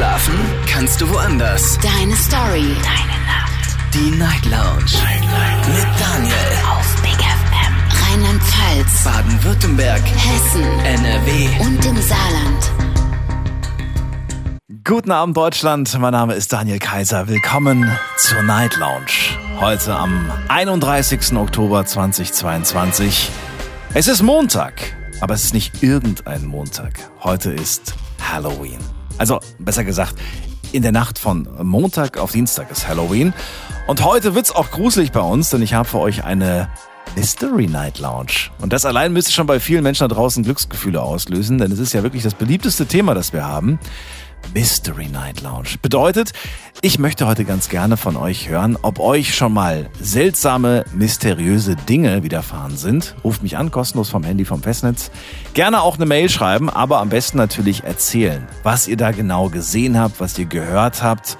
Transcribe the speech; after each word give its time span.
Schlafen 0.00 0.32
kannst 0.66 0.98
du 1.02 1.10
woanders. 1.10 1.78
Deine 1.82 2.16
Story. 2.16 2.74
Deine 2.82 3.18
Nacht. 3.26 3.76
Die 3.92 4.10
Night 4.12 4.46
Lounge. 4.46 4.96
Night, 5.04 5.20
Night. 5.20 5.68
Mit 5.68 6.00
Daniel. 6.00 6.34
Auf 6.72 7.02
Big 7.02 7.18
FM. 7.20 7.74
Rheinland-Pfalz. 8.08 9.04
Baden-Württemberg. 9.04 10.00
Hessen. 10.00 10.62
NRW. 10.86 11.48
Und 11.60 11.84
im 11.84 12.00
Saarland. 12.00 12.72
Guten 14.84 15.10
Abend 15.10 15.36
Deutschland, 15.36 15.94
mein 15.98 16.12
Name 16.12 16.32
ist 16.32 16.50
Daniel 16.50 16.78
Kaiser. 16.78 17.28
Willkommen 17.28 17.90
zur 18.16 18.42
Night 18.42 18.78
Lounge. 18.78 19.36
Heute 19.60 19.94
am 19.94 20.32
31. 20.48 21.36
Oktober 21.36 21.84
2022. 21.84 23.28
Es 23.92 24.08
ist 24.08 24.22
Montag, 24.22 24.96
aber 25.20 25.34
es 25.34 25.44
ist 25.44 25.52
nicht 25.52 25.82
irgendein 25.82 26.46
Montag. 26.46 26.94
Heute 27.22 27.50
ist 27.50 27.92
Halloween. 28.32 28.78
Also 29.20 29.38
besser 29.58 29.84
gesagt, 29.84 30.14
in 30.72 30.80
der 30.80 30.92
Nacht 30.92 31.18
von 31.18 31.46
Montag 31.62 32.16
auf 32.16 32.32
Dienstag 32.32 32.70
ist 32.70 32.88
Halloween. 32.88 33.34
Und 33.86 34.02
heute 34.02 34.34
wird's 34.34 34.50
auch 34.50 34.70
gruselig 34.70 35.12
bei 35.12 35.20
uns, 35.20 35.50
denn 35.50 35.60
ich 35.60 35.74
habe 35.74 35.86
für 35.86 35.98
euch 35.98 36.24
eine 36.24 36.70
Mystery 37.16 37.66
Night 37.66 37.98
Lounge. 37.98 38.48
Und 38.62 38.72
das 38.72 38.86
allein 38.86 39.12
müsste 39.12 39.30
schon 39.30 39.46
bei 39.46 39.60
vielen 39.60 39.82
Menschen 39.82 40.08
da 40.08 40.14
draußen 40.14 40.42
Glücksgefühle 40.42 41.02
auslösen, 41.02 41.58
denn 41.58 41.70
es 41.70 41.78
ist 41.78 41.92
ja 41.92 42.02
wirklich 42.02 42.22
das 42.22 42.32
beliebteste 42.32 42.86
Thema, 42.86 43.12
das 43.12 43.34
wir 43.34 43.46
haben. 43.46 43.78
Mystery 44.54 45.06
Night 45.06 45.42
Lounge. 45.42 45.76
Bedeutet, 45.80 46.32
ich 46.82 46.98
möchte 46.98 47.26
heute 47.26 47.44
ganz 47.44 47.68
gerne 47.68 47.96
von 47.96 48.16
euch 48.16 48.48
hören, 48.48 48.76
ob 48.82 48.98
euch 48.98 49.34
schon 49.34 49.52
mal 49.52 49.88
seltsame, 50.00 50.84
mysteriöse 50.94 51.76
Dinge 51.76 52.22
widerfahren 52.22 52.76
sind. 52.76 53.14
Ruft 53.22 53.42
mich 53.42 53.56
an, 53.56 53.70
kostenlos 53.70 54.08
vom 54.08 54.24
Handy 54.24 54.44
vom 54.44 54.62
Festnetz. 54.62 55.10
Gerne 55.54 55.82
auch 55.82 55.96
eine 55.96 56.06
Mail 56.06 56.28
schreiben, 56.28 56.70
aber 56.70 57.00
am 57.00 57.10
besten 57.10 57.36
natürlich 57.38 57.84
erzählen, 57.84 58.46
was 58.62 58.88
ihr 58.88 58.96
da 58.96 59.10
genau 59.10 59.48
gesehen 59.48 59.98
habt, 59.98 60.20
was 60.20 60.38
ihr 60.38 60.46
gehört 60.46 61.02
habt. 61.02 61.38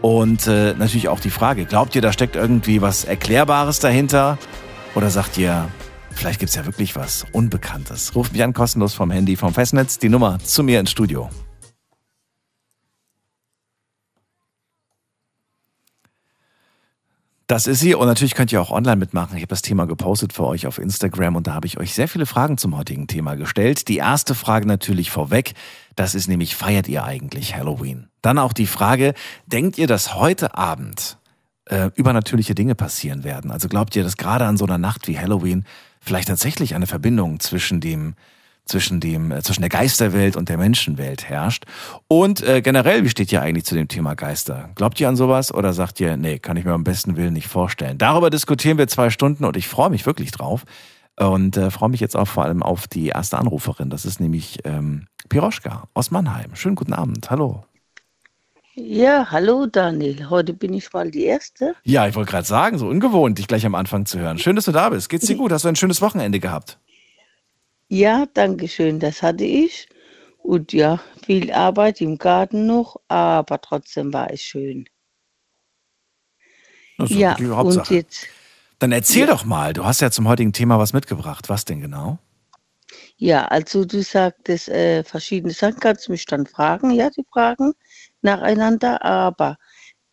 Und 0.00 0.46
äh, 0.46 0.74
natürlich 0.74 1.08
auch 1.08 1.20
die 1.20 1.30
Frage, 1.30 1.64
glaubt 1.64 1.94
ihr, 1.94 2.02
da 2.02 2.12
steckt 2.12 2.36
irgendwie 2.36 2.80
was 2.80 3.04
Erklärbares 3.04 3.80
dahinter? 3.80 4.38
Oder 4.94 5.10
sagt 5.10 5.36
ihr, 5.36 5.68
vielleicht 6.10 6.40
gibt's 6.40 6.54
ja 6.54 6.64
wirklich 6.64 6.96
was 6.96 7.26
Unbekanntes? 7.32 8.14
Ruft 8.14 8.32
mich 8.32 8.42
an, 8.42 8.54
kostenlos 8.54 8.94
vom 8.94 9.10
Handy 9.10 9.36
vom 9.36 9.52
Festnetz. 9.52 9.98
Die 9.98 10.08
Nummer 10.08 10.38
zu 10.38 10.62
mir 10.62 10.80
ins 10.80 10.90
Studio. 10.90 11.28
Das 17.48 17.68
ist 17.68 17.78
sie 17.78 17.94
und 17.94 18.08
natürlich 18.08 18.34
könnt 18.34 18.50
ihr 18.50 18.60
auch 18.60 18.72
online 18.72 18.96
mitmachen. 18.96 19.36
Ich 19.36 19.42
habe 19.42 19.50
das 19.50 19.62
Thema 19.62 19.86
gepostet 19.86 20.32
für 20.32 20.44
euch 20.44 20.66
auf 20.66 20.78
Instagram 20.78 21.36
und 21.36 21.46
da 21.46 21.54
habe 21.54 21.68
ich 21.68 21.78
euch 21.78 21.94
sehr 21.94 22.08
viele 22.08 22.26
Fragen 22.26 22.58
zum 22.58 22.76
heutigen 22.76 23.06
Thema 23.06 23.36
gestellt. 23.36 23.86
Die 23.86 23.98
erste 23.98 24.34
Frage 24.34 24.66
natürlich 24.66 25.12
vorweg, 25.12 25.54
das 25.94 26.16
ist 26.16 26.26
nämlich, 26.26 26.56
feiert 26.56 26.88
ihr 26.88 27.04
eigentlich 27.04 27.54
Halloween? 27.54 28.08
Dann 28.20 28.40
auch 28.40 28.52
die 28.52 28.66
Frage, 28.66 29.14
denkt 29.46 29.78
ihr, 29.78 29.86
dass 29.86 30.16
heute 30.16 30.58
Abend 30.58 31.18
äh, 31.66 31.90
übernatürliche 31.94 32.56
Dinge 32.56 32.74
passieren 32.74 33.22
werden? 33.22 33.52
Also 33.52 33.68
glaubt 33.68 33.94
ihr, 33.94 34.02
dass 34.02 34.16
gerade 34.16 34.44
an 34.44 34.56
so 34.56 34.64
einer 34.64 34.78
Nacht 34.78 35.06
wie 35.06 35.16
Halloween 35.16 35.64
vielleicht 36.00 36.26
tatsächlich 36.26 36.74
eine 36.74 36.88
Verbindung 36.88 37.38
zwischen 37.38 37.80
dem 37.80 38.14
zwischen 38.66 39.00
dem 39.00 39.30
äh, 39.32 39.42
zwischen 39.42 39.62
der 39.62 39.70
Geisterwelt 39.70 40.36
und 40.36 40.48
der 40.48 40.58
Menschenwelt 40.58 41.28
herrscht. 41.28 41.64
Und 42.08 42.42
äh, 42.42 42.60
generell, 42.60 43.04
wie 43.04 43.08
steht 43.08 43.32
ihr 43.32 43.40
eigentlich 43.40 43.64
zu 43.64 43.74
dem 43.74 43.88
Thema 43.88 44.14
Geister? 44.14 44.70
Glaubt 44.74 45.00
ihr 45.00 45.08
an 45.08 45.16
sowas 45.16 45.54
oder 45.54 45.72
sagt 45.72 46.00
ihr, 46.00 46.16
nee, 46.16 46.38
kann 46.38 46.56
ich 46.56 46.64
mir 46.64 46.72
am 46.72 46.84
besten 46.84 47.16
Willen 47.16 47.32
nicht 47.32 47.48
vorstellen? 47.48 47.98
Darüber 47.98 48.28
diskutieren 48.28 48.78
wir 48.78 48.88
zwei 48.88 49.10
Stunden 49.10 49.44
und 49.44 49.56
ich 49.56 49.68
freue 49.68 49.90
mich 49.90 50.04
wirklich 50.04 50.32
drauf 50.32 50.64
und 51.18 51.56
äh, 51.56 51.70
freue 51.70 51.88
mich 51.88 52.00
jetzt 52.00 52.16
auch 52.16 52.28
vor 52.28 52.44
allem 52.44 52.62
auf 52.62 52.86
die 52.88 53.08
erste 53.08 53.38
Anruferin. 53.38 53.88
Das 53.88 54.04
ist 54.04 54.20
nämlich 54.20 54.58
ähm, 54.64 55.06
Piroschka 55.28 55.88
aus 55.94 56.10
Mannheim. 56.10 56.54
Schönen 56.54 56.76
guten 56.76 56.92
Abend. 56.92 57.30
Hallo. 57.30 57.64
Ja, 58.78 59.28
hallo 59.30 59.64
Daniel. 59.64 60.28
Heute 60.28 60.52
bin 60.52 60.74
ich 60.74 60.92
mal 60.92 61.10
die 61.10 61.24
Erste. 61.24 61.74
Ja, 61.82 62.06
ich 62.06 62.14
wollte 62.14 62.30
gerade 62.30 62.46
sagen, 62.46 62.76
so 62.76 62.88
ungewohnt, 62.88 63.38
dich 63.38 63.48
gleich 63.48 63.64
am 63.64 63.74
Anfang 63.74 64.04
zu 64.04 64.18
hören. 64.18 64.38
Schön, 64.38 64.54
dass 64.54 64.66
du 64.66 64.72
da 64.72 64.90
bist. 64.90 65.08
Geht's 65.08 65.24
dir 65.24 65.36
gut? 65.36 65.50
Hast 65.50 65.64
du 65.64 65.68
ein 65.68 65.76
schönes 65.76 66.02
Wochenende 66.02 66.40
gehabt? 66.40 66.78
Ja, 67.90 68.26
danke 68.32 68.68
schön, 68.68 69.00
das 69.00 69.22
hatte 69.22 69.44
ich. 69.44 69.88
Und 70.38 70.72
ja, 70.72 71.00
viel 71.24 71.52
Arbeit 71.52 72.00
im 72.00 72.16
Garten 72.18 72.66
noch, 72.66 73.00
aber 73.08 73.60
trotzdem 73.60 74.12
war 74.12 74.30
es 74.32 74.40
schön. 74.42 74.88
Das 76.98 77.10
ist 77.10 77.18
Ja, 77.18 77.36
die 77.38 77.46
Hauptsache. 77.48 77.86
und 77.86 77.90
jetzt, 77.90 78.26
Dann 78.78 78.92
erzähl 78.92 79.26
doch 79.26 79.44
mal, 79.44 79.72
du 79.72 79.84
hast 79.84 80.00
ja 80.00 80.10
zum 80.10 80.28
heutigen 80.28 80.52
Thema 80.52 80.78
was 80.78 80.92
mitgebracht. 80.92 81.48
Was 81.48 81.64
denn 81.64 81.80
genau? 81.80 82.18
ja, 83.16 83.46
also 83.48 83.84
du 83.84 84.02
sagtest 84.02 84.68
äh, 84.68 85.02
verschiedene 85.04 85.52
Sachen, 85.52 85.80
kannst 85.80 86.08
du 86.08 86.12
mich 86.12 86.26
dann 86.26 86.46
fragen, 86.46 86.90
ja, 86.90 87.10
die 87.10 87.24
Fragen 87.32 87.72
nacheinander, 88.22 89.02
aber 89.04 89.56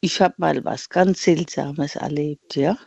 ich 0.02 0.22
habe 0.22 0.36
mal 0.38 0.64
was 0.66 0.90
ganz 0.90 1.24
Seltsames 1.24 1.96
erlebt, 1.96 2.56
ja. 2.56 2.78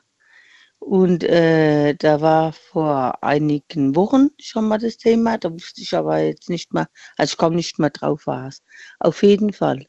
Und 0.87 1.25
äh, 1.25 1.95
da 1.97 2.21
war 2.21 2.53
vor 2.53 3.21
einigen 3.25 3.97
Wochen 3.97 4.29
schon 4.39 4.69
mal 4.69 4.79
das 4.79 4.97
Thema, 4.99 5.37
da 5.37 5.53
wusste 5.53 5.81
ich 5.81 5.97
aber 5.97 6.19
jetzt 6.19 6.49
nicht 6.49 6.73
mehr, 6.73 6.87
also 7.17 7.33
ich 7.33 7.37
komme 7.37 7.57
nicht 7.57 7.81
mehr 7.81 7.91
drauf, 7.91 8.23
was. 8.27 8.63
Auf 9.01 9.25
jeden 9.25 9.53
Fall. 9.53 9.85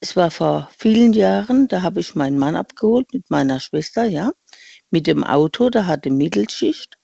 Es 0.00 0.16
war 0.16 0.32
vor 0.32 0.68
vielen 0.76 1.12
Jahren, 1.12 1.68
da 1.68 1.82
habe 1.82 2.00
ich 2.00 2.16
meinen 2.16 2.36
Mann 2.36 2.56
abgeholt 2.56 3.14
mit 3.14 3.30
meiner 3.30 3.60
Schwester, 3.60 4.06
ja, 4.06 4.32
mit 4.90 5.06
dem 5.06 5.22
Auto, 5.22 5.70
da 5.70 5.86
hatte 5.86 6.10
Mittelschicht. 6.10 6.98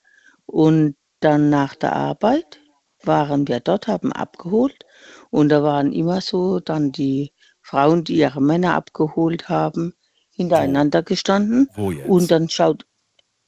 Und 0.44 0.96
dann 1.20 1.50
nach 1.50 1.76
der 1.76 1.92
Arbeit 1.92 2.58
waren 3.04 3.46
wir 3.46 3.60
dort, 3.60 3.86
haben 3.86 4.12
abgeholt. 4.12 4.84
Und 5.30 5.50
da 5.50 5.62
waren 5.62 5.92
immer 5.92 6.20
so 6.20 6.58
dann 6.58 6.90
die 6.90 7.32
Frauen, 7.62 8.02
die 8.02 8.16
ihre 8.16 8.42
Männer 8.42 8.74
abgeholt 8.74 9.48
haben, 9.48 9.94
hintereinander 10.34 11.02
gestanden. 11.02 11.68
Wo 11.74 11.90
jetzt? 11.92 12.08
Und 12.08 12.30
dann 12.30 12.48
schaut, 12.48 12.86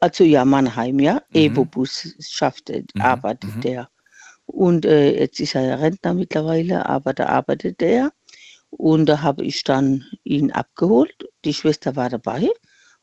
also 0.00 0.24
ja, 0.24 0.44
Mannheim, 0.44 0.98
ja, 1.00 1.14
Mhm. 1.30 1.36
Ebobus 1.41 2.14
schafft, 2.20 2.70
er, 2.70 2.82
Mhm, 2.94 3.00
arbeitet 3.02 3.56
mhm. 3.56 3.60
der. 3.62 3.88
Und 4.47 4.84
äh, 4.86 5.19
jetzt 5.19 5.41
ist 5.41 5.54
er 5.54 5.62
ja 5.66 5.74
Rentner 5.76 6.14
mittlerweile, 6.14 6.86
aber 6.86 7.12
da 7.14 7.26
arbeitet 7.26 7.82
er. 7.82 8.12
Und 8.70 9.06
da 9.06 9.22
habe 9.22 9.44
ich 9.44 9.64
dann 9.64 10.04
ihn 10.24 10.52
abgeholt. 10.52 11.14
Die 11.44 11.54
Schwester 11.54 11.97
war 11.97 12.10
dabei. 12.10 12.42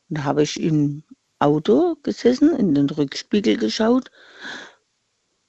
Und 0.08 0.18
da 0.18 0.24
habe 0.24 0.42
ich 0.42 0.60
im 0.60 1.04
Auto 1.38 1.96
gesessen, 2.02 2.54
in 2.56 2.74
den 2.74 2.88
Rückspiegel 2.88 3.56
geschaut 3.58 4.10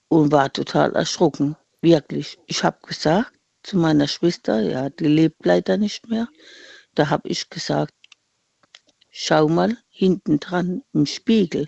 und 0.08 0.32
war 0.32 0.52
total 0.52 0.96
erschrocken. 0.96 1.56
Wirklich. 1.82 2.38
Ich 2.48 2.64
habe 2.64 2.78
gesagt 2.86 3.32
zu 3.64 3.78
meiner 3.78 4.08
Schwester, 4.08 4.62
ja, 4.62 4.90
die 4.90 5.08
lebt 5.08 5.46
leider 5.46 5.78
nicht 5.78 6.08
mehr. 6.10 6.28
Da 6.96 7.10
habe 7.10 7.30
ich 7.30 7.50
gesagt, 7.50 7.94
schau 9.18 9.48
mal 9.48 9.78
hinten 9.90 10.40
dran 10.42 10.84
im 10.94 11.06
Spiegel. 11.06 11.68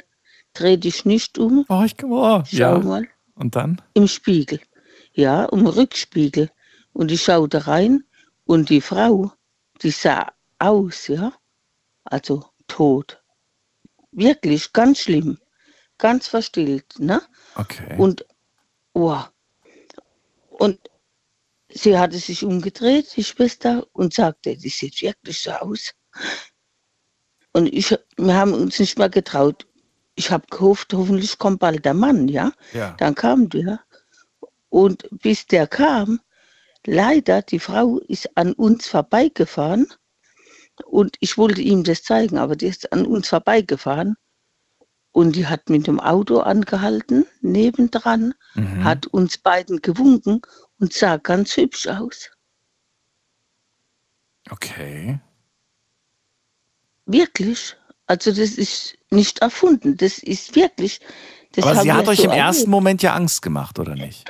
Dreh 0.53 0.75
dich 0.75 1.05
nicht 1.05 1.37
um, 1.37 1.65
Oh, 1.69 1.83
ich 1.83 1.95
oh, 2.03 2.43
schau 2.45 2.57
ja. 2.57 2.79
mal 2.79 3.07
Und 3.35 3.55
dann? 3.55 3.81
im 3.93 4.07
Spiegel. 4.07 4.59
Ja, 5.13 5.45
im 5.45 5.65
Rückspiegel. 5.65 6.51
Und 6.91 7.09
ich 7.11 7.23
schaute 7.23 7.67
rein 7.67 8.03
und 8.45 8.69
die 8.69 8.81
Frau, 8.81 9.31
die 9.81 9.91
sah 9.91 10.33
aus, 10.59 11.07
ja, 11.07 11.31
also 12.03 12.45
tot. 12.67 13.21
Wirklich 14.11 14.73
ganz 14.73 14.99
schlimm, 14.99 15.39
ganz 15.97 16.27
verstillt, 16.27 16.99
ne? 16.99 17.21
Okay. 17.55 17.95
Und, 17.97 18.25
oh, 18.93 19.21
und 20.49 20.79
sie 21.69 21.97
hatte 21.97 22.17
sich 22.17 22.43
umgedreht, 22.43 23.15
die 23.15 23.23
Schwester, 23.23 23.87
und 23.93 24.13
sagte, 24.13 24.57
die 24.57 24.69
sieht 24.69 25.01
wirklich 25.01 25.39
so 25.39 25.51
aus. 25.51 25.93
Und 27.57 27.73
ich, 27.73 27.97
wir 28.17 28.35
haben 28.35 28.53
uns 28.53 28.77
nicht 28.77 28.99
mehr 28.99 29.09
getraut. 29.09 29.65
Ich 30.13 30.29
habe 30.29 30.45
gehofft, 30.51 30.93
hoffentlich 30.93 31.39
kommt 31.39 31.57
bald 31.59 31.85
der 31.85 31.95
Mann, 31.95 32.27
ja? 32.27 32.51
ja. 32.71 32.95
Dann 32.99 33.15
kam 33.15 33.49
der. 33.49 33.79
Und 34.69 35.07
bis 35.09 35.47
der 35.47 35.65
kam, 35.65 36.19
leider, 36.85 37.41
die 37.41 37.57
Frau 37.57 37.97
ist 37.97 38.29
an 38.37 38.53
uns 38.53 38.85
vorbeigefahren. 38.87 39.87
Und 40.85 41.15
ich 41.19 41.39
wollte 41.39 41.61
ihm 41.61 41.83
das 41.83 42.03
zeigen, 42.03 42.37
aber 42.37 42.55
die 42.55 42.67
ist 42.67 42.93
an 42.93 43.07
uns 43.07 43.27
vorbeigefahren. 43.27 44.17
Und 45.11 45.35
die 45.35 45.47
hat 45.47 45.67
mit 45.67 45.87
dem 45.87 45.99
Auto 45.99 46.41
angehalten, 46.41 47.25
nebendran, 47.41 48.35
Mhm. 48.53 48.83
hat 48.83 49.07
uns 49.07 49.39
beiden 49.39 49.81
gewunken 49.81 50.43
und 50.79 50.93
sah 50.93 51.17
ganz 51.17 51.57
hübsch 51.57 51.87
aus. 51.87 52.29
Okay. 54.51 55.19
Wirklich. 57.07 57.75
Also 58.05 58.31
das 58.31 58.51
ist 58.51 58.97
nicht 59.09 59.39
erfunden. 59.39 59.97
Das 59.97 60.19
ist 60.19 60.55
wirklich. 60.55 60.99
Das 61.53 61.65
Aber 61.65 61.81
sie 61.81 61.91
hat 61.91 62.07
euch 62.07 62.19
so 62.19 62.25
im 62.25 62.31
ersten 62.31 62.61
erlebt. 62.61 62.71
Moment 62.71 63.01
ja 63.01 63.15
Angst 63.15 63.41
gemacht, 63.41 63.79
oder 63.79 63.95
nicht? 63.95 64.29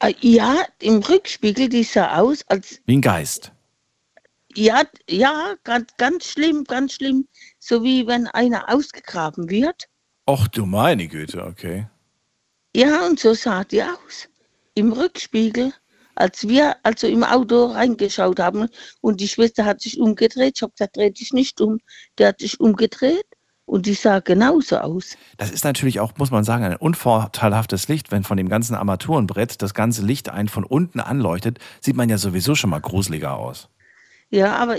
Äh, 0.00 0.14
Ja, 0.20 0.64
im 0.80 0.98
Rückspiegel, 0.98 1.68
die 1.68 1.82
sah 1.82 2.16
aus, 2.18 2.44
als 2.48 2.80
Wie 2.86 2.96
ein 2.96 3.02
Geist. 3.02 3.52
Ja, 4.54 4.82
ja, 5.08 5.54
ganz, 5.64 5.90
ganz 5.98 6.26
schlimm, 6.26 6.64
ganz 6.64 6.94
schlimm. 6.94 7.26
So 7.58 7.82
wie 7.82 8.06
wenn 8.06 8.26
einer 8.28 8.68
ausgegraben 8.72 9.50
wird. 9.50 9.88
Och 10.28 10.46
du 10.48 10.66
meine 10.66 11.08
Güte, 11.08 11.44
okay. 11.44 11.86
Ja, 12.76 13.06
und 13.06 13.18
so 13.18 13.34
sah 13.34 13.64
die 13.64 13.82
aus. 13.82 14.28
Im 14.74 14.92
Rückspiegel. 14.92 15.72
Als 16.18 16.48
wir 16.48 16.76
also 16.82 17.06
im 17.06 17.22
Auto 17.22 17.66
reingeschaut 17.66 18.40
haben 18.40 18.68
und 19.00 19.20
die 19.20 19.28
Schwester 19.28 19.64
hat 19.64 19.80
sich 19.80 20.00
umgedreht, 20.00 20.54
ich 20.56 20.62
habe 20.62 20.72
gesagt, 20.72 20.96
dreh 20.96 21.10
dich 21.10 21.32
nicht 21.32 21.60
um, 21.60 21.78
der 22.18 22.28
hat 22.28 22.40
sich 22.40 22.58
umgedreht 22.58 23.24
und 23.66 23.86
die 23.86 23.94
sah 23.94 24.18
genauso 24.18 24.78
aus. 24.78 25.16
Das 25.36 25.50
ist 25.50 25.64
natürlich 25.64 26.00
auch, 26.00 26.12
muss 26.16 26.30
man 26.30 26.42
sagen, 26.42 26.64
ein 26.64 26.76
unvorteilhaftes 26.76 27.86
Licht. 27.88 28.10
Wenn 28.10 28.24
von 28.24 28.36
dem 28.36 28.48
ganzen 28.48 28.74
Armaturenbrett 28.74 29.62
das 29.62 29.74
ganze 29.74 30.04
Licht 30.04 30.28
einen 30.28 30.48
von 30.48 30.64
unten 30.64 31.00
anleuchtet, 31.00 31.58
sieht 31.80 31.94
man 31.94 32.08
ja 32.08 32.18
sowieso 32.18 32.54
schon 32.54 32.70
mal 32.70 32.80
gruseliger 32.80 33.36
aus. 33.36 33.68
Ja, 34.30 34.56
aber 34.56 34.78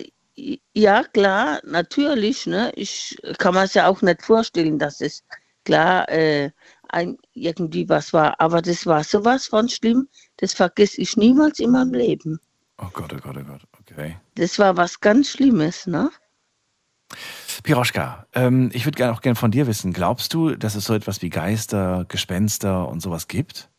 ja, 0.74 1.04
klar, 1.04 1.60
natürlich. 1.64 2.48
Ne? 2.48 2.72
Ich 2.76 3.18
kann 3.38 3.54
mir 3.54 3.64
es 3.64 3.76
ja 3.76 3.88
auch 3.88 4.02
nicht 4.02 4.24
vorstellen, 4.24 4.80
dass 4.80 5.02
es 5.02 5.24
klar 5.66 6.10
äh, 6.10 6.52
ein, 6.90 7.18
irgendwie 7.34 7.88
was 7.88 8.12
war. 8.12 8.40
Aber 8.42 8.62
das 8.62 8.86
war 8.86 9.04
sowas 9.04 9.46
von 9.46 9.70
schlimm, 9.70 10.08
das 10.40 10.54
vergesse 10.54 11.02
ich 11.02 11.18
niemals 11.18 11.60
in 11.60 11.72
meinem 11.72 11.94
Leben. 11.94 12.40
Oh 12.78 12.90
Gott, 12.94 13.14
oh 13.14 13.18
Gott, 13.18 13.38
oh 13.38 13.44
Gott, 13.44 13.62
okay. 13.80 14.18
Das 14.36 14.58
war 14.58 14.78
was 14.78 15.00
ganz 15.00 15.30
Schlimmes, 15.30 15.86
ne? 15.86 16.10
Piroschka, 17.64 18.26
ähm, 18.34 18.70
ich 18.74 18.86
würde 18.86 18.98
gerne 18.98 19.14
auch 19.14 19.22
gerne 19.22 19.36
von 19.36 19.52
dir 19.52 19.68
wissen, 19.68 19.92
glaubst 19.92 20.34
du, 20.34 20.56
dass 20.56 20.76
es 20.76 20.86
so 20.86 20.94
etwas 20.94 21.22
wie 21.22 21.30
Geister, 21.30 22.06
Gespenster 22.08 22.88
und 22.88 23.02
sowas 23.02 23.28
gibt? 23.28 23.70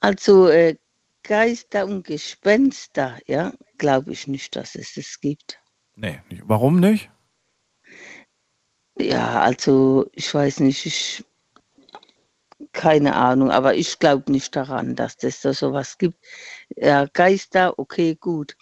Also 0.00 0.48
äh, 0.48 0.76
Geister 1.22 1.86
und 1.86 2.04
Gespenster, 2.04 3.18
ja, 3.26 3.52
glaube 3.78 4.12
ich 4.12 4.26
nicht, 4.26 4.54
dass 4.56 4.74
es 4.74 4.94
das 4.94 5.18
gibt. 5.20 5.58
Nee, 5.96 6.20
nicht. 6.28 6.42
warum 6.46 6.80
nicht? 6.80 7.10
Ja, 8.98 9.40
also 9.40 10.10
ich 10.12 10.32
weiß 10.32 10.60
nicht, 10.60 10.84
ich 10.84 11.24
keine 12.72 13.16
Ahnung, 13.16 13.50
aber 13.50 13.74
ich 13.74 13.98
glaube 13.98 14.30
nicht 14.30 14.54
daran, 14.56 14.94
dass 14.96 15.16
das 15.16 15.40
da 15.40 15.52
sowas 15.52 15.98
gibt. 15.98 16.18
Ja, 16.76 17.06
Geister, 17.06 17.78
okay, 17.78 18.16
gut. 18.18 18.56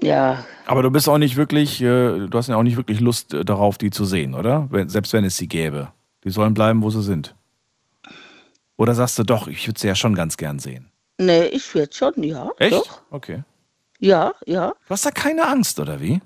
Ja. 0.00 0.44
Aber 0.66 0.82
du 0.82 0.90
bist 0.90 1.08
auch 1.08 1.18
nicht 1.18 1.36
wirklich, 1.36 1.80
äh, 1.80 2.26
du 2.26 2.30
hast 2.32 2.48
ja 2.48 2.56
auch 2.56 2.62
nicht 2.62 2.76
wirklich 2.76 3.00
Lust 3.00 3.34
äh, 3.34 3.44
darauf, 3.44 3.78
die 3.78 3.90
zu 3.90 4.04
sehen, 4.04 4.34
oder? 4.34 4.68
Selbst 4.86 5.12
wenn 5.12 5.24
es 5.24 5.36
sie 5.36 5.48
gäbe. 5.48 5.92
Die 6.24 6.30
sollen 6.30 6.54
bleiben, 6.54 6.82
wo 6.82 6.90
sie 6.90 7.02
sind. 7.02 7.34
Oder 8.76 8.94
sagst 8.94 9.18
du 9.18 9.22
doch, 9.22 9.46
ich 9.46 9.66
würde 9.66 9.78
sie 9.78 9.86
ja 9.86 9.94
schon 9.94 10.14
ganz 10.14 10.36
gern 10.36 10.58
sehen? 10.58 10.90
Nee, 11.18 11.46
ich 11.46 11.72
würde 11.74 11.94
schon, 11.94 12.22
ja. 12.22 12.50
Echt? 12.58 12.72
Doch. 12.72 13.02
Okay. 13.10 13.44
Ja, 14.00 14.34
ja. 14.46 14.70
Du 14.70 14.90
hast 14.90 15.06
da 15.06 15.12
keine 15.12 15.46
Angst, 15.46 15.78
oder 15.78 16.00
wie? 16.00 16.20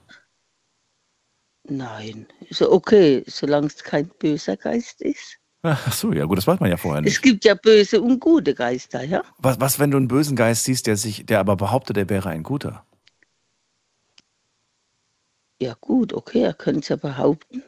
Nein. 1.64 2.26
So, 2.50 2.72
okay, 2.72 3.22
solange 3.26 3.66
es 3.66 3.82
kein 3.82 4.08
böser 4.18 4.56
Geist 4.56 5.02
ist. 5.02 5.38
Ach 5.62 5.92
so, 5.92 6.12
ja 6.12 6.24
gut, 6.26 6.38
das 6.38 6.46
weiß 6.46 6.60
man 6.60 6.70
ja 6.70 6.76
vorher 6.76 7.02
nicht. 7.02 7.14
Es 7.14 7.22
gibt 7.22 7.44
ja 7.44 7.54
böse 7.54 8.00
und 8.00 8.20
gute 8.20 8.54
Geister, 8.54 9.02
ja? 9.02 9.22
Was, 9.38 9.58
was, 9.60 9.78
wenn 9.78 9.90
du 9.90 9.96
einen 9.96 10.08
bösen 10.08 10.36
Geist 10.36 10.64
siehst, 10.64 10.86
der 10.86 10.96
sich, 10.96 11.26
der 11.26 11.40
aber 11.40 11.56
behauptet, 11.56 11.96
er 11.96 12.08
wäre 12.08 12.28
ein 12.28 12.42
guter? 12.42 12.84
Ja 15.60 15.74
gut, 15.80 16.12
okay, 16.12 16.42
er 16.42 16.54
könnte 16.54 16.80
es 16.80 16.88
ja 16.88 16.96
behaupten. 16.96 17.62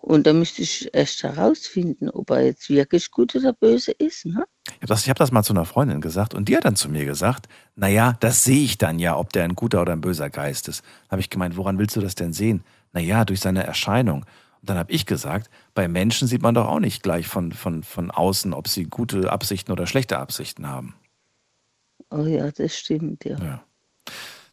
Und 0.00 0.26
dann 0.26 0.38
müsste 0.38 0.62
ich 0.62 0.88
erst 0.94 1.22
herausfinden, 1.22 2.08
ob 2.08 2.30
er 2.30 2.44
jetzt 2.46 2.70
wirklich 2.70 3.10
gut 3.10 3.36
oder 3.36 3.52
böse 3.52 3.92
ist. 3.92 4.24
Ne? 4.24 4.44
Ich 4.66 4.74
habe 4.76 4.86
das, 4.86 5.06
hab 5.06 5.18
das 5.18 5.30
mal 5.30 5.42
zu 5.42 5.52
einer 5.52 5.66
Freundin 5.66 6.00
gesagt 6.00 6.32
und 6.32 6.48
die 6.48 6.56
hat 6.56 6.64
dann 6.64 6.76
zu 6.76 6.88
mir 6.88 7.04
gesagt, 7.04 7.48
naja, 7.76 8.16
das 8.20 8.44
sehe 8.44 8.64
ich 8.64 8.78
dann 8.78 8.98
ja, 8.98 9.16
ob 9.18 9.32
der 9.34 9.44
ein 9.44 9.54
guter 9.54 9.82
oder 9.82 9.92
ein 9.92 10.00
böser 10.00 10.30
Geist 10.30 10.68
ist. 10.68 10.82
Da 11.08 11.12
habe 11.12 11.20
ich 11.20 11.28
gemeint, 11.28 11.56
woran 11.56 11.78
willst 11.78 11.96
du 11.96 12.00
das 12.00 12.14
denn 12.14 12.32
sehen? 12.32 12.64
Naja, 12.92 13.26
durch 13.26 13.40
seine 13.40 13.62
Erscheinung. 13.64 14.24
Und 14.60 14.68
dann 14.68 14.78
habe 14.78 14.92
ich 14.92 15.06
gesagt, 15.06 15.50
bei 15.74 15.88
Menschen 15.88 16.28
sieht 16.28 16.42
man 16.42 16.54
doch 16.54 16.66
auch 16.66 16.80
nicht 16.80 17.02
gleich 17.02 17.26
von, 17.26 17.52
von, 17.52 17.82
von 17.82 18.10
außen, 18.10 18.52
ob 18.52 18.68
sie 18.68 18.84
gute 18.84 19.32
Absichten 19.32 19.72
oder 19.72 19.86
schlechte 19.86 20.18
Absichten 20.18 20.68
haben. 20.68 20.94
Oh 22.10 22.26
ja, 22.26 22.50
das 22.50 22.76
stimmt, 22.76 23.24
ja. 23.24 23.38
ja. 23.38 23.64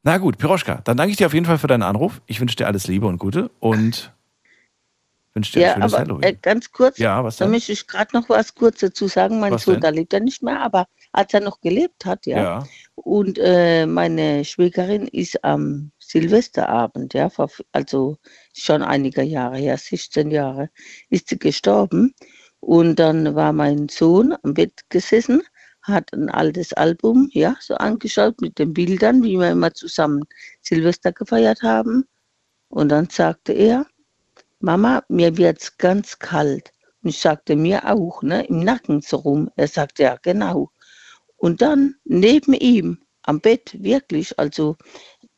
Na 0.03 0.17
gut, 0.17 0.37
Piroschka, 0.37 0.81
dann 0.83 0.95
danke 0.95 1.11
ich 1.11 1.17
dir 1.17 1.27
auf 1.27 1.33
jeden 1.33 1.45
Fall 1.45 1.57
für 1.57 1.67
deinen 1.67 1.83
Anruf. 1.83 2.21
Ich 2.27 2.39
wünsche 2.39 2.55
dir 2.55 2.67
alles 2.67 2.87
Liebe 2.87 3.07
und 3.07 3.17
Gute 3.17 3.49
und 3.59 4.13
wünsche 5.33 5.53
dir 5.53 5.61
ja, 5.61 5.67
ein 5.73 5.81
schönes 5.81 5.93
aber, 5.93 6.03
Halloween. 6.03 6.23
Äh, 6.23 6.37
ganz 6.41 6.71
kurz, 6.71 6.97
ja, 6.97 7.23
was 7.23 7.37
da 7.37 7.45
denn? 7.45 7.51
möchte 7.51 7.73
ich 7.73 7.87
gerade 7.87 8.15
noch 8.15 8.29
was 8.29 8.55
kurz 8.55 8.79
dazu 8.79 9.07
sagen. 9.07 9.41
Mein 9.41 9.53
Was 9.53 9.63
Sohn, 9.63 9.81
da 9.81 9.89
lebt 9.89 10.13
er 10.13 10.21
nicht 10.21 10.41
mehr, 10.41 10.61
aber 10.61 10.87
als 11.11 11.33
er 11.33 11.41
noch 11.41 11.59
gelebt 11.59 12.05
hat, 12.05 12.25
ja. 12.25 12.37
Ja. 12.37 12.67
Und 12.95 13.39
äh, 13.41 13.85
meine 13.85 14.45
Schwägerin 14.45 15.07
ist 15.07 15.43
am 15.43 15.91
Silvesterabend, 16.07 17.13
ja, 17.13 17.29
vor, 17.29 17.49
also 17.73 18.17
schon 18.53 18.81
einige 18.81 19.23
Jahre 19.23 19.57
her, 19.57 19.77
16 19.77 20.31
Jahre, 20.31 20.69
ist 21.09 21.27
sie 21.29 21.37
gestorben. 21.37 22.15
Und 22.61 22.97
dann 22.97 23.35
war 23.35 23.51
mein 23.51 23.89
Sohn 23.89 24.33
am 24.43 24.53
Bett 24.53 24.81
gesessen, 24.89 25.43
hat 25.81 26.13
ein 26.13 26.29
altes 26.29 26.71
Album, 26.73 27.29
ja, 27.33 27.57
so 27.59 27.75
angeschaut 27.75 28.39
mit 28.41 28.57
den 28.57 28.73
Bildern, 28.73 29.21
wie 29.21 29.37
wir 29.37 29.51
immer 29.51 29.73
zusammen 29.73 30.23
Silvester 30.61 31.11
gefeiert 31.11 31.61
haben. 31.61 32.05
Und 32.69 32.89
dann 32.89 33.09
sagte 33.09 33.51
er, 33.51 33.85
Mama, 34.59 35.03
mir 35.09 35.37
wird's 35.37 35.77
ganz 35.77 36.19
kalt. 36.19 36.71
Und 37.03 37.09
ich 37.09 37.19
sagte 37.19 37.55
mir 37.57 37.85
auch, 37.85 38.23
ne, 38.23 38.45
im 38.47 38.59
Nacken 38.61 39.01
so 39.01 39.17
rum. 39.17 39.49
Er 39.57 39.67
sagte, 39.67 40.03
ja, 40.03 40.17
genau. 40.21 40.71
Und 41.35 41.61
dann 41.61 41.95
neben 42.05 42.53
ihm 42.53 42.99
am 43.27 43.41
Bett, 43.41 43.75
wirklich, 43.83 44.39
also 44.39 44.77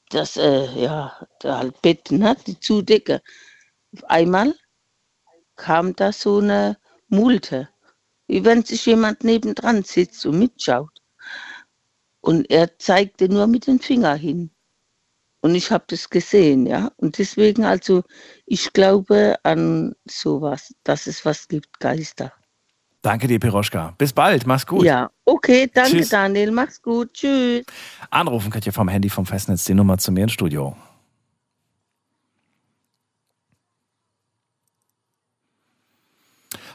das, 0.09 0.37
äh, 0.37 0.65
ja, 0.79 1.27
das 1.39 1.71
Bett, 1.81 2.11
ne, 2.11 2.35
die 2.45 2.59
Zudecke. 2.59 3.21
Einmal 4.07 4.53
kam 5.55 5.95
da 5.95 6.11
so 6.11 6.39
eine 6.39 6.77
Multe, 7.07 7.69
wie 8.27 8.43
wenn 8.45 8.63
sich 8.63 8.85
jemand 8.85 9.23
nebendran 9.23 9.83
sitzt 9.83 10.25
und 10.25 10.39
mitschaut. 10.39 10.91
Und 12.21 12.49
er 12.51 12.77
zeigte 12.77 13.29
nur 13.29 13.47
mit 13.47 13.67
dem 13.67 13.79
Finger 13.79 14.15
hin. 14.15 14.51
Und 15.41 15.55
ich 15.55 15.71
habe 15.71 15.85
das 15.87 16.09
gesehen, 16.09 16.65
ja. 16.65 16.91
Und 16.97 17.17
deswegen, 17.17 17.63
also, 17.63 18.03
ich 18.45 18.73
glaube 18.73 19.37
an 19.43 19.95
sowas, 20.05 20.73
dass 20.83 21.07
es 21.07 21.23
was 21.23 21.47
gibt, 21.47 21.79
Geister. 21.79 22.33
Danke 23.01 23.27
dir, 23.27 23.39
Piroschka. 23.39 23.95
Bis 23.97 24.11
bald, 24.11 24.45
mach's 24.45 24.65
gut. 24.65 24.83
Ja, 24.83 25.09
okay, 25.29 25.69
danke 25.73 25.97
Tschüss. 25.97 26.09
Daniel, 26.09 26.51
mach's 26.51 26.81
gut, 26.81 27.13
tschüss. 27.13 27.65
Anrufen 28.09 28.51
könnt 28.51 28.65
ihr 28.65 28.73
vom 28.73 28.87
Handy 28.87 29.09
vom 29.09 29.25
Festnetz 29.25 29.65
die 29.65 29.73
Nummer 29.73 29.97
zu 29.97 30.11
mir 30.11 30.23
ins 30.23 30.33
Studio. 30.33 30.75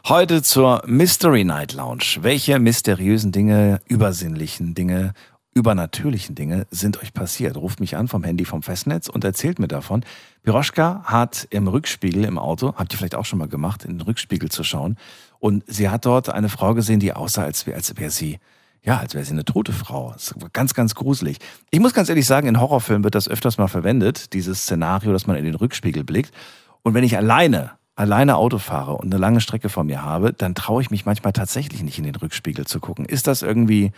Heute 0.07 0.43
zur 0.43 0.83
Mystery 0.85 1.45
Night 1.45 1.73
Lounge. 1.73 2.19
Welche 2.21 2.59
mysteriösen 2.59 3.33
Dinge, 3.33 3.81
übersinnlichen 3.87 4.75
Dinge, 4.75 5.15
übernatürlichen 5.55 6.35
Dinge 6.35 6.67
sind 6.71 7.01
euch 7.01 7.15
passiert? 7.15 7.57
Ruft 7.57 7.81
mich 7.81 7.97
an 7.97 8.07
vom 8.07 8.23
Handy 8.23 8.45
vom 8.45 8.63
Festnetz 8.63 9.09
und 9.09 9.25
erzählt 9.25 9.59
mir 9.59 9.69
davon. 9.69 10.05
Piroschka 10.43 11.05
hat 11.05 11.47
im 11.49 11.69
Rückspiegel 11.69 12.25
im 12.25 12.39
Auto, 12.39 12.75
habt 12.77 12.93
ihr 12.93 12.99
vielleicht 12.99 13.15
auch 13.15 13.25
schon 13.25 13.39
mal 13.39 13.49
gemacht, 13.49 13.85
in 13.85 13.93
den 13.93 14.01
Rückspiegel 14.03 14.51
zu 14.51 14.63
schauen. 14.63 14.99
Und 15.39 15.65
sie 15.67 15.89
hat 15.89 16.05
dort 16.05 16.29
eine 16.29 16.51
Frau 16.51 16.75
gesehen, 16.75 17.01
die 17.01 17.15
aussah, 17.15 17.45
als 17.45 17.67
wäre 17.67 17.77
als 17.77 17.97
wär 17.97 18.11
sie, 18.11 18.41
ja, 18.85 18.99
als 18.99 19.15
wäre 19.15 19.25
sie 19.25 19.33
eine 19.33 19.47
tote 19.47 19.73
Frau. 19.73 20.13
Das 20.13 20.35
war 20.39 20.51
ganz, 20.53 20.75
ganz 20.75 20.95
gruselig. 20.95 21.39
Ich 21.71 21.81
muss 21.81 21.95
ganz 21.95 22.11
ehrlich 22.11 22.27
sagen, 22.27 22.47
in 22.47 22.61
Horrorfilmen 22.61 23.03
wird 23.03 23.15
das 23.15 23.29
öfters 23.29 23.57
mal 23.57 23.69
verwendet, 23.69 24.35
dieses 24.35 24.63
Szenario, 24.63 25.13
dass 25.13 25.27
man 25.27 25.37
in 25.37 25.45
den 25.45 25.55
Rückspiegel 25.55 26.05
blickt. 26.05 26.35
Und 26.83 26.93
wenn 26.93 27.03
ich 27.03 27.17
alleine, 27.17 27.73
alleine 27.97 28.37
Auto 28.37 28.59
fahre 28.59 28.93
und 28.95 29.07
eine 29.07 29.17
lange 29.17 29.41
Strecke 29.41 29.71
vor 29.71 29.85
mir 29.85 30.03
habe, 30.03 30.35
dann 30.35 30.55
traue 30.55 30.83
ich 30.83 30.91
mich 30.91 31.07
manchmal 31.07 31.33
tatsächlich 31.33 31.83
nicht 31.83 31.97
in 31.97 32.05
den 32.05 32.15
Rückspiegel 32.15 32.67
zu 32.67 32.79
gucken. 32.79 33.07
Ist 33.07 33.27
das 33.27 33.41
irgendwie, 33.41 33.93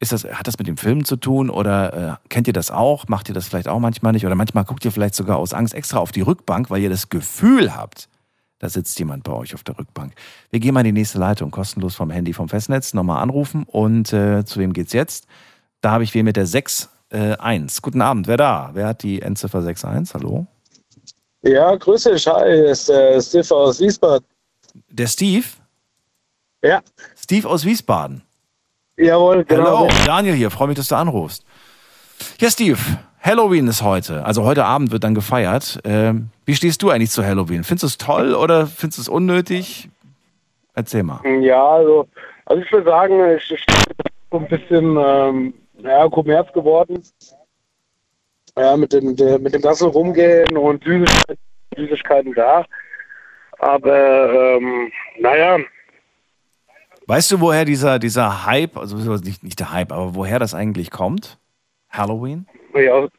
ist 0.00 0.10
das, 0.10 0.24
hat 0.24 0.48
das 0.48 0.58
mit 0.58 0.66
dem 0.66 0.78
Film 0.78 1.04
zu 1.04 1.16
tun 1.16 1.48
oder 1.48 1.94
äh, 1.94 2.28
kennt 2.28 2.48
ihr 2.48 2.52
das 2.52 2.72
auch? 2.72 3.06
Macht 3.06 3.28
ihr 3.28 3.34
das 3.36 3.46
vielleicht 3.46 3.68
auch 3.68 3.78
manchmal 3.78 4.12
nicht? 4.12 4.26
Oder 4.26 4.34
manchmal 4.34 4.64
guckt 4.64 4.84
ihr 4.84 4.90
vielleicht 4.90 5.14
sogar 5.14 5.36
aus 5.36 5.54
Angst 5.54 5.74
extra 5.74 6.00
auf 6.00 6.10
die 6.10 6.22
Rückbank, 6.22 6.70
weil 6.70 6.82
ihr 6.82 6.90
das 6.90 7.08
Gefühl 7.08 7.76
habt, 7.76 8.08
da 8.58 8.68
sitzt 8.68 8.98
jemand 8.98 9.24
bei 9.24 9.32
euch 9.32 9.54
auf 9.54 9.62
der 9.62 9.78
Rückbank. 9.78 10.14
Wir 10.50 10.60
gehen 10.60 10.74
mal 10.74 10.80
in 10.80 10.86
die 10.86 11.00
nächste 11.00 11.18
Leitung, 11.18 11.50
kostenlos 11.50 11.94
vom 11.94 12.10
Handy 12.10 12.32
vom 12.32 12.48
Festnetz, 12.48 12.94
nochmal 12.94 13.22
anrufen 13.22 13.64
und 13.64 14.12
äh, 14.12 14.44
zu 14.44 14.58
wem 14.58 14.72
geht's 14.72 14.92
jetzt? 14.92 15.26
Da 15.80 15.92
habe 15.92 16.04
ich 16.04 16.14
wen 16.14 16.24
mit 16.24 16.36
der 16.36 16.46
6 16.46 16.88
äh, 17.10 17.36
1. 17.36 17.82
Guten 17.82 18.02
Abend, 18.02 18.26
wer 18.26 18.36
da? 18.36 18.70
Wer 18.72 18.88
hat 18.88 19.02
die 19.02 19.22
Endziffer 19.22 19.58
61? 19.58 20.14
Hallo? 20.14 20.46
Ja, 21.42 21.74
grüße 21.76 22.12
dich. 22.12 22.26
Hi, 22.26 22.70
ist 22.70 22.90
äh, 22.90 23.20
Steve 23.22 23.54
aus 23.54 23.78
Wiesbaden. 23.80 24.26
Der 24.90 25.06
Steve? 25.06 25.46
Ja, 26.62 26.82
Steve 27.16 27.48
aus 27.48 27.64
Wiesbaden. 27.64 28.22
jawohl, 28.96 29.44
genau. 29.44 29.88
Hallo, 29.88 29.88
Daniel 30.04 30.34
hier, 30.34 30.50
freue 30.50 30.68
mich, 30.68 30.76
dass 30.76 30.88
du 30.88 30.96
anrufst. 30.96 31.44
Ja, 32.40 32.50
Steve, 32.50 32.78
Halloween 33.20 33.66
ist 33.66 33.82
heute. 33.82 34.24
Also 34.24 34.44
heute 34.44 34.64
Abend 34.64 34.90
wird 34.90 35.04
dann 35.04 35.14
gefeiert. 35.14 35.80
Ähm, 35.84 36.28
wie 36.44 36.54
stehst 36.54 36.82
du 36.82 36.90
eigentlich 36.90 37.10
zu 37.10 37.24
Halloween? 37.24 37.64
Findest 37.64 37.82
du 37.82 37.86
es 37.86 37.98
toll 37.98 38.34
oder 38.34 38.66
findest 38.66 38.98
du 38.98 39.02
es 39.02 39.08
unnötig? 39.08 39.88
Erzähl 40.74 41.02
mal. 41.02 41.20
Ja, 41.40 41.66
also, 41.66 42.06
also 42.44 42.62
ich 42.62 42.70
würde 42.72 42.88
sagen, 42.88 43.36
ich, 43.36 43.50
ich 43.50 43.66
so 44.30 44.38
ein 44.38 44.48
bisschen 44.48 44.96
ähm, 44.96 45.54
ja, 45.82 46.08
Kommerz 46.08 46.52
geworden. 46.52 47.02
Ja, 48.56 48.76
mit 48.76 48.92
dem, 48.92 49.14
mit 49.42 49.54
dem 49.54 49.62
ganzen 49.62 49.88
Rumgehen 49.88 50.56
und 50.56 50.82
Süßigkeiten, 50.84 51.38
Süßigkeiten 51.76 52.34
da. 52.34 52.64
Aber 53.58 54.56
ähm, 54.56 54.90
naja, 55.20 55.58
Weißt 57.08 57.32
du, 57.32 57.40
woher 57.40 57.64
dieser, 57.64 57.98
dieser 57.98 58.44
Hype, 58.44 58.76
also 58.76 58.94
nicht, 59.16 59.42
nicht 59.42 59.58
der 59.58 59.72
Hype, 59.72 59.92
aber 59.92 60.14
woher 60.14 60.38
das 60.38 60.52
eigentlich 60.52 60.90
kommt? 60.90 61.38
Halloween? 61.88 62.46
Ja, 62.74 62.92
aus, 62.92 63.10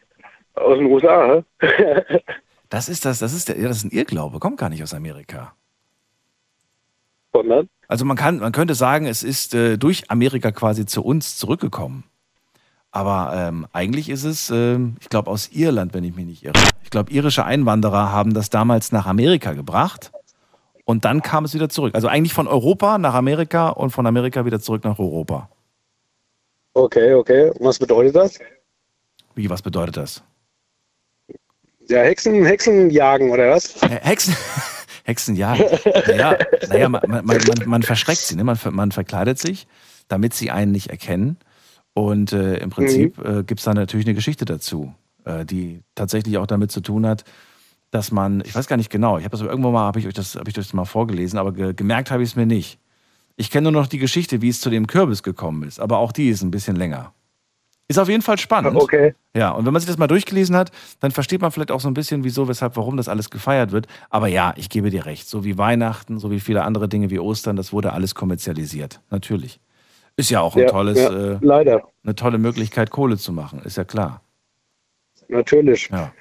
aus 0.56 0.78
den 0.78 0.86
USA, 0.88 1.44
hä? 1.60 2.22
Das 2.70 2.88
ist 2.88 3.04
das, 3.04 3.18
das 3.18 3.34
ist 3.34 3.50
der, 3.50 3.56
das 3.56 3.78
ist 3.78 3.86
ein 3.86 3.92
Irrglaube, 3.92 4.40
kommt 4.40 4.60
gar 4.60 4.70
nicht 4.70 4.84
aus 4.84 4.94
Amerika. 4.94 5.54
Sondern? 7.34 7.68
Also 7.88 8.06
man 8.06 8.16
kann, 8.16 8.38
man 8.38 8.52
könnte 8.52 8.76
sagen, 8.76 9.08
es 9.08 9.24
ist 9.24 9.56
äh, 9.56 9.78
durch 9.78 10.12
Amerika 10.12 10.52
quasi 10.52 10.86
zu 10.86 11.04
uns 11.04 11.38
zurückgekommen. 11.38 12.04
Aber 12.92 13.34
ähm, 13.36 13.68
eigentlich 13.74 14.10
ist 14.10 14.24
es, 14.24 14.50
ähm, 14.52 14.98
ich 15.00 15.10
glaube, 15.10 15.30
aus 15.30 15.50
Irland, 15.52 15.94
wenn 15.94 16.04
ich 16.04 16.16
mich 16.16 16.26
nicht 16.26 16.44
irre. 16.44 16.54
Ich 16.84 16.90
glaube, 16.90 17.12
irische 17.12 17.46
Einwanderer 17.46 18.12
haben 18.12 18.34
das 18.34 18.50
damals 18.50 18.92
nach 18.92 19.06
Amerika 19.06 19.54
gebracht 19.54 20.12
und 20.86 21.06
dann 21.06 21.22
kam 21.22 21.46
es 21.46 21.54
wieder 21.54 21.70
zurück. 21.70 21.94
Also 21.94 22.08
eigentlich 22.08 22.34
von 22.34 22.48
Europa 22.48 22.98
nach 22.98 23.14
Amerika 23.14 23.70
und 23.70 23.92
von 23.92 24.08
Amerika 24.08 24.46
wieder 24.46 24.60
zurück 24.60 24.84
nach 24.84 24.98
Europa. 24.98 25.50
Okay, 26.74 27.14
okay. 27.14 27.50
Und 27.52 27.66
was 27.66 27.78
bedeutet 27.78 28.16
das? 28.16 28.40
Wie, 29.40 29.50
was 29.50 29.62
bedeutet 29.62 29.96
das? 29.96 30.22
Ja, 31.88 32.02
Hexen, 32.02 32.44
Hexen 32.44 32.90
jagen 32.90 33.32
oder 33.32 33.52
was? 33.52 33.82
Hexen, 33.82 34.36
Hexen 35.06 35.38
jagen. 35.38 35.64
Naja, 36.08 36.38
naja 36.68 36.90
man, 36.90 37.02
man, 37.08 37.24
man, 37.24 37.42
man 37.66 37.84
verschreckt 37.84 38.20
sie, 38.20 38.36
ne? 38.36 38.44
man, 38.44 38.60
man 38.72 38.92
verkleidet 38.92 39.40
sich, 39.40 39.66
damit 40.10 40.34
sie 40.34 40.52
einen 40.52 40.74
nicht 40.74 40.90
erkennen. 40.90 41.38
Und 41.94 42.34
äh, 42.34 42.58
im 42.58 42.70
Prinzip 42.70 43.18
äh, 43.20 43.44
gibt 43.44 43.62
es 43.62 43.64
da 43.64 43.74
natürlich 43.74 44.06
eine 44.08 44.14
Geschichte 44.14 44.44
dazu, 44.44 44.94
äh, 45.24 45.46
die 45.46 45.84
tatsächlich 45.96 46.38
auch 46.38 46.48
damit 46.48 46.70
zu 46.74 46.82
tun 46.82 47.08
hat, 47.08 47.24
dass 47.92 48.12
man, 48.12 48.44
ich 48.46 48.54
weiß 48.54 48.68
gar 48.68 48.76
nicht 48.76 48.90
genau, 48.90 49.20
ich 49.20 49.24
habe 49.24 49.38
das 49.38 49.40
irgendwo 49.40 49.72
mal, 49.72 49.86
habe 49.86 50.00
ich 50.00 50.08
euch 50.08 50.14
das, 50.14 50.36
habe 50.36 50.50
ich 50.50 50.58
euch 50.58 50.66
das 50.66 50.74
mal 50.74 50.84
vorgelesen, 50.84 51.40
aber 51.40 51.54
ge 51.54 51.74
gemerkt 51.74 52.12
habe 52.12 52.24
ich 52.24 52.32
es 52.32 52.36
mir 52.36 52.46
nicht. 52.46 52.78
Ich 53.38 53.52
kenne 53.52 53.72
nur 53.72 53.82
noch 53.82 53.88
die 53.88 54.00
Geschichte, 54.00 54.42
wie 54.42 54.50
es 54.50 54.60
zu 54.60 54.70
dem 54.70 54.86
Kürbis 54.86 55.24
gekommen 55.24 55.64
ist, 55.64 55.80
aber 55.80 56.00
auch 56.00 56.12
die 56.12 56.28
ist 56.28 56.42
ein 56.42 56.52
bisschen 56.52 56.76
länger. 56.76 57.14
Ist 57.90 57.98
auf 57.98 58.08
jeden 58.08 58.22
Fall 58.22 58.38
spannend. 58.38 58.76
Okay. 58.76 59.16
Ja, 59.36 59.50
und 59.50 59.66
wenn 59.66 59.74
man 59.74 59.80
sich 59.80 59.88
das 59.90 59.98
mal 59.98 60.06
durchgelesen 60.06 60.56
hat, 60.56 60.72
dann 61.00 61.10
versteht 61.10 61.42
man 61.42 61.52
vielleicht 61.52 61.72
auch 61.72 61.80
so 61.82 61.88
ein 61.88 61.96
bisschen, 61.96 62.24
wieso, 62.24 62.48
weshalb, 62.48 62.78
warum 62.78 62.98
das 62.98 63.10
alles 63.10 63.32
gefeiert 63.32 63.72
wird. 63.72 63.88
Aber 64.12 64.28
ja, 64.28 64.54
ich 64.58 64.70
gebe 64.70 64.92
dir 64.92 65.08
recht. 65.08 65.28
So 65.28 65.44
wie 65.44 65.58
Weihnachten, 65.58 66.20
so 66.20 66.30
wie 66.30 66.40
viele 66.40 66.64
andere 66.64 66.88
Dinge 66.88 67.10
wie 67.10 67.18
Ostern, 67.18 67.56
das 67.56 67.74
wurde 67.74 67.92
alles 67.92 68.14
kommerzialisiert. 68.14 69.02
Natürlich. 69.10 69.60
Ist 70.18 70.30
ja 70.30 70.40
auch 70.40 70.56
ein 70.56 70.62
Ja, 70.64 70.70
tolles, 70.70 71.00
ja, 71.00 71.10
äh, 71.10 71.38
leider. 71.42 71.82
eine 72.04 72.14
tolle 72.14 72.38
Möglichkeit, 72.38 72.92
Kohle 72.92 73.18
zu 73.18 73.34
machen. 73.34 73.60
Ist 73.64 73.78
ja 73.78 73.86
klar. 73.86 74.22
Natürlich. 75.28 75.90
Ja. 75.92 76.12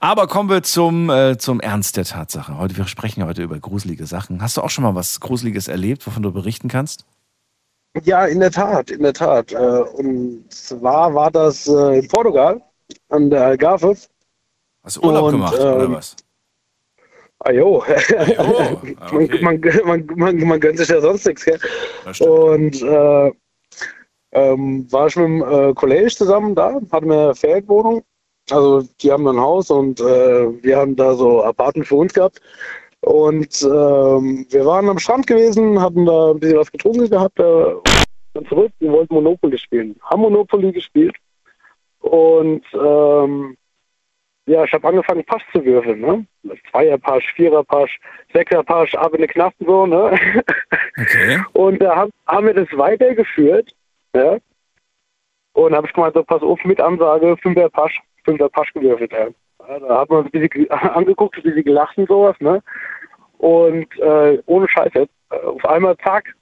Aber 0.00 0.26
kommen 0.26 0.50
wir 0.50 0.62
zum, 0.62 1.08
äh, 1.08 1.38
zum 1.38 1.60
Ernst 1.60 1.96
der 1.96 2.04
Tatsache. 2.04 2.58
Heute, 2.58 2.76
wir 2.76 2.86
sprechen 2.86 3.20
ja 3.20 3.26
heute 3.26 3.42
über 3.42 3.58
gruselige 3.58 4.06
Sachen. 4.06 4.42
Hast 4.42 4.56
du 4.58 4.62
auch 4.62 4.70
schon 4.70 4.84
mal 4.84 4.94
was 4.94 5.20
Gruseliges 5.20 5.68
erlebt, 5.68 6.06
wovon 6.06 6.22
du 6.22 6.32
berichten 6.32 6.68
kannst? 6.68 7.06
Ja, 8.02 8.26
in 8.26 8.40
der 8.40 8.50
Tat, 8.50 8.90
in 8.90 9.02
der 9.02 9.12
Tat. 9.12 9.52
Äh, 9.52 9.56
Und 9.56 10.46
zwar 10.52 11.14
war 11.14 11.30
das 11.30 11.68
äh, 11.68 12.00
in 12.00 12.08
Portugal 12.08 12.60
an 13.08 13.30
der 13.30 13.46
Algarve. 13.46 13.96
Hast 14.82 14.96
du 14.96 15.02
Urlaub 15.02 15.26
Und, 15.26 15.32
gemacht, 15.32 15.56
ähm, 15.58 15.74
oder 15.74 15.92
was? 15.92 16.16
Ah 17.40 17.52
jo, 17.52 17.84
jo, 17.84 18.78
okay. 19.00 19.42
man, 19.42 19.60
man, 19.60 19.60
man, 19.84 20.06
man, 20.16 20.48
man 20.48 20.60
gönnt 20.60 20.78
sich 20.78 20.88
ja 20.88 21.00
sonst 21.00 21.26
nichts, 21.26 21.44
gell? 21.44 21.58
Und 22.20 22.82
äh, 22.82 23.32
ähm, 24.32 24.90
war 24.90 25.06
ich 25.06 25.16
mit 25.16 25.26
dem 25.26 25.42
äh, 25.42 25.74
Kollege 25.74 26.08
zusammen 26.08 26.54
da, 26.54 26.80
hatten 26.90 27.08
wir 27.08 27.24
eine 27.24 27.34
Ferienwohnung. 27.34 28.02
Also 28.50 28.82
die 29.00 29.10
haben 29.10 29.26
ein 29.26 29.40
Haus 29.40 29.70
und 29.70 30.00
äh, 30.00 30.62
wir 30.62 30.76
haben 30.76 30.96
da 30.96 31.14
so 31.14 31.42
Apartment 31.42 31.86
für 31.86 31.96
uns 31.96 32.12
gehabt. 32.12 32.40
Und 33.04 33.62
ähm, 33.62 34.46
wir 34.48 34.64
waren 34.64 34.88
am 34.88 34.98
Strand 34.98 35.26
gewesen, 35.26 35.80
hatten 35.80 36.06
da 36.06 36.30
ein 36.30 36.40
bisschen 36.40 36.58
was 36.58 36.72
getrunken 36.72 37.10
gehabt, 37.10 37.38
äh, 37.38 37.74
dann 38.32 38.46
zurück, 38.46 38.72
wir 38.80 38.90
wollten 38.90 39.14
Monopoly 39.14 39.58
spielen. 39.58 39.96
Haben 40.02 40.22
Monopoly 40.22 40.72
gespielt. 40.72 41.14
Und 42.00 42.64
ähm, 42.72 43.56
ja, 44.46 44.64
ich 44.64 44.72
habe 44.72 44.88
angefangen, 44.88 45.24
Pasch 45.24 45.42
zu 45.52 45.64
würfeln, 45.64 46.00
ne? 46.00 46.26
Zweier-Pasch, 46.70 47.32
Vierer-Pasch, 47.34 47.98
Sechser-Pasch, 48.32 48.94
ab 48.94 49.14
in 49.14 49.22
den 49.22 49.30
Knast 49.30 49.54
und 49.60 49.66
so, 49.66 49.86
ne? 49.86 50.18
Okay. 50.96 51.42
Und 51.54 51.82
da 51.82 51.96
haben, 51.96 52.12
haben 52.28 52.46
wir 52.46 52.54
das 52.54 52.68
weitergeführt. 52.70 53.74
Ja? 54.14 54.38
Und 55.54 55.74
habe 55.74 55.88
ich 55.88 55.92
gemeint, 55.92 56.14
so 56.14 56.22
pass 56.22 56.40
auf 56.40 56.62
mit 56.64 56.80
Ansage, 56.80 57.36
Fünfer 57.38 57.68
Pasch, 57.68 58.00
Fünfer 58.24 58.48
Pasch 58.48 58.72
gewürfelt. 58.72 59.12
Ja. 59.12 59.26
Da 59.66 60.00
hat 60.00 60.10
man 60.10 60.28
ein 60.32 60.70
angeguckt, 60.70 61.36
ein 61.36 61.42
bisschen 61.42 61.64
gelacht 61.64 61.96
und 61.98 62.08
sowas. 62.08 62.36
Ne? 62.40 62.62
Und 63.38 63.98
äh, 63.98 64.42
ohne 64.46 64.68
Scheiß 64.68 64.92
jetzt, 64.94 65.12
äh, 65.30 65.36
auf 65.36 65.64
einmal 65.64 65.96
zack, 65.98 66.34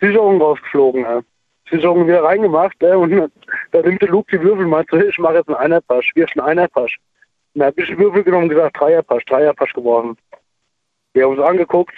Sicherung 0.00 0.40
rausgeflogen. 0.40 1.02
Ja. 1.02 1.22
Sicherung 1.70 2.06
wieder 2.06 2.22
reingemacht. 2.22 2.76
Ja, 2.82 2.96
und 2.96 3.10
da 3.72 3.82
nimmt 3.82 4.02
der 4.02 4.08
Luke 4.08 4.36
die 4.36 4.42
Würfel 4.42 4.64
und 4.64 4.70
meint 4.70 4.88
so, 4.90 4.96
ich 4.96 5.18
mache 5.18 5.34
jetzt 5.34 5.48
einen 5.48 5.56
Einerpasch, 5.58 6.12
wirf 6.14 6.30
einen 6.36 6.46
Einerpasch. 6.46 6.98
Und 7.54 7.60
da 7.60 7.66
habe 7.66 7.80
ich 7.80 7.88
die 7.88 7.98
Würfel 7.98 8.24
genommen 8.24 8.44
und 8.44 8.50
gesagt, 8.50 8.78
Dreierpasch, 8.78 9.24
Dreierpasch 9.26 9.72
geworfen. 9.72 10.16
Wir 11.12 11.24
haben 11.24 11.32
uns 11.36 11.46
angeguckt, 11.46 11.94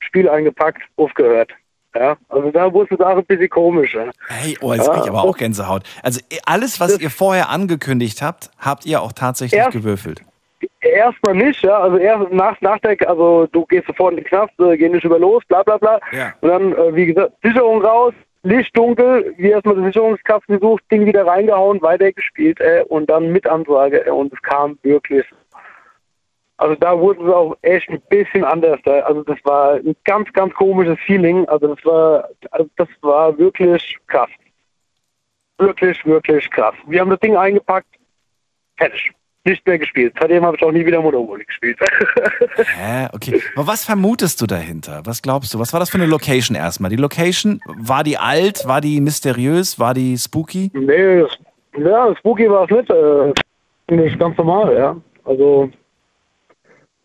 Spiel 0.00 0.28
eingepackt, 0.28 0.82
aufgehört. 0.96 1.52
Ja, 1.94 2.16
also 2.28 2.50
da 2.50 2.72
wurde 2.72 2.94
es 2.94 3.00
auch 3.00 3.16
ein 3.16 3.24
bisschen 3.24 3.50
komisch. 3.50 3.94
Ja. 3.94 4.06
Hey, 4.28 4.56
oh, 4.62 4.72
jetzt 4.72 4.90
krieg 4.90 5.02
ich 5.04 5.10
aber 5.10 5.22
auch 5.22 5.36
Gänsehaut. 5.36 5.82
Also 6.02 6.20
eh, 6.30 6.38
alles, 6.46 6.80
was 6.80 6.98
ihr 6.98 7.10
vorher 7.10 7.50
angekündigt 7.50 8.22
habt, 8.22 8.50
habt 8.58 8.86
ihr 8.86 9.02
auch 9.02 9.12
tatsächlich 9.12 9.60
Erst- 9.60 9.72
gewürfelt. 9.72 10.22
Erstmal 10.80 11.34
nicht, 11.34 11.62
ja, 11.62 11.78
also 11.78 11.96
erst 11.96 12.32
nach, 12.32 12.60
nach 12.60 12.78
der, 12.80 12.96
also 13.08 13.46
du 13.50 13.64
gehst 13.66 13.86
sofort 13.86 14.12
in 14.12 14.18
den 14.18 14.24
Knast, 14.26 14.52
äh, 14.60 14.76
geh 14.76 14.88
nicht 14.88 15.04
über 15.04 15.18
los, 15.18 15.42
bla 15.48 15.62
bla 15.62 15.76
bla. 15.76 16.00
Ja. 16.12 16.32
Und 16.40 16.48
dann, 16.48 16.72
äh, 16.72 16.94
wie 16.94 17.06
gesagt, 17.06 17.32
Sicherung 17.42 17.84
raus, 17.84 18.14
Licht 18.44 18.76
dunkel, 18.76 19.34
wir 19.38 19.50
erstmal 19.52 19.76
den 19.76 19.84
Sicherungskasten 19.86 20.58
gesucht, 20.58 20.82
Ding 20.90 21.06
wieder 21.06 21.26
reingehauen, 21.26 21.80
weitergespielt, 21.82 22.60
äh, 22.60 22.84
und 22.88 23.08
dann 23.10 23.30
mit 23.30 23.46
Ansage, 23.46 24.06
äh, 24.06 24.10
und 24.10 24.32
es 24.32 24.42
kam 24.42 24.78
wirklich. 24.82 25.24
Also 26.58 26.74
da 26.76 26.98
wurde 26.98 27.24
es 27.24 27.32
auch 27.32 27.56
echt 27.62 27.88
ein 27.88 28.00
bisschen 28.08 28.44
anders. 28.44 28.80
Also 28.84 29.22
das 29.24 29.38
war 29.44 29.74
ein 29.74 29.96
ganz, 30.04 30.32
ganz 30.32 30.54
komisches 30.54 30.98
Feeling. 31.06 31.48
Also 31.48 31.74
das 31.74 31.84
war, 31.84 32.28
also 32.50 32.68
das 32.76 32.88
war 33.00 33.36
wirklich 33.38 33.98
krass. 34.06 34.30
Wirklich, 35.58 36.04
wirklich 36.06 36.48
krass. 36.50 36.74
Wir 36.86 37.00
haben 37.00 37.10
das 37.10 37.20
Ding 37.20 37.36
eingepackt, 37.36 37.88
fertig. 38.76 39.10
Nicht 39.44 39.66
mehr 39.66 39.76
gespielt. 39.76 40.14
Seitdem 40.20 40.46
habe 40.46 40.56
ich 40.56 40.62
auch 40.62 40.70
nie 40.70 40.86
wieder 40.86 41.00
Monopoly 41.00 41.44
gespielt. 41.44 41.76
Hä? 42.76 43.08
Okay. 43.12 43.42
Aber 43.56 43.66
was 43.66 43.84
vermutest 43.84 44.40
du 44.40 44.46
dahinter? 44.46 45.02
Was 45.04 45.20
glaubst 45.20 45.52
du? 45.52 45.58
Was 45.58 45.72
war 45.72 45.80
das 45.80 45.90
für 45.90 45.98
eine 45.98 46.06
Location 46.06 46.56
erstmal? 46.56 46.90
Die 46.90 46.96
Location, 46.96 47.60
war 47.66 48.04
die 48.04 48.18
alt? 48.18 48.68
War 48.68 48.80
die 48.80 49.00
mysteriös? 49.00 49.80
War 49.80 49.94
die 49.94 50.16
spooky? 50.16 50.70
nee, 50.74 51.24
ja, 51.76 52.14
Spooky 52.16 52.48
war 52.50 52.64
es 52.64 52.70
nicht. 52.70 52.90
Äh, 52.90 54.06
ist 54.06 54.18
ganz 54.18 54.36
normal, 54.36 54.76
ja. 54.76 54.96
Also 55.24 55.70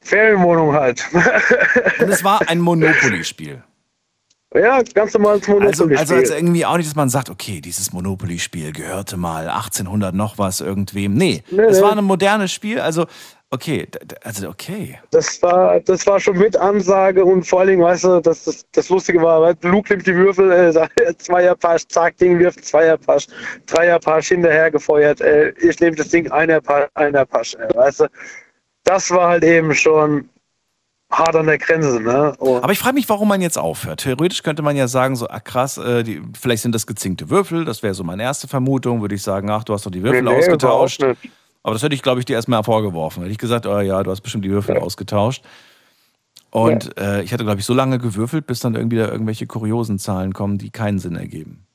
Ferienwohnung 0.08 0.74
halt. 0.74 1.06
Und 2.00 2.10
es 2.10 2.24
war 2.24 2.42
ein 2.48 2.60
Monopoly-Spiel. 2.60 3.62
ja, 4.56 4.82
ganz 4.94 5.14
normales 5.14 5.48
Monopoly. 5.48 5.68
Also, 5.68 5.86
also 5.86 6.16
jetzt 6.16 6.32
irgendwie 6.32 6.66
auch 6.66 6.78
nicht, 6.78 6.88
dass 6.88 6.96
man 6.96 7.10
sagt, 7.10 7.30
okay, 7.30 7.62
dieses 7.62 7.92
Monopoly-Spiel 7.94 8.72
gehörte 8.72 9.18
mal 9.18 9.50
1800 9.50 10.16
noch 10.16 10.38
was 10.38 10.62
irgendwem. 10.62 11.14
Nee, 11.14 11.44
Nee, 11.52 11.64
es 11.64 11.78
nee. 11.78 11.84
war 11.84 11.98
ein 11.98 12.04
modernes 12.06 12.52
Spiel. 12.54 12.80
Also, 12.80 13.06
okay, 13.52 13.88
also 14.24 14.50
okay. 14.50 15.00
Das 15.12 15.42
war, 15.42 15.80
das 15.82 16.08
war 16.08 16.20
schon 16.20 16.38
mit 16.38 16.56
Ansage 16.56 17.24
und 17.26 17.44
vor 17.44 17.60
allen 17.60 17.70
Dingen, 17.70 17.84
weißt 17.84 18.06
du, 18.06 18.20
das, 18.22 18.46
das, 18.46 18.66
das 18.72 18.90
Lustige 18.90 19.22
war, 19.22 19.42
weißt, 19.42 19.64
Luke 19.66 19.94
nimmt 19.94 20.08
die 20.08 20.16
Würfel, 20.16 20.52
äh, 20.52 21.14
Zweierpasch, 21.18 21.84
zack, 21.90 22.18
Ding 22.18 22.40
wirft 22.40 22.64
Zweierpasch, 22.64 23.28
Dreierpasch 23.66 24.30
hinterher 24.30 24.72
gefeuert, 24.72 25.20
äh, 25.22 25.50
ich 25.60 25.80
nehme 25.80 25.96
das 25.98 26.10
Ding 26.10 26.32
einer 26.32 26.62
Pasch, 26.62 26.88
einer 26.96 27.26
Pasch, 27.26 27.56
äh, 27.56 27.76
weißt 27.76 28.02
du. 28.02 28.08
Das 28.88 29.12
war 29.12 29.30
halt 29.30 29.44
eben 29.44 29.76
schon 29.76 30.30
hart 31.12 31.36
an 31.36 31.46
der 31.46 31.58
Grenze, 31.58 32.00
ne? 32.00 32.36
Und 32.38 32.64
Aber 32.64 32.72
ich 32.72 32.80
frage 32.80 32.96
mich, 32.96 33.10
warum 33.10 33.28
man 33.28 33.42
jetzt 33.42 33.58
aufhört. 33.58 34.02
Theoretisch 34.02 34.44
könnte 34.44 34.62
man 34.62 34.76
ja 34.78 34.88
sagen, 34.88 35.16
so, 35.18 35.28
ah 35.28 35.40
krass, 35.42 35.78
äh, 35.78 36.04
die, 36.04 36.22
vielleicht 36.40 36.64
sind 36.64 36.74
das 36.74 36.88
gezinkte 36.88 37.30
Würfel. 37.30 37.66
Das 37.66 37.84
wäre 37.84 37.94
so 37.94 38.04
meine 38.04 38.24
erste 38.24 38.48
Vermutung. 38.48 39.02
Würde 39.02 39.16
ich 39.16 39.24
sagen, 39.24 39.50
ach, 39.50 39.64
du 39.66 39.74
hast 39.74 39.86
doch 39.86 39.92
die 39.92 40.04
Würfel 40.04 40.22
Nee, 40.22 40.32
nee, 40.32 40.38
ausgetauscht. 40.38 41.04
Aber 41.04 41.74
das 41.74 41.84
hätte 41.84 41.96
ich, 41.96 42.02
glaube 42.02 42.20
ich, 42.20 42.26
dir 42.26 42.36
erstmal 42.36 42.64
vorgeworfen. 42.64 43.24
Hätte 43.24 43.32
ich 43.34 43.38
gesagt, 43.38 43.66
oh 43.66 43.80
ja, 43.80 44.02
du 44.04 44.12
hast 44.12 44.22
bestimmt 44.22 44.46
die 44.46 44.52
Würfel 44.52 44.78
ausgetauscht. 44.78 45.44
Und 46.50 46.98
äh, 46.98 47.22
ich 47.24 47.34
hatte, 47.34 47.44
glaube 47.44 47.60
ich, 47.60 47.66
so 47.66 47.74
lange 47.74 48.00
gewürfelt, 48.00 48.48
bis 48.48 48.62
dann 48.62 48.76
irgendwie 48.76 48.98
da 48.98 49.10
irgendwelche 49.10 49.48
kuriosen 49.48 50.00
Zahlen 50.00 50.34
kommen, 50.34 50.58
die 50.58 50.70
keinen 50.70 51.00
Sinn 51.00 51.18
ergeben. 51.18 51.66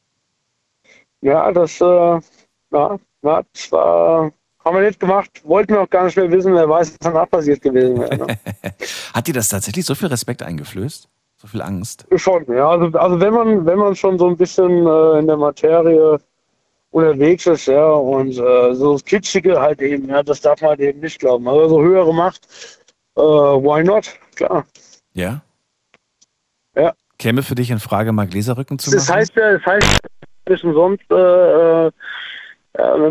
ja, 1.20 1.52
das, 1.52 1.78
äh, 1.80 1.84
ja, 1.84 2.98
ja, 3.22 3.42
das 3.52 3.70
war, 3.70 4.32
haben 4.64 4.76
wir 4.76 4.86
nicht 4.86 5.00
gemacht, 5.00 5.30
wollten 5.44 5.74
wir 5.74 5.82
auch 5.82 5.90
gar 5.90 6.04
nicht 6.04 6.16
mehr 6.16 6.30
wissen, 6.30 6.54
wer 6.54 6.68
weiß, 6.68 6.92
was 6.92 6.98
danach 6.98 7.28
passiert 7.28 7.62
gewesen 7.62 7.98
wäre. 8.00 8.16
Ne? 8.16 8.38
Hat 9.14 9.26
dir 9.26 9.34
das 9.34 9.48
tatsächlich 9.48 9.84
so 9.84 9.94
viel 9.94 10.08
Respekt 10.08 10.42
eingeflößt? 10.42 11.08
So 11.36 11.48
viel 11.48 11.62
Angst? 11.62 12.06
Schon, 12.16 12.44
ja. 12.54 12.68
Also, 12.68 12.96
also 12.98 13.20
wenn 13.20 13.34
man, 13.34 13.66
wenn 13.66 13.78
man 13.78 13.96
schon 13.96 14.18
so 14.18 14.28
ein 14.28 14.36
bisschen 14.36 14.86
äh, 14.86 15.18
in 15.18 15.26
der 15.26 15.36
Materie 15.36 16.20
unterwegs 16.90 17.46
ist, 17.46 17.66
ja, 17.66 17.90
und 17.90 18.38
äh, 18.38 18.74
so 18.74 18.92
das 18.92 19.04
Kitschige 19.04 19.60
halt 19.60 19.80
eben, 19.82 20.08
ja, 20.08 20.22
das 20.22 20.40
darf 20.40 20.60
man 20.60 20.70
halt 20.70 20.80
eben 20.80 21.00
nicht 21.00 21.18
glauben. 21.18 21.48
Also 21.48 21.68
so 21.68 21.82
höhere 21.82 22.14
Macht, 22.14 22.46
äh, 23.16 23.20
why 23.20 23.82
not? 23.82 24.06
Klar. 24.36 24.64
Ja? 25.14 25.42
Ja. 26.76 26.92
Käme 27.18 27.42
für 27.42 27.54
dich 27.56 27.70
in 27.70 27.80
Frage, 27.80 28.12
mal 28.12 28.26
Gläserrücken 28.26 28.78
zu 28.78 28.90
machen? 28.90 28.98
Das 28.98 29.10
heißt 29.12 29.34
ja, 29.34 29.52
das 29.52 29.66
heißt 29.66 29.98
nicht 30.48 30.64
umsonst, 30.64 31.04
äh, 31.10 31.14
äh, 31.14 31.90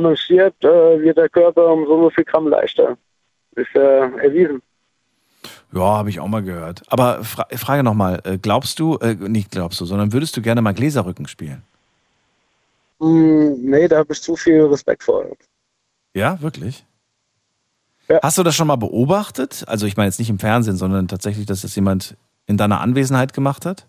man 0.02 0.18
stirbt, 0.18 0.64
äh, 0.64 1.02
wird 1.02 1.18
der 1.18 1.30
Körper 1.30 1.68
um 1.68 1.86
so, 1.86 2.04
so 2.04 2.10
viel 2.10 2.24
Gramm 2.24 2.48
leichter. 2.48 2.98
Ist 3.56 3.70
ja 3.74 4.10
erwiesen. 4.18 4.62
Ja, 5.74 5.82
habe 5.82 6.10
ich 6.10 6.20
auch 6.20 6.28
mal 6.28 6.44
gehört. 6.44 6.84
Aber 6.88 7.24
fra 7.24 7.48
Frage 7.56 7.84
nochmal, 7.84 8.22
äh, 8.24 8.38
glaubst 8.38 8.80
du, 8.80 8.98
äh, 8.98 9.16
nicht 9.16 9.52
glaubst 9.52 9.80
du, 9.80 9.86
sondern 9.86 10.14
würdest 10.14 10.36
du 10.36 10.42
gerne 10.42 10.62
mal 10.62 10.74
Gläserrücken 10.74 11.28
spielen? 11.28 11.64
Hm, 13.00 13.62
nee, 13.62 13.88
da 13.88 13.98
habe 13.98 14.14
ich 14.14 14.22
zu 14.22 14.36
viel 14.36 14.62
Respekt 14.64 15.04
vor. 15.04 15.26
Ja, 16.14 16.42
wirklich? 16.42 16.86
Ja. 18.08 18.20
Hast 18.22 18.38
du 18.38 18.44
das 18.44 18.56
schon 18.56 18.68
mal 18.68 18.76
beobachtet? 18.76 19.64
Also 19.68 19.86
ich 19.86 19.96
meine 19.96 20.08
jetzt 20.08 20.20
nicht 20.20 20.30
im 20.30 20.40
Fernsehen, 20.40 20.76
sondern 20.76 21.08
tatsächlich, 21.08 21.46
dass 21.46 21.62
das 21.62 21.76
jemand 21.76 22.16
in 22.46 22.58
deiner 22.58 22.82
Anwesenheit 22.82 23.34
gemacht 23.34 23.66
hat? 23.66 23.88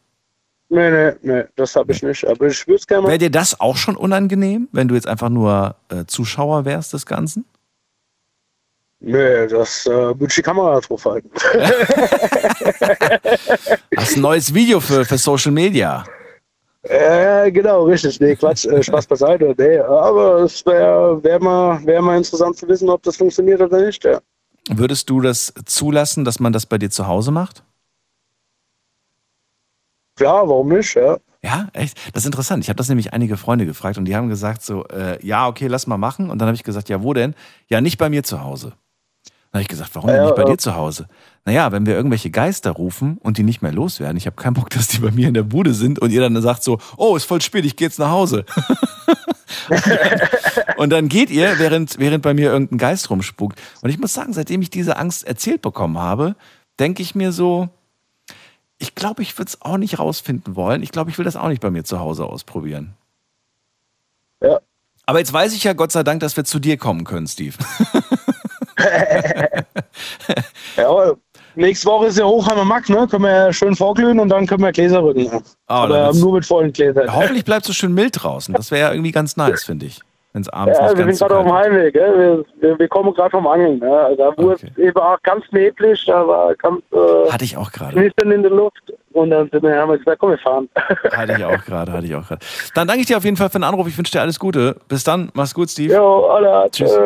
Nee, 0.73 0.91
nee, 0.91 1.12
nee, 1.21 1.45
das 1.55 1.76
habe 1.76 1.93
ich 1.93 2.02
nicht. 2.02 2.26
Aber 2.26 2.47
ich 2.47 2.67
es 2.67 2.87
gerne 2.87 3.02
mal. 3.02 3.09
Wäre 3.11 3.19
dir 3.19 3.31
das 3.31 3.61
auch 3.61 3.76
schon 3.76 3.95
unangenehm, 3.95 4.69
wenn 4.73 4.88
du 4.88 4.95
jetzt 4.95 5.07
einfach 5.07 5.29
nur 5.29 5.76
äh, 5.91 6.07
Zuschauer 6.07 6.64
wärst 6.64 6.95
des 6.95 7.05
Ganzen? 7.05 7.45
Nee, 9.00 9.49
das 9.49 9.85
äh, 9.85 9.91
würde 9.91 10.29
ich 10.29 10.35
die 10.35 10.41
Kamera 10.41 10.81
drauf 10.81 11.05
halten. 11.05 11.29
Hast 13.99 14.17
ein 14.17 14.23
neues 14.23 14.55
Video 14.55 14.81
für, 14.81 15.05
für 15.05 15.19
Social 15.19 15.52
Media. 15.52 16.05
äh, 16.85 17.52
genau, 17.52 17.85
richtig. 17.85 18.19
Nee, 18.19 18.35
Quatsch, 18.35 18.64
äh, 18.64 18.83
Spaß 18.83 19.07
beiseite. 19.07 19.55
Nee, 19.59 19.79
aber 19.79 20.45
es 20.45 20.64
wäre 20.64 21.23
wär 21.23 21.38
mal, 21.38 21.85
wär 21.85 22.00
mal 22.00 22.17
interessant 22.17 22.57
zu 22.57 22.67
wissen, 22.67 22.88
ob 22.88 23.02
das 23.02 23.19
funktioniert 23.19 23.61
oder 23.61 23.85
nicht. 23.85 24.02
Ja. 24.05 24.23
Würdest 24.71 25.11
du 25.11 25.21
das 25.21 25.52
zulassen, 25.67 26.25
dass 26.25 26.41
man 26.41 26.55
das 26.55 26.64
bei 26.64 26.79
dir 26.79 26.88
zu 26.88 27.07
Hause 27.07 27.31
macht? 27.31 27.62
Klar, 30.23 30.49
warum 30.49 30.69
nicht? 30.69 30.95
Ja. 30.95 31.19
Ja, 31.43 31.67
echt? 31.73 31.99
Das 32.14 32.23
ist 32.23 32.26
interessant. 32.26 32.62
Ich 32.62 32.69
habe 32.69 32.76
das 32.76 32.88
nämlich 32.88 33.12
einige 33.12 33.37
Freunde 33.37 33.67
gefragt 33.67 33.99
und 33.99 34.05
die 34.05 34.14
haben 34.14 34.29
gesagt 34.29 34.62
so, 34.62 34.87
äh, 34.87 35.19
ja, 35.26 35.49
okay, 35.49 35.67
lass 35.67 35.88
mal 35.88 35.99
machen. 35.99 36.31
Und 36.31 36.38
dann 36.38 36.47
habe 36.47 36.55
ich 36.55 36.62
gesagt, 36.62 36.88
ja, 36.88 37.02
wo 37.02 37.12
denn? 37.12 37.35
Ja, 37.69 37.81
nicht 37.81 37.99
bei 37.99 38.09
mir 38.09 38.23
zu 38.23 38.41
Hause. 38.41 38.75
Dann 39.50 39.59
habe 39.59 39.62
ich 39.62 39.69
gesagt, 39.69 39.91
warum 39.95 40.07
denn 40.07 40.19
Ja, 40.19 40.26
nicht 40.26 40.37
bei 40.37 40.43
ja. 40.43 40.50
dir 40.50 40.59
zu 40.59 40.76
Hause? 40.76 41.09
Naja, 41.45 41.73
wenn 41.73 41.87
wir 41.87 41.97
irgendwelche 41.97 42.31
Geister 42.31 42.71
rufen 42.71 43.19
und 43.19 43.37
die 43.37 43.43
nicht 43.43 43.62
mehr 43.62 43.73
loswerden, 43.73 44.17
ich 44.17 44.26
habe 44.26 44.37
keinen 44.37 44.55
Bock, 44.55 44.71
dass 44.76 44.87
die 44.87 44.99
bei 44.99 45.11
mir 45.11 45.26
in 45.26 45.35
der 45.35 45.43
Bude 45.43 45.75
sind 45.75 45.99
und 45.99 46.12
ihr 46.12 46.21
dann 46.21 46.41
sagt 46.41 46.62
so, 46.62 46.79
oh, 46.97 47.17
ist 47.17 47.25
voll 47.25 47.43
spät, 47.43 47.64
ich 47.64 47.75
gehe 47.75 47.88
jetzt 47.88 47.99
nach 47.99 48.11
Hause. 48.11 48.45
und 50.76 50.91
dann 50.91 51.09
geht 51.09 51.31
ihr, 51.31 51.59
während, 51.59 51.99
während 51.99 52.23
bei 52.23 52.33
mir 52.33 52.52
irgendein 52.52 52.79
Geist 52.79 53.11
rumspukt. 53.11 53.61
Und 53.81 53.91
ich 53.91 53.99
muss 53.99 54.14
sagen, 54.14 54.33
seitdem 54.33 54.62
ich 54.62 54.71
diese 54.71 54.97
Angst 54.97 55.26
erzählt 55.26 55.62
bekommen 55.62 55.99
habe, 55.99 56.37
denke 56.79 57.02
ich 57.02 57.17
mir 57.17 57.33
so, 57.33 57.69
ich 58.83 58.97
glaube, 58.97 59.23
ich 59.23 59.39
würde 59.39 59.49
es 59.49 59.62
auch 59.62 59.77
nicht 59.77 59.99
rausfinden 59.99 60.57
wollen. 60.57 60.83
Ich 60.83 60.91
glaube, 60.91 61.11
ich 61.11 61.17
will 61.17 61.25
das 61.25 61.37
auch 61.37 61.49
nicht 61.49 61.62
bei 61.62 61.71
mir 61.71 61.85
zu 61.85 62.01
Hause 62.01 62.27
ausprobieren. 62.27 62.95
Ja. 64.41 64.61
Aber 65.07 65.21
jetzt 65.21 65.33
weiß 65.33 65.55
ich 65.55 65.62
ja 65.62 65.73
Gott 65.73 65.93
sei 65.93 66.03
Dank, 66.03 66.21
dass 66.21 66.37
wir 66.37 66.45
zu 66.45 66.59
dir 66.59 66.77
kommen 66.77 67.05
können, 67.05 67.27
Steve. 67.27 67.57
Ja, 70.77 71.12
nächste 71.55 71.87
Woche 71.87 72.07
ist 72.07 72.19
ja 72.19 72.25
Hochheimer 72.25 72.65
Mack, 72.65 72.89
ne? 72.89 73.07
Können 73.07 73.25
wir 73.25 73.31
ja 73.31 73.53
schön 73.53 73.77
vorglühen 73.77 74.19
und 74.19 74.31
dann 74.31 74.47
können 74.47 74.62
wir 74.62 74.73
Gläser 74.73 75.03
rücken. 75.03 75.29
Oh, 75.31 75.43
Aber 75.67 76.12
nur 76.15 76.33
mit 76.33 76.47
vollen 76.47 76.73
Gläsern. 76.73 77.15
Hoffentlich 77.15 77.45
bleibt 77.45 77.67
so 77.67 77.73
schön 77.73 77.95
mild 77.95 78.23
draußen. 78.23 78.55
Das 78.55 78.71
wäre 78.71 78.81
ja 78.89 78.93
irgendwie 78.93 79.12
ganz 79.12 79.37
nice, 79.37 79.62
finde 79.62 79.87
ich. 79.87 80.01
Wenn 80.35 80.43
es 80.43 80.49
abends 80.49 80.79
Ja, 80.79 80.85
nicht 80.87 80.97
wir 80.99 81.05
ganz 81.05 81.19
sind 81.19 81.29
so 81.29 81.35
gerade 81.35 81.41
auf 81.41 81.47
dem. 81.47 81.73
Heimweg. 81.75 81.95
Wir, 81.95 82.45
wir, 82.61 82.79
wir 82.79 82.89
kommen 82.89 83.12
gerade 83.12 83.31
vom 83.31 83.47
Angeln. 83.47 83.79
Ja. 83.81 84.15
Da 84.15 84.29
wurde 84.39 84.55
Okay. 84.55 84.71
es 84.75 84.79
eben 84.79 84.97
auch 84.99 85.21
ganz 85.23 85.45
neblig, 85.53 86.03
da 86.07 86.27
war 86.27 86.55
ganz 86.55 86.81
äh, 86.93 87.31
Hatte 87.31 87.45
ich 87.45 87.57
auch 87.57 87.71
gerade. 87.71 87.93
knistern 87.95 88.31
in 88.33 88.43
der 88.43 88.51
Luft. 88.51 88.93
Und 89.12 89.29
dann 89.29 89.51
sind 89.51 89.62
wir, 89.62 89.77
haben 89.77 89.91
wir 89.91 89.99
gesagt, 89.99 90.19
komm, 90.21 90.31
wir 90.31 90.39
fahren. 90.39 90.71
Hatte 91.12 91.35
ich 91.37 91.45
auch 91.45 91.62
gerade, 91.67 91.93
hatte 91.93 92.07
ich 92.07 92.15
auch 92.15 92.27
gerade. 92.27 92.41
Dann 92.75 92.89
danke 92.89 93.03
ich 93.03 93.07
dir 93.09 93.19
auf 93.19 93.25
jeden 93.25 93.37
Fall 93.37 93.51
für 93.51 93.59
den 93.59 93.65
Anruf. 93.65 93.87
Ich 93.87 93.99
wünsche 93.99 94.11
dir 94.12 94.23
alles 94.23 94.39
Gute. 94.39 94.77
Bis 94.89 95.05
dann. 95.05 95.31
Mach's 95.35 95.53
gut, 95.53 95.69
Steve. 95.71 95.93
jo, 95.93 96.25
alle. 96.29 96.71
Tschüss. 96.71 96.97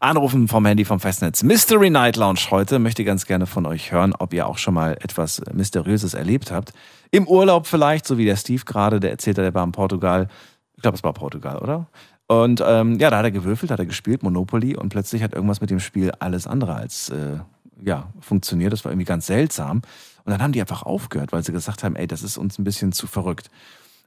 Anrufen 0.00 0.48
vom 0.48 0.64
Handy 0.64 0.86
vom 0.86 1.00
Festnetz. 1.00 1.42
Mystery 1.42 1.90
Night 1.90 2.16
Lounge 2.16 2.40
heute. 2.50 2.78
Möchte 2.78 3.04
ganz 3.04 3.26
gerne 3.26 3.46
von 3.46 3.66
euch 3.66 3.92
hören, 3.92 4.14
ob 4.18 4.32
ihr 4.32 4.46
auch 4.46 4.56
schon 4.56 4.72
mal 4.74 4.92
etwas 5.02 5.42
Mysteriöses 5.52 6.14
erlebt 6.14 6.50
habt. 6.50 6.72
Im 7.10 7.28
Urlaub 7.28 7.66
vielleicht, 7.66 8.06
so 8.06 8.16
wie 8.16 8.24
der 8.24 8.36
Steve 8.36 8.62
gerade, 8.64 8.98
der 9.00 9.10
erzählte, 9.10 9.42
der 9.42 9.54
war 9.54 9.64
in 9.64 9.72
Portugal. 9.72 10.28
Ich 10.76 10.82
glaube, 10.82 10.96
es 10.96 11.04
war 11.04 11.12
Portugal, 11.12 11.58
oder? 11.58 11.86
Und 12.26 12.62
ähm, 12.66 12.98
ja, 12.98 13.10
da 13.10 13.18
hat 13.18 13.24
er 13.24 13.30
gewürfelt, 13.30 13.70
hat 13.70 13.78
er 13.78 13.86
gespielt, 13.86 14.22
Monopoly, 14.22 14.76
und 14.76 14.88
plötzlich 14.88 15.22
hat 15.22 15.34
irgendwas 15.34 15.60
mit 15.60 15.70
dem 15.70 15.80
Spiel 15.80 16.10
alles 16.18 16.46
andere 16.46 16.74
als 16.74 17.10
äh, 17.10 17.38
ja, 17.82 18.12
funktioniert. 18.20 18.72
Das 18.72 18.84
war 18.84 18.92
irgendwie 18.92 19.06
ganz 19.06 19.26
seltsam. 19.26 19.82
Und 20.24 20.30
dann 20.32 20.40
haben 20.40 20.52
die 20.52 20.60
einfach 20.60 20.82
aufgehört, 20.82 21.32
weil 21.32 21.44
sie 21.44 21.52
gesagt 21.52 21.84
haben, 21.84 21.96
ey, 21.96 22.06
das 22.06 22.22
ist 22.22 22.38
uns 22.38 22.58
ein 22.58 22.64
bisschen 22.64 22.92
zu 22.92 23.06
verrückt. 23.06 23.50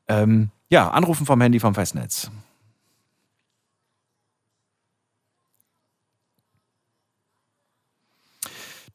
Ähm, 0.08 0.50
ja, 0.70 0.90
anrufen 0.90 1.26
vom 1.26 1.40
Handy 1.42 1.60
vom 1.60 1.76
Festnetz. 1.76 2.32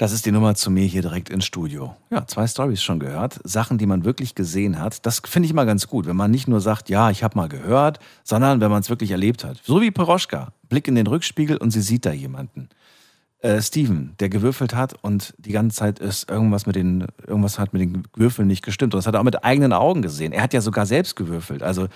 Das 0.02 0.10
ist 0.10 0.26
die 0.26 0.32
Nummer 0.32 0.56
zu 0.56 0.68
mir 0.72 0.84
hier 0.84 1.02
direkt 1.02 1.30
ins 1.30 1.44
Studio. 1.44 1.94
Ja, 2.10 2.26
zwei 2.26 2.48
Stories 2.48 2.82
schon 2.82 2.98
gehört. 2.98 3.38
Sachen, 3.44 3.78
die 3.78 3.86
man 3.86 4.04
wirklich 4.04 4.34
gesehen 4.34 4.80
hat. 4.80 5.06
Das 5.06 5.22
finde 5.24 5.46
ich 5.46 5.52
immer 5.52 5.64
ganz 5.64 5.86
gut, 5.86 6.06
wenn 6.06 6.16
man 6.16 6.32
nicht 6.32 6.48
nur 6.48 6.60
sagt, 6.60 6.88
ja, 6.88 7.10
ich 7.10 7.22
habe 7.22 7.38
mal 7.38 7.48
gehört, 7.48 8.00
sondern 8.24 8.60
wenn 8.60 8.72
man 8.72 8.80
es 8.80 8.90
wirklich 8.90 9.12
erlebt 9.12 9.44
hat. 9.44 9.60
So 9.62 9.80
wie 9.80 9.92
Peroschka. 9.92 10.48
Blick 10.68 10.88
in 10.88 10.96
den 10.96 11.06
Rückspiegel 11.06 11.56
und 11.56 11.70
sie 11.70 11.82
sieht 11.82 12.04
da 12.04 12.10
jemanden. 12.10 12.68
Äh, 13.42 13.62
Steven, 13.62 14.16
der 14.18 14.28
gewürfelt 14.28 14.74
hat 14.74 14.92
und 15.02 15.34
die 15.38 15.52
ganze 15.52 15.76
Zeit 15.76 16.00
ist 16.00 16.28
irgendwas 16.28 16.66
mit 16.66 16.74
den, 16.74 17.06
irgendwas 17.24 17.60
hat 17.60 17.72
mit 17.72 17.82
den 17.82 18.02
Würfeln 18.16 18.48
nicht 18.48 18.64
gestimmt. 18.64 18.94
Und 18.94 18.98
das 18.98 19.06
hat 19.06 19.14
er 19.14 19.20
auch 19.20 19.24
mit 19.24 19.44
eigenen 19.44 19.72
Augen 19.72 20.02
gesehen. 20.02 20.32
Er 20.32 20.42
hat 20.42 20.52
ja 20.52 20.62
sogar 20.62 20.84
selbst 20.84 21.14
gewürfelt. 21.14 21.62
Also, 21.62 21.86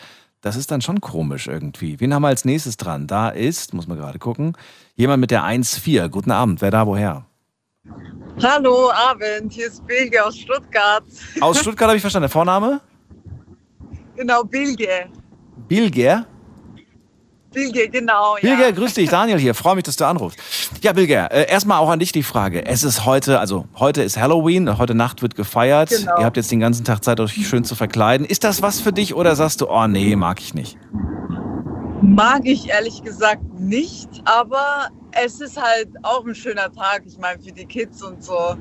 das 0.42 0.54
ist 0.54 0.70
dann 0.70 0.80
schon 0.80 1.00
komisch 1.00 1.48
irgendwie. 1.48 1.98
Wen 1.98 2.14
haben 2.14 2.22
wir 2.22 2.28
als 2.28 2.44
nächstes 2.44 2.76
dran? 2.76 3.08
Da 3.08 3.30
ist, 3.30 3.74
muss 3.74 3.88
man 3.88 3.98
gerade 3.98 4.20
gucken, 4.20 4.52
jemand 4.94 5.20
mit 5.20 5.32
der 5.32 5.42
1-4. 5.42 6.08
Guten 6.08 6.30
Abend. 6.30 6.62
Wer 6.62 6.70
da 6.70 6.86
woher? 6.86 7.26
Hallo, 8.42 8.90
Abend, 8.90 9.52
hier 9.52 9.68
ist 9.68 9.86
Bilge 9.86 10.24
aus 10.24 10.36
Stuttgart. 10.36 11.04
Aus 11.40 11.58
Stuttgart 11.60 11.88
habe 11.88 11.96
ich 11.96 12.02
verstanden. 12.02 12.24
Der 12.24 12.30
Vorname? 12.30 12.80
Genau, 14.14 14.44
Bilge. 14.44 15.06
Bilger. 15.68 16.26
Bilge, 17.52 17.88
genau. 17.88 18.36
Bilger, 18.40 18.66
ja. 18.66 18.70
grüß 18.70 18.92
dich, 18.94 19.08
Daniel 19.08 19.38
hier. 19.38 19.54
Freue 19.54 19.76
mich, 19.76 19.84
dass 19.84 19.96
du 19.96 20.04
anrufst. 20.04 20.38
Ja, 20.82 20.92
Bilger, 20.92 21.32
äh, 21.32 21.50
erstmal 21.50 21.78
auch 21.78 21.88
an 21.88 21.98
dich 21.98 22.12
die 22.12 22.22
Frage. 22.22 22.66
Es 22.66 22.84
ist 22.84 23.06
heute, 23.06 23.40
also 23.40 23.66
heute 23.76 24.02
ist 24.02 24.18
Halloween, 24.18 24.76
heute 24.76 24.94
Nacht 24.94 25.22
wird 25.22 25.34
gefeiert. 25.34 25.88
Genau. 25.88 26.18
Ihr 26.18 26.26
habt 26.26 26.36
jetzt 26.36 26.50
den 26.50 26.60
ganzen 26.60 26.84
Tag 26.84 27.02
Zeit, 27.02 27.18
euch 27.18 27.32
schön 27.48 27.64
zu 27.64 27.74
verkleiden. 27.74 28.26
Ist 28.26 28.44
das 28.44 28.60
was 28.60 28.80
für 28.80 28.92
dich 28.92 29.14
oder 29.14 29.34
sagst 29.36 29.62
du, 29.62 29.70
oh 29.70 29.86
nee, 29.86 30.14
mag 30.16 30.40
ich 30.40 30.52
nicht? 30.52 30.76
Mag 32.02 32.42
ich 32.44 32.68
ehrlich 32.68 33.02
gesagt 33.02 33.42
nicht, 33.58 34.10
aber 34.26 34.88
es 35.24 35.40
ist 35.40 35.60
halt 35.60 35.88
auch 36.02 36.24
ein 36.26 36.34
schöner 36.34 36.72
Tag. 36.72 37.02
Ich 37.06 37.18
meine, 37.18 37.40
für 37.42 37.52
die 37.52 37.66
Kids 37.66 38.02
und 38.02 38.22
so. 38.22 38.56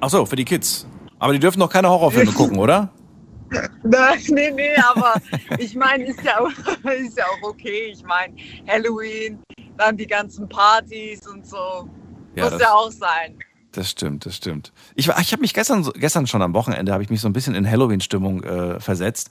Ach 0.00 0.10
so, 0.10 0.24
für 0.26 0.36
die 0.36 0.44
Kids. 0.44 0.86
Aber 1.18 1.32
die 1.32 1.38
dürfen 1.38 1.58
noch 1.58 1.70
keine 1.70 1.88
Horrorfilme 1.88 2.32
gucken, 2.34 2.58
oder? 2.58 2.90
Nein, 3.82 4.18
nee, 4.28 4.50
nee, 4.50 4.76
aber 4.76 5.14
ich 5.58 5.74
meine, 5.74 6.04
ist 6.04 6.22
ja, 6.22 6.38
auch- 6.40 6.50
ist 6.90 7.16
ja 7.16 7.24
auch 7.24 7.48
okay. 7.48 7.90
Ich 7.92 8.02
meine, 8.04 8.34
Halloween, 8.66 9.38
dann 9.76 9.96
die 9.96 10.06
ganzen 10.06 10.48
Partys 10.48 11.26
und 11.26 11.46
so. 11.46 11.88
Muss 12.36 12.50
das- 12.50 12.60
ja 12.60 12.72
auch 12.74 12.90
sein. 12.90 13.38
Das 13.72 13.90
stimmt, 13.90 14.24
das 14.26 14.34
stimmt. 14.36 14.72
Ich, 14.94 15.08
war- 15.08 15.18
ich 15.20 15.30
habe 15.32 15.40
mich 15.42 15.54
gestern, 15.54 15.82
gestern 15.94 16.26
schon 16.26 16.42
am 16.42 16.52
Wochenende, 16.54 16.92
habe 16.92 17.02
ich 17.02 17.10
mich 17.10 17.20
so 17.20 17.28
ein 17.28 17.32
bisschen 17.32 17.54
in 17.54 17.68
Halloween-Stimmung 17.70 18.42
äh, 18.42 18.80
versetzt. 18.80 19.30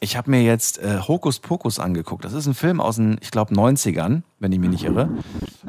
Ich 0.00 0.16
habe 0.16 0.30
mir 0.30 0.42
jetzt 0.42 0.78
äh, 0.78 1.00
Hokus 1.08 1.40
Pokus 1.40 1.80
angeguckt. 1.80 2.24
Das 2.24 2.32
ist 2.32 2.46
ein 2.46 2.54
Film 2.54 2.80
aus 2.80 2.96
den, 2.96 3.18
ich 3.20 3.32
glaube, 3.32 3.52
90ern, 3.52 4.22
wenn 4.38 4.52
ich 4.52 4.60
mich 4.60 4.70
nicht 4.70 4.84
irre. 4.84 5.08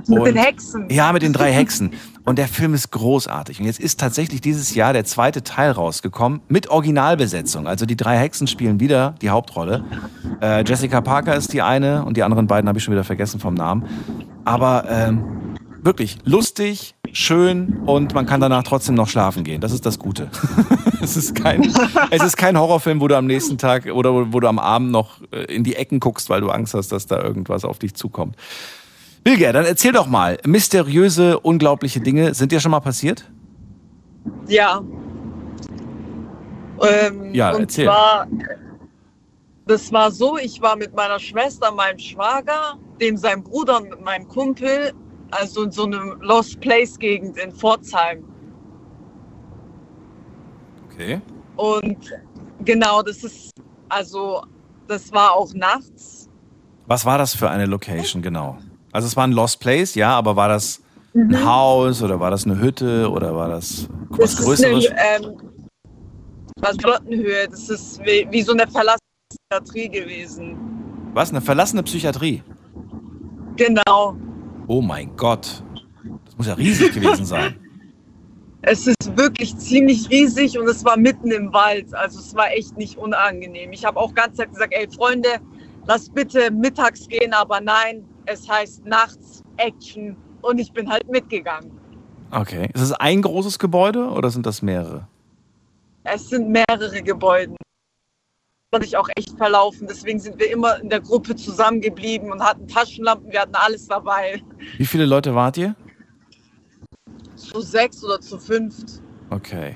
Mit 0.07 0.19
Und- 0.19 0.25
den 0.25 0.35
Hexen. 0.35 0.87
Ja, 0.91 1.11
mit 1.13 1.23
den 1.23 1.33
drei 1.33 1.51
Hexen. 1.51 1.91
Und 2.25 2.37
der 2.37 2.47
Film 2.47 2.75
ist 2.75 2.91
großartig. 2.91 3.59
Und 3.59 3.65
jetzt 3.65 3.79
ist 3.79 3.99
tatsächlich 3.99 4.39
dieses 4.39 4.75
Jahr 4.75 4.93
der 4.93 5.03
zweite 5.03 5.41
Teil 5.43 5.71
rausgekommen 5.71 6.41
mit 6.47 6.67
Originalbesetzung. 6.69 7.65
Also 7.67 7.87
die 7.87 7.97
drei 7.97 8.17
Hexen 8.19 8.45
spielen 8.45 8.79
wieder 8.79 9.15
die 9.21 9.31
Hauptrolle. 9.31 9.83
Äh, 10.41 10.63
Jessica 10.63 11.01
Parker 11.01 11.35
ist 11.35 11.51
die 11.53 11.63
eine 11.63 12.05
und 12.05 12.15
die 12.15 12.21
anderen 12.23 12.45
beiden 12.45 12.67
habe 12.67 12.77
ich 12.77 12.83
schon 12.83 12.91
wieder 12.93 13.03
vergessen 13.03 13.39
vom 13.39 13.55
Namen. 13.55 13.85
Aber 14.45 14.85
ähm, 14.89 15.23
wirklich 15.81 16.19
lustig, 16.23 16.93
schön 17.13 17.81
und 17.85 18.13
man 18.13 18.25
kann 18.25 18.41
danach 18.41 18.63
trotzdem 18.63 18.95
noch 18.95 19.07
schlafen 19.07 19.43
gehen. 19.43 19.61
Das 19.61 19.71
ist 19.71 19.85
das 19.85 19.99
Gute. 19.99 20.29
es, 21.01 21.17
ist 21.17 21.35
kein, 21.35 21.73
es 22.11 22.23
ist 22.23 22.37
kein 22.37 22.57
Horrorfilm, 22.57 23.01
wo 23.01 23.07
du 23.07 23.17
am 23.17 23.25
nächsten 23.25 23.57
Tag 23.57 23.85
oder 23.87 24.13
wo, 24.13 24.25
wo 24.31 24.39
du 24.39 24.47
am 24.47 24.59
Abend 24.59 24.91
noch 24.91 25.21
äh, 25.31 25.43
in 25.53 25.63
die 25.63 25.75
Ecken 25.75 25.99
guckst, 25.99 26.29
weil 26.29 26.41
du 26.41 26.49
Angst 26.49 26.73
hast, 26.73 26.91
dass 26.91 27.05
da 27.05 27.21
irgendwas 27.21 27.65
auf 27.65 27.79
dich 27.79 27.93
zukommt. 27.93 28.35
Bilger, 29.23 29.51
dann 29.53 29.65
erzähl 29.65 29.91
doch 29.91 30.07
mal, 30.07 30.37
mysteriöse, 30.45 31.39
unglaubliche 31.39 31.99
Dinge, 31.99 32.33
sind 32.33 32.51
dir 32.51 32.59
schon 32.59 32.71
mal 32.71 32.79
passiert? 32.79 33.29
Ja. 34.47 34.81
Ähm, 36.81 37.33
Ja, 37.33 37.51
und 37.51 37.61
erzähl. 37.61 37.85
zwar, 37.85 38.27
das 39.67 39.91
war 39.91 40.11
so, 40.11 40.37
ich 40.37 40.61
war 40.61 40.75
mit 40.75 40.95
meiner 40.95 41.19
Schwester, 41.19 41.71
meinem 41.71 41.99
Schwager, 41.99 42.77
dem 43.01 43.17
sein 43.17 43.43
Bruder 43.43 43.77
und 43.77 43.89
mit 43.89 44.01
meinem 44.01 44.27
Kumpel, 44.27 44.93
also 45.31 45.63
in 45.63 45.71
so 45.71 45.83
einem 45.83 46.19
Lost 46.21 46.59
Place 46.59 46.97
Gegend 46.97 47.37
in 47.37 47.51
Pforzheim. 47.51 48.23
Okay. 50.85 51.21
Und 51.55 51.97
genau, 52.65 53.01
das 53.01 53.23
ist, 53.23 53.51
also, 53.89 54.43
das 54.87 55.11
war 55.11 55.33
auch 55.33 55.53
nachts. 55.53 56.29
Was 56.87 57.05
war 57.05 57.17
das 57.17 57.35
für 57.35 57.49
eine 57.49 57.65
Location 57.65 58.21
genau? 58.21 58.57
Also 58.91 59.07
es 59.07 59.15
war 59.15 59.25
ein 59.25 59.31
Lost 59.31 59.59
Place, 59.59 59.95
ja, 59.95 60.11
aber 60.17 60.35
war 60.35 60.49
das 60.49 60.81
ein 61.13 61.45
Haus 61.45 62.01
oder 62.01 62.19
war 62.19 62.31
das 62.31 62.45
eine 62.45 62.59
Hütte 62.59 63.09
oder 63.09 63.35
war 63.35 63.49
das 63.49 63.87
was 64.09 64.19
Das 64.19 64.39
ist 64.39 64.45
Größeres? 64.45 64.87
eine, 64.91 65.25
ähm, 65.27 65.37
was 66.57 66.77
Flottenhöhe, 66.77 67.47
das 67.47 67.69
ist 67.69 67.99
wie, 68.01 68.27
wie 68.31 68.41
so 68.41 68.53
eine 68.53 68.67
verlassene 68.67 68.99
Psychiatrie 69.29 69.89
gewesen. 69.89 70.57
Was, 71.13 71.29
eine 71.29 71.41
verlassene 71.41 71.83
Psychiatrie? 71.83 72.43
Genau. 73.55 74.15
Oh 74.69 74.81
mein 74.81 75.15
Gott. 75.17 75.63
Das 76.25 76.37
muss 76.37 76.45
ja 76.45 76.53
riesig 76.53 76.93
gewesen 76.93 77.25
sein. 77.25 77.55
Es 78.61 78.85
ist 78.85 79.17
wirklich 79.17 79.57
ziemlich 79.57 80.07
riesig 80.11 80.59
und 80.59 80.67
es 80.67 80.85
war 80.85 80.95
mitten 80.95 81.31
im 81.31 81.51
Wald. 81.51 81.91
Also 81.95 82.19
es 82.19 82.35
war 82.35 82.51
echt 82.51 82.77
nicht 82.77 82.95
unangenehm. 82.95 83.71
Ich 83.71 83.83
habe 83.83 83.99
auch 83.99 84.13
ganz 84.13 84.37
Zeit 84.37 84.51
gesagt, 84.51 84.71
ey 84.77 84.87
Freunde, 84.91 85.39
lasst 85.87 86.13
bitte 86.13 86.51
mittags 86.51 87.07
gehen, 87.07 87.33
aber 87.33 87.59
nein, 87.59 88.05
es 88.27 88.47
heißt 88.47 88.85
nachts 88.85 89.41
Action 89.57 90.15
und 90.43 90.59
ich 90.59 90.71
bin 90.71 90.87
halt 90.87 91.09
mitgegangen. 91.09 91.71
Okay. 92.29 92.69
Ist 92.71 92.83
es 92.83 92.91
ein 92.91 93.23
großes 93.23 93.57
Gebäude 93.57 94.07
oder 94.09 94.29
sind 94.29 94.45
das 94.45 94.61
mehrere? 94.61 95.07
Es 96.03 96.29
sind 96.29 96.47
mehrere 96.47 97.01
Gebäude. 97.01 97.55
Man 98.71 98.83
sich 98.83 98.95
auch 98.97 99.09
echt 99.15 99.35
verlaufen. 99.37 99.87
Deswegen 99.87 100.19
sind 100.19 100.39
wir 100.39 100.51
immer 100.51 100.79
in 100.79 100.89
der 100.89 101.01
Gruppe 101.01 101.35
zusammengeblieben 101.35 102.31
und 102.31 102.43
hatten 102.43 102.67
Taschenlampen, 102.67 103.31
wir 103.31 103.41
hatten 103.41 103.55
alles 103.55 103.87
dabei. 103.87 104.43
Wie 104.77 104.85
viele 104.85 105.05
Leute 105.05 105.33
wart 105.33 105.57
ihr? 105.57 105.75
Zu 107.35 107.61
sechs 107.61 108.03
oder 108.03 108.21
zu 108.21 108.37
fünft. 108.37 109.01
Okay. 109.31 109.75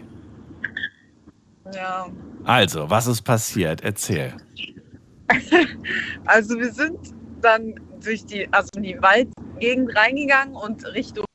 Ja. 1.74 2.08
Also, 2.44 2.90
was 2.90 3.08
ist 3.08 3.22
passiert? 3.24 3.82
Erzähl. 3.82 4.36
Also 6.26 6.58
wir 6.60 6.72
sind 6.72 7.00
dann 7.42 7.76
durch 8.04 8.26
die, 8.26 8.48
also 8.52 8.70
in 8.76 8.84
die 8.84 9.02
Waldgegend 9.02 9.96
reingegangen 9.96 10.56
und 10.56 10.86
Richtung 10.86 11.26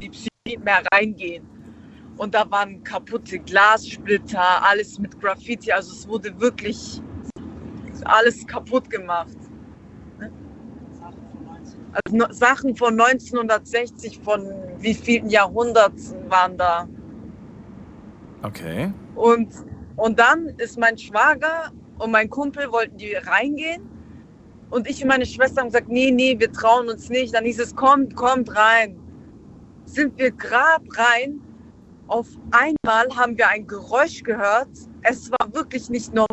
die 0.00 0.10
Psyche 0.10 0.58
mehr 0.58 0.82
reingehen. 0.92 1.53
Und 2.16 2.34
da 2.34 2.48
waren 2.50 2.82
kaputte 2.84 3.38
Glassplitter, 3.40 4.62
alles 4.64 4.98
mit 4.98 5.20
Graffiti. 5.20 5.72
Also 5.72 5.92
es 5.92 6.08
wurde 6.08 6.38
wirklich 6.40 7.02
alles 8.04 8.46
kaputt 8.46 8.88
gemacht. 8.90 9.36
Also 11.92 12.16
no- 12.16 12.32
Sachen 12.32 12.76
von 12.76 12.94
1960, 12.98 14.20
von 14.20 14.48
wie 14.78 14.94
vielen 14.94 15.28
Jahrhunderten 15.28 16.30
waren 16.30 16.56
da. 16.56 16.88
Okay. 18.42 18.92
Und, 19.14 19.52
und 19.96 20.18
dann 20.18 20.48
ist 20.58 20.78
mein 20.78 20.98
Schwager 20.98 21.72
und 21.98 22.10
mein 22.10 22.28
Kumpel 22.28 22.70
wollten 22.70 22.96
die 22.98 23.14
reingehen. 23.14 23.88
Und 24.70 24.88
ich 24.88 25.02
und 25.02 25.08
meine 25.08 25.26
Schwester 25.26 25.60
haben 25.60 25.68
gesagt, 25.68 25.88
nee, 25.88 26.10
nee, 26.10 26.38
wir 26.38 26.52
trauen 26.52 26.88
uns 26.88 27.08
nicht. 27.08 27.34
Dann 27.34 27.44
hieß 27.44 27.60
es, 27.60 27.74
kommt, 27.76 28.16
kommt 28.16 28.54
rein. 28.56 28.98
Sind 29.84 30.18
wir 30.18 30.32
grad 30.32 30.82
rein. 30.96 31.40
Auf 32.06 32.28
einmal 32.50 33.08
haben 33.16 33.36
wir 33.38 33.48
ein 33.48 33.66
Geräusch 33.66 34.22
gehört. 34.22 34.68
Es 35.02 35.30
war 35.30 35.52
wirklich 35.54 35.88
nicht 35.88 36.12
normal, 36.12 36.28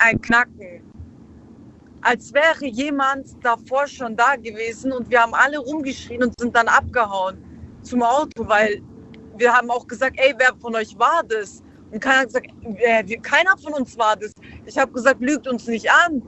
ein 0.00 0.20
Knacken. 0.20 0.82
Als 2.02 2.32
wäre 2.32 2.66
jemand 2.66 3.26
davor 3.44 3.88
schon 3.88 4.16
da 4.16 4.36
gewesen 4.36 4.92
und 4.92 5.10
wir 5.10 5.20
haben 5.20 5.34
alle 5.34 5.58
rumgeschrien 5.58 6.22
und 6.22 6.34
sind 6.38 6.54
dann 6.54 6.68
abgehauen 6.68 7.36
zum 7.82 8.02
Auto, 8.02 8.46
weil 8.48 8.80
wir 9.36 9.52
haben 9.52 9.70
auch 9.70 9.86
gesagt, 9.86 10.16
ey, 10.18 10.32
wer 10.38 10.54
von 10.60 10.76
euch 10.76 10.96
war 10.98 11.24
das? 11.24 11.62
Und 11.90 12.00
keiner 12.00 12.20
hat 12.20 12.26
gesagt, 12.28 12.50
äh, 12.76 13.16
keiner 13.18 13.58
von 13.58 13.74
uns 13.74 13.98
war 13.98 14.14
das. 14.16 14.32
Ich 14.66 14.78
habe 14.78 14.92
gesagt, 14.92 15.20
lügt 15.20 15.48
uns 15.48 15.66
nicht 15.66 15.90
an. 15.90 16.22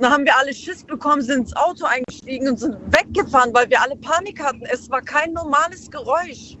Dann 0.00 0.10
haben 0.10 0.24
wir 0.24 0.36
alle 0.36 0.54
Schiss 0.54 0.82
bekommen, 0.82 1.20
sind 1.20 1.40
ins 1.40 1.56
Auto 1.56 1.84
eingestiegen 1.84 2.48
und 2.48 2.58
sind 2.58 2.76
weggefahren, 2.86 3.52
weil 3.54 3.68
wir 3.68 3.80
alle 3.80 3.96
Panik 3.96 4.42
hatten. 4.42 4.62
Es 4.62 4.90
war 4.90 5.02
kein 5.02 5.32
normales 5.34 5.90
Geräusch. 5.90 6.56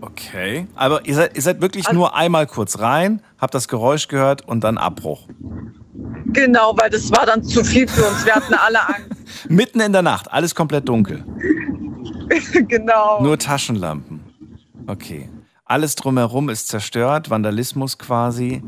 Okay. 0.00 0.66
Aber 0.76 1.04
ihr 1.06 1.14
seid, 1.14 1.36
ihr 1.36 1.42
seid 1.42 1.60
wirklich 1.60 1.86
Also- 1.86 1.98
nur 1.98 2.14
einmal 2.16 2.46
kurz 2.46 2.78
rein, 2.78 3.20
habt 3.40 3.54
das 3.54 3.68
Geräusch 3.68 4.08
gehört 4.08 4.46
und 4.46 4.62
dann 4.62 4.78
Abbruch. 4.78 5.26
Genau, 6.26 6.76
weil 6.76 6.90
das 6.90 7.10
war 7.10 7.26
dann 7.26 7.42
zu 7.42 7.64
viel 7.64 7.88
für 7.88 8.04
uns. 8.04 8.24
Wir 8.24 8.34
hatten 8.34 8.54
alle 8.54 8.80
Angst. 8.86 9.10
Mitten 9.48 9.80
in 9.80 9.92
der 9.92 10.02
Nacht, 10.02 10.30
alles 10.32 10.54
komplett 10.54 10.88
dunkel. 10.88 11.24
genau. 12.68 13.22
Nur 13.22 13.38
Taschenlampen. 13.38 14.20
Okay. 14.86 15.28
Alles 15.70 15.96
drumherum 15.96 16.48
ist 16.48 16.68
zerstört, 16.68 17.28
Vandalismus 17.28 17.98
quasi. 17.98 18.62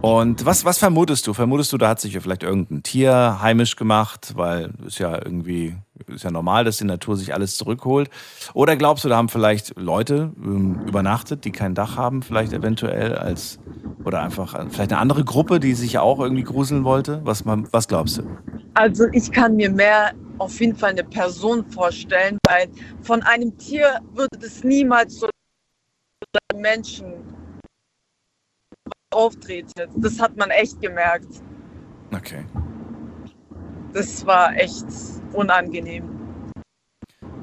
Und 0.00 0.44
was, 0.44 0.64
was 0.64 0.78
vermutest 0.78 1.28
du? 1.28 1.32
Vermutest 1.32 1.72
du, 1.72 1.78
da 1.78 1.90
hat 1.90 2.00
sich 2.00 2.14
ja 2.14 2.20
vielleicht 2.20 2.42
irgendein 2.42 2.82
Tier 2.82 3.38
heimisch 3.40 3.76
gemacht, 3.76 4.32
weil 4.34 4.72
ist 4.84 4.98
ja 4.98 5.14
irgendwie, 5.14 5.76
ist 6.08 6.24
ja 6.24 6.32
normal, 6.32 6.64
dass 6.64 6.78
die 6.78 6.86
Natur 6.86 7.16
sich 7.16 7.32
alles 7.34 7.56
zurückholt. 7.56 8.10
Oder 8.52 8.74
glaubst 8.74 9.04
du, 9.04 9.08
da 9.08 9.16
haben 9.16 9.28
vielleicht 9.28 9.78
Leute 9.78 10.32
ähm, 10.44 10.80
übernachtet, 10.88 11.44
die 11.44 11.52
kein 11.52 11.76
Dach 11.76 11.96
haben, 11.96 12.20
vielleicht 12.20 12.52
eventuell 12.52 13.14
als, 13.14 13.60
oder 14.04 14.20
einfach 14.20 14.54
äh, 14.54 14.66
vielleicht 14.70 14.90
eine 14.90 15.00
andere 15.00 15.22
Gruppe, 15.22 15.60
die 15.60 15.74
sich 15.74 15.98
auch 15.98 16.18
irgendwie 16.18 16.42
gruseln 16.42 16.82
wollte? 16.82 17.20
Was, 17.22 17.44
was 17.46 17.86
glaubst 17.86 18.18
du? 18.18 18.22
Also 18.74 19.04
ich 19.12 19.30
kann 19.30 19.54
mir 19.54 19.70
mehr 19.70 20.14
auf 20.38 20.58
jeden 20.58 20.74
Fall 20.74 20.90
eine 20.90 21.04
Person 21.04 21.64
vorstellen, 21.70 22.38
weil 22.48 22.66
von 23.02 23.22
einem 23.22 23.56
Tier 23.56 24.00
würde 24.14 24.44
es 24.44 24.64
niemals 24.64 25.20
so 25.20 25.28
einem 26.52 26.62
Menschen 26.62 27.14
auftreten. 29.12 29.72
Das 29.96 30.20
hat 30.20 30.36
man 30.36 30.50
echt 30.50 30.80
gemerkt. 30.80 31.42
Okay. 32.14 32.44
Das 33.92 34.24
war 34.24 34.54
echt 34.56 34.86
unangenehm. 35.32 36.04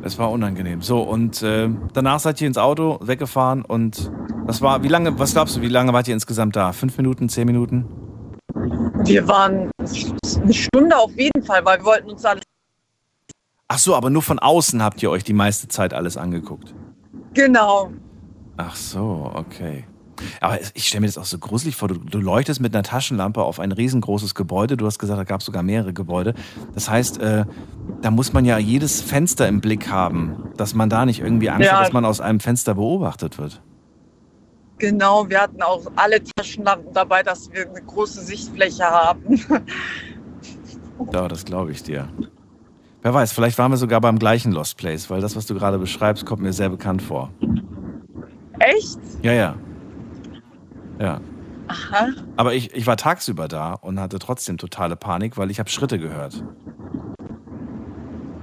Es 0.03 0.17
war 0.17 0.31
unangenehm. 0.31 0.81
So, 0.81 1.01
und 1.01 1.41
äh, 1.41 1.69
danach 1.93 2.19
seid 2.19 2.39
ihr 2.39 2.47
ins 2.47 2.57
Auto 2.57 2.99
weggefahren 3.01 3.65
und 3.65 4.11
was 4.45 4.61
war, 4.61 4.81
wie 4.83 4.87
lange, 4.87 5.19
was 5.19 5.33
glaubst 5.33 5.57
du, 5.57 5.61
wie 5.61 5.67
lange 5.67 5.91
wart 5.91 6.07
ihr 6.07 6.13
insgesamt 6.13 6.55
da? 6.55 6.71
Fünf 6.71 6.95
Minuten, 6.97 7.27
zehn 7.27 7.45
Minuten? 7.45 7.85
Wir 9.03 9.27
waren 9.27 9.69
eine 9.79 10.53
Stunde 10.53 10.97
auf 10.97 11.11
jeden 11.17 11.43
Fall, 11.43 11.65
weil 11.65 11.79
wir 11.79 11.85
wollten 11.85 12.09
uns 12.11 12.23
alles 12.23 12.43
Ach 13.69 13.79
so, 13.79 13.95
aber 13.95 14.09
nur 14.09 14.21
von 14.21 14.39
außen 14.39 14.81
habt 14.81 15.03
ihr 15.03 15.11
euch 15.11 15.25
die 15.25 15.33
meiste 15.33 15.67
Zeit 15.67 15.93
alles 15.93 16.15
angeguckt. 16.15 16.73
genau. 17.33 17.91
Ach 18.57 18.75
so, 18.75 19.31
okay. 19.33 19.85
Aber 20.41 20.57
ich 20.73 20.87
stelle 20.87 21.01
mir 21.01 21.07
das 21.07 21.17
auch 21.17 21.25
so 21.25 21.37
gruselig 21.37 21.75
vor. 21.75 21.87
Du, 21.89 21.95
du 21.95 22.19
leuchtest 22.19 22.59
mit 22.59 22.73
einer 22.75 22.83
Taschenlampe 22.83 23.43
auf 23.43 23.59
ein 23.59 23.71
riesengroßes 23.71 24.33
Gebäude. 24.33 24.75
Du 24.75 24.85
hast 24.87 24.97
gesagt, 24.97 25.19
da 25.19 25.23
gab 25.23 25.41
es 25.41 25.45
sogar 25.45 25.61
mehrere 25.61 25.93
Gebäude. 25.93 26.33
Das 26.73 26.89
heißt, 26.89 27.19
äh, 27.21 27.45
da 28.01 28.11
muss 28.11 28.33
man 28.33 28.43
ja 28.43 28.57
jedes 28.57 29.01
Fenster 29.01 29.47
im 29.47 29.61
Blick 29.61 29.89
haben, 29.89 30.35
dass 30.57 30.73
man 30.73 30.89
da 30.89 31.05
nicht 31.05 31.19
irgendwie 31.19 31.49
Angst 31.51 31.67
Ja. 31.67 31.73
hat, 31.73 31.85
dass 31.85 31.93
man 31.93 32.03
aus 32.03 32.19
einem 32.19 32.39
Fenster 32.39 32.73
beobachtet 32.73 33.37
wird. 33.37 33.61
Genau, 34.79 35.27
wir 35.29 35.41
hatten 35.41 35.61
auch 35.61 35.85
alle 35.95 36.21
Taschenlampen 36.23 36.93
dabei, 36.93 37.23
dass 37.23 37.51
wir 37.51 37.67
eine 37.69 37.81
große 37.81 38.21
Sichtfläche 38.21 38.83
haben. 38.85 39.39
Ja, 41.13 41.27
das 41.27 41.45
glaube 41.45 41.71
ich 41.71 41.83
dir. 41.83 42.09
Wer 43.01 43.13
weiß, 43.13 43.31
vielleicht 43.31 43.57
waren 43.57 43.71
wir 43.71 43.77
sogar 43.77 44.01
beim 44.01 44.19
gleichen 44.19 44.51
Lost 44.51 44.77
Place, 44.77 45.09
weil 45.09 45.21
das, 45.21 45.35
was 45.35 45.45
du 45.45 45.53
gerade 45.53 45.77
beschreibst, 45.77 46.25
kommt 46.25 46.41
mir 46.41 46.51
sehr 46.53 46.69
bekannt 46.69 47.01
vor. 47.01 47.31
Echt? 48.59 48.97
Ja, 49.21 49.33
ja. 49.33 49.55
Ja. 50.99 51.21
Aha. 51.67 52.07
Aber 52.37 52.53
ich, 52.53 52.73
ich 52.73 52.87
war 52.87 52.97
tagsüber 52.97 53.47
da 53.47 53.73
und 53.73 53.99
hatte 53.99 54.19
trotzdem 54.19 54.57
totale 54.57 54.95
Panik, 54.95 55.37
weil 55.37 55.51
ich 55.51 55.59
habe 55.59 55.69
Schritte 55.69 55.99
gehört. 55.99 56.43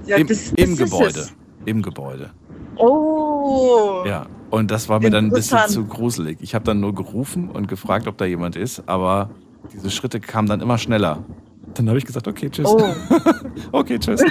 Ja, 0.05 0.17
Im, 0.17 0.27
das, 0.27 0.51
im 0.51 0.55
das 0.55 0.69
ist 0.69 0.77
Gebäude. 0.91 1.19
es. 1.19 1.33
Im 1.65 1.81
Gebäude. 1.81 2.29
Oh. 2.75 4.03
Ja. 4.05 4.27
Und 4.51 4.71
das 4.71 4.87
war 4.87 4.99
mir 4.99 5.09
dann 5.09 5.25
ein 5.25 5.31
bisschen 5.31 5.67
zu 5.67 5.85
gruselig. 5.85 6.37
Ich 6.41 6.53
habe 6.53 6.63
dann 6.63 6.79
nur 6.79 6.93
gerufen 6.93 7.49
und 7.49 7.67
gefragt, 7.67 8.07
ob 8.07 8.17
da 8.17 8.25
jemand 8.25 8.55
ist, 8.55 8.87
aber 8.87 9.31
diese 9.73 9.89
Schritte 9.89 10.19
kamen 10.19 10.47
dann 10.47 10.61
immer 10.61 10.77
schneller. 10.77 11.23
Dann 11.73 11.89
habe 11.89 11.97
ich 11.97 12.05
gesagt, 12.05 12.27
okay, 12.27 12.49
tschüss. 12.49 12.67
Oh. 12.67 12.81
Okay, 13.71 13.99
tschüss. 13.99 14.21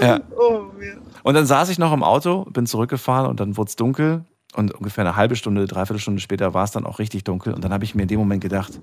ja. 0.00 0.20
oh. 0.36 0.64
ja. 0.80 0.94
Und 1.24 1.34
dann 1.34 1.46
saß 1.46 1.70
ich 1.70 1.78
noch 1.78 1.92
im 1.92 2.02
Auto, 2.02 2.44
bin 2.44 2.66
zurückgefahren 2.66 3.28
und 3.28 3.40
dann 3.40 3.56
wurde 3.56 3.70
es 3.70 3.76
dunkel. 3.76 4.24
Und 4.54 4.72
ungefähr 4.72 5.02
eine 5.04 5.16
halbe 5.16 5.34
Stunde, 5.34 5.66
dreiviertel 5.66 5.98
Stunde 5.98 6.20
später 6.20 6.54
war 6.54 6.64
es 6.64 6.70
dann 6.70 6.86
auch 6.86 6.98
richtig 7.00 7.24
dunkel. 7.24 7.54
Und 7.54 7.64
dann 7.64 7.72
habe 7.72 7.82
ich 7.84 7.94
mir 7.96 8.02
in 8.02 8.08
dem 8.08 8.20
Moment 8.20 8.42
gedacht, 8.42 8.78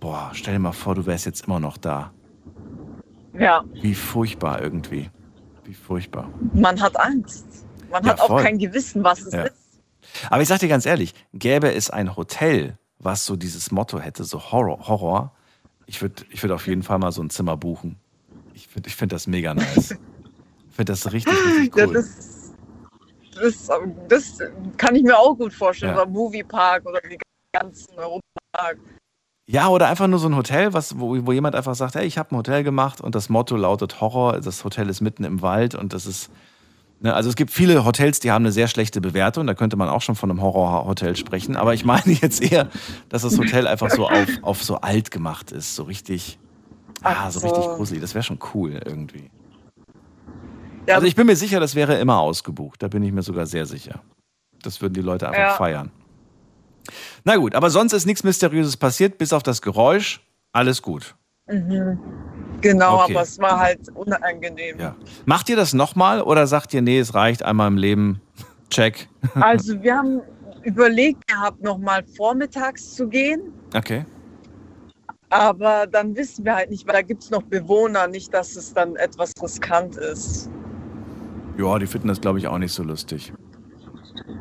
boah, 0.00 0.30
stell 0.32 0.54
dir 0.54 0.60
mal 0.60 0.72
vor, 0.72 0.94
du 0.94 1.04
wärst 1.04 1.26
jetzt 1.26 1.46
immer 1.46 1.60
noch 1.60 1.76
da. 1.76 2.12
Ja, 3.38 3.62
Wie 3.82 3.94
furchtbar 3.94 4.62
irgendwie. 4.62 5.10
Wie 5.64 5.74
furchtbar. 5.74 6.30
man 6.54 6.80
hat 6.80 6.98
Angst. 6.98 7.44
Man 7.90 8.04
Ja, 8.04 8.12
hat 8.12 8.20
auch 8.20 8.28
voll. 8.28 8.42
kein 8.42 8.58
Gewissen, 8.58 9.02
was 9.04 9.20
es 9.20 9.34
Ja. 9.34 9.42
ist. 9.44 9.54
Aber 10.30 10.40
ich 10.40 10.48
sag 10.48 10.60
dir 10.60 10.68
ganz 10.68 10.86
ehrlich, 10.86 11.12
gäbe 11.34 11.74
es 11.74 11.90
ein 11.90 12.16
Hotel, 12.16 12.78
was 12.98 13.26
so 13.26 13.36
dieses 13.36 13.70
Motto 13.70 13.98
hätte, 13.98 14.24
so 14.24 14.52
Horror, 14.52 14.86
Horror 14.88 15.32
ich 15.88 16.02
würde 16.02 16.22
ich 16.30 16.42
würd 16.42 16.52
auf 16.52 16.66
jeden 16.66 16.82
Fall 16.82 16.98
mal 16.98 17.12
so 17.12 17.22
ein 17.22 17.30
Zimmer 17.30 17.56
buchen. 17.56 17.96
Ich 18.54 18.68
finde 18.68 18.88
ich 18.88 18.94
find 18.94 19.10
das 19.10 19.26
mega 19.26 19.54
nice. 19.54 19.96
Ich 20.78 20.86
finde 20.86 20.92
das 20.92 21.12
richtig, 21.12 21.34
richtig 21.34 21.76
cool. 21.76 21.92
das, 21.92 22.52
das, 23.34 23.68
das 24.08 24.38
kann 24.76 24.94
ich 24.94 25.02
mir 25.02 25.18
auch 25.18 25.36
gut 25.36 25.52
vorstellen. 25.52 25.96
Ja. 25.96 26.02
Oder 26.02 26.08
Moviepark 26.08 26.86
oder 26.86 27.00
die 27.00 27.18
ganzen 27.52 27.98
Europapark. 27.98 28.78
Ja, 29.48 29.66
oder 29.70 29.88
einfach 29.88 30.06
nur 30.06 30.20
so 30.20 30.28
ein 30.28 30.36
Hotel, 30.36 30.72
was, 30.74 31.00
wo, 31.00 31.26
wo 31.26 31.32
jemand 31.32 31.56
einfach 31.56 31.74
sagt, 31.74 31.96
hey, 31.96 32.06
ich 32.06 32.16
habe 32.16 32.30
ein 32.30 32.36
Hotel 32.36 32.62
gemacht 32.62 33.00
und 33.00 33.16
das 33.16 33.28
Motto 33.28 33.56
lautet 33.56 34.00
Horror, 34.00 34.40
das 34.40 34.62
Hotel 34.62 34.88
ist 34.88 35.00
mitten 35.00 35.24
im 35.24 35.42
Wald 35.42 35.74
und 35.74 35.92
das 35.92 36.06
ist, 36.06 36.30
ne, 37.00 37.12
also 37.12 37.28
es 37.28 37.34
gibt 37.34 37.50
viele 37.50 37.84
Hotels, 37.84 38.20
die 38.20 38.30
haben 38.30 38.42
eine 38.42 38.52
sehr 38.52 38.68
schlechte 38.68 39.00
Bewertung, 39.00 39.48
da 39.48 39.54
könnte 39.54 39.76
man 39.76 39.88
auch 39.88 40.02
schon 40.02 40.14
von 40.14 40.30
einem 40.30 40.40
Horrorhotel 40.40 41.16
sprechen, 41.16 41.56
aber 41.56 41.74
ich 41.74 41.84
meine 41.86 42.12
jetzt 42.12 42.40
eher, 42.40 42.68
dass 43.08 43.22
das 43.22 43.36
Hotel 43.36 43.66
einfach 43.66 43.90
so 43.90 44.08
auf, 44.08 44.28
auf 44.42 44.62
so 44.62 44.76
alt 44.76 45.10
gemacht 45.10 45.50
ist, 45.50 45.74
so 45.74 45.82
richtig, 45.82 46.38
ah, 47.02 47.28
so 47.32 47.40
so. 47.40 47.48
richtig 47.48 47.64
gruselig, 47.64 48.00
das 48.00 48.14
wäre 48.14 48.22
schon 48.22 48.38
cool 48.54 48.80
irgendwie. 48.84 49.28
Ja, 50.88 50.94
Also 50.96 51.06
ich 51.06 51.14
bin 51.14 51.26
mir 51.26 51.36
sicher, 51.36 51.60
das 51.60 51.74
wäre 51.74 51.98
immer 51.98 52.18
ausgebucht, 52.18 52.82
da 52.82 52.88
bin 52.88 53.02
ich 53.02 53.12
mir 53.12 53.22
sogar 53.22 53.46
sehr 53.46 53.66
sicher. 53.66 54.00
Das 54.62 54.80
würden 54.80 54.94
die 54.94 55.02
Leute 55.02 55.28
einfach 55.28 55.38
Ja. 55.40 55.50
feiern. 55.54 55.90
Na 57.24 57.36
gut, 57.36 57.54
aber 57.54 57.68
sonst 57.70 57.92
ist 57.92 58.06
nichts 58.06 58.24
Mysteriöses 58.24 58.76
passiert, 58.76 59.18
bis 59.18 59.32
auf 59.34 59.42
das 59.42 59.60
Geräusch. 59.62 60.20
Alles 60.52 60.80
gut. 60.82 61.14
genau, 61.46 63.02
Okay. 63.02 63.12
aber 63.12 63.22
es 63.22 63.38
war 63.38 63.58
halt 63.60 63.88
unangenehm. 63.94 64.78
Ja. 64.80 64.96
Macht 65.26 65.48
ihr 65.48 65.56
das 65.56 65.74
nochmal 65.74 66.22
oder 66.22 66.46
sagt 66.46 66.72
ihr, 66.74 66.82
nee, 66.82 66.98
es 66.98 67.14
reicht 67.14 67.42
einmal 67.42 67.68
im 67.68 67.76
Leben? 67.76 68.20
Check. 68.70 69.08
Also 69.34 69.80
wir 69.82 69.94
haben 69.96 70.20
überlegt 70.62 71.26
gehabt, 71.26 71.62
nochmal 71.62 72.02
vormittags 72.16 72.94
zu 72.94 73.08
gehen. 73.08 73.52
Okay. 73.74 74.04
Aber 75.30 75.86
dann 75.86 76.16
wissen 76.16 76.44
wir 76.44 76.54
halt 76.56 76.70
nicht, 76.70 76.86
weil 76.86 76.94
da 76.94 77.02
gibt 77.02 77.22
es 77.22 77.30
noch 77.30 77.42
Bewohner, 77.42 78.06
nicht, 78.08 78.32
dass 78.32 78.56
es 78.56 78.72
dann 78.72 78.96
etwas 78.96 79.32
riskant 79.42 79.96
ist. 79.96 80.50
Ja, 81.58 81.78
die 81.78 81.86
finden 81.86 82.08
das, 82.08 82.20
glaube 82.20 82.38
ich, 82.38 82.46
auch 82.46 82.58
nicht 82.58 82.72
so 82.72 82.82
lustig. 82.82 83.32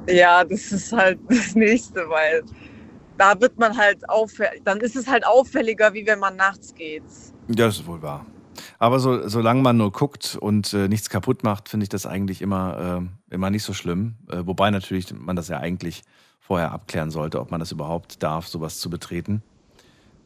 Ja, 0.07 0.43
das 0.43 0.71
ist 0.71 0.93
halt 0.93 1.19
das 1.29 1.55
Nächste, 1.55 2.07
weil 2.09 2.43
da 3.17 3.39
wird 3.41 3.57
man 3.57 3.75
halt 3.75 4.07
auffällig, 4.09 4.61
dann 4.63 4.79
ist 4.79 4.95
es 4.95 5.07
halt 5.07 5.25
auffälliger, 5.25 5.93
wie 5.93 6.05
wenn 6.05 6.19
man 6.19 6.35
nachts 6.35 6.73
geht. 6.75 7.03
Ja, 7.47 7.65
das 7.65 7.79
ist 7.79 7.87
wohl 7.87 8.01
wahr. 8.01 8.25
Aber 8.79 8.99
so, 8.99 9.27
solange 9.27 9.61
man 9.61 9.77
nur 9.77 9.91
guckt 9.91 10.37
und 10.39 10.73
äh, 10.73 10.87
nichts 10.87 11.09
kaputt 11.09 11.43
macht, 11.43 11.69
finde 11.69 11.83
ich 11.83 11.89
das 11.89 12.05
eigentlich 12.05 12.41
immer, 12.41 13.01
äh, 13.01 13.33
immer 13.33 13.49
nicht 13.49 13.63
so 13.63 13.73
schlimm. 13.73 14.15
Äh, 14.29 14.45
wobei 14.45 14.69
natürlich 14.69 15.11
man 15.13 15.35
das 15.35 15.47
ja 15.47 15.57
eigentlich 15.57 16.03
vorher 16.39 16.71
abklären 16.71 17.09
sollte, 17.09 17.39
ob 17.39 17.49
man 17.49 17.59
das 17.59 17.71
überhaupt 17.71 18.21
darf, 18.21 18.47
sowas 18.47 18.79
zu 18.79 18.89
betreten. 18.89 19.41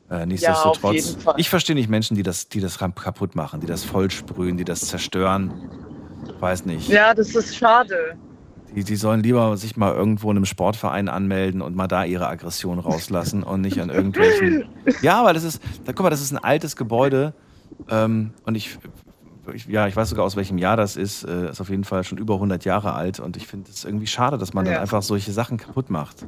Äh, 0.09 0.25
nichtsdestotrotz. 0.25 0.93
jeden 0.93 1.21
Fall. 1.21 1.35
ich 1.37 1.49
verstehe 1.49 1.75
nicht 1.75 1.89
Menschen, 1.89 2.17
die 2.17 2.23
das, 2.23 2.49
die 2.49 2.59
das 2.59 2.77
kaputt 2.77 3.35
machen, 3.35 3.61
die 3.61 3.67
das 3.67 3.85
vollsprühen, 3.85 4.57
die 4.57 4.65
das 4.65 4.81
zerstören. 4.81 5.53
Weiß 6.41 6.65
nicht. 6.65 6.89
Ja, 6.89 7.13
das 7.13 7.33
ist 7.35 7.55
schade. 7.55 8.17
Die, 8.75 8.83
die 8.83 8.95
sollen 8.95 9.21
lieber 9.21 9.55
sich 9.57 9.77
mal 9.77 9.93
irgendwo 9.93 10.31
in 10.31 10.37
einem 10.37 10.45
Sportverein 10.45 11.07
anmelden 11.09 11.61
und 11.61 11.75
mal 11.75 11.87
da 11.87 12.03
ihre 12.03 12.27
Aggression 12.27 12.79
rauslassen 12.79 13.43
und 13.43 13.61
nicht 13.61 13.79
an 13.81 13.89
irgendwelchen. 13.89 14.65
Ja, 15.01 15.23
weil 15.25 15.33
das 15.33 15.43
ist, 15.43 15.61
da, 15.85 15.93
guck 15.93 16.03
mal, 16.03 16.09
das 16.09 16.21
ist 16.21 16.31
ein 16.31 16.37
altes 16.37 16.75
Gebäude 16.75 17.33
ähm, 17.89 18.33
und 18.45 18.55
ich, 18.55 18.77
ich, 19.53 19.65
ja, 19.65 19.87
ich 19.87 19.95
weiß 19.95 20.09
sogar 20.09 20.25
aus 20.25 20.35
welchem 20.35 20.57
Jahr 20.59 20.77
das 20.77 20.95
ist. 20.95 21.23
Äh, 21.23 21.49
ist 21.49 21.59
auf 21.61 21.69
jeden 21.69 21.83
Fall 21.83 22.03
schon 22.03 22.17
über 22.19 22.35
100 22.35 22.65
Jahre 22.65 22.93
alt 22.93 23.19
und 23.19 23.35
ich 23.37 23.47
finde 23.47 23.69
es 23.71 23.83
irgendwie 23.83 24.05
schade, 24.07 24.37
dass 24.37 24.53
man 24.53 24.65
dann 24.65 24.75
Ja. 24.75 24.81
einfach 24.81 25.01
solche 25.01 25.31
Sachen 25.31 25.57
kaputt 25.57 25.89
macht. 25.89 26.25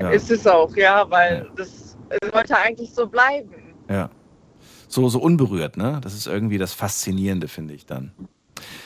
Ja, 0.00 0.10
Ist 0.10 0.30
es 0.30 0.46
auch, 0.46 0.74
ja, 0.76 1.04
weil 1.08 1.48
das 1.56 1.96
sollte 2.32 2.56
eigentlich 2.56 2.92
so 2.92 3.06
bleiben. 3.06 3.50
ja. 3.88 4.10
So, 4.88 5.08
so 5.08 5.18
unberührt, 5.20 5.76
ne? 5.76 5.98
Das 6.02 6.14
ist 6.14 6.26
irgendwie 6.28 6.58
das 6.58 6.72
Faszinierende, 6.72 7.48
finde 7.48 7.74
ich 7.74 7.86
dann. 7.86 8.12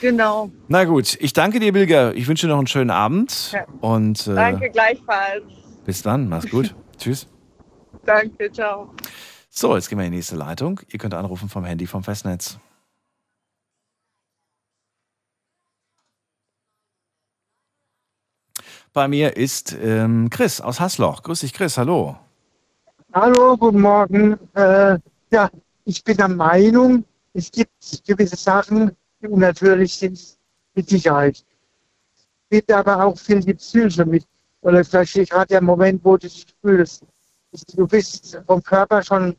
Genau. 0.01 0.49
Na 0.67 0.83
gut, 0.85 1.17
ich 1.19 1.33
danke 1.33 1.59
dir, 1.59 1.71
Bilger. 1.73 2.13
Ich 2.15 2.27
wünsche 2.27 2.47
dir 2.47 2.51
noch 2.53 2.57
einen 2.59 2.67
schönen 2.67 2.89
Abend 2.89 3.51
Ja. 3.53 3.65
und 3.81 4.25
äh, 4.27 4.35
Danke 4.35 4.69
gleichfalls. 4.69 5.43
bis 5.85 6.01
dann. 6.01 6.27
Mach's 6.29 6.49
gut. 6.49 6.75
Tschüss. 6.97 7.27
Danke, 8.05 8.51
ciao. 8.51 8.93
So, 9.49 9.75
jetzt 9.75 9.89
gehen 9.89 9.97
wir 9.99 10.05
in 10.05 10.11
die 10.11 10.17
nächste 10.17 10.35
Leitung. 10.35 10.79
Ihr 10.91 10.97
könnt 10.99 11.13
anrufen 11.13 11.49
vom 11.49 11.65
Handy 11.65 11.85
vom 11.87 12.03
Festnetz. 12.03 12.57
Bei 18.93 19.07
mir 19.07 19.37
ist 19.37 19.75
ähm, 19.81 20.29
Chris 20.29 20.59
aus 20.59 20.79
Hasloch. 20.79 21.23
Grüß 21.23 21.39
dich, 21.41 21.53
Chris. 21.53 21.77
Hallo. 21.77 22.17
Hallo, 23.13 23.55
guten 23.57 23.81
Morgen. 23.81 24.37
Äh, 24.53 24.97
ja, 25.31 25.49
ich 25.85 26.03
bin 26.03 26.17
der 26.17 26.27
Meinung, 26.27 27.05
es 27.33 27.51
gibt 27.51 27.71
gewisse 28.05 28.35
Sachen, 28.35 28.91
die 29.21 29.27
unnatürlich 29.27 29.93
sind, 29.93 30.19
mit 30.73 30.89
Sicherheit. 30.89 31.43
Geht 32.49 32.71
aber 32.71 33.03
auch 33.05 33.17
viel 33.17 33.39
die 33.39 33.53
Psyche 33.53 34.05
mit. 34.05 34.25
Oder 34.61 34.83
vielleicht 34.83 35.13
gerade 35.29 35.47
der 35.47 35.61
Moment, 35.61 36.03
wo 36.03 36.17
du 36.17 36.27
dich 36.27 36.45
fühlst. 36.61 37.03
Du 37.75 37.87
bist 37.87 38.39
vom 38.47 38.61
Körper 38.63 39.03
schon, 39.03 39.35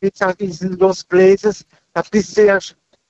wie 0.00 0.10
gesagt, 0.10 0.40
diesen 0.40 0.78
Lost 0.78 1.08
Places, 1.08 1.66
da 1.92 2.02
bist 2.10 2.36
du 2.36 2.46
ja, 2.46 2.58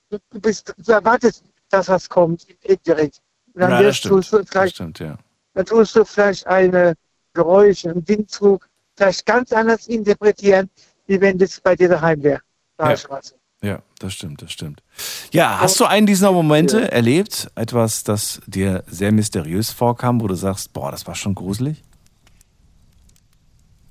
du 0.09 0.39
bist, 0.41 0.73
du 0.77 0.91
erwartest, 0.91 1.43
dass 1.69 1.87
was 1.87 2.09
kommt, 2.09 2.45
indirekt. 2.61 3.21
Und 3.53 3.61
dann 3.61 3.71
Ja, 3.71 3.79
wirst 3.79 4.05
du 4.05 4.21
vielleicht 4.21 4.75
stimmt, 4.75 4.99
ja. 4.99 5.17
dann 5.53 5.65
tust 5.65 5.95
du 5.95 6.03
vielleicht 6.03 6.45
eine 6.47 6.95
Geräusche, 7.33 7.91
einen 7.91 8.07
Windzug 8.07 8.67
vielleicht 8.95 9.25
ganz 9.25 9.51
anders 9.53 9.87
interpretieren, 9.87 10.69
wie 11.07 11.19
wenn 11.21 11.37
das 11.37 11.59
bei 11.61 11.75
dir 11.75 11.89
daheim 11.89 12.21
wäre. 12.23 12.41
Da 12.77 12.93
Ja. 12.93 13.19
Ja, 13.63 13.81
das 13.99 14.13
stimmt, 14.13 14.41
das 14.41 14.51
stimmt. 14.51 14.83
Ja, 15.31 15.61
hast 15.61 15.79
du 15.79 15.85
einen 15.85 16.05
dieser 16.05 16.33
Momente 16.33 16.91
erlebt? 16.91 17.49
Etwas, 17.55 18.03
das 18.03 18.41
dir 18.45 18.83
sehr 18.87 19.13
mysteriös 19.13 19.71
vorkam, 19.71 20.19
wo 20.19 20.27
du 20.27 20.35
sagst, 20.35 20.73
boah, 20.73 20.91
das 20.91 21.07
war 21.07 21.15
schon 21.15 21.33
gruselig? 21.33 21.81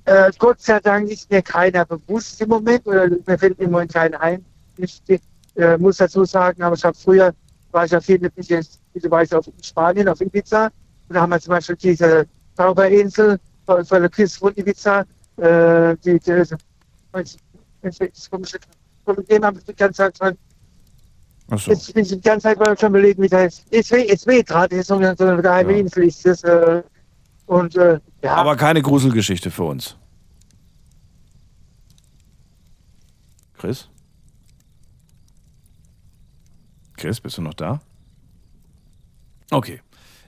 Äh, 0.04 0.30
Gott 0.38 0.60
sei 0.60 0.78
Dank 0.78 1.08
ist 1.08 1.30
mir 1.30 1.40
keiner 1.40 1.86
bewusst 1.86 2.38
im 2.42 2.50
Moment, 2.50 2.86
oder 2.86 3.08
mir 3.08 3.38
fällt 3.38 3.58
im 3.60 3.70
Moment 3.70 3.94
keiner 3.94 4.20
ein. 4.20 4.44
Ich 4.76 5.00
äh, 5.56 5.78
muss 5.78 5.96
dazu 5.96 6.26
sagen, 6.26 6.62
aber 6.62 6.76
ich 6.76 6.84
habe 6.84 6.96
früher, 6.96 7.34
war 7.70 7.86
ich 7.86 7.92
ja 7.92 8.00
wie 8.06 9.00
du 9.00 9.10
weißt, 9.10 9.34
auf 9.34 9.46
Spanien, 9.62 10.06
auf 10.06 10.20
Ibiza. 10.20 10.66
Und 11.08 11.14
da 11.14 11.22
haben 11.22 11.30
wir 11.30 11.40
zum 11.40 11.52
Beispiel 11.52 11.76
diese 11.76 12.26
Zauberinsel 12.56 13.40
vor 13.64 13.82
vor 13.86 14.00
der 14.00 14.10
Küste 14.10 14.38
von 14.38 14.52
Ibiza, 14.54 15.06
äh, 15.38 15.96
die, 16.04 16.18
die, 16.18 16.44
von 17.10 17.24
dem 19.06 19.44
habe 19.44 19.58
ich 19.58 19.64
die 19.64 19.74
ganze 19.74 19.98
Zeit 19.98 20.20
dran 20.20 20.36
Achso. 21.52 21.70
Jetzt 21.70 21.92
bin 21.92 22.02
ich 22.02 22.08
die 22.08 22.20
ganze 22.20 22.56
Zeit 22.56 22.80
schon 22.80 22.90
überlegen, 22.90 23.22
wie 23.22 23.28
das 23.28 23.40
heißt. 23.40 23.66
Es 23.70 23.90
weh, 23.90 24.08
es 24.08 24.26
weh 24.26 24.42
gerade, 24.42 24.74
es 24.74 24.82
ist 24.82 24.86
so 24.86 24.96
eine, 24.96 25.14
so 25.16 25.26
geheime 25.36 25.78
Ja. 25.78 26.02
Ist 26.02 26.24
das. 26.24 26.42
Äh, 26.44 26.82
und 27.46 27.76
äh, 27.76 28.00
ja, 28.22 28.36
Aber 28.36 28.56
keine 28.56 28.80
Gruselgeschichte 28.80 29.50
für 29.50 29.64
uns. 29.64 29.96
Chris? 33.58 33.88
Chris, 36.96 37.20
bist 37.20 37.36
du 37.36 37.42
noch 37.42 37.54
da? 37.54 37.82
Okay. 39.50 39.80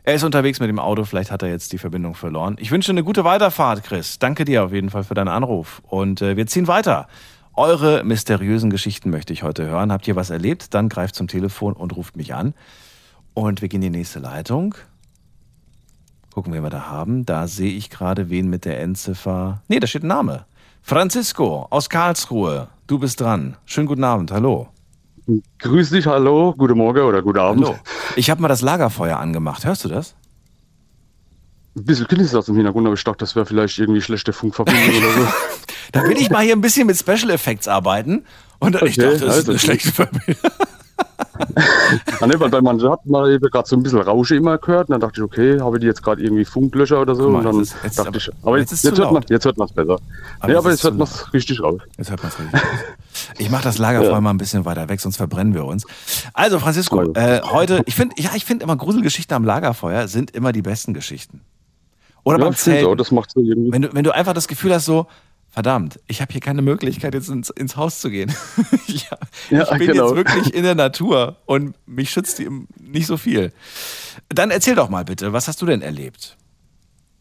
Er 0.03 0.15
ist 0.15 0.25
unterwegs 0.25 0.61
mit 0.61 0.69
dem 0.69 0.79
Auto, 0.79 1.05
vielleicht 1.05 1.31
hat 1.31 1.43
er 1.43 1.49
jetzt 1.49 1.73
die 1.73 1.79
Verbindung 1.79 2.15
verloren. 2.15 2.57
Ich 2.61 2.71
wünsche 2.71 2.93
eine 2.93 3.03
gute 3.03 3.25
Weiterfahrt, 3.25 3.83
Chris. 3.85 4.19
Danke 4.19 4.45
dir 4.45 4.65
auf 4.65 4.73
jeden 4.73 4.91
Fall 4.91 5.05
für 5.05 5.15
deinen 5.15 5.29
Anruf. 5.29 5.81
Und 5.87 6.21
äh, 6.21 6.37
wir 6.37 6.47
ziehen 6.47 6.67
weiter. 6.67 7.09
Eure 7.57 8.03
mysteriösen 8.03 8.69
Geschichten 8.69 9.11
möchte 9.11 9.33
ich 9.33 9.45
heute 9.45 9.67
hören. 9.67 9.93
Habt 9.93 10.09
ihr 10.09 10.17
was 10.17 10.31
erlebt? 10.31 10.75
Dann 10.75 10.88
greift 10.88 11.14
zum 11.14 11.29
Telefon 11.29 11.75
und 11.75 11.95
ruft 11.95 12.17
mich 12.17 12.35
an. 12.35 12.53
Und 13.33 13.62
wir 13.62 13.69
gehen 13.69 13.81
in 13.83 13.93
die 13.93 13.99
nächste 13.99 14.19
Leitung. 14.19 14.75
Gucken, 16.33 16.53
wen 16.53 16.64
wir 16.64 16.71
da 16.71 16.88
haben. 16.88 17.25
Da 17.25 17.47
sehe 17.47 17.71
ich 17.71 17.90
gerade 17.90 18.29
wen 18.29 18.51
mit 18.51 18.64
der 18.64 18.81
Endziffer. 18.81 19.62
Nee, 19.69 19.79
da 19.79 19.87
steht 19.87 20.03
ein 20.03 20.09
Name. 20.09 20.47
Francisco 20.83 21.69
aus 21.71 21.88
Karlsruhe. 21.88 22.69
Du 22.88 22.99
bist 22.99 23.21
dran. 23.21 23.57
Schönen 23.67 23.87
guten 23.87 24.03
Abend. 24.03 24.33
Hallo. 24.33 24.69
Grüß 25.59 25.90
dich, 25.90 26.07
hallo, 26.07 26.55
guten 26.59 26.77
Morgen 26.77 27.01
oder 27.03 27.23
guten 27.23 27.38
Abend. 27.38 27.67
Hallo. 27.67 27.79
Ich 28.17 28.31
habe 28.31 28.43
mal 28.43 28.49
das 28.49 28.62
Lagerfeuer 28.62 29.19
angemacht. 29.19 29.64
Hörst 29.64 29.85
du 29.85 29.88
das? 29.88 30.17
Ein 31.77 31.85
bisschen 31.85 32.09
Knisters 32.09 32.49
im 32.49 32.57
Hintergrund, 32.57 32.87
aber 32.87 32.95
ich 32.95 33.05
dachte, 33.05 33.19
das 33.19 33.35
wäre 33.37 33.47
vielleicht 33.47 33.79
irgendwie 33.79 34.03
schlechte 34.03 34.33
Funkverbindung 34.33 34.97
oder 34.97 35.12
so. 35.12 35.27
Da 35.92 36.03
will 36.05 36.16
ich 36.18 36.31
mal 36.31 36.42
hier 36.44 36.55
ein 36.57 36.61
bisschen 36.61 36.87
mit 36.87 36.97
Special 36.99 37.31
Effects 37.31 37.68
arbeiten. 37.68 38.25
Und 38.59 38.75
ich 38.77 38.83
Okay, 38.83 38.94
dachte, 38.97 39.11
das 39.11 39.20
ist 39.20 39.29
also 39.29 39.51
eine 39.51 39.55
gut. 39.55 39.61
schlechte 39.61 39.92
Verbindung. 39.92 40.37
Ah, 42.20 42.27
ne, 42.27 42.38
weil 42.38 42.49
bei 42.49 42.61
manchen 42.61 42.88
hat 42.90 43.05
man 43.07 43.31
eben 43.31 43.51
gerade 43.51 43.68
so 43.68 43.77
ein 43.77 43.83
bisschen 43.83 44.01
Rausche 44.01 44.37
immer 44.37 44.57
gehört. 44.59 44.88
Und 44.88 44.92
dann 44.92 45.01
dachte 45.01 45.20
ich, 45.20 45.23
okay, 45.25 45.61
habe 45.61 45.79
die 45.79 45.87
jetzt 45.87 46.03
gerade 46.03 46.23
irgendwie 46.23 46.44
Funklöcher 46.44 47.01
oder 47.01 47.14
so? 47.14 47.29
Mal, 47.29 47.38
und 47.38 47.44
dann 47.44 47.57
jetzt 47.59 47.75
ist- 47.75 47.85
jetzt- 47.85 47.99
dachte 47.99 48.09
aber- 48.09 48.16
ich, 48.18 48.31
aber 48.42 48.59
jetzt 48.59 48.70
jetzt, 48.70 48.85
ist 48.85 48.90
jetzt, 48.90 48.99
hört 48.99 49.12
man 49.12 49.25
jetzt 49.29 49.44
hört 49.44 49.59
man 49.59 49.66
es 49.68 49.73
besser. 49.75 49.99
Aber 50.40 50.49
nee, 50.53 50.55
aber 50.55 50.68
ist 50.70 50.77
jetzt 50.77 50.85
hört 50.85 50.97
man 50.97 51.07
es 51.09 51.33
richtig 51.33 51.61
raus. 51.62 51.81
Jetzt 51.99 52.11
hört 52.11 52.23
man 52.23 52.33
es 52.33 52.38
richtig. 52.38 52.61
Ich 53.38 53.51
mache 53.51 53.64
das 53.64 53.79
Lagerfeuer 53.79 54.20
mal 54.20 54.31
ein 54.31 54.38
bisschen 54.38 54.64
weiter 54.64 54.88
weg, 54.88 55.01
sonst 55.01 55.16
verbrennen 55.16 55.55
wir 55.55 55.64
uns. 55.64 55.85
Also, 56.33 56.59
Francisco, 56.59 56.97
Cool. 56.99 57.12
äh, 57.16 57.40
heute, 57.42 57.83
ich 57.87 57.94
finde, 57.94 58.14
ja, 58.18 58.31
ich 58.35 58.44
finde 58.44 58.64
immer 58.64 58.77
Gruselgeschichten 58.77 59.35
am 59.37 59.44
Lagerfeuer 59.44 60.09
sind 60.09 60.31
immer 60.31 60.53
die 60.53 60.62
besten 60.62 60.94
Geschichten. 60.94 61.40
Oder 62.23 62.38
Ja, 62.38 62.44
beim 62.44 62.55
Zelten. 62.55 62.87
auch, 62.87 62.94
das 62.94 63.11
macht 63.11 63.31
so 63.33 63.40
irgendwie. 63.40 63.73
Wenn 63.73 63.83
du, 63.83 63.92
wenn 63.94 64.05
du 64.05 64.14
einfach 64.14 64.33
das 64.33 64.49
Gefühl 64.49 64.73
hast, 64.73 64.85
so, 64.87 65.07
verdammt, 65.55 66.01
ich 66.07 66.21
habe 66.21 66.33
hier 66.33 66.40
keine 66.40 66.62
Möglichkeit, 66.62 67.14
jetzt 67.14 67.29
ins, 67.31 67.49
ins 67.51 67.77
Haus 67.77 68.01
zu 68.01 68.11
gehen. 68.11 68.35
ich, 68.87 69.09
Ja, 69.51 69.62
ich 69.62 69.79
bin 69.79 69.87
genau. 69.87 70.09
jetzt 70.09 70.17
wirklich 70.17 70.55
in 70.55 70.64
der 70.64 70.75
Natur 70.75 71.37
und 71.47 71.75
mich 71.87 72.11
schützt 72.11 72.38
die 72.38 72.49
nicht 72.81 73.07
so 73.07 73.17
viel. 73.17 73.53
Dann 74.29 74.51
erzähl 74.51 74.75
doch 74.75 74.88
mal 74.88 75.05
bitte, 75.05 75.33
was 75.33 75.49
hast 75.49 75.62
du 75.62 75.67
denn 75.67 75.81
erlebt? 75.81 76.37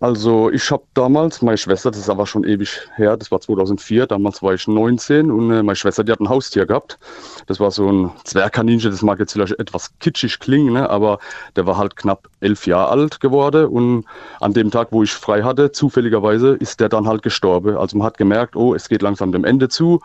Also 0.04 0.50
ich 0.50 0.70
habe 0.70 0.84
damals, 0.96 1.42
meine 1.42 1.58
Schwester, 1.58 1.90
das 1.90 2.02
ist 2.02 2.10
aber 2.10 2.28
schon 2.28 2.44
ewig 2.44 2.82
her, 2.96 3.16
das 3.16 3.32
war 3.32 3.40
2004, 3.40 4.06
damals 4.06 4.44
war 4.44 4.54
ich 4.54 4.68
19 4.68 5.32
und 5.32 5.50
äh, 5.50 5.64
meine 5.64 5.78
Schwester, 5.78 6.04
die 6.04 6.12
hat 6.12 6.20
ein 6.20 6.28
Haustier 6.28 6.66
gehabt. 6.66 7.00
Das 7.48 7.62
war 7.62 7.72
so 7.72 7.90
ein 7.90 8.12
Zwergkaninchen, 8.26 8.92
das 8.92 9.02
mag 9.02 9.20
jetzt 9.20 9.32
vielleicht 9.32 9.58
etwas 9.60 9.92
kitschig 10.02 10.40
klingen, 10.42 10.74
ne? 10.74 10.90
aber 10.90 11.20
der 11.56 11.66
war 11.68 11.78
halt 11.78 11.96
knapp 11.96 12.28
elf 12.42 12.68
Jahre 12.68 12.90
alt 12.90 13.22
geworden 13.22 13.66
und 13.68 14.04
an 14.42 14.52
dem 14.52 14.72
Tag, 14.72 14.90
wo 14.92 15.04
ich 15.04 15.14
frei 15.14 15.42
hatte, 15.44 15.72
zufälligerweise 15.72 16.50
ist 16.56 16.82
der 16.82 16.90
dann 16.90 17.08
halt 17.08 17.22
gestorben. 17.22 17.78
Also 17.78 17.98
man 17.98 18.06
hat 18.06 18.18
gemerkt, 18.18 18.58
oh, 18.58 18.76
es 18.76 18.90
geht 18.90 19.02
langsam 19.02 19.32
dem 19.32 19.46
Ende 19.46 19.70
zu. 19.70 20.02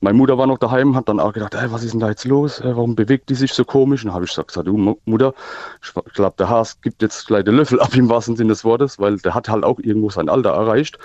Meine 0.00 0.16
Mutter 0.16 0.38
war 0.38 0.46
noch 0.46 0.58
daheim, 0.58 0.94
hat 0.94 1.08
dann 1.08 1.20
auch 1.20 1.32
gedacht, 1.32 1.54
hey, 1.56 1.70
was 1.72 1.82
ist 1.82 1.92
denn 1.92 2.00
da 2.00 2.08
jetzt 2.08 2.24
los? 2.24 2.60
Äh, 2.60 2.76
Warum 2.76 2.94
bewegt 2.94 3.28
die 3.28 3.34
sich 3.34 3.52
so 3.52 3.64
komisch? 3.64 4.04
Und 4.04 4.12
habe 4.14 4.24
ich 4.24 4.30
gesagt, 4.30 4.56
du 4.66 4.76
Mu- 4.76 4.96
Mutter, 5.04 5.34
ich 5.82 5.92
glaube, 6.14 6.34
der 6.38 6.48
Haas 6.48 6.80
gibt 6.80 7.02
jetzt 7.02 7.26
gleich 7.26 7.44
den 7.44 7.56
Löffel 7.56 7.80
ab 7.80 7.94
im 7.94 8.08
wahrsten 8.08 8.36
Sinne 8.36 8.50
des 8.50 8.64
Wortes, 8.64 8.98
weil 8.98 9.16
der 9.18 9.34
hat 9.34 9.39
halt 9.48 9.64
auch 9.64 9.78
irgendwo 9.78 10.10
sein 10.10 10.28
Alter 10.28 10.50
erreicht. 10.50 10.98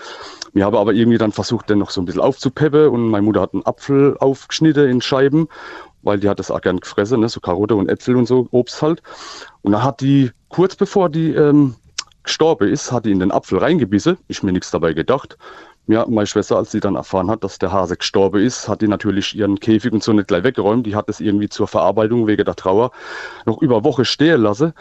Wir 0.54 0.66
haben 0.66 0.76
aber 0.76 0.94
irgendwie 0.94 1.18
dann 1.18 1.32
versucht, 1.32 1.70
den 1.70 1.80
noch 1.80 1.90
so 1.90 2.02
ein 2.02 2.06
bisschen 2.06 2.22
aufzupeppen 2.22 2.88
und 2.88 3.10
meine 3.10 3.24
Mutter 3.24 3.42
hat 3.42 3.54
einen 3.54 3.66
Apfel 3.66 4.18
aufgeschnitten 4.20 4.90
in 4.90 5.02
Scheiben, 5.02 5.48
weil 6.02 6.20
die 6.20 6.30
hat 6.30 6.40
das 6.40 6.52
auch 6.52 6.62
gern 6.62 6.80
gefressen, 6.80 7.20
ne? 7.20 7.30
so 7.30 7.40
Karotte 7.40 7.76
und 7.76 7.90
Äpfel 7.90 8.16
und 8.16 8.26
so, 8.28 8.48
Obst 8.52 8.82
halt. 8.82 9.02
Und 9.64 9.74
dann 9.74 9.84
hat 9.84 10.02
die, 10.02 10.32
kurz 10.50 10.76
bevor 10.76 11.10
die 11.10 11.32
ähm, 11.32 11.76
gestorben 12.24 12.70
ist, 12.70 12.92
hat 12.92 13.06
die 13.06 13.12
in 13.12 13.20
den 13.20 13.32
Apfel 13.32 13.60
reingebissen. 13.60 14.18
Ich 14.28 14.44
mir 14.44 14.52
nichts 14.52 14.72
dabei 14.72 14.94
gedacht. 14.94 15.38
Ja, 15.88 16.06
meine 16.08 16.26
Schwester, 16.26 16.58
als 16.58 16.72
sie 16.72 16.80
dann 16.80 16.96
erfahren 16.96 17.30
hat, 17.30 17.44
dass 17.44 17.60
der 17.60 17.72
Hase 17.72 17.96
gestorben 17.96 18.42
ist, 18.42 18.68
hat 18.68 18.82
die 18.82 18.88
natürlich 18.88 19.36
ihren 19.36 19.60
Käfig 19.60 19.94
und 19.94 20.04
so 20.04 20.14
nicht 20.14 20.28
gleich 20.28 20.44
weggeräumt. 20.44 20.88
Die 20.88 20.96
hat 20.96 21.10
es 21.10 21.20
irgendwie 21.20 21.48
zur 21.48 21.68
Verarbeitung 21.68 22.26
wegen 22.26 22.44
der 22.44 22.56
Trauer 22.56 22.92
noch 23.46 23.62
über 23.62 23.84
Woche 23.84 24.04
stehen 24.04 24.42
lassen. 24.42 24.74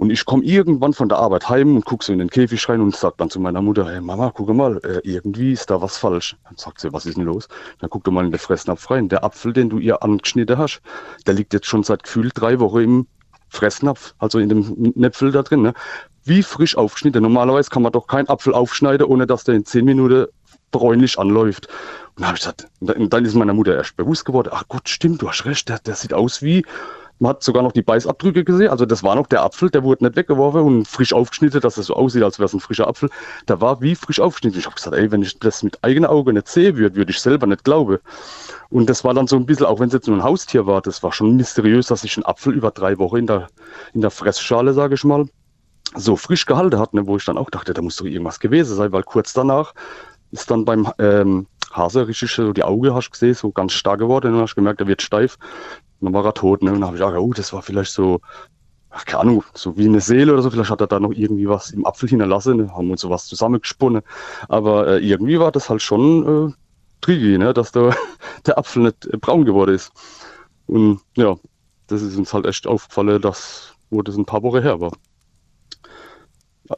Und 0.00 0.08
ich 0.08 0.24
komme 0.24 0.42
irgendwann 0.44 0.94
von 0.94 1.10
der 1.10 1.18
Arbeit 1.18 1.50
heim 1.50 1.76
und 1.76 1.84
gucke 1.84 2.02
so 2.02 2.10
in 2.10 2.20
den 2.20 2.30
Käfig 2.30 2.66
rein 2.70 2.80
und 2.80 2.96
sag 2.96 3.18
dann 3.18 3.28
zu 3.28 3.38
meiner 3.38 3.60
Mutter, 3.60 3.86
hey 3.86 4.00
Mama, 4.00 4.32
guck 4.34 4.48
mal, 4.48 4.78
äh, 4.78 5.00
irgendwie 5.04 5.52
ist 5.52 5.68
da 5.68 5.82
was 5.82 5.98
falsch. 5.98 6.36
Dann 6.44 6.56
sagt 6.56 6.80
sie, 6.80 6.90
was 6.90 7.04
ist 7.04 7.18
denn 7.18 7.26
los? 7.26 7.48
Dann 7.80 7.90
guck 7.90 8.04
doch 8.04 8.10
mal 8.10 8.24
in 8.24 8.30
den 8.30 8.38
Fressnapf 8.38 8.90
rein. 8.90 9.10
Der 9.10 9.22
Apfel, 9.24 9.52
den 9.52 9.68
du 9.68 9.76
ihr 9.76 10.02
angeschnitten 10.02 10.56
hast, 10.56 10.80
der 11.26 11.34
liegt 11.34 11.52
jetzt 11.52 11.66
schon 11.66 11.82
seit 11.82 12.04
gefühlt 12.04 12.32
drei 12.34 12.58
Wochen 12.60 12.80
im 12.80 13.06
Fressnapf, 13.50 14.14
also 14.18 14.38
in 14.38 14.48
dem 14.48 14.92
Näpfel 14.94 15.32
da 15.32 15.42
drin. 15.42 15.60
Ne? 15.60 15.74
Wie 16.24 16.42
frisch 16.42 16.78
aufgeschnitten. 16.78 17.22
Normalerweise 17.22 17.68
kann 17.68 17.82
man 17.82 17.92
doch 17.92 18.06
keinen 18.06 18.30
Apfel 18.30 18.54
aufschneiden, 18.54 19.06
ohne 19.06 19.26
dass 19.26 19.44
der 19.44 19.54
in 19.54 19.66
zehn 19.66 19.84
Minuten 19.84 20.28
bräunlich 20.70 21.18
anläuft. 21.18 21.68
Und 22.16 22.22
dann 22.24 22.36
gesagt, 22.36 22.68
dann 22.80 23.24
ist 23.26 23.34
meiner 23.34 23.52
Mutter 23.52 23.74
erst 23.74 23.98
bewusst 23.98 24.24
geworden, 24.24 24.48
ach 24.50 24.64
Gott, 24.66 24.88
stimmt, 24.88 25.20
du 25.20 25.28
hast 25.28 25.44
recht, 25.44 25.68
der, 25.68 25.78
der 25.80 25.94
sieht 25.94 26.14
aus 26.14 26.40
wie, 26.40 26.64
man 27.20 27.30
hat 27.30 27.42
sogar 27.42 27.62
noch 27.62 27.72
die 27.72 27.82
Beißabdrücke 27.82 28.44
gesehen, 28.44 28.70
also 28.70 28.86
das 28.86 29.02
war 29.02 29.14
noch 29.14 29.26
der 29.26 29.42
Apfel, 29.42 29.70
der 29.70 29.84
wurde 29.84 30.04
nicht 30.04 30.16
weggeworfen 30.16 30.62
und 30.62 30.88
frisch 30.88 31.12
aufgeschnitten, 31.12 31.60
dass 31.60 31.76
es 31.76 31.86
so 31.86 31.94
aussieht, 31.94 32.22
als 32.22 32.38
wäre 32.38 32.46
es 32.46 32.54
ein 32.54 32.60
frischer 32.60 32.88
Apfel. 32.88 33.10
Der 33.46 33.60
war 33.60 33.82
wie 33.82 33.94
frisch 33.94 34.20
aufgeschnitten. 34.20 34.58
Ich 34.58 34.64
habe 34.64 34.74
gesagt, 34.74 34.96
ey, 34.96 35.12
wenn 35.12 35.22
ich 35.22 35.38
das 35.38 35.62
mit 35.62 35.84
eigenen 35.84 36.08
Augen 36.08 36.34
nicht 36.34 36.48
sehen 36.48 36.76
würde, 36.76 36.96
würde 36.96 37.10
ich 37.10 37.20
selber 37.20 37.46
nicht 37.46 37.62
glauben. 37.62 37.98
Und 38.70 38.88
das 38.88 39.04
war 39.04 39.12
dann 39.12 39.26
so 39.26 39.36
ein 39.36 39.44
bisschen, 39.44 39.66
auch 39.66 39.80
wenn 39.80 39.88
es 39.88 39.92
jetzt 39.92 40.08
nur 40.08 40.16
ein 40.16 40.24
Haustier 40.24 40.66
war, 40.66 40.80
das 40.80 41.02
war 41.02 41.12
schon 41.12 41.36
mysteriös, 41.36 41.88
dass 41.88 42.00
sich 42.00 42.16
ein 42.16 42.24
Apfel 42.24 42.54
über 42.54 42.70
drei 42.70 42.96
Wochen 42.98 43.16
in 43.18 43.26
der, 43.26 43.48
in 43.92 44.00
der 44.00 44.10
Fressschale, 44.10 44.72
sage 44.72 44.94
ich 44.94 45.04
mal, 45.04 45.26
so 45.94 46.16
frisch 46.16 46.46
gehalten 46.46 46.78
hat, 46.78 46.94
ne, 46.94 47.06
wo 47.06 47.16
ich 47.18 47.24
dann 47.24 47.36
auch 47.36 47.50
dachte, 47.50 47.74
da 47.74 47.82
muss 47.82 47.96
doch 47.96 48.06
irgendwas 48.06 48.40
gewesen 48.40 48.76
sein, 48.76 48.92
weil 48.92 49.02
kurz 49.02 49.34
danach 49.34 49.74
ist 50.30 50.50
dann 50.50 50.64
beim 50.64 50.90
ähm, 50.98 51.46
Hase 51.70 52.06
richtig 52.06 52.32
so 52.32 52.52
die 52.52 52.64
Augen, 52.64 52.94
hast 52.94 53.08
du 53.08 53.10
gesehen, 53.10 53.34
so 53.34 53.50
ganz 53.52 53.72
stark 53.72 53.98
geworden. 53.98 54.28
Und 54.28 54.34
dann 54.34 54.42
hast 54.42 54.54
gemerkt, 54.54 54.80
er 54.80 54.86
wird 54.86 55.02
steif. 55.02 55.36
Dann 56.00 56.12
war 56.12 56.24
er 56.24 56.34
tot. 56.34 56.62
Ne? 56.62 56.70
Und 56.70 56.80
dann 56.80 56.86
habe 56.86 56.96
ich 56.96 57.02
gedacht, 57.02 57.18
oh, 57.18 57.32
das 57.32 57.52
war 57.52 57.62
vielleicht 57.62 57.92
so, 57.92 58.20
ach, 58.90 59.04
keine 59.04 59.22
Ahnung, 59.22 59.44
so 59.54 59.76
wie 59.76 59.86
eine 59.86 60.00
Seele 60.00 60.32
oder 60.32 60.42
so. 60.42 60.50
Vielleicht 60.50 60.70
hat 60.70 60.80
er 60.80 60.86
da 60.86 61.00
noch 61.00 61.12
irgendwie 61.12 61.48
was 61.48 61.70
im 61.70 61.86
Apfel 61.86 62.08
hinterlassen. 62.08 62.56
Ne? 62.56 62.74
Haben 62.74 62.90
uns 62.90 63.00
sowas 63.02 63.26
zusammengesponnen. 63.26 64.02
Aber 64.48 64.88
äh, 64.88 64.98
irgendwie 64.98 65.38
war 65.38 65.52
das 65.52 65.68
halt 65.70 65.82
schon 65.82 66.48
äh, 66.48 66.52
tricky, 67.00 67.38
ne? 67.38 67.52
dass 67.52 67.72
der, 67.72 67.94
der 68.46 68.58
Apfel 68.58 68.84
nicht 68.84 69.06
äh, 69.06 69.16
braun 69.16 69.44
geworden 69.44 69.74
ist. 69.74 69.92
Und 70.66 71.00
ja, 71.16 71.36
das 71.88 72.02
ist 72.02 72.16
uns 72.16 72.32
halt 72.32 72.46
echt 72.46 72.66
aufgefallen, 72.66 73.20
dass, 73.20 73.74
wo 73.90 74.02
das 74.02 74.16
ein 74.16 74.24
paar 74.24 74.42
Wochen 74.42 74.62
her 74.62 74.80
war. 74.80 74.92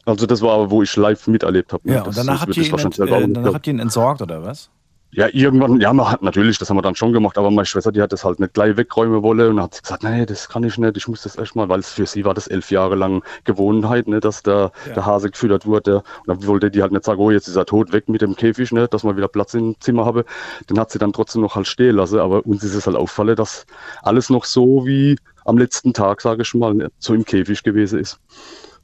Also 0.06 0.26
das 0.26 0.40
war, 0.40 0.70
wo 0.70 0.82
ich 0.82 0.96
live 0.96 1.26
miterlebt 1.26 1.72
habe. 1.72 1.86
ne? 1.86 1.96
Ja, 1.96 2.02
und 2.02 2.16
danach 2.16 2.40
habt, 2.40 2.56
ihr 2.56 2.62
ich 2.62 2.70
ihn, 2.70 2.74
auch 2.74 2.98
äh, 2.98 3.28
danach 3.28 3.54
habt 3.54 3.66
ihr 3.66 3.74
ihn 3.74 3.78
entsorgt 3.78 4.22
oder 4.22 4.42
was? 4.42 4.70
Ja, 5.14 5.28
irgendwann, 5.30 5.78
ja, 5.78 5.92
man 5.92 6.10
hat 6.10 6.22
natürlich, 6.22 6.56
das 6.58 6.70
haben 6.70 6.78
wir 6.78 6.82
dann 6.82 6.94
schon 6.94 7.12
gemacht, 7.12 7.36
aber 7.36 7.50
meine 7.50 7.66
Schwester, 7.66 7.92
die 7.92 8.00
hat 8.00 8.14
das 8.14 8.24
halt 8.24 8.40
nicht 8.40 8.54
gleich 8.54 8.78
wegräumen 8.78 9.22
wollen 9.22 9.50
und 9.50 9.60
hat 9.60 9.82
gesagt, 9.82 10.02
nee, 10.04 10.24
das 10.24 10.48
kann 10.48 10.64
ich 10.64 10.78
nicht, 10.78 10.96
ich 10.96 11.06
muss 11.06 11.22
das 11.22 11.36
erst 11.36 11.54
mal, 11.54 11.68
weil 11.68 11.80
es 11.80 11.90
für 11.90 12.06
sie 12.06 12.24
war 12.24 12.32
das 12.32 12.46
elf 12.46 12.70
Jahre 12.70 12.94
lang 12.94 13.22
Gewohnheit, 13.44 14.08
ne, 14.08 14.20
dass 14.20 14.42
der, 14.42 14.72
Ja. 14.86 14.94
der 14.94 15.04
Hase 15.04 15.30
gefüttert 15.30 15.66
wurde. 15.66 15.96
Und 15.96 16.28
dann 16.28 16.46
wollte 16.46 16.70
die 16.70 16.80
halt 16.80 16.92
nicht 16.92 17.04
sagen, 17.04 17.20
oh, 17.20 17.30
jetzt 17.30 17.46
ist 17.46 17.56
er 17.56 17.66
tot, 17.66 17.92
weg 17.92 18.08
mit 18.08 18.22
dem 18.22 18.36
Käfig, 18.36 18.72
ne, 18.72 18.88
dass 18.88 19.04
man 19.04 19.14
wieder 19.18 19.28
Platz 19.28 19.52
im 19.52 19.76
Zimmer 19.80 20.06
habe. 20.06 20.24
Den 20.70 20.80
hat 20.80 20.90
sie 20.90 20.98
dann 20.98 21.12
trotzdem 21.12 21.42
noch 21.42 21.56
halt 21.56 21.66
stehen 21.66 21.96
lassen, 21.96 22.18
aber 22.18 22.46
uns 22.46 22.64
ist 22.64 22.74
es 22.74 22.86
halt 22.86 22.96
auffallen, 22.96 23.36
dass 23.36 23.66
alles 24.02 24.30
noch 24.30 24.46
so 24.46 24.86
wie 24.86 25.18
am 25.44 25.58
letzten 25.58 25.92
Tag, 25.92 26.22
sage 26.22 26.40
ich 26.40 26.54
mal, 26.54 26.72
ne, 26.72 26.90
so 26.98 27.12
im 27.12 27.26
Käfig 27.26 27.62
gewesen 27.62 27.98
ist. 27.98 28.18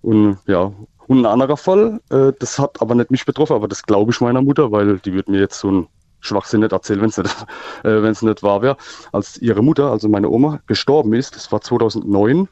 Und 0.02 0.36
ja, 0.46 0.72
und 1.06 1.20
ein 1.20 1.26
anderer 1.26 1.56
Fall, 1.56 2.00
äh, 2.10 2.32
das 2.38 2.58
hat 2.58 2.82
aber 2.82 2.94
nicht 2.94 3.10
mich 3.10 3.24
betroffen, 3.24 3.56
aber 3.56 3.66
das 3.66 3.82
glaube 3.82 4.12
ich 4.12 4.20
meiner 4.20 4.42
Mutter, 4.42 4.70
weil 4.72 4.98
die 4.98 5.14
wird 5.14 5.30
mir 5.30 5.40
jetzt 5.40 5.58
so 5.58 5.70
ein 5.70 5.86
Schwachsinn 6.20 6.60
nicht 6.60 6.72
erzählen, 6.72 7.00
wenn 7.00 7.10
es 7.10 7.18
nicht, 7.18 7.46
äh, 7.84 8.26
nicht 8.26 8.42
wahr 8.42 8.62
wäre. 8.62 8.76
Als 9.12 9.38
ihre 9.38 9.62
Mutter, 9.62 9.90
also 9.90 10.08
meine 10.08 10.28
Oma, 10.28 10.60
gestorben 10.66 11.12
ist, 11.14 11.36
das 11.36 11.50
war 11.52 11.60
2009, 11.60 12.48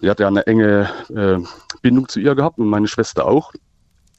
die 0.00 0.10
hat 0.10 0.20
ja 0.20 0.28
eine 0.28 0.46
enge 0.46 0.90
äh, 1.14 1.38
Bindung 1.80 2.08
zu 2.08 2.20
ihr 2.20 2.34
gehabt 2.34 2.58
und 2.58 2.68
meine 2.68 2.88
Schwester 2.88 3.26
auch. 3.26 3.52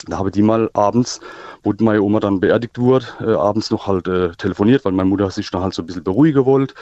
Da 0.08 0.17
habe 0.17 0.32
die 0.32 0.41
mal 0.41 0.69
abends, 0.74 1.22
wo 1.63 1.74
meine 1.80 2.02
Oma 2.02 2.19
dann 2.19 2.39
beerdigt 2.39 2.78
wurde, 2.78 3.06
äh, 3.22 3.34
abends 3.34 3.72
noch 3.72 3.88
halt 3.88 4.08
äh, 4.08 4.32
telefoniert, 4.32 4.84
weil 4.84 4.91
meine 4.91 5.10
Mutter 5.10 5.30
sich 5.30 5.50
dann 5.50 5.62
halt 5.62 5.74
so 5.74 5.82
ein 5.82 5.86
bisschen 5.86 6.04
beruhigen 6.04 6.46
wollte. 6.46 6.74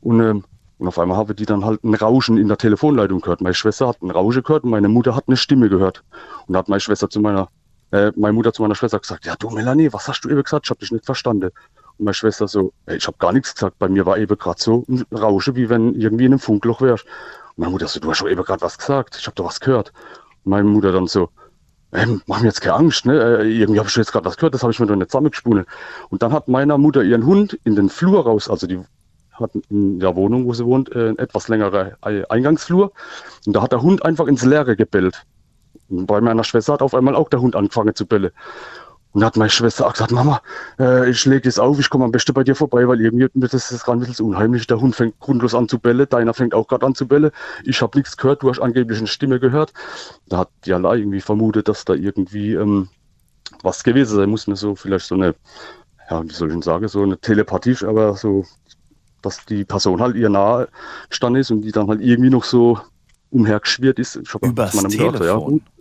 Und, 0.00 0.20
ähm, 0.20 0.44
und 0.78 0.88
auf 0.88 0.98
einmal 0.98 1.16
habe 1.16 1.34
die 1.34 1.46
dann 1.46 1.64
halt 1.64 1.82
ein 1.82 1.94
Rauschen 1.94 2.38
in 2.38 2.48
der 2.48 2.58
Telefonleitung 2.58 3.20
gehört. 3.20 3.40
Meine 3.40 3.54
Schwester 3.54 3.88
hat 3.88 4.02
ein 4.02 4.10
Rauschen 4.10 4.42
gehört 4.42 4.64
und 4.64 4.70
meine 4.70 4.88
Mutter 4.88 5.16
hat 5.16 5.24
eine 5.26 5.36
Stimme 5.36 5.68
gehört. 5.68 6.04
Und 6.46 6.54
da 6.54 6.60
hat 6.60 6.68
meine 6.68 6.80
Schwester 6.80 7.08
zu 7.08 7.20
meiner, 7.20 7.48
äh, 7.90 8.12
meine 8.16 8.32
Mutter 8.32 8.52
zu 8.52 8.62
meiner 8.62 8.74
Schwester 8.74 8.98
gesagt, 8.98 9.26
ja 9.26 9.34
du 9.38 9.50
Melanie, 9.50 9.92
was 9.92 10.08
hast 10.08 10.22
du 10.22 10.28
eben 10.28 10.42
gesagt? 10.42 10.66
Ich 10.66 10.70
habe 10.70 10.80
dich 10.80 10.92
nicht 10.92 11.06
verstanden. 11.06 11.50
Und 11.96 12.04
meine 12.04 12.14
Schwester 12.14 12.46
so, 12.48 12.72
ey, 12.86 12.96
ich 12.96 13.06
habe 13.06 13.16
gar 13.18 13.32
nichts 13.32 13.54
gesagt. 13.54 13.78
Bei 13.78 13.88
mir 13.88 14.06
war 14.06 14.18
eben 14.18 14.36
gerade 14.38 14.60
so 14.60 14.84
ein 14.88 15.04
Rauschen, 15.12 15.56
wie 15.56 15.68
wenn 15.68 15.94
irgendwie 15.94 16.26
in 16.26 16.32
einem 16.32 16.38
Funkloch 16.38 16.80
wärst. 16.80 17.04
Und 17.04 17.58
meine 17.58 17.72
Mutter 17.72 17.88
so, 17.88 18.00
du 18.00 18.10
hast 18.10 18.18
schon 18.18 18.28
eben 18.28 18.42
gerade 18.44 18.62
was 18.62 18.78
gesagt. 18.78 19.16
Ich 19.18 19.26
habe 19.26 19.34
doch 19.34 19.46
was 19.46 19.60
gehört. 19.60 19.92
Und 20.44 20.50
meine 20.50 20.68
Mutter 20.68 20.92
dann 20.92 21.06
so, 21.06 21.30
ähm, 21.92 22.22
mach 22.26 22.40
mir 22.40 22.48
jetzt 22.48 22.60
keine 22.60 22.74
Angst, 22.74 23.06
ne? 23.06 23.40
Äh, 23.40 23.48
irgendwie 23.50 23.78
habe 23.78 23.88
ich 23.88 23.96
jetzt 23.96 24.12
gerade 24.12 24.26
was 24.26 24.36
gehört, 24.36 24.54
das 24.54 24.62
habe 24.62 24.72
ich 24.72 24.78
mir 24.78 24.86
doch 24.86 24.94
nicht 24.94 25.10
zusammengesponnen. 25.10 25.64
Und 26.10 26.22
dann 26.22 26.32
hat 26.32 26.46
meiner 26.48 26.76
Mutter 26.76 27.02
ihren 27.02 27.24
Hund 27.24 27.58
in 27.64 27.76
den 27.76 27.88
Flur 27.88 28.24
raus, 28.24 28.50
also 28.50 28.66
die 28.66 28.80
hat 29.32 29.52
in 29.70 29.98
der 29.98 30.14
Wohnung, 30.14 30.44
wo 30.46 30.52
sie 30.52 30.66
wohnt, 30.66 30.94
äh, 30.94 31.08
einen 31.08 31.18
etwas 31.18 31.48
längere 31.48 31.96
Ei- 32.02 32.28
Eingangsflur. 32.28 32.92
Und 33.46 33.56
da 33.56 33.62
hat 33.62 33.72
der 33.72 33.80
Hund 33.82 34.04
einfach 34.04 34.26
ins 34.26 34.44
Leere 34.44 34.76
gebellt. 34.76 35.22
Und 35.88 36.06
bei 36.06 36.20
meiner 36.20 36.44
Schwester 36.44 36.74
hat 36.74 36.82
auf 36.82 36.94
einmal 36.94 37.14
auch 37.14 37.28
der 37.28 37.40
Hund 37.40 37.56
angefangen 37.56 37.94
zu 37.94 38.06
bellen. 38.06 38.30
Und 39.12 39.24
hat 39.24 39.36
meine 39.36 39.50
Schwester 39.50 39.86
auch 39.86 39.94
gesagt, 39.94 40.12
Mama, 40.12 40.42
äh, 40.78 41.08
ich 41.08 41.24
lege 41.24 41.48
jetzt 41.48 41.58
auf, 41.58 41.78
ich 41.80 41.88
komme 41.88 42.04
am 42.04 42.12
besten 42.12 42.34
bei 42.34 42.44
dir 42.44 42.54
vorbei, 42.54 42.86
weil 42.86 43.00
irgendwie 43.00 43.28
das 43.34 43.72
ist 43.72 43.84
gerade 43.84 43.98
ein 43.98 44.06
bisschen 44.06 44.26
unheimlich. 44.26 44.66
Der 44.66 44.80
Hund 44.80 44.94
fängt 44.94 45.18
grundlos 45.18 45.54
an 45.54 45.66
zu 45.66 45.78
bellen, 45.78 46.06
deiner 46.10 46.34
fängt 46.34 46.52
auch 46.52 46.68
gerade 46.68 46.84
an 46.84 46.94
zu 46.94 47.08
bellen. 47.08 47.30
Ich 47.64 47.80
habe 47.80 47.96
nichts 47.96 48.16
gehört, 48.18 48.42
du 48.42 48.50
hast 48.50 48.60
angeblich 48.60 48.98
eine 48.98 49.06
Stimme 49.06 49.40
gehört. 49.40 49.72
Da 50.28 50.38
hat 50.38 50.50
die 50.66 50.74
Allah 50.74 50.94
irgendwie 50.94 51.22
vermutet, 51.22 51.68
dass 51.68 51.86
da 51.86 51.94
irgendwie 51.94 52.52
ähm, 52.52 52.88
was 53.62 53.82
gewesen 53.82 54.16
sein 54.16 54.28
muss, 54.28 54.46
ne? 54.46 54.56
so 54.56 54.74
vielleicht 54.74 55.06
so 55.06 55.14
eine, 55.14 55.34
ja, 56.10 56.22
wie 56.22 56.32
soll 56.32 56.48
ich 56.48 56.54
denn 56.54 56.62
sagen, 56.62 56.86
so 56.88 57.02
eine 57.02 57.18
Telepathie, 57.18 57.76
aber 57.86 58.14
so, 58.14 58.44
dass 59.22 59.44
die 59.46 59.64
Person 59.64 60.00
halt 60.00 60.16
ihr 60.16 60.28
nahe 60.28 60.68
gestanden 61.08 61.40
ist 61.40 61.50
und 61.50 61.62
die 61.62 61.72
dann 61.72 61.88
halt 61.88 62.02
irgendwie 62.02 62.30
noch 62.30 62.44
so 62.44 62.78
umhergeschwirrt 63.30 63.98
ist. 63.98 64.16
Ich 64.16 64.32
hab 64.32 64.44
Übers 64.44 64.72
zu 64.72 64.76
meiner 64.76 64.88
Mutter 64.88 65.18
gesagt, 65.18 65.18
Telefon. 65.18 65.56
Ja, 65.56 65.77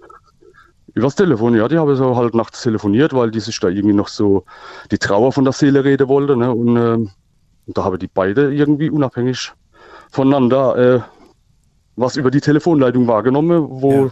Übers 0.98 1.14
Telefon, 1.16 1.56
ja, 1.56 1.68
die 1.68 1.78
haben 1.78 1.95
so 1.95 2.16
halt 2.16 2.34
nachts 2.34 2.64
telefoniert, 2.64 3.14
weil 3.14 3.30
die 3.30 3.39
sich 3.39 3.60
da 3.60 3.68
irgendwie 3.68 3.93
noch 3.95 4.08
so 4.08 4.45
die 4.91 4.98
Trauer 4.98 5.32
von 5.32 5.43
der 5.43 5.54
Seele 5.54 5.84
reden 5.84 6.08
wollte. 6.08 6.36
Ne? 6.36 6.52
Und, 6.52 6.76
ähm, 6.76 7.12
und 7.68 7.78
da 7.78 7.84
haben 7.84 8.00
die 8.00 8.08
beide 8.12 8.52
irgendwie 8.54 8.89
unabhängig 8.89 9.52
voneinander 10.12 10.76
äh, 10.78 11.02
was 11.95 12.16
über 12.16 12.32
die 12.32 12.41
Telefonleitung 12.41 13.08
wahrgenommen, 13.08 13.66
wo 13.70 14.06
Ja. 14.06 14.12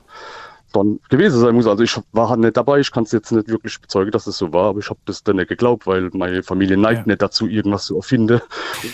dann 0.74 1.00
gewesen 1.10 1.40
sein 1.40 1.56
muss. 1.56 1.66
Also 1.68 1.84
ich 1.84 2.00
war 2.12 2.30
halt 2.30 2.40
nicht 2.42 2.56
dabei, 2.58 2.80
ich 2.80 2.92
kann 2.92 3.04
es 3.06 3.12
jetzt 3.12 3.32
nicht 3.32 3.48
wirklich 3.48 3.80
bezeugen, 3.82 4.12
dass 4.12 4.28
es 4.28 4.38
so 4.38 4.54
war, 4.54 4.70
aber 4.70 4.80
ich 4.80 4.90
habe 4.90 5.00
das 5.06 5.24
dann 5.24 5.38
nicht 5.38 5.50
geglaubt, 5.50 5.88
weil 5.88 6.10
meine 6.14 6.44
Familie 6.44 6.78
neigt 6.78 7.02
Ja. 7.02 7.06
nicht 7.08 7.22
dazu, 7.22 7.48
irgendwas 7.48 7.86
zu 7.86 7.96
erfinden. 7.96 8.42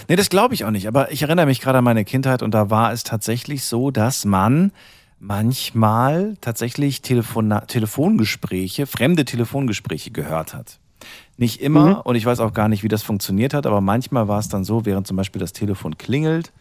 Nee, 0.07 0.15
das 0.15 0.29
glaube 0.29 0.53
ich 0.53 0.63
auch 0.63 0.71
nicht. 0.71 0.87
Aber 0.87 1.11
ich 1.11 1.23
erinnere 1.23 1.45
mich 1.45 1.59
gerade 1.59 1.79
an 1.79 1.83
meine 1.83 2.05
Kindheit 2.05 2.41
und 2.43 2.53
da 2.53 2.69
war 2.69 2.93
es 2.93 3.03
tatsächlich 3.03 3.65
so, 3.65 3.91
dass 3.91 4.23
man 4.23 4.71
manchmal 5.21 6.35
tatsächlich 6.41 7.01
Telefona 7.01 7.61
Telefongespräche, 7.61 8.87
fremde 8.87 9.23
Telefongespräche 9.23 10.11
gehört 10.11 10.53
hat. 10.53 10.79
Nicht 11.37 11.61
immer 11.61 11.85
Mhm. 11.97 12.01
und 12.01 12.15
ich 12.15 12.25
weiß 12.25 12.39
auch 12.39 12.53
gar 12.53 12.67
nicht, 12.67 12.83
wie 12.83 12.87
das 12.87 13.03
funktioniert 13.03 13.53
hat, 13.53 13.65
aber 13.65 13.81
manchmal 13.81 14.27
war 14.27 14.39
es 14.39 14.49
dann 14.49 14.63
so, 14.63 14.85
während 14.85 15.07
zum 15.07 15.17
Beispiel 15.17 15.39
das 15.39 15.53
Telefon 15.53 15.97
klingelt 15.97 16.51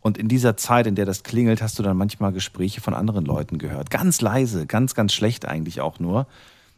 und 0.00 0.16
in 0.18 0.28
dieser 0.28 0.56
Zeit, 0.56 0.86
in 0.86 0.94
der 0.94 1.06
das 1.06 1.22
klingelt, 1.22 1.60
hast 1.62 1.78
du 1.78 1.82
dann 1.82 1.96
manchmal 1.96 2.32
Gespräche 2.32 2.80
von 2.80 2.94
anderen 2.94 3.24
Leuten 3.24 3.58
gehört. 3.58 3.90
Ganz 3.90 4.20
leise, 4.20 4.66
ganz, 4.66 4.94
ganz 4.94 5.12
schlecht 5.12 5.46
eigentlich 5.46 5.80
auch 5.80 5.98
nur. 5.98 6.26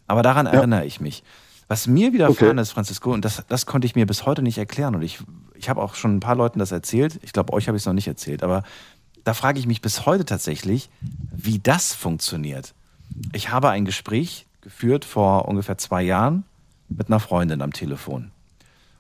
Aber 0.07 0.22
daran 0.22 0.47
erinnere 0.47 0.85
ich 0.85 1.01
mich. 1.01 1.22
Was 1.68 1.87
mir 1.87 2.12
widerfahren 2.12 2.59
Okay. 2.59 2.62
ist, 2.62 2.72
Francisco, 2.72 3.12
und 3.12 3.24
das, 3.24 3.45
das 3.49 3.64
konnte 3.64 3.87
ich 3.87 3.95
mir 3.95 4.05
bis 4.05 4.26
heute 4.26 4.43
nicht 4.43 4.59
erklären 4.59 4.97
und 4.97 5.03
ich, 5.03 5.20
ich 5.55 5.68
habe 5.68 5.81
auch 5.81 5.95
schon 5.95 6.16
ein 6.16 6.20
paar 6.20 6.35
Leuten 6.35 6.59
das 6.59 6.72
erzählt. 6.72 7.20
Ich 7.22 7.33
glaube, 7.33 7.53
euch 7.53 7.68
habe 7.68 7.76
ich 7.76 7.83
es 7.83 7.87
noch 7.87 7.93
nicht 7.93 8.09
erzählt, 8.09 8.43
aber 8.43 8.64
da 9.25 9.35
frage 9.35 9.59
ich 9.59 9.66
mich 9.66 9.81
bis 9.83 10.07
heute 10.07 10.25
tatsächlich, 10.25 10.91
wie 11.31 11.59
das 11.59 11.95
funktioniert. 11.95 12.75
Ich 13.33 13.51
habe 13.51 13.71
ein 13.71 13.85
Gespräch 13.85 14.47
geführt 14.61 15.05
vor 15.05 15.49
ungefähr 15.49 15.79
zwei 15.79 16.03
Jahren 16.03 16.45
mit 16.89 17.09
einer 17.09 17.21
Freundin 17.21 17.62
am 17.62 17.73
Telefon. 17.73 18.31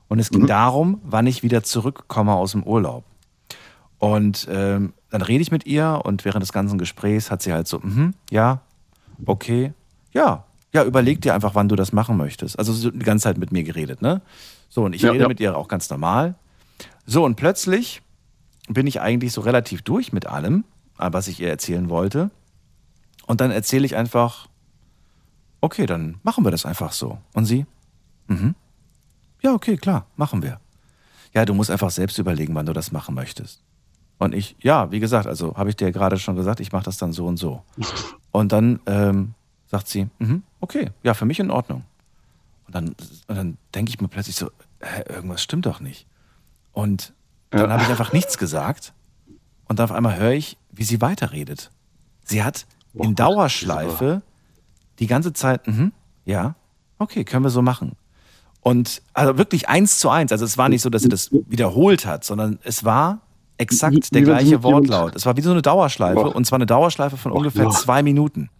Und 0.08 0.18
es 0.18 0.30
ging 0.30 0.46
darum, 0.46 1.00
wann 1.04 1.26
ich 1.26 1.42
wieder 1.42 1.62
zurückkomme 1.62 2.32
aus 2.32 2.52
dem 2.52 2.64
Urlaub. 2.64 3.04
Und 3.98 4.48
ähm, 4.50 4.92
dann 5.10 5.22
rede 5.22 5.42
ich 5.42 5.52
mit 5.52 5.66
ihr 5.66 6.00
und 6.04 6.24
während 6.24 6.42
des 6.42 6.52
ganzen 6.52 6.78
Gesprächs 6.78 7.30
hat 7.30 7.42
sie 7.42 7.52
halt 7.52 7.68
so, 7.68 7.78
mhm, 7.80 8.14
ja, 8.30 8.62
okay, 9.26 9.72
ja, 10.12 10.44
ja, 10.72 10.84
überleg 10.84 11.20
dir 11.20 11.34
einfach, 11.34 11.54
wann 11.54 11.68
du 11.68 11.76
das 11.76 11.92
machen 11.92 12.16
möchtest. 12.16 12.58
Also 12.58 12.72
so 12.72 12.90
die 12.90 12.98
ganze 13.00 13.24
Zeit 13.24 13.38
mit 13.38 13.52
mir 13.52 13.62
geredet, 13.62 14.02
ne? 14.02 14.20
So, 14.68 14.84
und 14.84 14.94
ich 14.94 15.02
Ja, 15.02 15.10
rede 15.10 15.22
ja. 15.24 15.28
mit 15.28 15.40
ihr 15.40 15.56
auch 15.56 15.68
ganz 15.68 15.90
normal. 15.90 16.34
So, 17.06 17.24
und 17.24 17.34
plötzlich 17.36 18.02
bin 18.74 18.86
ich 18.86 19.00
eigentlich 19.00 19.32
so 19.32 19.40
relativ 19.40 19.82
durch 19.82 20.12
mit 20.12 20.26
allem, 20.26 20.64
äh, 20.98 21.08
was 21.12 21.28
ich 21.28 21.40
ihr 21.40 21.48
erzählen 21.48 21.88
wollte. 21.88 22.30
Und 23.26 23.40
dann 23.40 23.50
erzähle 23.50 23.86
ich 23.86 23.96
einfach, 23.96 24.48
okay, 25.60 25.86
dann 25.86 26.18
machen 26.22 26.44
wir 26.44 26.50
das 26.50 26.66
einfach 26.66 26.92
so. 26.92 27.18
Und 27.34 27.46
sie, 27.46 27.66
mhm. 28.28 28.54
Ja, 29.42 29.54
okay, 29.54 29.76
klar, 29.76 30.06
machen 30.16 30.42
wir. 30.42 30.60
Ja, 31.32 31.44
du 31.44 31.54
musst 31.54 31.70
einfach 31.70 31.90
selbst 31.90 32.18
überlegen, 32.18 32.54
wann 32.54 32.66
du 32.66 32.72
das 32.72 32.92
machen 32.92 33.14
möchtest. 33.14 33.62
Und 34.18 34.34
ich, 34.34 34.56
ja, 34.60 34.90
wie 34.90 35.00
gesagt, 35.00 35.26
also 35.26 35.56
habe 35.56 35.70
ich 35.70 35.76
dir 35.76 35.92
gerade 35.92 36.18
schon 36.18 36.36
gesagt, 36.36 36.60
ich 36.60 36.72
mache 36.72 36.84
das 36.84 36.98
dann 36.98 37.12
so 37.12 37.26
und 37.26 37.38
so. 37.38 37.62
Und 38.32 38.52
dann 38.52 38.78
ähm, 38.86 39.34
sagt 39.66 39.88
sie, 39.88 40.08
mhm, 40.20 40.44
okay, 40.60 40.90
ja, 41.02 41.14
für 41.14 41.24
mich 41.24 41.40
in 41.40 41.50
Ordnung. 41.50 41.82
Und 42.68 42.74
dann, 42.76 42.88
und 43.26 43.36
dann 43.36 43.56
denke 43.74 43.90
ich 43.90 44.00
mir 44.00 44.06
plötzlich 44.06 44.36
so, 44.36 44.52
hä, 44.80 45.02
irgendwas 45.08 45.42
stimmt 45.42 45.66
doch 45.66 45.80
nicht. 45.80 46.06
Und 46.72 47.12
dann 47.50 47.62
Ja. 47.68 47.70
habe 47.70 47.82
ich 47.82 47.88
einfach 47.88 48.12
nichts 48.12 48.38
gesagt. 48.38 48.92
Und 49.68 49.78
dann 49.78 49.84
auf 49.84 49.92
einmal 49.92 50.16
höre 50.18 50.32
ich, 50.32 50.56
wie 50.72 50.84
sie 50.84 51.00
weiterredet. 51.00 51.70
Sie 52.24 52.42
hat 52.42 52.66
Oh 52.94 53.04
in 53.04 53.14
Dauerschleife 53.14 54.22
die 54.98 55.06
ganze 55.06 55.32
Zeit, 55.32 55.66
mhm, 55.66 55.92
ja, 56.24 56.56
okay, 56.98 57.24
können 57.24 57.44
wir 57.44 57.50
so 57.50 57.62
machen. 57.62 57.96
Und 58.60 59.00
also 59.14 59.38
wirklich 59.38 59.68
eins 59.68 59.98
zu 59.98 60.10
eins. 60.10 60.32
Also 60.32 60.44
es 60.44 60.58
war 60.58 60.68
nicht 60.68 60.82
so, 60.82 60.90
dass 60.90 61.02
sie 61.02 61.08
das 61.08 61.30
wiederholt 61.32 62.04
hat, 62.04 62.24
sondern 62.24 62.58
es 62.62 62.84
war 62.84 63.20
exakt 63.58 63.94
wie 63.94 64.00
der 64.12 64.22
gleiche 64.22 64.62
Wortlaut. 64.62 65.14
Es 65.16 65.24
war 65.24 65.36
wie 65.36 65.40
so 65.40 65.50
eine 65.50 65.62
Dauerschleife 65.62 66.14
Boah. 66.16 66.34
und 66.36 66.44
zwar 66.46 66.56
eine 66.58 66.66
Dauerschleife 66.66 67.16
von 67.16 67.32
ungefähr 67.32 67.64
ja. 67.64 67.70
zwei 67.70 68.02
Minuten. 68.02 68.50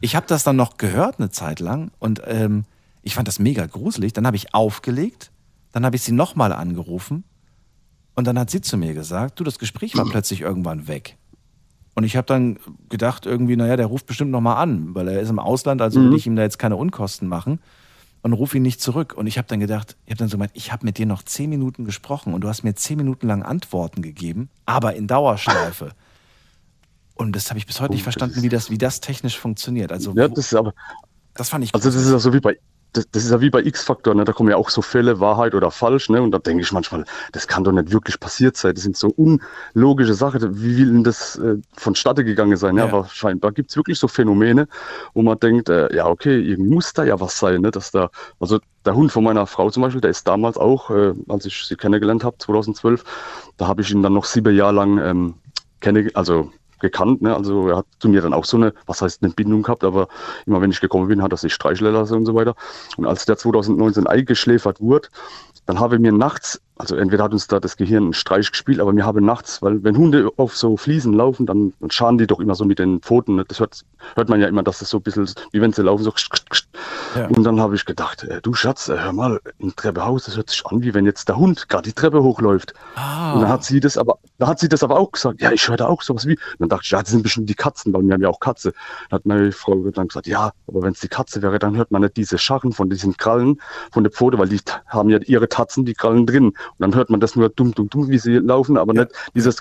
Ich 0.00 0.16
habe 0.16 0.26
das 0.26 0.42
dann 0.42 0.56
noch 0.56 0.76
gehört 0.78 1.18
eine 1.18 1.30
Zeit 1.30 1.60
lang 1.60 1.90
und 1.98 2.22
ähm, 2.26 2.64
ich 3.02 3.14
fand 3.14 3.28
das 3.28 3.38
mega 3.38 3.66
gruselig. 3.66 4.12
Dann 4.12 4.26
habe 4.26 4.36
ich 4.36 4.52
aufgelegt, 4.54 5.30
dann 5.72 5.84
habe 5.84 5.96
ich 5.96 6.02
sie 6.02 6.12
nochmal 6.12 6.52
angerufen 6.52 7.24
und 8.20 8.26
dann 8.26 8.38
hat 8.38 8.50
sie 8.50 8.60
zu 8.60 8.76
mir 8.76 8.92
gesagt, 8.92 9.40
du, 9.40 9.44
das 9.44 9.58
Gespräch 9.58 9.96
war 9.96 10.04
plötzlich 10.04 10.42
irgendwann 10.42 10.88
weg. 10.88 11.16
Und 11.94 12.04
ich 12.04 12.16
habe 12.16 12.26
dann 12.26 12.58
gedacht, 12.90 13.24
irgendwie, 13.24 13.56
naja, 13.56 13.78
der 13.78 13.86
ruft 13.86 14.04
bestimmt 14.04 14.30
nochmal 14.30 14.58
an, 14.58 14.94
weil 14.94 15.08
er 15.08 15.20
ist 15.20 15.30
im 15.30 15.38
Ausland, 15.38 15.80
also 15.80 16.02
will 16.02 16.14
ich 16.14 16.26
ihm 16.26 16.36
da 16.36 16.42
jetzt 16.42 16.58
keine 16.58 16.76
Unkosten 16.76 17.28
machen 17.28 17.60
und 18.20 18.34
rufe 18.34 18.58
ihn 18.58 18.62
nicht 18.62 18.82
zurück. 18.82 19.14
Und 19.16 19.26
ich 19.26 19.38
habe 19.38 19.48
dann 19.48 19.58
gedacht, 19.58 19.96
ich 20.04 20.10
habe 20.10 20.18
dann 20.18 20.28
so 20.28 20.36
gemeint, 20.36 20.50
ich 20.52 20.70
habe 20.70 20.84
mit 20.84 20.98
dir 20.98 21.06
noch 21.06 21.22
zehn 21.22 21.48
Minuten 21.48 21.86
gesprochen 21.86 22.34
und 22.34 22.42
du 22.42 22.48
hast 22.48 22.62
mir 22.62 22.74
zehn 22.74 22.98
Minuten 22.98 23.26
lang 23.26 23.42
Antworten 23.42 24.02
gegeben, 24.02 24.50
aber 24.66 24.94
in 24.96 25.06
Dauerschleife. 25.06 25.92
Und 27.14 27.34
das 27.34 27.48
habe 27.48 27.58
ich 27.58 27.66
bis 27.66 27.80
heute 27.80 27.94
nicht 27.94 28.02
verstanden, 28.02 28.42
wie 28.42 28.50
das, 28.50 28.68
wie 28.68 28.76
das 28.76 29.00
technisch 29.00 29.38
funktioniert. 29.38 29.92
Also 29.92 30.12
Ja, 30.14 30.28
das 30.28 30.52
ist 30.52 30.54
aber, 30.54 30.74
das 31.32 31.48
fand 31.48 31.64
ich 31.64 31.74
also 31.74 31.88
das 31.88 31.96
ist 31.96 32.10
ja 32.10 32.18
so 32.18 32.34
wie 32.34 32.40
bei, 32.40 32.58
das, 32.92 33.08
das 33.10 33.24
ist 33.24 33.30
ja 33.30 33.40
wie 33.40 33.50
bei 33.50 33.62
X-Factor, 33.62 34.14
ne? 34.14 34.24
Da 34.24 34.32
kommen 34.32 34.50
ja 34.50 34.56
auch 34.56 34.70
so 34.70 34.82
Fälle, 34.82 35.20
Wahrheit 35.20 35.54
oder 35.54 35.70
falsch, 35.70 36.08
ne? 36.08 36.20
Und 36.22 36.30
da 36.32 36.38
denke 36.38 36.62
ich 36.62 36.72
manchmal, 36.72 37.04
das 37.32 37.46
kann 37.46 37.64
doch 37.64 37.72
nicht 37.72 37.92
wirklich 37.92 38.18
passiert 38.20 38.56
sein. 38.56 38.74
Das 38.74 38.82
sind 38.82 38.96
so 38.96 39.08
unlogische 39.16 40.14
Sachen. 40.14 40.62
Wie 40.62 40.76
will 40.78 40.92
denn 40.92 41.04
das 41.04 41.36
äh, 41.36 41.56
vonstatte 41.76 42.24
gegangen 42.24 42.56
sein? 42.56 42.76
Ja, 42.76 42.86
Ja. 42.86 42.92
aber 42.92 43.08
scheinbar 43.12 43.52
gibt 43.52 43.70
es 43.70 43.76
wirklich 43.76 43.98
so 43.98 44.08
Phänomene, 44.08 44.66
wo 45.14 45.22
man 45.22 45.38
denkt, 45.38 45.68
äh, 45.68 45.94
ja, 45.94 46.06
okay, 46.06 46.40
irgendwie 46.40 46.74
muss 46.74 46.92
da 46.92 47.04
ja 47.04 47.20
was 47.20 47.38
sein, 47.38 47.60
ne? 47.62 47.70
Dass 47.70 47.90
da, 47.90 48.10
also 48.40 48.58
der 48.84 48.94
Hund 48.94 49.12
von 49.12 49.24
meiner 49.24 49.46
Frau 49.46 49.70
zum 49.70 49.82
Beispiel, 49.82 50.00
der 50.00 50.10
ist 50.10 50.26
damals 50.26 50.56
auch, 50.56 50.90
äh, 50.90 51.14
als 51.28 51.44
ich 51.46 51.64
sie 51.66 51.76
kennengelernt 51.76 52.24
habe, 52.24 52.38
2012, 52.38 53.04
da 53.56 53.66
habe 53.66 53.82
ich 53.82 53.90
ihn 53.90 54.02
dann 54.02 54.14
noch 54.14 54.24
sieben 54.24 54.54
Jahre 54.54 54.72
lang 54.74 54.98
ähm, 54.98 55.34
kenne, 55.80 56.10
also 56.14 56.50
gekannt, 56.80 57.22
ne? 57.22 57.34
Also 57.34 57.68
er 57.68 57.78
hat 57.78 57.86
zu 57.98 58.08
mir 58.08 58.20
dann 58.22 58.34
auch 58.34 58.44
so 58.44 58.56
eine, 58.56 58.74
was 58.86 59.02
heißt 59.02 59.22
eine 59.22 59.32
Bindung 59.32 59.62
gehabt, 59.62 59.84
aber 59.84 60.08
immer 60.46 60.60
wenn 60.60 60.70
ich 60.70 60.80
gekommen 60.80 61.08
bin, 61.08 61.22
hat 61.22 61.32
er 61.32 61.36
sich 61.36 61.54
streicheln 61.54 61.92
lassen 61.92 62.14
und 62.14 62.26
so 62.26 62.34
weiter. 62.34 62.54
Und 62.96 63.06
als 63.06 63.26
der 63.26 63.36
2019 63.36 64.06
eingeschläfert 64.06 64.80
wurde, 64.80 65.08
dann 65.66 65.78
habe 65.78 65.96
ich 65.96 66.00
mir 66.00 66.12
nachts, 66.12 66.60
also 66.80 66.96
entweder 66.96 67.24
hat 67.24 67.32
uns 67.32 67.46
da 67.46 67.60
das 67.60 67.76
Gehirn 67.76 68.04
einen 68.04 68.12
Streich 68.14 68.50
gespielt, 68.50 68.80
aber 68.80 68.92
mir 68.92 69.04
habe 69.04 69.20
nachts, 69.20 69.60
weil 69.60 69.84
wenn 69.84 69.96
Hunde 69.96 70.30
auf 70.36 70.56
so 70.56 70.76
Fliesen 70.76 71.12
laufen, 71.12 71.44
dann, 71.46 71.74
scharen 71.90 72.16
die 72.16 72.26
doch 72.26 72.40
immer 72.40 72.54
so 72.54 72.64
mit 72.64 72.78
den 72.78 73.00
Pfoten. 73.00 73.36
Ne? 73.36 73.44
Das 73.46 73.60
hört, 73.60 73.82
hört 74.16 74.28
man 74.28 74.40
ja 74.40 74.48
immer, 74.48 74.62
dass 74.62 74.78
das 74.78 74.88
so 74.88 74.96
ein 74.96 75.02
bisschen, 75.02 75.28
wie 75.52 75.60
wenn 75.60 75.72
sie 75.72 75.82
laufen, 75.82 76.04
so. 76.04 76.12
Ja. 77.16 77.26
Und 77.26 77.44
dann 77.44 77.60
habe 77.60 77.74
ich 77.74 77.84
gedacht, 77.84 78.24
äh, 78.24 78.40
du 78.40 78.54
Schatz, 78.54 78.88
äh, 78.88 78.96
hör 78.98 79.12
mal, 79.12 79.40
ein 79.60 79.74
Treppehaus, 79.74 80.24
das 80.24 80.36
hört 80.36 80.48
sich 80.48 80.64
an, 80.66 80.82
wie 80.82 80.94
wenn 80.94 81.04
jetzt 81.04 81.28
der 81.28 81.36
Hund 81.36 81.68
gerade 81.68 81.82
die 81.82 81.92
Treppe 81.92 82.22
hochläuft. 82.22 82.72
Ah. 82.94 83.34
Und 83.34 83.42
dann 83.42 83.50
hat 83.50 83.64
sie 83.64 83.80
das 83.80 83.98
aber, 83.98 84.18
da 84.38 84.46
hat 84.46 84.60
sie 84.60 84.68
das 84.68 84.82
aber 84.82 84.98
auch 84.98 85.12
gesagt, 85.12 85.40
ja, 85.40 85.52
ich 85.52 85.68
höre 85.68 85.76
da 85.76 85.86
auch 85.86 86.02
sowas 86.02 86.26
wie. 86.26 86.34
Und 86.34 86.60
dann 86.60 86.68
dachte 86.68 86.84
ich, 86.84 86.90
ja, 86.90 87.00
das 87.00 87.10
sind 87.10 87.22
bestimmt 87.22 87.48
die 87.48 87.54
Katzen, 87.54 87.92
weil 87.92 88.02
wir 88.02 88.14
haben 88.14 88.22
ja 88.22 88.28
auch 88.28 88.40
Katze. 88.40 88.72
Dann 89.10 89.18
hat 89.18 89.26
meine 89.26 89.52
Frau 89.52 89.76
dann 89.90 90.08
gesagt, 90.08 90.26
ja, 90.26 90.52
aber 90.66 90.82
wenn 90.82 90.92
es 90.92 91.00
die 91.00 91.08
Katze 91.08 91.42
wäre, 91.42 91.58
dann 91.58 91.76
hört 91.76 91.90
man 91.90 92.02
nicht 92.02 92.16
diese 92.16 92.38
Scharren 92.38 92.72
von 92.72 92.88
diesen 92.88 93.16
Krallen 93.16 93.60
von 93.92 94.04
der 94.04 94.12
Pfote, 94.12 94.38
weil 94.38 94.48
die 94.48 94.60
haben 94.86 95.10
ja 95.10 95.18
ihre 95.18 95.48
Tatzen, 95.48 95.84
die 95.84 95.94
Krallen 95.94 96.26
drin. 96.26 96.52
Und 96.70 96.80
dann 96.80 96.94
hört 96.94 97.10
man 97.10 97.20
das 97.20 97.36
nur 97.36 97.48
dumm, 97.48 97.74
dumm, 97.74 97.88
dumm, 97.88 98.08
wie 98.08 98.18
sie 98.18 98.34
laufen, 98.38 98.76
aber 98.76 98.94
Ja. 98.94 99.02
nicht 99.02 99.14
dieses 99.34 99.56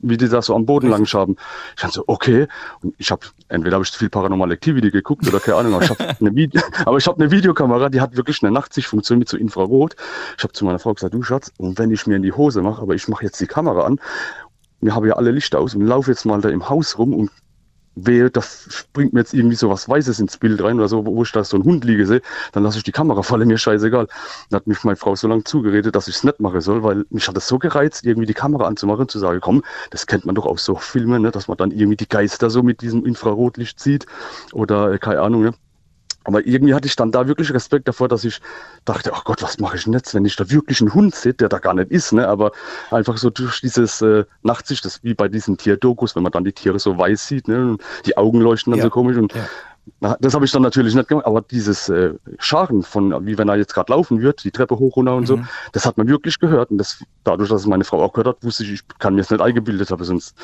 wie 0.00 0.16
die 0.16 0.28
da 0.28 0.42
so 0.42 0.54
am 0.54 0.66
Boden 0.66 0.88
lang 0.88 1.06
schaben. 1.06 1.36
Ich 1.74 1.82
dachte 1.82 1.94
so, 1.94 2.04
okay. 2.06 2.46
Und 2.82 2.94
ich 2.98 3.10
habe, 3.10 3.26
entweder 3.48 3.74
habe 3.76 3.84
ich 3.84 3.92
zu 3.92 3.98
viel 3.98 4.10
Paranormal 4.10 4.52
Activity 4.52 4.90
geguckt 4.90 5.26
oder 5.26 5.40
keine 5.40 5.58
Ahnung, 5.58 5.74
aber 5.74 5.84
ich 5.84 5.90
habe 5.90 6.16
eine, 6.20 6.34
Vide 6.34 6.60
hab 6.60 7.18
eine 7.18 7.30
Videokamera, 7.30 7.88
die 7.88 8.00
hat 8.00 8.16
wirklich 8.16 8.42
eine 8.42 8.52
Nachtsichtfunktion 8.52 9.18
mit 9.18 9.28
so 9.28 9.36
Infrarot. 9.36 9.96
Ich 10.36 10.44
habe 10.44 10.52
zu 10.52 10.64
meiner 10.64 10.78
Frau 10.78 10.92
gesagt, 10.94 11.14
du 11.14 11.22
Schatz, 11.22 11.52
und 11.58 11.78
wenn 11.78 11.90
ich 11.90 12.06
mir 12.06 12.16
in 12.16 12.22
die 12.22 12.32
Hose 12.32 12.62
mache, 12.62 12.82
aber 12.82 12.94
ich 12.94 13.08
mache 13.08 13.24
jetzt 13.24 13.40
die 13.40 13.46
Kamera 13.46 13.84
an, 13.84 13.98
wir 14.80 14.94
haben 14.94 15.06
ja 15.06 15.14
alle 15.14 15.30
Lichter 15.30 15.58
aus 15.58 15.74
und 15.74 15.82
laufe 15.82 16.10
jetzt 16.10 16.26
mal 16.26 16.40
da 16.40 16.50
im 16.50 16.68
Haus 16.68 16.98
rum 16.98 17.14
und 17.14 17.30
wehe, 17.96 18.30
da 18.30 18.42
springt 18.42 19.12
mir 19.12 19.20
jetzt 19.20 19.34
irgendwie 19.34 19.56
so 19.56 19.70
was 19.70 19.88
Weißes 19.88 20.20
ins 20.20 20.36
Bild 20.36 20.62
rein 20.62 20.78
oder 20.78 20.88
so, 20.88 21.04
wo 21.06 21.22
ich 21.22 21.32
da 21.32 21.42
so 21.42 21.56
einen 21.56 21.64
Hund 21.64 21.84
liege 21.84 22.06
sehe, 22.06 22.22
dann 22.52 22.62
lasse 22.62 22.78
ich 22.78 22.84
die 22.84 22.92
Kamera 22.92 23.22
fallen, 23.22 23.48
mir 23.48 23.58
scheißegal. 23.58 24.06
Dann 24.50 24.56
hat 24.60 24.66
mich 24.66 24.84
meine 24.84 24.96
Frau 24.96 25.16
so 25.16 25.26
lange 25.28 25.44
zugeredet, 25.44 25.96
dass 25.96 26.06
ich 26.08 26.16
es 26.16 26.24
nicht 26.24 26.38
machen 26.38 26.60
soll, 26.60 26.82
weil 26.82 27.06
mich 27.10 27.26
hat 27.26 27.36
es 27.36 27.48
so 27.48 27.58
gereizt, 27.58 28.04
irgendwie 28.04 28.26
die 28.26 28.34
Kamera 28.34 28.66
anzumachen 28.66 29.08
zu 29.08 29.18
sagen, 29.18 29.40
komm, 29.40 29.62
das 29.90 30.06
kennt 30.06 30.26
man 30.26 30.34
doch 30.34 30.46
aus 30.46 30.64
so 30.64 30.76
Filmen, 30.76 31.22
ne, 31.22 31.30
dass 31.30 31.48
man 31.48 31.56
dann 31.56 31.70
irgendwie 31.70 31.96
die 31.96 32.08
Geister 32.08 32.50
so 32.50 32.62
mit 32.62 32.82
diesem 32.82 33.04
Infrarotlicht 33.06 33.80
sieht 33.80 34.06
oder 34.52 34.92
äh, 34.92 34.98
keine 34.98 35.22
Ahnung, 35.22 35.42
ne. 35.42 35.54
Aber 36.26 36.46
irgendwie 36.46 36.74
hatte 36.74 36.86
ich 36.88 36.96
dann 36.96 37.12
da 37.12 37.26
wirklich 37.28 37.52
Respekt 37.54 37.88
davor, 37.88 38.08
dass 38.08 38.24
ich 38.24 38.40
dachte, 38.84 39.12
ach 39.14 39.24
Gott, 39.24 39.42
was 39.42 39.58
mache 39.58 39.76
ich 39.76 39.84
denn 39.84 39.92
jetzt, 39.92 40.14
wenn 40.14 40.24
ich 40.24 40.36
da 40.36 40.50
wirklich 40.50 40.80
einen 40.80 40.92
Hund 40.92 41.14
sehe, 41.14 41.34
der 41.34 41.48
da 41.48 41.58
gar 41.58 41.74
nicht 41.74 41.90
ist, 41.90 42.12
ne? 42.12 42.26
Aber 42.28 42.52
einfach 42.90 43.16
so 43.16 43.30
durch 43.30 43.60
dieses 43.60 44.02
äh, 44.02 44.24
Nachtsicht, 44.42 44.84
das 44.84 45.02
wie 45.04 45.14
bei 45.14 45.28
diesen 45.28 45.56
Tierdokus, 45.56 46.16
wenn 46.16 46.22
man 46.24 46.32
dann 46.32 46.44
die 46.44 46.52
Tiere 46.52 46.78
so 46.78 46.98
weiß 46.98 47.26
sieht, 47.28 47.48
ne? 47.48 47.70
Und 47.70 47.82
die 48.04 48.16
Augen 48.16 48.40
leuchten 48.40 48.72
dann 48.72 48.78
Ja. 48.78 48.84
so 48.84 48.90
komisch 48.90 49.16
und 49.16 49.32
Ja. 50.00 50.16
das 50.20 50.34
habe 50.34 50.44
ich 50.44 50.50
dann 50.50 50.62
natürlich 50.62 50.96
nicht 50.96 51.08
gemacht, 51.08 51.26
aber 51.26 51.42
dieses 51.42 51.88
äh, 51.88 52.14
Scharen 52.40 52.82
von, 52.82 53.24
wie 53.24 53.38
wenn 53.38 53.48
er 53.48 53.56
jetzt 53.56 53.72
gerade 53.72 53.92
laufen 53.92 54.20
wird, 54.20 54.42
die 54.42 54.50
Treppe 54.50 54.78
hoch, 54.80 54.96
runter 54.96 55.14
und 55.14 55.26
so, 55.26 55.36
Mhm. 55.36 55.46
das 55.72 55.86
hat 55.86 55.96
man 55.96 56.08
wirklich 56.08 56.40
gehört. 56.40 56.70
Und 56.72 56.78
das, 56.78 57.04
dadurch, 57.22 57.48
dass 57.50 57.60
es 57.60 57.66
meine 57.68 57.84
Frau 57.84 58.02
auch 58.02 58.12
gehört 58.12 58.26
hat, 58.36 58.44
wusste 58.44 58.64
ich, 58.64 58.72
ich 58.72 58.80
kann 58.98 59.14
mir 59.14 59.20
es 59.20 59.30
nicht 59.30 59.40
eingebildet 59.40 59.90
haben, 59.92 60.02
sonst 60.02 60.34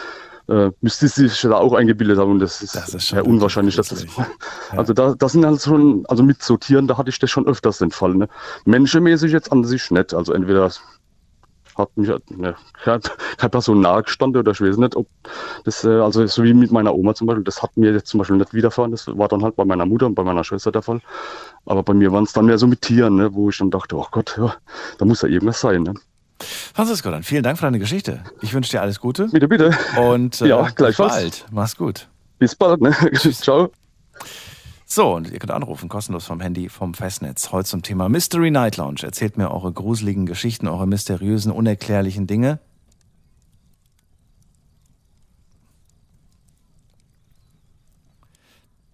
äh, 0.49 0.71
sich 0.83 1.41
da 1.41 1.57
auch 1.57 1.75
eingebildet 1.75 2.19
haben. 2.19 2.33
Und 2.33 2.39
das 2.41 2.63
ist, 2.63 2.75
Das 2.75 2.95
ist 2.95 3.09
schon 3.09 3.19
ja 3.19 3.25
unwahrscheinlich, 3.25 3.77
dass 3.77 3.89
das. 3.89 4.05
Ja. 4.17 4.79
Also 4.79 4.93
da, 4.95 5.15
das 5.15 5.33
sind 5.33 5.45
halt 5.45 5.61
schon, 5.61 6.05
also 6.09 6.23
mit 6.23 6.43
Sortieren, 6.43 6.87
da 6.87 6.97
hatte 6.97 7.11
ich 7.11 7.19
das 7.19 7.31
schon 7.31 7.47
öfters 7.47 7.79
den 7.79 7.91
Fall. 7.91 8.15
Ne? 8.15 8.29
Menschenmäßig 8.65 9.33
jetzt 9.33 9.53
an 9.53 9.65
sich 9.65 9.91
nicht. 9.91 10.15
Also 10.15 10.33
entweder 10.33 10.71
hat 11.77 11.97
mich 11.97 12.09
halt, 12.09 12.31
ne, 12.31 12.55
keine 12.85 13.01
keine 13.37 13.51
Person 13.51 13.81
nahe 13.81 14.03
gestanden 14.03 14.41
oder 14.41 14.53
ich 14.53 14.61
weiß 14.61 14.77
nicht, 14.77 14.97
ob 14.97 15.07
das, 15.65 15.85
äh, 15.85 15.89
also 15.89 16.27
so 16.27 16.43
wie 16.45 16.55
mit 16.55 16.71
meiner 16.71 16.95
Oma 16.95 17.15
zum 17.15 17.27
Beispiel, 17.27 17.45
das 17.45 17.63
hat 17.63 17.77
mir 17.77 17.93
jetzt 17.93 18.09
zum 18.09 18.19
Beispiel 18.19 18.37
nicht 18.37 18.55
widerfahren, 18.55 18.91
das 18.91 19.07
war 19.09 19.29
dann 19.29 19.43
halt 19.43 19.57
bei 19.57 19.65
meiner 19.65 19.87
Mutter 19.87 20.07
und 20.07 20.15
bei 20.15 20.25
meiner 20.25 20.45
Schwester 20.45 20.73
der 20.73 20.83
Fall. 20.83 21.01
Aber 21.67 21.83
bei 21.83 21.95
mir 21.95 22.13
waren 22.13 22.25
es 22.25 22.33
dann 22.33 22.47
mehr 22.47 22.59
so 22.59 22.67
mit 22.67 22.83
Tieren, 22.83 23.17
ne, 23.17 23.33
wo 23.35 23.49
ich 23.51 23.59
dann 23.59 23.71
dachte, 23.71 23.97
oh 23.97 24.07
Gott, 24.11 24.37
ja, 24.39 24.55
da 24.99 25.05
muss 25.05 25.23
ja 25.23 25.29
irgendwas 25.29 25.61
sein. 25.61 25.83
Ne? 25.83 25.95
Francisco, 26.75 27.11
dann 27.11 27.23
vielen 27.23 27.43
Dank 27.43 27.59
für 27.59 27.65
deine 27.67 27.79
Geschichte. 27.79 28.23
Ich 28.41 28.53
wünsche 28.55 28.71
dir 28.71 28.81
alles 28.83 29.01
Gute 29.01 29.29
Bitte, 29.29 29.49
bitte. 29.49 29.77
und 30.01 30.41
äh, 30.41 30.49
Ja, 30.49 30.63
bis 30.63 30.97
bald. 30.97 31.47
Mach's 31.51 31.77
gut. 31.77 32.09
Bis 32.39 32.55
bald, 32.55 32.81
ne? 32.81 32.95
Ciao. 33.15 33.71
So, 34.85 35.15
und 35.15 35.31
ihr 35.31 35.39
könnt 35.39 35.53
anrufen, 35.53 35.89
kostenlos 35.89 36.27
vom 36.27 36.41
Handy, 36.41 36.69
vom 36.69 36.93
Festnetz. 36.93 37.51
Heute 37.51 37.69
zum 37.69 37.83
Thema 37.83 38.09
Mystery 38.09 38.51
Night 38.51 38.77
Lounge. 38.77 39.01
Erzählt 39.05 39.39
mir 39.39 39.51
eure 39.51 39.73
gruseligen 39.73 40.27
Geschichten, 40.27 40.69
eure 40.69 40.87
mysteriösen, 40.87 41.51
unerklärlichen 41.51 42.27
Dinge. 42.27 42.59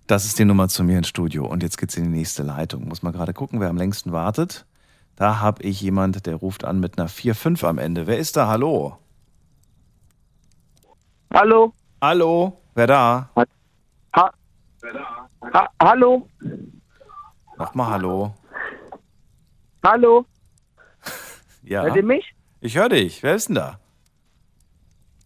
Das 0.06 0.24
ist 0.24 0.38
die 0.38 0.44
Nummer 0.44 0.68
zu 0.68 0.84
mir 0.84 0.98
ins 0.98 1.08
Studio. 1.08 1.46
Und 1.46 1.62
jetzt 1.62 1.76
geht's 1.78 1.96
in 1.96 2.04
die 2.04 2.10
nächste 2.18 2.42
Leitung. 2.42 2.88
Muss 2.88 3.02
mal 3.02 3.12
gerade 3.12 3.34
gucken, 3.34 3.60
wer 3.60 3.68
am 3.68 3.76
längsten 3.76 4.12
wartet. 4.12 4.64
Da 5.18 5.40
habe 5.40 5.64
ich 5.64 5.80
jemand, 5.80 6.26
der 6.26 6.36
ruft 6.36 6.64
an 6.64 6.78
mit 6.78 6.96
einer 6.96 7.08
4-5 7.08 7.66
am 7.66 7.78
Ende. 7.78 8.06
Wer 8.06 8.18
ist 8.18 8.36
da? 8.36 8.46
Hallo? 8.46 8.98
Hallo? 11.34 11.74
Hallo? 12.00 12.60
Wer 12.76 12.86
da? 12.86 13.30
Ha 13.34 13.44
ha 15.52 15.68
hallo? 15.82 16.28
Nochmal 17.58 17.90
Hallo. 17.90 18.34
Hallo? 19.82 20.24
Ja. 21.64 21.82
Hört 21.82 21.96
ihr 21.96 22.04
mich? 22.04 22.32
Ich 22.60 22.76
höre 22.78 22.88
dich. 22.88 23.20
Wer 23.22 23.34
ist 23.34 23.48
denn 23.48 23.56
da? 23.56 23.80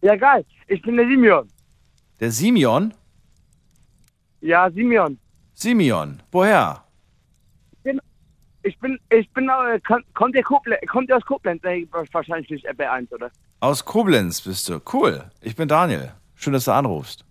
Ja, 0.01 0.15
geil. 0.15 0.43
Ich 0.67 0.81
bin 0.81 0.97
der 0.97 1.05
Simeon. 1.05 1.47
Der 2.19 2.31
Simeon? 2.31 2.93
Ja, 4.41 4.69
Simeon. 4.71 5.19
Simeon. 5.53 6.21
Woher? 6.31 6.82
Ich 8.63 8.79
bin, 8.79 8.97
ich 9.09 9.29
bin, 9.31 9.49
äh, 9.49 9.79
kommt, 10.13 10.35
ihr 10.35 10.43
Koblenz, 10.43 10.79
kommt 10.89 11.09
ihr 11.09 11.17
aus 11.17 11.25
Koblenz? 11.25 11.61
Nee, 11.63 11.87
wahrscheinlich 11.91 12.49
nicht 12.49 12.69
RB1, 12.69 13.11
oder? 13.13 13.29
Aus 13.59 13.83
Koblenz 13.83 14.41
bist 14.41 14.69
du. 14.69 14.79
Cool. 14.91 15.23
Ich 15.41 15.55
bin 15.55 15.67
Daniel. 15.67 16.13
Schön, 16.35 16.53
dass 16.53 16.65
du 16.65 16.71
anrufst. 16.71 17.25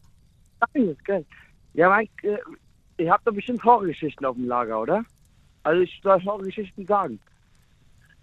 Ist 0.75 1.05
geil. 1.05 1.25
Ja, 1.73 1.89
mein, 1.89 2.07
äh, 2.23 2.37
ihr 2.99 3.11
habt 3.11 3.27
doch 3.27 3.33
bestimmt 3.33 3.65
Horrorgeschichten 3.65 4.27
auf 4.27 4.37
dem 4.37 4.47
Lager, 4.47 4.81
oder? 4.81 5.05
Also 5.63 5.81
ich 5.81 6.01
soll 6.03 6.23
Horrorgeschichten 6.23 6.87
sagen. 6.87 7.19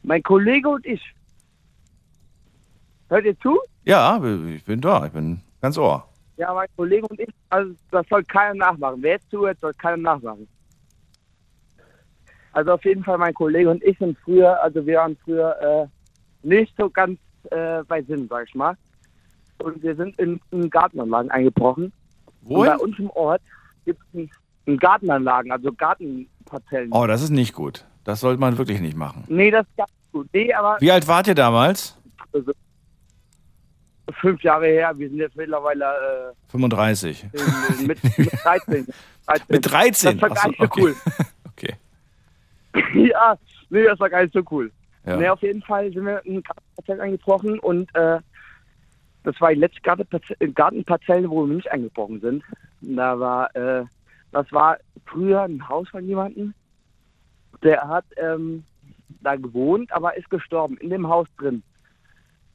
Mein 0.03 0.22
Kollege 0.24 0.70
und 0.70 0.86
ich. 0.86 1.01
Hört 3.10 3.26
ihr 3.26 3.38
zu? 3.39 3.60
Ja, 3.86 4.24
ich 4.24 4.64
bin 4.64 4.82
da. 4.82 5.07
Ich 5.07 5.12
bin 5.12 5.41
ganz 5.62 5.78
Ohr. 5.78 6.07
Ja, 6.38 6.53
mein 6.53 6.68
Kollege 6.78 7.07
und 7.07 7.20
ich, 7.20 7.30
also 7.49 7.74
das 7.89 8.07
soll 8.07 8.24
keiner 8.24 8.53
nachmachen. 8.53 9.01
Wer 9.01 9.14
jetzt 9.14 9.30
zuhört, 9.32 9.57
soll 9.60 9.74
keiner 9.74 9.97
nachmachen. 9.97 10.47
Also 12.52 12.74
auf 12.74 12.84
jeden 12.84 13.04
Fall 13.04 13.18
mein 13.18 13.34
Kollege 13.34 13.70
und 13.70 13.84
ich 13.84 13.97
sind 14.00 14.18
früher, 14.24 14.62
also 14.62 14.86
wir 14.86 14.97
waren 14.97 15.18
früher 15.24 15.56
äh, 15.62 16.47
nicht 16.47 16.74
so 16.78 16.89
ganz 16.89 17.20
äh, 17.52 17.84
bei 17.88 18.02
Sinn, 18.04 18.28
sag 18.30 18.47
ich 18.47 18.56
mal. 18.56 18.76
Und 19.60 19.82
wir 19.84 19.95
sind 19.95 20.18
in, 20.20 20.39
in 20.52 20.70
Gartenanlagen 20.70 21.30
eingebrochen. 21.32 21.91
Wohin? 22.41 22.72
bei 22.72 22.78
uns 22.78 22.97
im 22.97 23.10
Ort 23.12 23.41
gibt 23.86 24.00
es 24.14 24.30
in 24.66 24.78
Gartenanlagen, 24.78 25.52
also 25.52 25.72
Gartenparzellen. 25.74 26.91
Oh, 26.91 27.06
das 27.06 27.22
ist 27.22 27.32
nicht 27.32 27.54
gut. 27.54 27.86
Das 28.04 28.22
sollte 28.22 28.39
man 28.39 28.58
wirklich 28.58 28.80
nicht 28.80 28.95
machen. 28.95 29.26
Nee, 29.28 29.52
das 29.52 29.66
ist 29.68 29.78
ganz 29.78 29.91
gut. 30.12 30.28
Nee, 30.34 30.54
aber 30.54 30.78
Wie 30.80 30.91
alt 30.91 31.08
wart 31.08 31.28
ihr 31.28 31.36
damals? 31.36 31.97
also, 32.34 32.52
fünf 34.20 34.41
Jahre 34.41 34.68
her, 34.68 34.97
wir 34.97 35.10
sind 35.10 35.20
jetzt 35.20 35.36
mittlerweile 35.36 36.34
35. 36.50 37.24
äh, 37.24 37.82
in, 37.82 37.88
mit, 37.88 38.04
mit 38.18 38.32
13. 38.43 38.88
13. 39.26 39.45
Mit 39.50 39.72
13? 39.72 40.20
Das 40.20 40.22
war 40.22 40.30
gar 40.30 40.38
Ach 40.39 40.47
nicht 40.47 40.58
so 40.58 40.64
okay. 40.66 40.82
cool. 40.82 40.95
Okay. 41.52 41.76
ja, 42.93 43.38
nee, 43.70 43.84
das 43.84 43.99
war 43.99 44.09
gar 44.09 44.22
nicht 44.24 44.34
so 44.34 44.41
cool. 44.51 44.72
Ja. 45.05 45.17
Nee, 45.17 45.30
auf 45.30 45.41
jeden 45.41 45.61
Fall 45.61 45.91
sind 45.91 46.05
wir 46.05 46.24
in 46.26 46.38
ein 46.38 46.43
Gartenparzell 46.43 47.01
eingebrochen 47.01 47.59
und 47.59 47.93
äh, 47.95 48.20
das 49.24 49.39
war 49.41 49.53
die 49.53 49.59
letzte 49.59 49.82
Gartenparzelle, 49.82 50.51
Gartenparzelle, 50.53 51.30
wo 51.30 51.45
wir 51.45 51.55
nicht 51.55 51.72
eingebrochen 51.72 52.22
sind. 52.22 52.43
Und 52.82 52.95
Da 52.95 53.20
war, 53.20 53.55
äh, 53.55 53.86
das 54.32 54.51
war 54.51 54.78
früher 55.05 55.43
ein 55.43 55.67
Haus 55.67 55.89
von 55.89 56.05
jemandem, 56.05 56.53
der 57.63 57.88
hat 57.88 58.05
ähm, 58.17 58.63
da 59.22 59.36
gewohnt, 59.36 59.91
aber 59.91 60.15
ist 60.17 60.30
gestorben, 60.30 60.78
in 60.78 60.89
dem 60.89 61.07
Haus 61.07 61.28
drin. 61.38 61.63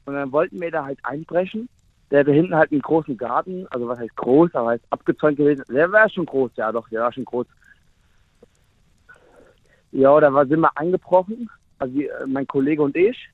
Und 0.05 0.13
dann 0.13 0.31
wollten 0.31 0.59
wir 0.59 0.71
da 0.71 0.85
halt 0.85 0.99
einbrechen. 1.03 1.69
Der 2.11 2.19
hatte 2.19 2.31
hinten 2.31 2.55
halt 2.55 2.71
einen 2.71 2.81
großen 2.81 3.17
Garten, 3.17 3.67
also 3.71 3.87
was 3.87 3.99
heißt 3.99 4.15
groß, 4.15 4.53
aber 4.53 4.75
ist 4.75 4.85
abgezäunt 4.91 5.37
gewesen. 5.37 5.63
Der 5.69 5.91
war 5.91 6.09
schon 6.09 6.25
groß, 6.25 6.51
ja 6.55 6.71
doch, 6.71 6.87
der 6.89 7.01
war 7.01 7.11
schon 7.11 7.25
groß. 7.25 7.47
Ja, 9.95 10.19
da 10.19 10.33
war, 10.33 10.45
sind 10.45 10.59
wir 10.59 10.77
eingebrochen, 10.77 11.49
also 11.79 12.01
äh, 12.01 12.27
mein 12.27 12.45
Kollege 12.47 12.81
und 12.81 12.97
ich. 12.97 13.29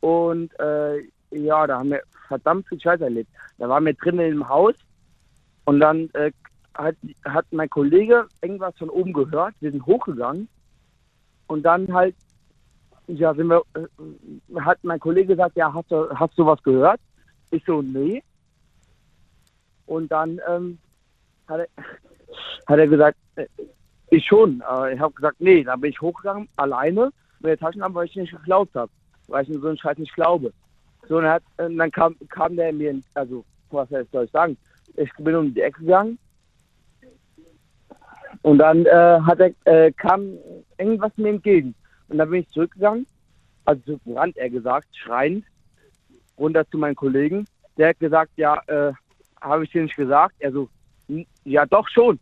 Und 0.00 0.58
äh, 0.58 1.02
ja, 1.32 1.66
da 1.66 1.80
haben 1.80 1.90
wir 1.90 2.02
verdammt 2.28 2.66
viel 2.66 2.80
Scheiß 2.80 3.02
erlebt. 3.02 3.28
Da 3.58 3.68
waren 3.68 3.84
wir 3.84 3.92
drinnen 3.92 4.32
im 4.32 4.48
Haus 4.48 4.74
und 5.66 5.80
dann 5.80 6.08
äh, 6.14 6.32
hat, 6.72 6.96
hat 7.26 7.44
mein 7.50 7.68
Kollege 7.68 8.26
irgendwas 8.40 8.74
von 8.78 8.88
oben 8.88 9.12
gehört. 9.12 9.54
Wir 9.60 9.70
sind 9.70 9.84
hochgegangen 9.84 10.48
und 11.46 11.62
dann 11.62 11.92
halt, 11.92 12.14
ja, 13.08 13.34
sind 13.34 13.48
wir, 13.48 13.60
äh, 13.74 14.60
hat 14.60 14.78
mein 14.82 14.98
Kollege 14.98 15.34
gesagt, 15.34 15.56
ja, 15.56 15.74
hast 15.74 15.90
du, 15.90 16.08
hast 16.08 16.38
du 16.38 16.46
was 16.46 16.62
gehört? 16.62 17.00
Ich 17.50 17.62
so, 17.66 17.82
nee. 17.82 18.22
Und 19.84 20.10
dann 20.10 20.40
ähm, 20.48 20.78
hat, 21.46 21.60
er, 21.60 21.68
hat 22.66 22.78
er 22.78 22.88
gesagt, 22.88 23.18
äh, 23.34 23.46
ich 24.10 24.24
schon. 24.26 24.62
Aber 24.62 24.92
ich 24.92 25.00
habe 25.00 25.14
gesagt, 25.14 25.40
nee, 25.40 25.64
da 25.64 25.76
bin 25.76 25.90
ich 25.90 26.00
hochgegangen, 26.00 26.48
alleine, 26.56 27.10
mit 27.40 27.50
der 27.50 27.58
Taschenlampe, 27.58 27.96
weil 27.98 28.06
ich 28.06 28.16
nicht 28.16 28.32
geglaubt 28.32 28.74
habe. 28.74 28.90
Weil 29.28 29.44
ich 29.44 29.50
in 29.50 29.60
so 29.60 29.68
einen 29.68 29.78
Scheiß 29.78 29.98
nicht 29.98 30.14
glaube. 30.14 30.52
So, 31.08 31.18
und 31.18 31.24
dann, 31.24 31.76
dann 31.76 31.90
kam, 31.90 32.16
kam 32.28 32.56
der 32.56 32.72
mir, 32.72 33.00
also, 33.14 33.44
was 33.70 33.88
soll 33.88 34.24
ich 34.24 34.30
sagen? 34.30 34.56
Ich 34.96 35.10
bin 35.18 35.34
um 35.34 35.52
die 35.54 35.60
Ecke 35.60 35.80
gegangen. 35.80 36.18
Und 38.42 38.58
dann 38.58 38.86
äh, 38.86 39.20
hat 39.22 39.40
er, 39.40 39.52
äh, 39.64 39.92
kam 39.92 40.38
irgendwas 40.78 41.12
mir 41.16 41.30
entgegen. 41.30 41.74
Und 42.08 42.18
dann 42.18 42.30
bin 42.30 42.40
ich 42.42 42.50
zurückgegangen, 42.50 43.06
also 43.64 43.82
zurückgerannt, 43.82 44.36
er 44.36 44.50
gesagt, 44.50 44.86
schreiend, 44.96 45.44
runter 46.38 46.68
zu 46.70 46.78
meinen 46.78 46.94
Kollegen. 46.94 47.46
Der 47.76 47.88
hat 47.90 47.98
gesagt, 47.98 48.30
ja, 48.36 48.60
äh, 48.66 48.92
habe 49.40 49.64
ich 49.64 49.70
dir 49.70 49.82
nicht 49.82 49.96
gesagt? 49.96 50.34
Er 50.38 50.52
so, 50.52 50.68
"N- 51.08 51.26
ja, 51.44 51.66
doch 51.66 51.88
schon. 51.88 52.20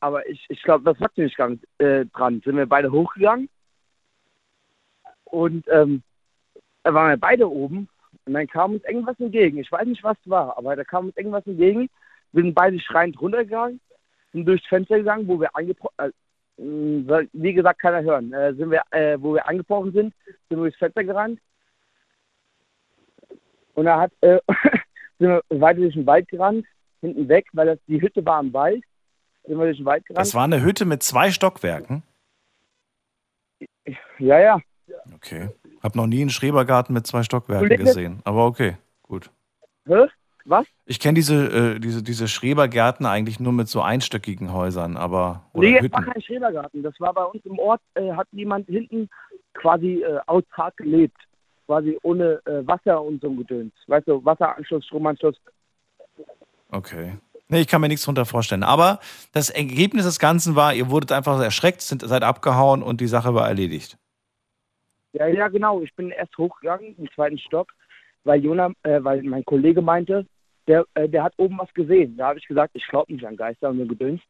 Aber 0.00 0.28
ich, 0.28 0.44
ich 0.48 0.62
glaube, 0.62 0.84
das 0.84 0.98
hat 1.00 1.16
nicht 1.16 1.36
gang, 1.36 1.60
äh, 1.78 2.06
dran. 2.06 2.40
Sind 2.44 2.56
wir 2.56 2.66
beide 2.66 2.90
hochgegangen 2.90 3.48
und 5.24 5.66
ähm, 5.68 6.02
waren 6.84 7.10
wir 7.10 7.16
beide 7.16 7.50
oben 7.50 7.88
und 8.24 8.34
dann 8.34 8.46
kam 8.46 8.74
uns 8.74 8.84
irgendwas 8.84 9.18
entgegen. 9.20 9.58
Ich 9.58 9.70
weiß 9.70 9.86
nicht, 9.86 10.04
was 10.04 10.16
es 10.22 10.30
war, 10.30 10.56
aber 10.56 10.76
da 10.76 10.84
kam 10.84 11.06
uns 11.06 11.16
irgendwas 11.16 11.46
entgegen. 11.46 11.88
Wir 12.32 12.42
sind 12.42 12.54
beide 12.54 12.78
schreiend 12.80 13.20
runtergegangen, 13.20 13.80
sind 14.32 14.46
durchs 14.46 14.66
Fenster 14.66 14.98
gegangen, 14.98 15.26
wo 15.26 15.40
wir 15.40 15.54
eingebrochen, 15.56 15.94
äh, 15.98 16.10
soll, 17.06 17.28
wie 17.32 17.54
gesagt, 17.54 17.80
keiner 17.80 18.02
hören. 18.02 18.32
Äh, 18.32 18.54
sind 18.54 18.70
wir, 18.70 18.82
äh, 18.90 19.16
wo 19.20 19.34
wir 19.34 19.46
eingebrochen 19.46 19.92
sind, 19.92 20.14
sind 20.24 20.58
wir 20.58 20.64
durchs 20.64 20.78
Fenster 20.78 21.04
gerannt. 21.04 21.40
Und 23.74 23.84
da 23.84 24.00
hat, 24.00 24.12
äh, 24.20 24.40
sind 25.18 25.28
wir 25.28 25.42
weiter 25.48 25.80
durch 25.80 25.94
den 25.94 26.06
Wald 26.06 26.28
gerannt, 26.28 26.66
hinten 27.00 27.28
weg, 27.28 27.46
weil 27.52 27.66
das, 27.66 27.78
die 27.86 28.00
Hütte 28.00 28.24
war 28.24 28.40
im 28.40 28.52
Wald. 28.52 28.82
Sind 29.48 29.58
wir 29.58 29.64
durch 29.64 29.78
den 29.78 29.86
Wald 29.86 30.04
gerannt. 30.04 30.20
Das 30.20 30.34
war 30.34 30.44
eine 30.44 30.62
Hütte 30.62 30.84
mit 30.84 31.02
zwei 31.02 31.30
Stockwerken. 31.30 32.02
ja, 34.18 34.38
ja. 34.38 34.60
Okay. 35.14 35.48
Hab 35.82 35.94
noch 35.94 36.06
nie 36.06 36.20
einen 36.20 36.30
Schrebergarten 36.30 36.92
mit 36.92 37.06
zwei 37.06 37.22
Stockwerken 37.22 37.78
gesehen. 37.78 38.20
Aber 38.24 38.44
okay, 38.46 38.76
gut. 39.02 39.30
Hä? 39.86 40.06
Was? 40.44 40.66
Ich 40.86 40.98
kenne 40.98 41.14
diese, 41.14 41.74
äh, 41.74 41.78
diese, 41.78 42.02
diese 42.02 42.26
Schrebergärten 42.26 43.04
eigentlich 43.04 43.38
nur 43.38 43.52
mit 43.52 43.68
so 43.68 43.82
einstöckigen 43.82 44.52
Häusern, 44.52 44.96
aber. 44.96 45.44
Oder 45.52 45.68
nee, 45.68 45.78
es 45.78 45.92
war 45.92 46.02
kein 46.02 46.22
Schrebergarten. 46.22 46.82
Das 46.82 46.98
war 47.00 47.12
bei 47.12 47.24
uns 47.24 47.44
im 47.44 47.58
Ort, 47.58 47.82
äh, 47.94 48.12
hat 48.12 48.28
jemand 48.32 48.66
hinten 48.66 49.10
quasi 49.52 50.02
äh, 50.02 50.20
autark 50.26 50.76
gelebt. 50.78 51.18
Quasi 51.66 51.98
ohne 52.02 52.40
äh, 52.46 52.66
Wasser 52.66 53.02
und 53.02 53.20
so 53.20 53.28
ein 53.28 53.36
Gedöns. 53.36 53.72
Weißt 53.86 54.08
du, 54.08 54.24
Wasseranschluss, 54.24 54.86
Stromanschluss. 54.86 55.36
Okay. 56.70 57.18
Nee, 57.48 57.60
ich 57.62 57.66
kann 57.66 57.80
mir 57.80 57.88
nichts 57.88 58.04
drunter 58.04 58.26
vorstellen. 58.26 58.62
Aber 58.62 59.00
das 59.32 59.48
Ergebnis 59.48 60.04
des 60.04 60.18
Ganzen 60.18 60.54
war, 60.54 60.74
ihr 60.74 60.90
wurdet 60.90 61.12
einfach 61.12 61.40
erschreckt, 61.40 61.80
sind, 61.80 62.02
seid 62.02 62.22
abgehauen 62.22 62.82
und 62.82 63.00
die 63.00 63.06
Sache 63.06 63.34
war 63.34 63.48
erledigt. 63.48 63.96
Ja, 65.12 65.26
ja, 65.26 65.48
genau. 65.48 65.80
Ich 65.80 65.94
bin 65.94 66.10
erst 66.10 66.36
hochgegangen, 66.36 66.94
im 66.98 67.10
zweiten 67.12 67.38
Stock, 67.38 67.72
weil 68.24 68.44
Jonah, 68.44 68.70
äh, 68.82 69.02
weil 69.02 69.22
mein 69.22 69.44
Kollege 69.44 69.80
meinte, 69.80 70.26
der, 70.66 70.84
äh, 70.94 71.08
der 71.08 71.24
hat 71.24 71.32
oben 71.38 71.58
was 71.58 71.72
gesehen. 71.72 72.16
Da 72.18 72.28
habe 72.28 72.38
ich 72.38 72.46
gesagt, 72.46 72.72
ich 72.74 72.86
glaube 72.88 73.12
nicht 73.12 73.26
an 73.26 73.36
Geister 73.36 73.70
und 73.70 73.78
so 73.78 73.86
Gedöns. 73.86 74.20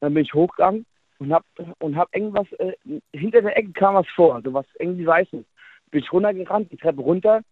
Dann 0.00 0.12
bin 0.12 0.24
ich 0.24 0.34
hochgegangen 0.34 0.84
und 1.18 1.32
hab 1.32 1.44
und 1.78 1.96
hab 1.96 2.14
irgendwas, 2.14 2.50
äh, 2.54 2.72
hinter 3.12 3.42
der 3.42 3.56
Ecke 3.56 3.72
kam 3.72 3.94
was 3.94 4.08
vor, 4.16 4.42
so 4.42 4.52
was 4.52 4.66
irgendwie 4.80 5.06
Weißes. 5.06 5.44
Bin 5.90 6.02
ich 6.02 6.12
runtergerannt, 6.12 6.72
die 6.72 6.76
Treppe 6.76 7.00
runter, 7.00 7.42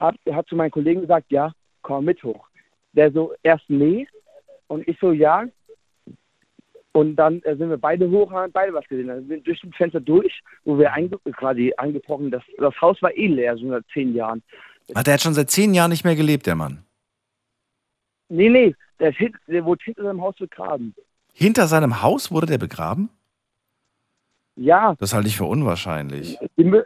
hab, 0.00 0.16
hat 0.30 0.48
zu 0.48 0.56
meinem 0.56 0.72
Kollegen 0.72 1.02
gesagt, 1.02 1.30
ja, 1.30 1.52
komm 1.82 2.06
mit 2.06 2.22
hoch. 2.24 2.48
Der 2.92 3.12
so, 3.12 3.32
erst 3.44 3.64
nee, 3.68 4.08
und 4.68 4.86
ich 4.88 4.98
so, 5.00 5.12
ja. 5.12 5.44
Und 6.92 7.16
dann 7.16 7.42
äh, 7.42 7.56
sind 7.56 7.68
wir 7.68 7.76
beide 7.76 8.08
hoch 8.10 8.30
und 8.30 8.36
haben 8.36 8.52
beide 8.52 8.72
was 8.72 8.86
gesehen. 8.88 9.08
Dann 9.08 9.18
sind 9.20 9.28
wir 9.28 9.40
durch 9.40 9.60
das 9.60 9.74
Fenster 9.76 10.00
durch, 10.00 10.40
wo 10.64 10.78
wir 10.78 10.92
einge 10.92 11.18
quasi 11.32 11.72
eingebrochen, 11.76 12.30
das, 12.30 12.42
das 12.58 12.80
Haus 12.80 13.00
war 13.02 13.14
eh 13.14 13.26
leer, 13.26 13.56
so 13.56 13.68
seit 13.68 13.84
zehn 13.92 14.14
Jahren. 14.14 14.42
Ach, 14.94 15.02
der 15.02 15.14
hat 15.14 15.22
schon 15.22 15.34
seit 15.34 15.50
zehn 15.50 15.74
Jahren 15.74 15.90
nicht 15.90 16.04
mehr 16.04 16.16
gelebt, 16.16 16.46
der 16.46 16.54
Mann. 16.54 16.84
Nee, 18.28 18.48
nee, 18.48 18.74
der, 18.98 19.10
ist 19.10 19.32
der 19.46 19.64
wurde 19.64 19.84
hinter 19.84 20.04
seinem 20.04 20.22
Haus 20.22 20.36
begraben. 20.36 20.94
Hinter 21.32 21.66
seinem 21.66 22.02
Haus 22.02 22.30
wurde 22.30 22.46
der 22.46 22.58
begraben? 22.58 23.10
Ja, 24.56 24.94
Das 24.98 25.12
halte 25.12 25.28
ich 25.28 25.36
für 25.36 25.44
unwahrscheinlich. 25.44 26.38
Sie 26.56 26.64
mü 26.64 26.82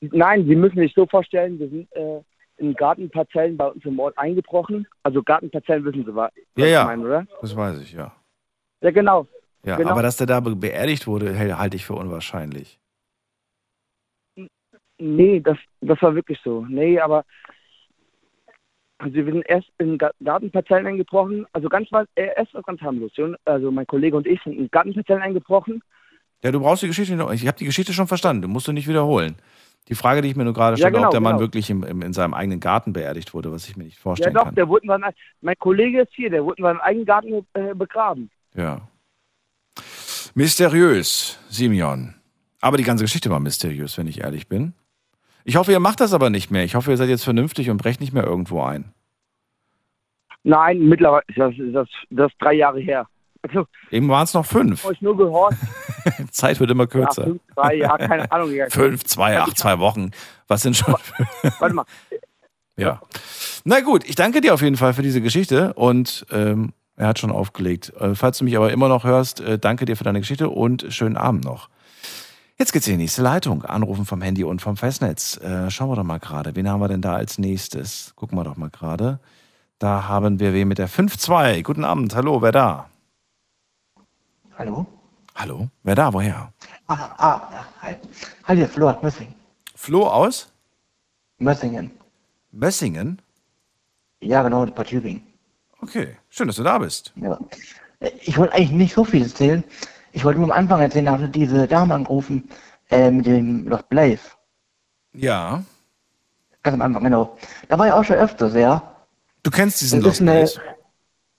Nein, 0.00 0.46
Sie 0.46 0.54
müssen 0.54 0.78
sich 0.78 0.92
so 0.94 1.06
vorstellen, 1.06 1.58
wir 1.58 1.68
sind 1.68 1.90
äh, 1.92 2.20
in 2.58 2.74
Gartenparzellen 2.74 3.56
bei 3.56 3.66
uns 3.68 3.84
im 3.84 3.98
Ort 3.98 4.16
eingebrochen. 4.18 4.86
Also 5.02 5.22
Gartenparzellen 5.22 5.84
wissen 5.84 6.04
Sie, 6.04 6.14
wa- 6.14 6.30
was 6.54 6.64
Ja, 6.64 6.66
ja. 6.66 6.80
ich 6.82 6.86
meine, 6.86 7.04
oder? 7.04 7.26
Das 7.40 7.54
weiß 7.56 7.80
ich, 7.82 7.92
ja. 7.92 8.14
Ja, 8.82 8.90
genau. 8.90 9.26
Ja, 9.64 9.76
Genau. 9.76 9.90
aber 9.90 10.02
dass 10.02 10.16
der 10.16 10.26
da 10.26 10.40
be 10.40 10.54
beerdigt 10.56 11.06
wurde, 11.06 11.36
halte 11.58 11.76
ich 11.76 11.84
für 11.84 11.94
unwahrscheinlich. 11.94 12.78
Nee, 14.98 15.40
das, 15.40 15.58
das 15.80 16.00
war 16.00 16.14
wirklich 16.14 16.38
so. 16.42 16.64
Nee, 16.68 16.98
aber 17.00 17.24
also 18.98 19.14
wir 19.14 19.24
sind 19.26 19.42
erst 19.46 19.68
in 19.78 19.98
Ga- 19.98 20.12
Gartenparzellen 20.24 20.86
eingebrochen. 20.86 21.46
Also 21.52 21.68
ganz 21.68 21.88
was, 21.90 22.06
äh, 22.14 22.28
erst 22.36 22.54
was 22.54 22.64
ganz 22.64 22.80
harmlos. 22.80 23.12
Also 23.44 23.70
mein 23.70 23.86
Kollege 23.86 24.16
und 24.16 24.26
ich 24.26 24.40
sind 24.42 24.54
in 24.54 24.70
Gartenparzellen 24.70 25.22
eingebrochen. 25.22 25.82
Ja, 26.42 26.50
du 26.52 26.60
brauchst 26.60 26.82
die 26.82 26.86
Geschichte 26.86 27.14
noch. 27.16 27.30
Ich 27.32 27.46
habe 27.46 27.58
die 27.58 27.64
Geschichte 27.66 27.92
schon 27.92 28.06
verstanden. 28.06 28.42
Du 28.42 28.48
musst 28.48 28.68
du 28.68 28.72
nicht 28.72 28.88
wiederholen. 28.88 29.36
Die 29.88 29.94
Frage, 29.94 30.20
die 30.22 30.28
ich 30.28 30.36
mir 30.36 30.44
nur 30.44 30.52
gerade 30.52 30.72
Ja, 30.76 30.86
stelle, 30.88 30.92
genau, 30.92 31.06
ob 31.06 31.10
der 31.12 31.20
Mann 31.20 31.32
genau. 31.32 31.40
wirklich 31.40 31.70
im, 31.70 31.84
im, 31.84 32.02
in 32.02 32.12
seinem 32.12 32.34
eigenen 32.34 32.58
Garten 32.60 32.92
beerdigt 32.92 33.34
wurde, 33.34 33.52
was 33.52 33.68
ich 33.68 33.76
mir 33.76 33.84
nicht 33.84 33.96
Ja 33.96 34.02
vorstellen 34.02 34.34
doch, 34.34 34.44
kann. 34.44 34.54
der 34.54 34.68
wurde 34.68 34.84
in 34.84 34.88
seinem, 34.88 35.12
mein 35.40 35.56
Kollege 35.58 36.02
ist 36.02 36.12
hier, 36.14 36.30
der 36.30 36.44
wurde 36.44 36.58
in 36.58 36.64
seinem 36.64 36.80
eigenen 36.80 37.06
Garten 37.06 37.46
äh, 37.54 37.74
begraben. 37.74 38.30
Ja. 38.54 38.88
Mysteriös, 40.34 41.38
Simeon. 41.48 42.14
Aber 42.60 42.76
die 42.76 42.82
ganze 42.84 43.04
Geschichte 43.04 43.30
war 43.30 43.40
mysteriös, 43.40 43.96
wenn 43.96 44.06
ich 44.06 44.22
ehrlich 44.22 44.48
bin. 44.48 44.74
Ich 45.44 45.56
hoffe, 45.56 45.70
ihr 45.70 45.80
macht 45.80 46.00
das 46.00 46.12
aber 46.12 46.30
nicht 46.30 46.50
mehr. 46.50 46.64
Ich 46.64 46.74
hoffe, 46.74 46.90
ihr 46.90 46.96
seid 46.96 47.08
jetzt 47.08 47.24
vernünftig 47.24 47.70
und 47.70 47.76
brecht 47.76 48.00
nicht 48.00 48.12
mehr 48.12 48.24
irgendwo 48.24 48.62
ein. 48.62 48.92
Nein, 50.42 50.80
mittlerweile, 50.80 51.22
das, 51.36 51.54
das, 51.72 51.88
das 52.10 52.32
ist 52.32 52.40
drei 52.40 52.54
Jahre 52.54 52.80
her. 52.80 53.06
Also, 53.48 53.66
Eben 53.90 54.08
waren 54.08 54.24
es 54.24 54.34
noch 54.34 54.46
fünf. 54.46 54.84
euch 54.84 55.00
nur 55.02 55.16
gehört. 55.16 55.54
Zeit 56.30 56.60
wird 56.60 56.70
immer 56.70 56.84
Ja, 56.84 56.88
kürzer. 56.88 57.24
fünf, 57.24 57.40
drei, 57.54 57.74
ja, 57.76 57.96
keine 57.98 58.30
Ahnung. 58.30 58.52
Ja. 58.52 58.66
Fünf, 58.70 59.04
zwei, 59.04 59.38
acht, 59.40 59.58
zwei 59.58 59.78
Wochen. 59.78 60.10
Was 60.48 60.62
sind 60.62 60.76
schon? 60.76 60.94
Warte 61.58 61.74
mal. 61.74 61.84
Ja. 62.78 63.00
Na 63.64 63.80
gut, 63.80 64.04
ich 64.06 64.16
danke 64.16 64.42
dir 64.42 64.52
auf 64.52 64.60
jeden 64.60 64.76
Fall 64.76 64.92
für 64.92 65.00
diese 65.00 65.22
Geschichte 65.22 65.72
und 65.72 66.26
ähm, 66.30 66.74
er 66.96 67.06
hat 67.08 67.18
schon 67.18 67.32
aufgelegt. 67.32 67.90
Äh, 67.98 68.14
falls 68.14 68.36
du 68.36 68.44
mich 68.44 68.54
aber 68.54 68.70
immer 68.70 68.88
noch 68.88 69.04
hörst, 69.04 69.40
äh, 69.40 69.58
danke 69.58 69.86
dir 69.86 69.96
für 69.96 70.04
deine 70.04 70.20
Geschichte 70.20 70.50
und 70.50 70.84
schönen 70.90 71.16
Abend 71.16 71.42
noch. 71.46 71.70
Jetzt 72.58 72.74
geht's 72.74 72.86
in 72.86 72.92
die 72.98 73.04
nächste 73.04 73.22
Leitung. 73.22 73.62
Anrufen 73.64 74.04
vom 74.04 74.20
Handy 74.20 74.44
und 74.44 74.60
vom 74.60 74.76
Festnetz. 74.76 75.38
Äh, 75.38 75.70
schauen 75.70 75.88
wir 75.88 75.96
doch 75.96 76.04
mal 76.04 76.18
gerade. 76.20 76.54
Wen 76.54 76.68
haben 76.68 76.80
wir 76.80 76.88
denn 76.88 77.00
da 77.00 77.14
als 77.14 77.38
nächstes? 77.38 78.12
Gucken 78.14 78.36
wir 78.36 78.44
doch 78.44 78.58
mal 78.58 78.68
gerade. 78.68 79.20
Da 79.78 80.06
haben 80.06 80.38
wir 80.38 80.52
wen 80.52 80.68
mit 80.68 80.76
der 80.76 80.90
5-2. 80.90 81.62
Guten 81.62 81.84
Abend. 81.84 82.14
Hallo, 82.14 82.42
wer 82.42 82.52
da? 82.52 82.90
Hallo? 84.58 84.86
Hallo? 85.34 85.68
Wer 85.82 85.94
da? 85.94 86.12
Woher? 86.12 86.52
Ah, 86.88 87.14
ah, 87.18 87.66
hi. 87.82 87.96
Hi, 88.44 88.56
hier, 88.56 88.68
Flo 88.68 88.88
aus 88.88 89.02
Mössingen. 89.02 89.34
Flo 89.74 90.06
aus 90.08 90.48
Mössingen. 91.38 91.90
Mössingen? 92.52 93.20
Ja, 94.20 94.42
genau, 94.42 94.64
bei 94.66 94.84
Thüringen. 94.84 95.22
Okay, 95.82 96.16
schön, 96.30 96.46
dass 96.46 96.56
du 96.56 96.62
da 96.62 96.78
bist. 96.78 97.12
Ja. 97.16 97.38
Ich 98.22 98.38
wollte 98.38 98.54
eigentlich 98.54 98.70
nicht 98.70 98.94
so 98.94 99.04
viel 99.04 99.22
erzählen. 99.22 99.62
Ich 100.12 100.24
wollte 100.24 100.40
nur 100.40 100.50
am 100.50 100.58
Anfang 100.58 100.80
erzählen, 100.80 101.04
da 101.06 101.12
hatte 101.12 101.28
diese 101.28 101.66
Dame 101.66 101.94
angerufen, 101.94 102.48
äh, 102.90 103.10
mit 103.10 103.26
dem 103.26 103.68
Lost 103.68 103.88
Blaze. 103.90 104.22
Ja. 105.12 105.62
Ganz 106.62 106.74
am 106.74 106.80
Anfang, 106.82 107.04
genau. 107.04 107.36
Da 107.68 107.78
war 107.78 107.86
ich 107.88 107.92
auch 107.92 108.04
schon 108.04 108.16
öfters, 108.16 108.54
ja. 108.54 108.82
Du 109.42 109.50
kennst 109.50 109.80
diesen 109.82 110.00
Das 110.00 110.18
Lost 110.20 110.20
Place? 110.20 110.60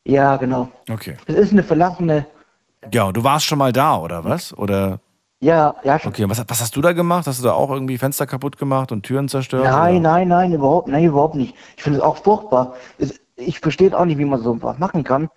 ja, 0.06 0.38
genau. 0.38 0.70
Okay. 0.90 1.18
Das 1.26 1.36
ist 1.36 1.52
eine 1.52 1.64
verlassene, 1.64 2.28
Ja, 2.92 3.12
du 3.12 3.24
warst 3.24 3.46
schon 3.46 3.58
mal 3.58 3.74
da, 3.74 3.98
oder 3.98 4.24
was? 4.24 4.58
Oder 4.58 5.00
ja, 5.40 5.76
ja, 5.84 6.00
schon. 6.00 6.12
Okay, 6.12 6.28
was, 6.28 6.44
was 6.48 6.62
hast 6.62 6.76
du 6.76 6.82
da 6.82 6.94
gemacht? 6.94 7.28
Hast 7.28 7.40
du 7.40 7.44
da 7.44 7.54
auch 7.54 7.70
irgendwie 7.70 7.98
Fenster 7.98 8.26
kaputt 8.26 8.58
gemacht 8.58 8.92
und 8.92 9.04
Türen 9.04 9.28
zerstört? 9.28 9.66
Nein, 9.66 9.98
oder? 9.98 10.10
nein, 10.10 10.28
nein, 10.28 10.54
überhaupt, 10.54 10.88
nein, 10.88 11.04
überhaupt 11.04 11.36
nicht. 11.36 11.56
Ich 11.76 11.84
finde 11.84 12.00
es 12.00 12.04
auch 12.04 12.18
furchtbar. 12.18 12.76
Ich 13.36 13.60
verstehe 13.60 13.98
auch 13.98 14.06
nicht, 14.06 14.18
wie 14.18 14.26
man 14.26 14.42
so 14.42 14.62
was 14.62 14.80
machen 14.80 15.04
kann. 15.04 15.30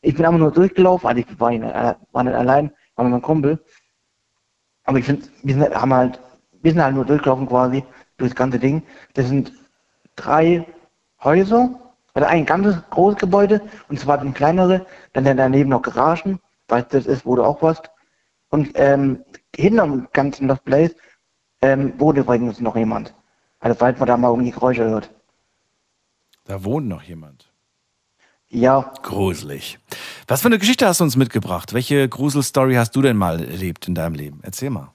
Ich 0.00 0.14
bin 0.14 0.24
einfach 0.24 0.38
nur 0.38 0.52
durchgelaufen, 0.52 1.08
also 1.08 1.20
ich 1.20 1.40
war 1.40 1.50
nicht, 1.50 1.62
äh, 1.62 1.94
war 2.12 2.24
nicht 2.24 2.34
allein, 2.34 2.70
war 2.94 3.04
mit 3.04 3.12
meinem 3.12 3.22
Kumpel. 3.22 3.62
Aber 4.84 4.98
ich 4.98 5.04
finde, 5.04 5.26
wir 5.42 5.54
sind, 5.54 5.74
haben 5.74 5.92
halt, 5.92 6.20
wir 6.62 6.72
sind 6.72 6.82
halt 6.82 6.94
nur 6.94 7.04
durchgelaufen 7.04 7.46
quasi 7.46 7.84
durch 8.16 8.30
das 8.30 8.36
ganze 8.36 8.58
Ding. 8.58 8.82
Das 9.14 9.28
sind 9.28 9.52
drei 10.14 10.64
Häuser, 11.22 11.70
oder 12.16 12.28
ein 12.28 12.46
ganzes 12.46 12.76
großes 12.90 13.20
Gebäude 13.20 13.60
und 13.88 14.00
zwar 14.00 14.18
ein 14.18 14.32
kleinere, 14.32 14.86
dann 15.12 15.24
daneben 15.36 15.68
noch 15.68 15.82
Garagen, 15.82 16.40
weil 16.68 16.82
das 16.84 17.06
ist, 17.06 17.26
wo 17.26 17.36
du 17.36 17.44
auch 17.44 17.62
warst. 17.62 17.90
Und 18.50 18.72
ähm, 18.74 19.24
hinterm 19.54 20.08
ganzen 20.12 20.48
Lost 20.48 20.64
Place 20.64 20.94
ähm, 21.62 21.94
wohnt 21.98 22.18
übrigens 22.18 22.60
noch 22.60 22.76
jemand. 22.76 23.14
Also 23.60 23.76
falls 23.78 23.98
man 23.98 24.06
da 24.06 24.16
mal 24.16 24.28
irgendwie 24.28 24.50
Geräusche 24.50 24.84
hört. 24.84 25.10
Da 26.44 26.62
wohnt 26.64 26.86
noch 26.86 27.02
jemand. 27.02 27.50
Ja, 28.48 28.92
Gruselig. 29.02 29.78
Was 30.28 30.42
für 30.42 30.46
eine 30.46 30.58
Geschichte 30.58 30.86
hast 30.86 31.00
du 31.00 31.04
uns 31.04 31.16
mitgebracht? 31.16 31.72
Welche 31.72 32.08
Gruselstory 32.08 32.74
hast 32.74 32.94
du 32.94 33.02
denn 33.02 33.16
mal 33.16 33.44
erlebt 33.44 33.88
in 33.88 33.94
deinem 33.94 34.14
Leben? 34.14 34.40
Erzähl 34.42 34.70
mal. 34.70 34.92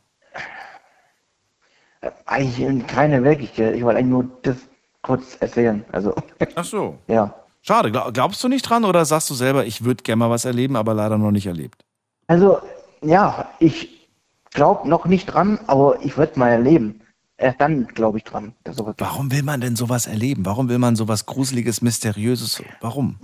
eigentlich 2.26 2.88
keine 2.88 3.24
wirkliche. 3.24 3.72
Ich 3.72 3.84
wollte 3.84 4.00
eigentlich 4.00 4.12
nur 4.12 4.40
das 4.44 4.58
kurz 5.02 5.36
erzählen. 5.40 5.84
Also, 5.92 6.16
Ach 6.56 6.64
so. 6.64 6.98
ja. 7.08 7.36
Schade. 7.62 7.90
Gla- 7.90 8.12
Glaubst 8.12 8.44
du 8.44 8.48
nicht 8.48 8.64
dran 8.64 8.86
oder 8.86 9.06
sagst 9.06 9.30
du 9.30 9.34
selber, 9.34 9.66
ich 9.66 9.84
würde 9.84 10.04
gerne 10.04 10.18
mal 10.20 10.30
was 10.30 10.46
erleben, 10.46 10.76
aber 10.76 10.94
leider 10.94 11.18
noch 11.18 11.32
nicht 11.32 11.46
erlebt? 11.46 11.84
Also, 12.28 12.60
ja, 13.04 13.50
ich 13.60 14.08
glaube 14.52 14.88
noch 14.90 15.06
nicht 15.06 15.26
dran, 15.28 15.60
aber 15.68 16.04
ich 16.04 16.18
würde 16.18 16.38
mal 16.40 16.50
erleben. 16.50 17.02
Erst 17.38 17.60
dann 17.62 17.88
glaube 17.88 18.20
ich 18.20 18.24
dran. 18.24 18.54
Dass 18.64 18.76
sowas 18.78 18.96
gibt. 18.96 19.02
Warum 19.02 19.32
will 19.32 19.44
man 19.44 19.62
denn 19.62 19.76
sowas 19.76 20.06
erleben? 20.08 20.46
Warum 20.46 20.70
will 20.70 20.78
man 20.78 20.96
sowas 20.96 21.26
Gruseliges, 21.26 21.82
Mysteriöses? 21.82 22.62
Warum? 22.82 23.18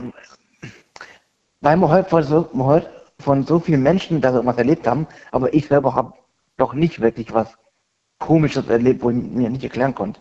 Weil 1.62 1.78
man 1.78 1.90
heute 1.90 2.10
von 2.10 2.24
so, 2.24 2.50
man 2.54 2.68
hört 2.68 2.90
von 3.20 3.46
so 3.46 3.60
vielen 3.60 3.84
Menschen, 3.84 4.22
dass 4.22 4.32
sie 4.32 4.38
irgendwas 4.38 4.58
erlebt 4.58 4.88
haben, 4.88 5.08
aber 5.32 5.54
ich 5.54 5.68
selber 5.68 5.94
habe 5.96 6.14
doch 6.58 6.74
nicht 6.74 7.00
wirklich 7.00 7.34
was 7.34 7.48
Komisches 8.20 8.68
erlebt, 8.68 9.04
wo 9.04 9.12
ich 9.12 9.16
mir 9.18 9.50
nicht 9.50 9.64
erklären 9.64 9.94
konnte. 9.94 10.20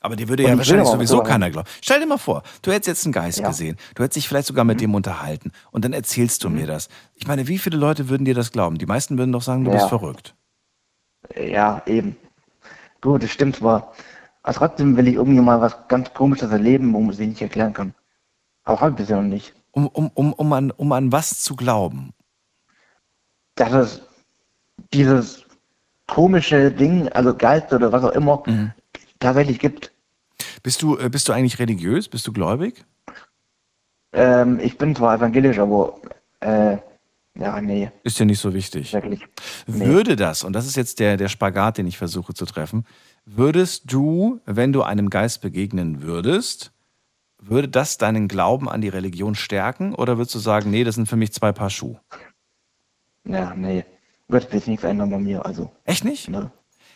Aber 0.00 0.14
dir 0.16 0.28
würde 0.28 0.44
Und 0.44 0.50
ja 0.50 0.58
wahrscheinlich 0.58 0.88
sowieso 0.88 1.16
so 1.18 1.22
keiner 1.22 1.50
glauben. 1.50 1.68
Stell 1.82 1.98
dir 2.00 2.06
mal 2.06 2.18
vor, 2.18 2.42
du 2.62 2.70
hättest 2.70 2.86
jetzt 2.86 3.04
einen 3.06 3.12
Geist 3.12 3.38
Ja. 3.40 3.48
gesehen. 3.48 3.76
Du 3.96 4.02
hättest 4.02 4.16
dich 4.16 4.28
vielleicht 4.28 4.46
sogar 4.46 4.64
mit 4.64 4.80
dem 4.80 4.94
unterhalten. 4.94 5.50
Und 5.72 5.84
dann 5.84 5.92
erzählst 5.92 6.44
du 6.44 6.50
mir 6.50 6.66
das. 6.66 6.88
Ich 7.14 7.26
meine, 7.26 7.48
wie 7.48 7.58
viele 7.58 7.76
Leute 7.76 8.08
würden 8.08 8.24
dir 8.24 8.34
das 8.34 8.52
glauben? 8.52 8.78
Die 8.78 8.86
meisten 8.86 9.18
würden 9.18 9.32
doch 9.32 9.42
sagen, 9.42 9.64
du 9.64 9.70
Ja. 9.70 9.76
bist 9.76 9.88
verrückt. 9.88 10.34
Ja, 11.36 11.82
eben. 11.86 12.16
Gut, 13.00 13.22
das 13.24 13.30
stimmt 13.30 13.56
zwar. 13.56 13.92
Aber 14.44 14.54
trotzdem 14.54 14.96
will 14.96 15.08
ich 15.08 15.14
irgendwie 15.14 15.40
mal 15.40 15.60
was 15.60 15.76
ganz 15.88 16.14
Komisches 16.14 16.50
erleben, 16.52 16.92
wo 16.94 17.00
man 17.00 17.14
sich 17.14 17.28
nicht 17.28 17.42
erklären 17.42 17.72
kann. 17.72 17.92
Aber 18.64 18.88
ich 18.90 18.94
bisher 18.94 19.16
noch 19.20 19.28
nicht. 19.28 19.52
Um, 19.72 19.88
um, 19.88 20.10
um, 20.14 20.32
um, 20.32 20.52
an, 20.52 20.70
um 20.70 20.92
an 20.92 21.10
was 21.12 21.40
zu 21.42 21.56
glauben? 21.56 22.12
Dass 23.56 23.72
es 23.72 24.02
dieses 24.92 25.44
komische 26.06 26.70
Ding, 26.70 27.08
also 27.08 27.34
Geist 27.36 27.72
oder 27.72 27.90
was 27.92 28.04
auch 28.04 28.12
immer, 28.12 28.42
Mhm. 28.46 28.72
Tatsächlich 29.20 29.58
gibt. 29.58 29.92
Bist 30.62 30.82
du, 30.82 30.96
äh, 30.98 31.08
bist 31.08 31.28
du 31.28 31.32
eigentlich 31.32 31.58
religiös? 31.58 32.08
Bist 32.08 32.26
du 32.26 32.32
gläubig? 32.32 32.84
Ähm, 34.12 34.58
ich 34.60 34.78
bin 34.78 34.94
zwar 34.96 35.16
evangelisch, 35.16 35.58
aber 35.58 36.00
äh, 36.40 36.78
ja, 37.38 37.60
nee, 37.60 37.90
Ist 38.02 38.18
dir 38.18 38.24
nicht 38.26 38.40
so 38.40 38.52
wichtig. 38.52 38.92
wirklich. 38.92 39.24
Nee. 39.66 39.86
Würde 39.86 40.16
das, 40.16 40.42
und 40.42 40.54
das 40.54 40.66
ist 40.66 40.76
jetzt 40.76 40.98
der, 40.98 41.16
der 41.16 41.28
Spagat, 41.28 41.78
den 41.78 41.86
ich 41.86 41.98
versuche 41.98 42.34
zu 42.34 42.46
treffen, 42.46 42.84
würdest 43.26 43.92
du, 43.92 44.40
wenn 44.44 44.72
du 44.72 44.82
einem 44.82 45.08
Geist 45.10 45.40
begegnen 45.40 46.02
würdest, 46.02 46.72
würde 47.40 47.68
das 47.68 47.96
deinen 47.98 48.26
Glauben 48.26 48.68
an 48.68 48.80
die 48.80 48.88
Religion 48.88 49.36
stärken? 49.36 49.94
Oder 49.94 50.16
würdest 50.18 50.34
du 50.34 50.40
sagen, 50.40 50.70
nee, 50.70 50.82
das 50.82 50.96
sind 50.96 51.08
für 51.08 51.16
mich 51.16 51.32
zwei 51.32 51.52
Paar 51.52 51.70
Schuhe? 51.70 52.00
Ja, 53.24 53.54
nee. 53.54 53.84
Wird 54.26 54.50
sich 54.50 54.66
nichts 54.66 54.84
ändern 54.84 55.10
bei 55.10 55.18
mir, 55.18 55.46
also. 55.46 55.70
Echt 55.84 56.04
nicht? 56.04 56.28
Ne? 56.28 56.50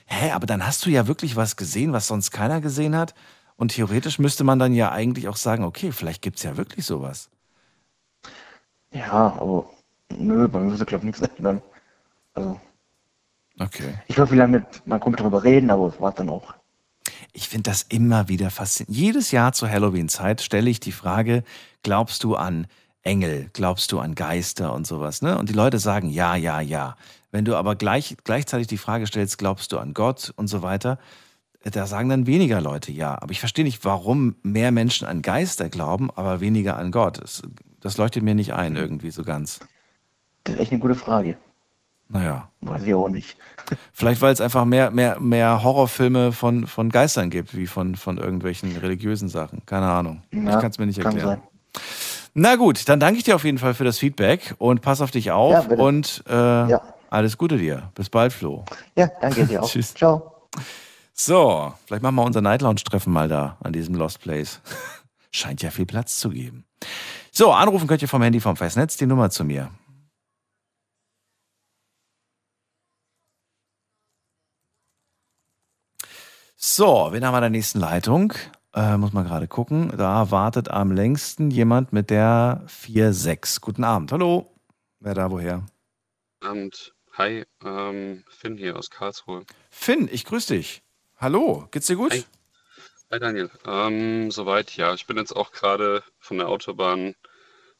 Hä, 0.06 0.30
aber 0.32 0.46
dann 0.46 0.66
hast 0.66 0.84
du 0.86 0.90
ja 0.90 1.06
wirklich 1.06 1.36
was 1.36 1.56
gesehen, 1.56 1.92
was 1.92 2.06
sonst 2.06 2.30
keiner 2.30 2.60
gesehen 2.60 2.96
hat. 2.96 3.14
Und 3.56 3.72
theoretisch 3.72 4.18
müsste 4.18 4.44
man 4.44 4.58
dann 4.58 4.74
ja 4.74 4.90
eigentlich 4.92 5.28
auch 5.28 5.36
sagen, 5.36 5.64
okay, 5.64 5.92
vielleicht 5.92 6.22
gibt 6.22 6.38
es 6.38 6.42
ja 6.42 6.56
wirklich 6.56 6.84
sowas. 6.86 7.30
Ja, 8.92 9.10
aber 9.38 9.70
nö, 10.10 10.48
bei 10.48 10.60
mir 10.60 10.76
sich, 10.76 10.86
glaube 10.86 11.04
ich, 11.06 11.16
nichts 11.16 11.22
ändern. 11.36 11.62
Also, 12.34 12.60
Okay. 13.60 13.94
ich 14.08 14.16
will 14.16 14.26
vielleicht 14.26 14.50
mit 14.50 14.86
meinem 14.86 15.00
Kumpel 15.00 15.22
drüber 15.22 15.44
reden, 15.44 15.70
aber 15.70 15.90
das 15.90 16.00
war's 16.00 16.14
dann 16.14 16.30
auch. 16.30 16.54
Ich 17.32 17.48
finde 17.48 17.70
das 17.70 17.82
immer 17.82 18.28
wieder 18.28 18.50
faszinierend. 18.50 18.96
Jedes 18.96 19.30
Jahr 19.30 19.52
zur 19.52 19.70
Halloween-Zeit 19.70 20.40
stelle 20.40 20.70
ich 20.70 20.80
die 20.80 20.92
Frage, 20.92 21.44
glaubst 21.82 22.24
du 22.24 22.34
an 22.36 22.66
Engel, 23.02 23.50
glaubst 23.52 23.92
du 23.92 24.00
an 24.00 24.14
Geister 24.14 24.72
und 24.72 24.86
sowas, 24.86 25.22
ne? 25.22 25.38
Und 25.38 25.48
die 25.48 25.54
Leute 25.54 25.78
sagen 25.78 26.08
ja, 26.08 26.36
ja, 26.36 26.60
ja. 26.60 26.96
Wenn 27.32 27.44
du 27.44 27.56
aber 27.56 27.74
gleich, 27.74 28.16
gleichzeitig 28.22 28.68
die 28.68 28.78
Frage 28.78 29.06
stellst, 29.08 29.38
glaubst 29.38 29.72
du 29.72 29.78
an 29.78 29.94
Gott 29.94 30.32
und 30.36 30.46
so 30.46 30.62
weiter, 30.62 30.98
da 31.64 31.86
sagen 31.86 32.08
dann 32.08 32.26
weniger 32.26 32.60
Leute 32.60 32.92
ja. 32.92 33.20
Aber 33.20 33.32
ich 33.32 33.40
verstehe 33.40 33.64
nicht, 33.64 33.84
warum 33.84 34.36
mehr 34.42 34.70
Menschen 34.70 35.06
an 35.08 35.22
Geister 35.22 35.68
glauben, 35.68 36.10
aber 36.14 36.40
weniger 36.40 36.76
an 36.76 36.92
Gott. 36.92 37.20
Das 37.20 37.42
Das 37.80 37.96
leuchtet 37.96 38.22
mir 38.22 38.34
nicht 38.34 38.52
ein, 38.54 38.76
irgendwie 38.76 39.10
so 39.10 39.24
ganz. 39.24 39.58
Das 40.44 40.54
ist 40.54 40.60
echt 40.60 40.72
eine 40.72 40.80
gute 40.80 40.94
Frage. 40.94 41.36
Naja. 42.08 42.50
Weiß 42.60 42.82
ich 42.82 42.92
auch 42.94 43.08
nicht. 43.08 43.36
Vielleicht, 43.92 44.20
weil 44.20 44.32
es 44.32 44.40
einfach 44.40 44.64
mehr, 44.66 44.90
mehr, 44.90 45.18
mehr 45.18 45.62
Horrorfilme 45.62 46.32
von, 46.32 46.66
von 46.66 46.90
Geistern 46.90 47.30
gibt, 47.30 47.56
wie 47.56 47.66
von, 47.66 47.96
von 47.96 48.18
irgendwelchen 48.18 48.76
religiösen 48.76 49.28
Sachen. 49.28 49.64
Keine 49.64 49.86
Ahnung. 49.86 50.22
ich 50.30 50.42
Ja, 50.42 50.60
kann 50.60 50.70
es 50.70 50.78
mir 50.78 50.86
nicht 50.86 50.98
erklären. 50.98 51.40
Na 52.34 52.56
gut, 52.56 52.88
dann 52.88 53.00
danke 53.00 53.18
ich 53.18 53.24
dir 53.24 53.34
auf 53.34 53.44
jeden 53.44 53.58
Fall 53.58 53.72
für 53.74 53.84
das 53.84 53.98
Feedback 53.98 54.54
und 54.58 54.82
pass 54.82 55.00
auf 55.00 55.10
dich 55.10 55.30
auf 55.30 55.52
Ja, 55.52 55.60
bitte. 55.62 55.82
und 55.82 56.22
äh, 56.28 56.68
alles 57.12 57.36
Gute 57.36 57.58
dir. 57.58 57.90
Bis 57.94 58.08
bald, 58.08 58.32
Flo. 58.32 58.64
Ja, 58.96 59.10
danke 59.20 59.46
dir 59.46 59.62
auch. 59.62 59.70
Tschüss. 59.70 59.94
Ciao. 59.94 60.48
So, 61.12 61.72
vielleicht 61.86 62.02
machen 62.02 62.16
wir 62.16 62.24
unser 62.24 62.40
Night 62.40 62.62
Lounge 62.62 62.82
Treffen 62.84 63.12
mal 63.12 63.28
da 63.28 63.58
an 63.62 63.72
diesem 63.72 63.94
Lost 63.94 64.20
Place. 64.20 64.60
Scheint 65.30 65.62
ja 65.62 65.70
viel 65.70 65.86
Platz 65.86 66.18
zu 66.18 66.30
geben. 66.30 66.64
So, 67.30 67.52
anrufen 67.52 67.86
könnt 67.86 68.02
ihr 68.02 68.08
vom 68.08 68.22
Handy 68.22 68.40
vom 68.40 68.56
Festnetz 68.56 68.96
die 68.96 69.06
Nummer 69.06 69.30
zu 69.30 69.44
mir. 69.44 69.70
So, 76.56 77.08
wen 77.10 77.24
haben 77.24 77.32
wir 77.32 77.38
in 77.38 77.42
der 77.42 77.50
nächsten 77.50 77.80
Leitung? 77.80 78.32
Äh, 78.74 78.96
muss 78.96 79.12
man 79.12 79.24
gerade 79.24 79.48
gucken. 79.48 79.92
Da 79.96 80.30
wartet 80.30 80.70
am 80.70 80.92
längsten 80.92 81.50
jemand 81.50 81.92
mit 81.92 82.08
der 82.08 82.64
4-6. 82.68 83.60
Guten 83.60 83.84
Abend. 83.84 84.12
Hallo. 84.12 84.54
Wer 85.00 85.14
da 85.14 85.30
woher? 85.30 85.66
Abend. 86.40 86.94
Hi, 87.18 87.44
ähm, 87.64 88.24
Finn 88.30 88.56
hier 88.56 88.76
aus 88.76 88.88
Karlsruhe. 88.90 89.44
Finn, 89.70 90.08
ich 90.10 90.24
grüße 90.24 90.54
dich. 90.54 90.82
Hallo, 91.18 91.68
geht's 91.70 91.86
dir 91.86 91.96
gut? 91.96 92.12
Hi. 92.12 92.24
Hi 93.10 93.18
Daniel. 93.18 93.50
Ähm, 93.66 94.30
soweit, 94.30 94.74
ja. 94.76 94.94
Ich 94.94 95.06
bin 95.06 95.18
jetzt 95.18 95.36
auch 95.36 95.52
gerade 95.52 96.02
von 96.18 96.38
der 96.38 96.48
Autobahn 96.48 97.14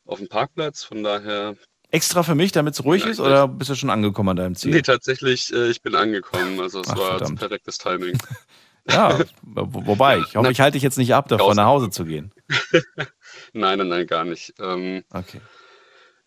auf 0.05 0.19
dem 0.19 0.29
Parkplatz, 0.29 0.85
von 0.85 1.03
daher. 1.03 1.57
Extra 1.91 2.23
für 2.23 2.35
mich, 2.35 2.53
damit 2.53 2.75
es 2.75 2.85
ruhig 2.85 3.05
ist, 3.07 3.21
oder 3.21 3.49
bist 3.49 3.71
du 3.71 3.75
schon 3.75 3.91
angekommen 3.91 4.31
an 4.31 4.37
deinem 4.37 4.55
Ziel? 4.55 4.75
Nee, 4.75 4.83
tatsächlich, 4.83 5.53
äh, 5.53 5.71
ich 5.71 5.83
bin 5.83 5.95
angekommen. 5.95 6.61
Also 6.61 6.81
es 6.81 6.89
Ach, 6.91 6.99
war 6.99 7.19
verdammt. 7.19 7.39
perfektes 7.39 7.79
Timing. 7.79 8.17
Ja, 8.89 9.25
wo- 9.43 9.87
wobei, 9.87 10.19
ich 10.19 10.35
hoffe, 10.35 10.47
Na, 10.47 10.51
ich 10.51 10.61
halte 10.61 10.73
dich 10.75 10.83
jetzt 10.83 10.99
nicht 10.99 11.15
ab, 11.15 11.29
davon 11.29 11.55
nach 11.57 11.67
Hause 11.67 11.91
zu 11.91 12.05
gehen. 12.05 12.33
Nein, 13.53 13.79
nein, 13.79 13.89
nein, 13.89 14.07
gar 14.07 14.25
nicht. 14.25 14.55
Ähm, 14.59 15.05
okay. 15.15 15.41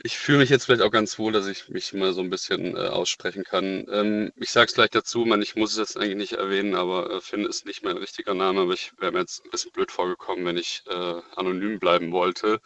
Ich 0.06 0.20
fühle 0.20 0.38
mich 0.38 0.52
jetzt 0.52 0.66
vielleicht 0.66 0.84
auch 0.84 0.92
ganz 0.92 1.18
wohl, 1.18 1.32
dass 1.32 1.48
ich 1.48 1.68
mich 1.68 1.92
mal 1.96 2.14
so 2.14 2.22
ein 2.22 2.30
bisschen 2.30 2.76
äh, 2.76 2.90
aussprechen 2.90 3.44
kann. 3.44 3.88
Ähm, 3.92 4.32
ich 4.36 4.52
sage 4.52 4.68
es 4.68 4.76
gleich 4.76 4.92
dazu, 4.92 5.26
man, 5.26 5.42
ich 5.42 5.56
muss 5.56 5.72
es 5.72 5.80
jetzt 5.80 5.98
eigentlich 5.98 6.16
nicht 6.16 6.34
erwähnen, 6.34 6.76
aber 6.76 7.10
äh, 7.10 7.22
Finn 7.22 7.44
ist 7.44 7.66
nicht 7.66 7.84
mein 7.84 7.98
richtiger 7.98 8.36
Name, 8.36 8.62
aber 8.62 8.74
ich 8.74 8.92
wäre 9.00 9.12
mir 9.12 9.22
jetzt 9.22 9.44
ein 9.44 9.50
bisschen 9.50 9.72
blöd 9.72 9.92
vorgekommen, 9.92 10.46
wenn 10.46 10.58
ich 10.58 10.84
äh, 10.88 11.22
anonym 11.36 11.80
bleiben 11.80 12.12
wollte, 12.12 12.62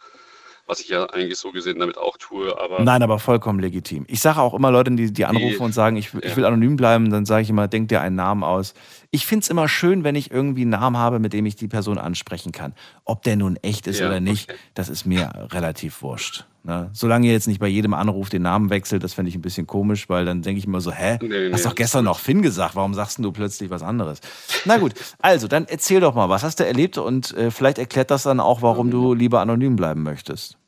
was 0.66 0.80
ich 0.80 0.90
ja 0.90 1.06
eigentlich 1.06 1.38
so 1.38 1.50
gesehen 1.50 1.78
damit 1.78 1.96
auch 1.96 2.18
tue, 2.18 2.60
aber 2.60 2.84
Nein, 2.84 3.02
aber 3.02 3.18
vollkommen 3.18 3.58
legitim. 3.58 4.04
Ich 4.06 4.20
sage 4.20 4.38
auch 4.38 4.52
immer 4.52 4.70
Leuten, 4.70 4.98
die, 4.98 5.10
die 5.10 5.24
anrufen 5.24 5.56
Die- 5.56 5.64
und 5.64 5.72
sagen, 5.72 5.96
ich, 5.96 6.12
ich 6.12 6.22
ja. 6.32 6.36
will 6.36 6.44
anonym 6.44 6.76
bleiben, 6.76 7.08
dann 7.08 7.24
sage 7.24 7.44
ich 7.44 7.48
immer, 7.48 7.68
denk 7.68 7.88
dir 7.88 8.02
einen 8.02 8.16
Namen 8.16 8.44
aus. 8.44 8.74
Ich 9.12 9.24
finde 9.24 9.44
es 9.44 9.48
immer 9.48 9.66
schön, 9.66 10.04
wenn 10.04 10.14
ich 10.14 10.30
irgendwie 10.30 10.60
einen 10.60 10.72
Namen 10.72 10.98
habe, 10.98 11.18
mit 11.18 11.32
dem 11.32 11.46
ich 11.46 11.56
die 11.56 11.68
Person 11.68 11.96
ansprechen 11.96 12.52
kann. 12.52 12.74
Ob 13.06 13.22
der 13.22 13.36
nun 13.36 13.56
echt 13.56 13.86
ist 13.86 14.00
Ja, 14.00 14.08
oder 14.08 14.20
nicht, 14.20 14.52
das 14.74 14.90
ist 14.90 15.06
mir 15.06 15.48
relativ 15.52 16.02
wurscht. 16.02 16.44
Ne? 16.62 16.90
Solange 16.92 17.26
ihr 17.26 17.32
jetzt 17.32 17.48
nicht 17.48 17.60
bei 17.60 17.68
jedem 17.68 17.94
Anruf 17.94 18.28
den 18.28 18.42
Namen 18.42 18.68
wechselt, 18.68 19.02
das 19.02 19.14
fände 19.14 19.30
ich 19.30 19.34
ein 19.34 19.40
bisschen 19.40 19.66
komisch, 19.66 20.08
weil 20.08 20.26
dann 20.26 20.42
denke 20.42 20.58
ich 20.58 20.66
immer 20.66 20.80
so, 20.80 20.92
hä, 20.92 21.18
Nee, 21.22 21.50
hast 21.52 21.64
doch 21.64 21.74
gestern 21.74 22.04
noch 22.04 22.18
Finn 22.18 22.42
gesagt, 22.42 22.76
warum 22.76 22.92
sagst 22.92 23.18
du 23.18 23.32
plötzlich 23.32 23.70
was 23.70 23.82
anderes? 23.82 24.20
Na 24.66 24.76
gut, 24.76 24.92
also 25.18 25.48
dann 25.48 25.66
erzähl 25.66 26.00
doch 26.00 26.14
mal, 26.14 26.28
was 26.28 26.42
hast 26.42 26.60
du 26.60 26.66
erlebt 26.66 26.98
und 26.98 27.32
äh, 27.32 27.50
vielleicht 27.50 27.78
erklärt 27.78 28.10
das 28.10 28.24
dann 28.24 28.40
auch, 28.40 28.60
warum 28.60 28.90
du 28.90 29.14
lieber 29.14 29.40
anonym 29.40 29.76
bleiben 29.76 30.02
möchtest. 30.02 30.58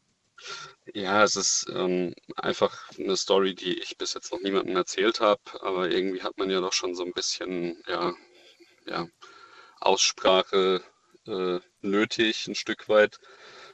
Ja, 0.95 1.23
es 1.23 1.37
ist 1.37 1.67
ähm, 1.75 2.15
einfach 2.37 2.91
eine 2.99 3.17
Story, 3.17 3.55
die 3.55 3.79
ich 3.79 3.97
bis 3.99 4.15
jetzt 4.15 4.33
noch 4.33 4.41
niemandem 4.41 4.77
erzählt 4.77 5.21
habe, 5.21 5.41
aber 5.61 5.91
irgendwie 5.91 6.23
hat 6.23 6.37
man 6.39 6.51
ja 6.51 6.61
doch 6.61 6.73
schon 6.73 6.95
so 6.95 7.05
ein 7.05 7.13
bisschen, 7.13 7.77
ja, 7.87 8.13
ja, 8.87 9.07
Aussprache 9.81 10.83
äh, 11.27 11.61
nötig, 11.83 12.47
ein 12.49 12.55
Stück 12.55 12.89
weit. 12.89 13.19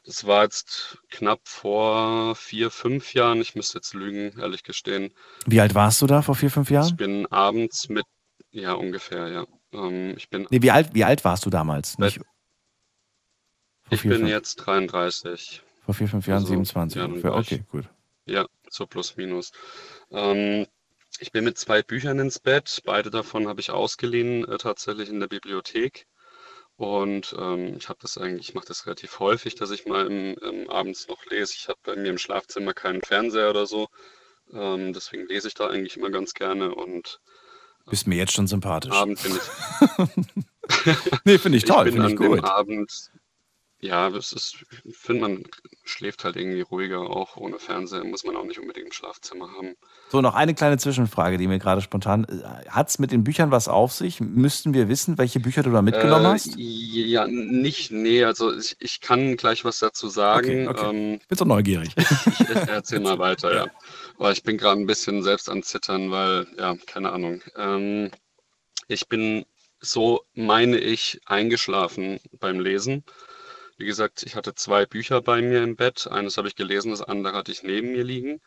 Das 0.09 0.27
war 0.27 0.45
jetzt 0.45 0.97
knapp 1.11 1.47
vor 1.47 2.35
vier, 2.35 2.71
fünf 2.71 3.13
Jahren. 3.13 3.43
Ich 3.43 3.55
müsste 3.55 3.77
jetzt 3.77 3.93
lügen, 3.93 4.39
ehrlich 4.41 4.63
gestehen. 4.63 5.13
Wie 5.45 5.61
alt 5.61 5.75
warst 5.75 6.01
du 6.01 6.07
da 6.07 6.23
vor 6.23 6.35
vier, 6.35 6.51
fünf 6.51 6.69
Ich 6.71 6.75
Jahren? 6.75 6.97
bin 6.97 7.27
abends 7.27 7.91
mit, 7.91 8.07
ja, 8.51 8.73
ungefähr, 8.73 9.29
ja. 9.29 9.47
Ähm, 9.75 10.15
ich 10.17 10.31
bin, 10.31 10.47
Nee, 10.49 10.63
wie 10.63 10.71
alt, 10.71 10.95
wie 10.95 11.05
alt 11.05 11.27
warst 11.27 11.45
du 11.45 11.51
damals? 11.51 11.99
Nicht, 11.99 12.21
ich 13.91 14.01
vier, 14.01 14.13
bin 14.13 14.21
fünf- 14.21 14.31
jetzt 14.31 14.57
33. 14.57 15.63
Vor 15.85 15.93
vier, 15.95 16.09
fünf 16.09 16.27
Jahren 16.27 16.39
Also, 16.39 16.49
27 16.55 16.99
ja, 16.99 17.05
ungefähr. 17.05 17.33
ich- 17.33 17.37
Okay, 17.53 17.65
gut. 17.71 17.85
Ja, 18.25 18.47
so 18.71 18.87
plus 18.87 19.15
minus. 19.19 19.53
Ähm, 20.11 20.67
ich 21.21 21.33
bin 21.33 21.45
mit 21.45 21.59
zwei 21.59 21.83
Büchern 21.83 22.19
ins 22.19 22.39
Bett. 22.39 22.81
Beide 22.87 23.11
davon 23.11 23.47
habe 23.47 23.61
ich 23.61 23.71
ausgeliehen, 23.71 24.49
äh, 24.49 24.57
tatsächlich 24.57 25.11
in 25.11 25.21
der 25.21 25.29
Bibliothek. 25.29 26.07
Und 26.79 27.35
ähm, 27.37 27.75
ich 27.77 27.89
habe 27.89 27.99
das 28.01 28.19
eigentlich, 28.19 28.51
ich 28.51 28.55
mache 28.55 28.69
das 28.69 28.87
relativ 28.87 29.19
häufig, 29.19 29.57
dass 29.57 29.73
ich 29.73 29.87
mal 29.87 30.07
im, 30.07 30.37
im 30.39 30.71
abends 30.71 31.09
noch 31.09 31.27
lese. 31.27 31.55
Ich 31.57 31.69
habe 31.69 31.81
bei 31.83 31.97
mir 31.97 32.09
im 32.09 32.19
Schlafzimmer 32.19 32.73
keinen 32.73 33.03
Fernseher 33.03 33.51
oder 33.51 33.67
so. 33.67 33.89
Ähm, 34.53 34.93
deswegen 34.93 35.27
lese 35.27 35.49
ich 35.49 35.55
da 35.55 35.67
eigentlich 35.67 35.97
immer 35.97 36.11
ganz 36.11 36.35
gerne 36.35 36.73
und 36.73 37.21
Bist 37.91 38.07
mir 38.07 38.15
jetzt 38.15 38.33
schon 38.33 38.47
sympathisch. 38.47 38.93
Abend 38.93 39.21
bin 39.23 39.37
ich. 39.37 40.27
Nee, 41.25 41.39
finde 41.39 41.57
ich 41.57 41.65
toll, 41.65 41.91
finde 41.91 42.11
ich 42.11 42.17
gut. 42.17 42.45
Abend, 42.45 43.11
ja, 43.81 44.11
das 44.11 44.33
ist, 44.33 44.65
ich 44.85 44.97
finde, 44.97 45.23
man 45.23 45.45
schläft 45.85 46.25
halt 46.25 46.37
irgendwie 46.37 46.61
ruhiger 46.63 47.01
auch 47.01 47.37
ohne 47.37 47.59
Fernseher, 47.59 48.05
muss 48.05 48.25
man 48.25 48.37
auch 48.37 48.45
nicht 48.45 48.59
unbedingt 48.59 48.87
im 48.87 48.93
Schlafzimmer 48.93 49.51
haben. 49.53 49.75
So, 50.11 50.21
noch 50.23 50.35
eine 50.35 50.55
kleine 50.55 50.79
Zwischenfrage, 50.79 51.37
die 51.39 51.47
mir 51.47 51.59
gerade 51.59 51.81
spontan. 51.83 52.27
Hat 52.69 52.89
es 52.89 52.99
mit 52.99 53.13
den 53.13 53.25
Büchern 53.25 53.51
was 53.51 53.69
auf 53.69 53.93
sich? 53.93 54.21
Müssten 54.21 54.73
wir 54.75 54.89
wissen, 54.89 55.19
welche 55.19 55.39
Bücher 55.39 55.63
du 55.63 55.71
da 55.71 55.83
mitgenommen 55.83 56.25
Äh, 56.25 56.29
hast? 56.31 56.55
Ja, 56.57 57.27
nicht, 57.27 57.91
nee, 57.91 58.25
also 58.25 58.57
ich, 58.57 58.77
ich 58.81 59.01
kann 59.01 59.37
gleich 59.37 59.65
was 59.65 59.79
dazu 59.79 60.09
sagen. 60.09 60.67
Okay, 60.67 60.69
okay. 60.69 60.91
Ähm, 60.91 61.19
Ich 61.21 61.29
bin 61.29 61.39
so 61.39 61.45
neugierig. 61.45 61.91
ich, 61.97 62.41
ich 62.41 62.69
erzähl 62.69 63.01
mal 63.01 63.19
weiter, 63.19 63.55
ja. 63.55 63.67
Aber 64.19 64.33
ich 64.33 64.43
bin 64.43 64.57
gerade 64.57 64.81
ein 64.81 64.87
bisschen 64.87 65.23
selbst 65.23 65.49
am 65.51 65.63
Zittern, 65.63 66.11
weil, 66.11 66.47
ja, 66.59 66.75
keine 66.87 67.13
Ahnung. 67.13 67.43
Ähm, 67.57 68.11
ich 68.89 69.09
bin, 69.09 69.45
so 69.81 70.23
meine 70.35 70.79
ich, 70.79 71.21
eingeschlafen 71.27 72.19
beim 72.41 72.61
Lesen. 72.61 73.05
Wie 73.79 73.87
gesagt, 73.87 74.25
ich 74.25 74.35
hatte 74.35 74.57
zwei 74.57 74.87
Bücher 74.87 75.23
bei 75.23 75.41
mir 75.41 75.63
im 75.63 75.77
Bett. 75.77 76.09
Eines 76.09 76.37
habe 76.37 76.49
ich 76.49 76.57
gelesen, 76.57 76.91
das 76.91 77.01
andere 77.01 77.37
hatte 77.37 77.53
ich 77.53 77.63
neben 77.63 77.93
mir 77.93 78.03
liegen. 78.03 78.41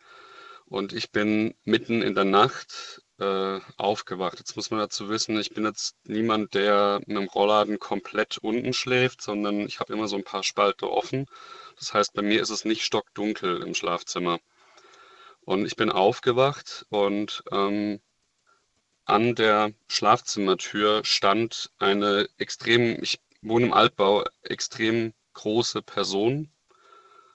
Und 0.66 0.92
ich 0.92 1.10
bin 1.10 1.54
mitten 1.64 2.02
in 2.02 2.14
der 2.14 2.26
Nacht 2.26 3.02
äh, 3.18 3.58
aufgewacht. 3.78 4.38
Jetzt 4.38 4.56
muss 4.56 4.70
man 4.70 4.80
dazu 4.80 5.08
wissen, 5.08 5.38
ich 5.40 5.54
bin 5.54 5.64
jetzt 5.64 5.96
niemand, 6.04 6.52
der 6.52 7.00
mit 7.06 7.16
dem 7.16 7.28
Rollladen 7.28 7.78
komplett 7.78 8.38
unten 8.38 8.74
schläft, 8.74 9.22
sondern 9.22 9.60
ich 9.60 9.80
habe 9.80 9.94
immer 9.94 10.06
so 10.06 10.16
ein 10.16 10.24
paar 10.24 10.42
Spalte 10.42 10.90
offen. 10.90 11.26
Das 11.78 11.94
heißt, 11.94 12.12
bei 12.12 12.20
mir 12.22 12.42
ist 12.42 12.50
es 12.50 12.66
nicht 12.66 12.84
stockdunkel 12.84 13.62
im 13.62 13.74
Schlafzimmer. 13.74 14.38
Und 15.46 15.64
ich 15.64 15.76
bin 15.76 15.90
aufgewacht 15.90 16.84
und 16.90 17.42
ähm, 17.50 18.00
an 19.06 19.34
der 19.34 19.72
Schlafzimmertür 19.88 21.06
stand 21.06 21.70
eine 21.78 22.28
extrem, 22.36 23.02
ich 23.02 23.18
wohne 23.40 23.66
im 23.66 23.72
Altbau, 23.72 24.24
extrem 24.42 25.14
große 25.34 25.82
Person. 25.82 26.50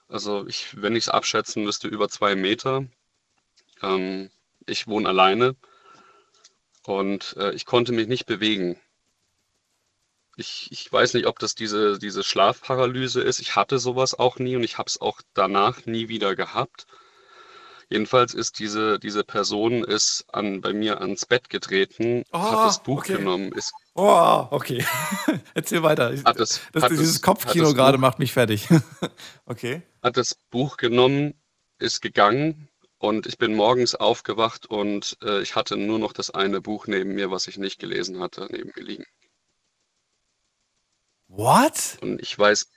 Also 0.08 0.46
ich, 0.46 0.80
wenn 0.80 0.96
ich 0.96 1.04
es 1.04 1.08
abschätzen 1.08 1.64
müsste, 1.64 1.88
über 1.88 2.08
zwei 2.08 2.34
Meter. 2.34 2.86
Ähm, 3.82 4.30
ich 4.66 4.86
wohne 4.86 5.08
alleine 5.08 5.56
und 6.84 7.36
äh, 7.38 7.52
ich 7.52 7.64
konnte 7.66 7.92
mich 7.92 8.08
nicht 8.08 8.26
bewegen. 8.26 8.80
Ich, 10.36 10.68
ich 10.70 10.90
weiß 10.90 11.14
nicht, 11.14 11.26
ob 11.26 11.38
das 11.38 11.54
diese, 11.54 11.98
diese 11.98 12.22
Schlafparalyse 12.22 13.20
ist. 13.20 13.40
Ich 13.40 13.56
hatte 13.56 13.78
sowas 13.78 14.18
auch 14.18 14.38
nie 14.38 14.56
und 14.56 14.62
ich 14.62 14.78
habe 14.78 14.88
es 14.88 15.00
auch 15.00 15.20
danach 15.34 15.84
nie 15.86 16.08
wieder 16.08 16.36
gehabt. 16.36 16.86
Jedenfalls 17.90 18.34
ist 18.34 18.58
diese, 18.58 18.98
diese 18.98 19.24
Person 19.24 19.82
ist 19.82 20.26
an, 20.32 20.60
bei 20.60 20.72
mir 20.72 21.00
ans 21.00 21.26
Bett 21.26 21.48
getreten, 21.48 22.24
Oh, 22.32 22.38
hat 22.38 22.66
das 22.66 22.82
Buch 22.82 23.00
okay. 23.00 23.16
genommen, 23.16 23.50
ist, 23.52 23.72
Oh, 24.00 24.46
okay. 24.52 24.84
Erzähl 25.54 25.82
weiter. 25.82 26.12
Ich- 26.12 26.24
Hat 26.24 26.38
es- 26.38 26.60
das, 26.72 26.84
hat 26.84 26.92
dieses 26.92 27.16
es- 27.16 27.22
Kopfkino 27.22 27.74
gerade 27.74 27.98
Buch- 27.98 28.02
macht 28.02 28.20
mich 28.20 28.32
fertig. 28.32 28.68
okay. 29.44 29.82
hat 30.02 30.16
das 30.16 30.36
Buch 30.50 30.76
genommen, 30.76 31.34
ist 31.80 32.00
gegangen 32.00 32.68
und 32.98 33.26
ich 33.26 33.38
bin 33.38 33.56
morgens 33.56 33.96
aufgewacht 33.96 34.66
und 34.66 35.16
äh, 35.22 35.40
ich 35.42 35.56
hatte 35.56 35.76
nur 35.76 35.98
noch 35.98 36.12
das 36.12 36.30
eine 36.30 36.60
Buch 36.60 36.86
neben 36.86 37.14
mir, 37.16 37.32
was 37.32 37.48
ich 37.48 37.58
nicht 37.58 37.80
gelesen 37.80 38.20
hatte, 38.20 38.46
neben 38.50 38.70
mir 38.76 38.84
liegen. 38.84 39.04
What? 41.26 41.98
Und 42.00 42.20
ich 42.22 42.38
weiß, 42.38 42.68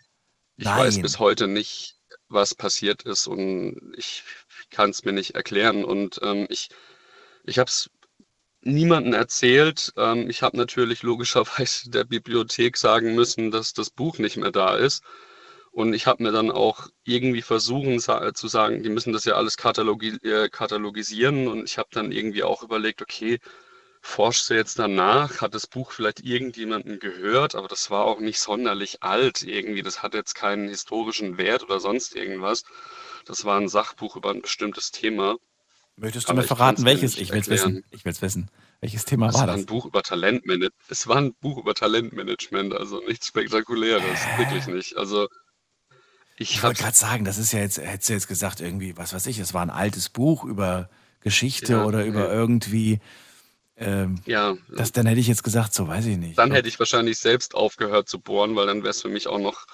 ich 0.58 0.66
Nein. 0.66 0.80
weiß 0.80 1.02
bis 1.02 1.20
heute 1.20 1.48
nicht, 1.48 1.98
was 2.30 2.56
passiert 2.56 3.04
ist 3.04 3.28
und 3.28 3.94
ich 3.96 4.24
kann 4.72 4.90
es 4.90 5.04
mir 5.06 5.14
nicht 5.14 5.36
erklären. 5.36 5.84
Und 5.86 6.20
ähm, 6.24 6.48
ich, 6.50 6.70
ich 7.44 7.60
habe 7.60 7.70
es 7.70 7.90
niemandem 8.62 9.14
erzählt. 9.14 9.94
Ähm, 9.98 10.30
ich 10.30 10.44
habe 10.44 10.58
natürlich 10.58 11.04
logischerweise 11.04 11.90
der 11.92 12.04
Bibliothek 12.06 12.78
sagen 12.78 13.16
müssen, 13.16 13.52
dass 13.52 13.74
das 13.74 13.90
Buch 13.90 14.18
nicht 14.20 14.38
mehr 14.38 14.52
da 14.52 14.76
ist. 14.76 15.04
Und 15.72 15.94
ich 15.94 16.06
habe 16.08 16.24
mir 16.24 16.32
dann 16.32 16.52
auch 16.52 16.88
irgendwie 17.06 17.42
versuchen 17.42 18.00
sa 18.00 18.34
zu 18.34 18.48
sagen, 18.48 18.84
die 18.84 18.90
müssen 18.90 19.14
das 19.14 19.26
ja 19.26 19.36
alles 19.36 19.58
katalogi 19.58 20.18
äh, 20.24 20.50
katalogisieren. 20.50 21.48
Und 21.48 21.64
ich 21.66 21.78
habe 21.78 21.90
dann 21.94 22.12
irgendwie 22.12 22.44
auch 22.44 22.64
überlegt, 22.64 23.02
okay, 23.02 23.40
forschst 24.02 24.50
du 24.50 24.56
jetzt 24.56 24.80
danach? 24.80 25.42
Hat 25.42 25.54
das 25.56 25.68
Buch 25.68 25.92
vielleicht 25.92 26.22
irgendjemanden 26.22 27.00
gehört? 27.00 27.56
Aber 27.56 27.68
das 27.68 27.90
war 27.92 28.06
auch 28.06 28.20
nicht 28.20 28.40
sonderlich 28.40 29.04
alt 29.04 29.44
irgendwie. 29.44 29.82
Das 29.84 30.04
hat 30.04 30.14
jetzt 30.14 30.36
keinen 30.36 30.68
historischen 30.68 31.38
Wert 31.38 31.64
oder 31.64 31.80
sonst 31.80 32.16
irgendwas. 32.16 32.64
Das 33.26 33.46
war 33.46 33.60
ein 33.60 33.70
Sachbuch 33.70 34.16
über 34.18 34.32
ein 34.32 34.42
bestimmtes 34.42 34.92
Thema. 34.92 35.38
Möchtest 36.02 36.28
du 36.30 36.34
mir 36.34 36.42
verraten, 36.42 36.84
welches? 36.84 37.16
Ich 37.16 37.32
will 37.32 37.42
es 37.42 37.48
wissen. 37.48 37.84
Ich 37.92 38.04
will 38.06 38.12
es 38.12 38.24
wissen. 38.24 38.50
Welches 38.80 39.06
Thema 39.06 39.28
es 39.28 39.36
war 39.36 39.42
war 39.42 39.48
das? 39.48 39.58
ein 39.58 39.66
Buch 39.68 39.86
über 39.86 40.02
Talentmanagement. 40.02 40.74
Es 40.90 41.08
war 41.08 41.18
ein 41.18 41.36
Buch 41.36 41.60
über 41.60 41.76
Talentmanagement, 41.76 42.74
also 42.74 43.02
nichts 43.08 43.28
Spektakuläres, 43.28 44.20
wirklich 44.38 44.66
nicht. 44.66 44.98
Also 44.98 45.28
ich 46.38 46.50
Ich 46.56 46.64
wollte 46.64 46.82
gerade 46.82 46.98
sagen, 46.98 47.24
das 47.24 47.38
ist 47.38 47.52
ja 47.54 47.60
jetzt, 47.60 47.78
hättest 47.78 48.10
du 48.10 48.14
jetzt 48.14 48.28
gesagt, 48.28 48.62
irgendwie, 48.62 48.98
was 48.98 49.14
weiß 49.14 49.28
ich, 49.28 49.38
es 49.38 49.54
war 49.54 49.62
ein 49.62 49.70
altes 49.70 50.10
Buch 50.10 50.44
über 50.44 50.90
Geschichte 51.20 51.74
Ja, 51.74 51.86
oder 51.86 52.04
über 52.04 52.22
ja. 52.30 52.34
irgendwie, 52.34 53.00
ähm, 53.78 54.22
ja, 54.26 54.56
das, 54.76 54.92
dann 54.92 55.06
hätte 55.06 55.20
ich 55.20 55.28
jetzt 55.28 55.44
gesagt, 55.44 55.76
so 55.76 55.88
weiß 55.88 56.08
ich 56.08 56.18
nicht. 56.18 56.36
dann 56.40 56.52
hätte 56.52 56.68
ich 56.68 56.80
wahrscheinlich 56.80 57.20
selbst 57.20 57.54
aufgehört 57.54 58.10
zu 58.10 58.20
bohren, 58.20 58.56
weil 58.56 58.66
dann 58.66 58.80
wäre 58.80 58.90
es 58.90 59.04
für 59.04 59.10
mich 59.10 59.28
auch 59.28 59.38
noch 59.40 59.68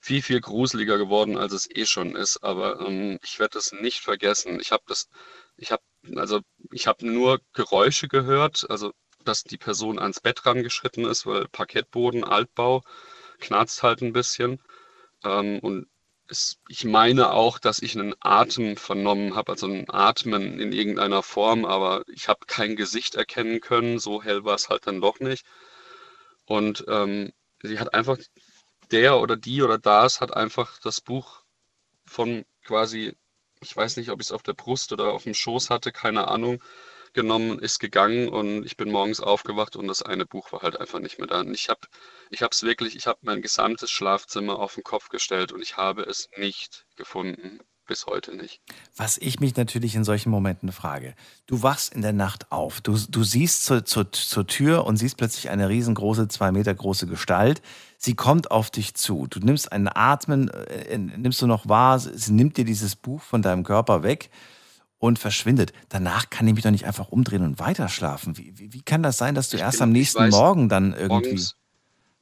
viel, 0.00 0.22
viel 0.22 0.40
gruseliger 0.40 0.98
geworden, 0.98 1.36
als 1.36 1.52
es 1.52 1.68
eh 1.70 1.86
schon 1.86 2.16
ist. 2.16 2.38
Aber 2.42 2.80
ähm, 2.80 3.18
ich 3.22 3.38
werde 3.38 3.58
es 3.58 3.72
nicht 3.72 4.00
vergessen. 4.00 4.60
Ich 4.60 4.72
habe 4.72 4.84
das, 4.86 5.08
ich 5.56 5.72
habe, 5.72 5.82
also 6.16 6.40
ich 6.72 6.86
habe 6.86 7.06
nur 7.06 7.40
Geräusche 7.52 8.08
gehört, 8.08 8.66
also 8.70 8.92
dass 9.24 9.44
die 9.44 9.58
Person 9.58 9.98
ans 9.98 10.20
Bett 10.20 10.46
rangeschritten 10.46 11.04
ist, 11.04 11.26
weil 11.26 11.48
Parkettboden, 11.48 12.24
Altbau, 12.24 12.82
knarzt 13.40 13.82
halt 13.82 14.02
ein 14.02 14.12
bisschen. 14.12 14.60
Ähm, 15.24 15.58
und 15.60 15.86
es, 16.28 16.58
ich 16.68 16.84
meine 16.84 17.32
auch, 17.32 17.58
dass 17.58 17.80
ich 17.80 17.96
einen 17.96 18.14
Atem 18.20 18.76
vernommen 18.76 19.34
habe, 19.34 19.52
also 19.52 19.66
ein 19.66 19.88
Atmen 19.88 20.60
in 20.60 20.72
irgendeiner 20.72 21.22
Form, 21.22 21.64
aber 21.64 22.04
ich 22.08 22.28
habe 22.28 22.40
kein 22.46 22.76
Gesicht 22.76 23.14
erkennen 23.14 23.60
können. 23.60 23.98
So 23.98 24.22
hell 24.22 24.44
war 24.44 24.54
es 24.54 24.68
halt 24.68 24.86
dann 24.86 25.00
doch 25.00 25.20
nicht. 25.20 25.44
Und 26.46 26.84
ähm, 26.88 27.32
sie 27.62 27.78
hat 27.78 27.94
einfach, 27.94 28.18
der 28.90 29.18
oder 29.20 29.36
die 29.36 29.62
oder 29.62 29.78
das 29.78 30.20
hat 30.20 30.34
einfach 30.34 30.78
das 30.80 31.00
Buch 31.00 31.44
von 32.06 32.44
quasi, 32.64 33.16
ich 33.60 33.76
weiß 33.76 33.96
nicht, 33.96 34.10
ob 34.10 34.20
ich 34.20 34.28
es 34.28 34.32
auf 34.32 34.42
der 34.42 34.54
Brust 34.54 34.92
oder 34.92 35.12
auf 35.12 35.24
dem 35.24 35.34
Schoß 35.34 35.70
hatte, 35.70 35.92
keine 35.92 36.28
Ahnung, 36.28 36.62
genommen, 37.12 37.58
ist 37.58 37.78
gegangen 37.80 38.28
und 38.28 38.64
ich 38.64 38.76
bin 38.76 38.90
morgens 38.90 39.20
aufgewacht 39.20 39.76
und 39.76 39.88
das 39.88 40.02
eine 40.02 40.26
Buch 40.26 40.52
war 40.52 40.62
halt 40.62 40.78
einfach 40.80 41.00
nicht 41.00 41.18
mehr 41.18 41.26
da. 41.26 41.40
Und 41.40 41.54
ich 41.54 41.68
habe 41.68 41.80
ich 42.30 42.40
es 42.42 42.62
wirklich, 42.62 42.96
ich 42.96 43.06
habe 43.06 43.18
mein 43.22 43.42
gesamtes 43.42 43.90
Schlafzimmer 43.90 44.58
auf 44.58 44.74
den 44.74 44.84
Kopf 44.84 45.08
gestellt 45.08 45.52
und 45.52 45.62
ich 45.62 45.76
habe 45.76 46.02
es 46.02 46.28
nicht 46.36 46.86
gefunden. 46.96 47.60
Bis 47.88 48.04
heute 48.06 48.36
nicht. 48.36 48.60
Was 48.96 49.16
ich 49.16 49.40
mich 49.40 49.56
natürlich 49.56 49.94
in 49.94 50.04
solchen 50.04 50.28
Momenten 50.30 50.70
frage. 50.72 51.14
Du 51.46 51.62
wachst 51.62 51.92
in 51.94 52.02
der 52.02 52.12
Nacht 52.12 52.52
auf. 52.52 52.80
Du, 52.82 52.98
du 53.08 53.24
siehst 53.24 53.64
zur, 53.64 53.84
zur, 53.86 54.12
zur 54.12 54.46
Tür 54.46 54.84
und 54.84 54.98
siehst 54.98 55.16
plötzlich 55.16 55.48
eine 55.48 55.68
riesengroße, 55.70 56.28
zwei 56.28 56.52
Meter 56.52 56.74
große 56.74 57.06
Gestalt. 57.06 57.62
Sie 57.96 58.14
kommt 58.14 58.50
auf 58.50 58.70
dich 58.70 58.94
zu. 58.94 59.26
Du 59.26 59.40
nimmst 59.40 59.72
einen 59.72 59.88
Atmen, 59.88 60.48
äh, 60.50 60.98
nimmst 60.98 61.40
du 61.40 61.46
noch 61.46 61.66
wahr, 61.68 61.98
sie 61.98 62.32
nimmt 62.32 62.58
dir 62.58 62.66
dieses 62.66 62.94
Buch 62.94 63.22
von 63.22 63.40
deinem 63.40 63.64
Körper 63.64 64.02
weg 64.02 64.28
und 64.98 65.18
verschwindet. 65.18 65.72
Danach 65.88 66.28
kann 66.28 66.46
ich 66.46 66.54
mich 66.54 66.64
doch 66.64 66.70
nicht 66.70 66.84
einfach 66.86 67.08
umdrehen 67.08 67.42
und 67.42 67.58
weiterschlafen. 67.58 68.36
Wie, 68.36 68.52
wie, 68.58 68.72
wie 68.74 68.82
kann 68.82 69.02
das 69.02 69.16
sein, 69.16 69.34
dass 69.34 69.48
du 69.48 69.56
Ich 69.56 69.62
erst 69.62 69.78
bin- 69.78 69.84
am 69.84 69.92
nächsten 69.92 70.18
weiß, 70.24 70.30
Morgen 70.34 70.68
dann 70.68 70.92
irgendwie 70.92 71.08
morgens- 71.30 71.54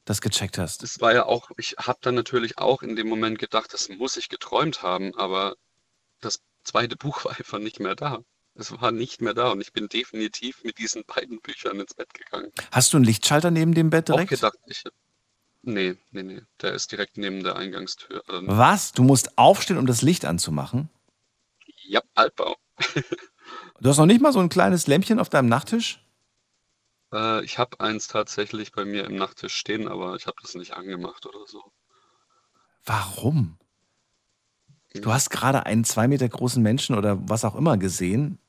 das 0.07 0.21
gecheckt 0.21 0.57
hast? 0.57 0.83
Das 0.83 0.99
war 1.01 1.13
ja 1.13 1.25
auch, 1.25 1.51
ich 1.57 1.75
habe 1.77 1.99
dann 2.01 2.15
natürlich 2.15 2.57
auch 2.57 2.81
in 2.81 2.95
dem 2.95 3.07
Moment 3.07 3.39
gedacht, 3.39 3.73
das 3.73 3.89
muss 3.89 4.17
ich 4.17 4.29
geträumt 4.29 4.81
haben, 4.81 5.13
aber 5.15 5.55
das 6.21 6.39
zweite 6.63 6.95
Buch 6.97 7.25
war 7.25 7.37
einfach 7.37 7.59
nicht 7.59 7.79
mehr 7.79 7.95
da. 7.95 8.19
Es 8.55 8.71
war 8.81 8.91
nicht 8.91 9.21
mehr 9.21 9.35
da 9.35 9.51
und 9.51 9.61
ich 9.61 9.71
bin 9.71 9.87
definitiv 9.87 10.63
mit 10.63 10.79
diesen 10.79 11.03
beiden 11.05 11.39
Büchern 11.41 11.79
ins 11.79 11.93
Bett 11.93 12.11
gegangen. 12.13 12.51
Hast 12.71 12.91
du 12.91 12.97
einen 12.97 13.05
Lichtschalter 13.05 13.51
neben 13.51 13.75
dem 13.75 13.91
Bett 13.91 14.09
Auch 14.09 14.15
direkt? 14.15 14.31
gedacht, 14.31 14.57
ich. 14.65 14.83
Nee, 15.61 15.95
nee, 16.11 16.23
nee. 16.23 16.41
Der 16.61 16.73
ist 16.73 16.91
direkt 16.91 17.17
neben 17.17 17.43
der 17.43 17.55
Eingangstür. 17.55 18.23
Also, 18.27 18.47
Was? 18.47 18.93
Du 18.93 19.03
musst 19.03 19.37
aufstehen, 19.37 19.77
um 19.77 19.85
das 19.85 20.01
Licht 20.01 20.25
anzumachen? 20.25 20.89
ja, 21.83 22.01
Altbau. 22.15 22.55
Du 23.79 23.89
hast 23.89 23.97
noch 23.97 24.05
nicht 24.07 24.21
mal 24.21 24.33
so 24.33 24.39
ein 24.39 24.49
kleines 24.49 24.87
Lämpchen 24.87 25.19
auf 25.19 25.29
deinem 25.29 25.47
Nachttisch? 25.49 26.03
Äh, 27.11 27.43
ich 27.43 27.57
habe 27.57 27.81
eins 27.81 28.07
tatsächlich 28.07 28.71
bei 28.71 28.85
mir 28.85 29.03
im 29.03 29.15
Nachttisch 29.15 29.55
stehen, 29.55 29.89
aber 29.89 30.15
ich 30.15 30.25
habe 30.25 30.37
das 30.41 30.55
nicht 30.55 30.73
angemacht 30.75 31.25
oder 31.25 31.45
so. 31.45 31.73
Warum? 32.85 33.57
Du 34.93 35.13
hast 35.13 35.29
gerade 35.29 35.65
einen 35.65 35.83
zwei 35.83 36.07
Meter 36.07 36.27
großen 36.27 36.61
Menschen 36.61 36.95
oder 36.95 37.17
was 37.29 37.45
auch 37.45 37.55
immer 37.55 37.77
gesehen 37.77 38.39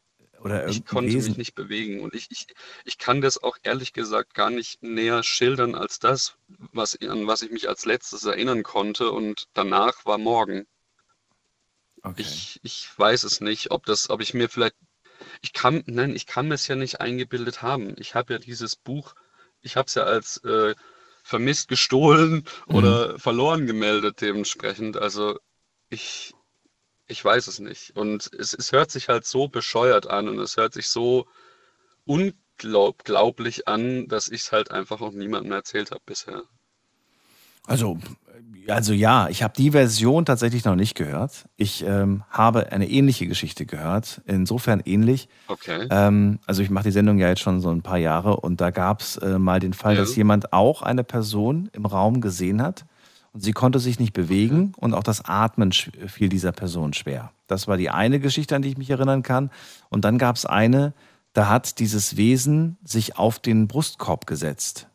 oder 0.41 0.67
Ich 0.69 0.85
konnte 0.87 1.15
Wesen. 1.15 1.31
mich 1.31 1.37
nicht 1.37 1.55
bewegen 1.57 2.01
und 2.01 2.15
ich, 2.15 2.31
ich, 2.31 2.47
ich 2.85 2.97
kann 2.99 3.21
das 3.21 3.43
auch 3.43 3.59
ehrlich 3.65 3.93
gesagt 3.93 4.35
gar 4.35 4.51
nicht 4.51 4.81
näher 4.85 5.25
schildern 5.25 5.75
als 5.75 5.99
das, 5.99 6.37
was, 6.73 6.97
an 7.03 7.27
was 7.27 7.43
ich 7.43 7.51
mich 7.51 7.69
als 7.69 7.85
letztes 7.87 8.25
erinnern 8.25 8.63
konnte 8.63 9.11
und 9.11 9.49
danach 9.55 10.07
war 10.07 10.17
morgen. 10.19 10.67
Okay. 12.05 12.23
Ich, 12.23 12.61
ich 12.63 12.89
weiß 12.99 13.25
es 13.25 13.41
nicht, 13.41 13.71
ob 13.71 13.87
das, 13.87 14.11
ob 14.11 14.21
ich 14.21 14.35
mir 14.35 14.49
vielleicht, 14.49 14.77
ich 15.43 15.53
kann, 15.53 15.83
nein, 15.87 16.15
ich 16.17 16.27
kann 16.27 16.49
mir 16.49 16.55
es 16.55 16.69
ja 16.69 16.77
nicht 16.77 17.01
eingebildet 17.01 17.63
haben. 17.63 17.95
Ich 17.99 18.15
habe 18.15 18.35
ja 18.35 18.39
dieses 18.39 18.77
Buch, 18.77 19.15
ich 19.63 19.77
habe 19.77 19.87
es 19.87 19.95
ja 19.95 20.05
als 20.05 20.39
äh, 20.45 20.75
vermisst, 21.23 21.69
gestohlen 21.69 22.45
Mhm. 22.69 22.75
oder 22.77 23.19
verloren 23.19 23.67
gemeldet 23.67 24.21
dementsprechend. 24.21 24.97
Also 24.97 25.39
ich, 25.91 26.35
ich 27.09 27.25
weiß 27.25 27.49
es 27.49 27.59
nicht. 27.61 27.97
Und 27.97 28.33
es, 28.35 28.55
es 28.55 28.73
hört 28.73 28.91
sich 28.93 29.09
halt 29.09 29.27
so 29.27 29.49
bescheuert 29.49 30.07
an 30.09 30.29
und 30.29 30.39
es 30.41 30.57
hört 30.57 30.75
sich 30.75 30.89
so 30.91 31.27
unglaublich 32.07 33.69
an, 33.69 34.09
dass 34.09 34.29
ich 34.29 34.43
es 34.43 34.53
halt 34.53 34.71
einfach 34.73 35.01
auch 35.01 35.13
niemandem 35.13 35.53
erzählt 35.53 35.91
habe 35.93 36.03
bisher. 36.07 36.43
Also, 37.69 37.99
also 38.69 38.93
ja, 38.93 39.29
ich 39.29 39.43
habe 39.43 39.55
die 39.57 39.71
Version 39.71 40.25
tatsächlich 40.25 40.65
noch 40.65 40.75
nicht 40.75 40.95
gehört. 40.95 41.47
Ich 41.57 41.85
ähm, 41.87 42.23
habe 42.31 42.71
eine 42.73 42.89
ähnliche 42.89 43.27
Geschichte 43.27 43.65
gehört, 43.67 44.21
insofern 44.27 44.81
ähnlich. 44.85 45.29
Okay. 45.47 45.87
Ähm, 45.91 46.39
also 46.47 46.63
ich 46.63 46.71
mache 46.71 46.85
die 46.85 46.91
Sendung 46.91 47.19
ja 47.19 47.29
jetzt 47.29 47.41
schon 47.41 47.61
so 47.61 47.71
ein 47.71 47.83
paar 47.83 47.99
Jahre 47.99 48.37
und 48.37 48.61
da 48.61 48.71
gab 48.71 49.01
es 49.01 49.17
äh, 49.17 49.39
mal 49.39 49.61
den 49.61 49.73
Fall, 49.73 49.95
Ja. 49.95 50.01
dass 50.01 50.17
jemand 50.17 50.53
auch 50.53 50.83
eine 50.83 51.05
Person 51.05 51.71
im 51.73 51.87
Raum 51.87 52.21
gesehen 52.21 52.61
hat 52.63 52.85
und 53.33 53.43
sie 53.43 53.53
konnte 53.53 53.79
sich 53.79 53.99
nicht 54.01 54.13
bewegen 54.13 54.73
und 54.77 54.95
auch 54.95 55.03
das 55.03 55.25
Atmen 55.25 55.73
fiel 55.73 56.29
dieser 56.29 56.53
Person 56.53 56.93
schwer. 56.93 57.31
Das 57.47 57.69
war 57.69 57.77
die 57.79 57.91
eine 57.91 58.21
Geschichte, 58.21 58.55
an 58.55 58.63
die 58.63 58.69
ich 58.69 58.79
mich 58.79 58.91
erinnern 58.91 59.23
kann. 59.23 59.51
Und 59.89 60.05
dann 60.05 60.19
gab 60.19 60.37
es 60.37 60.45
eine, 60.45 60.93
da 61.33 61.49
hat 61.49 61.79
dieses 61.79 62.17
Wesen 62.19 62.77
sich 62.85 63.17
auf 63.17 63.39
den 63.39 63.69
Brustkorb 63.69 64.27
gesetzt 64.27 64.88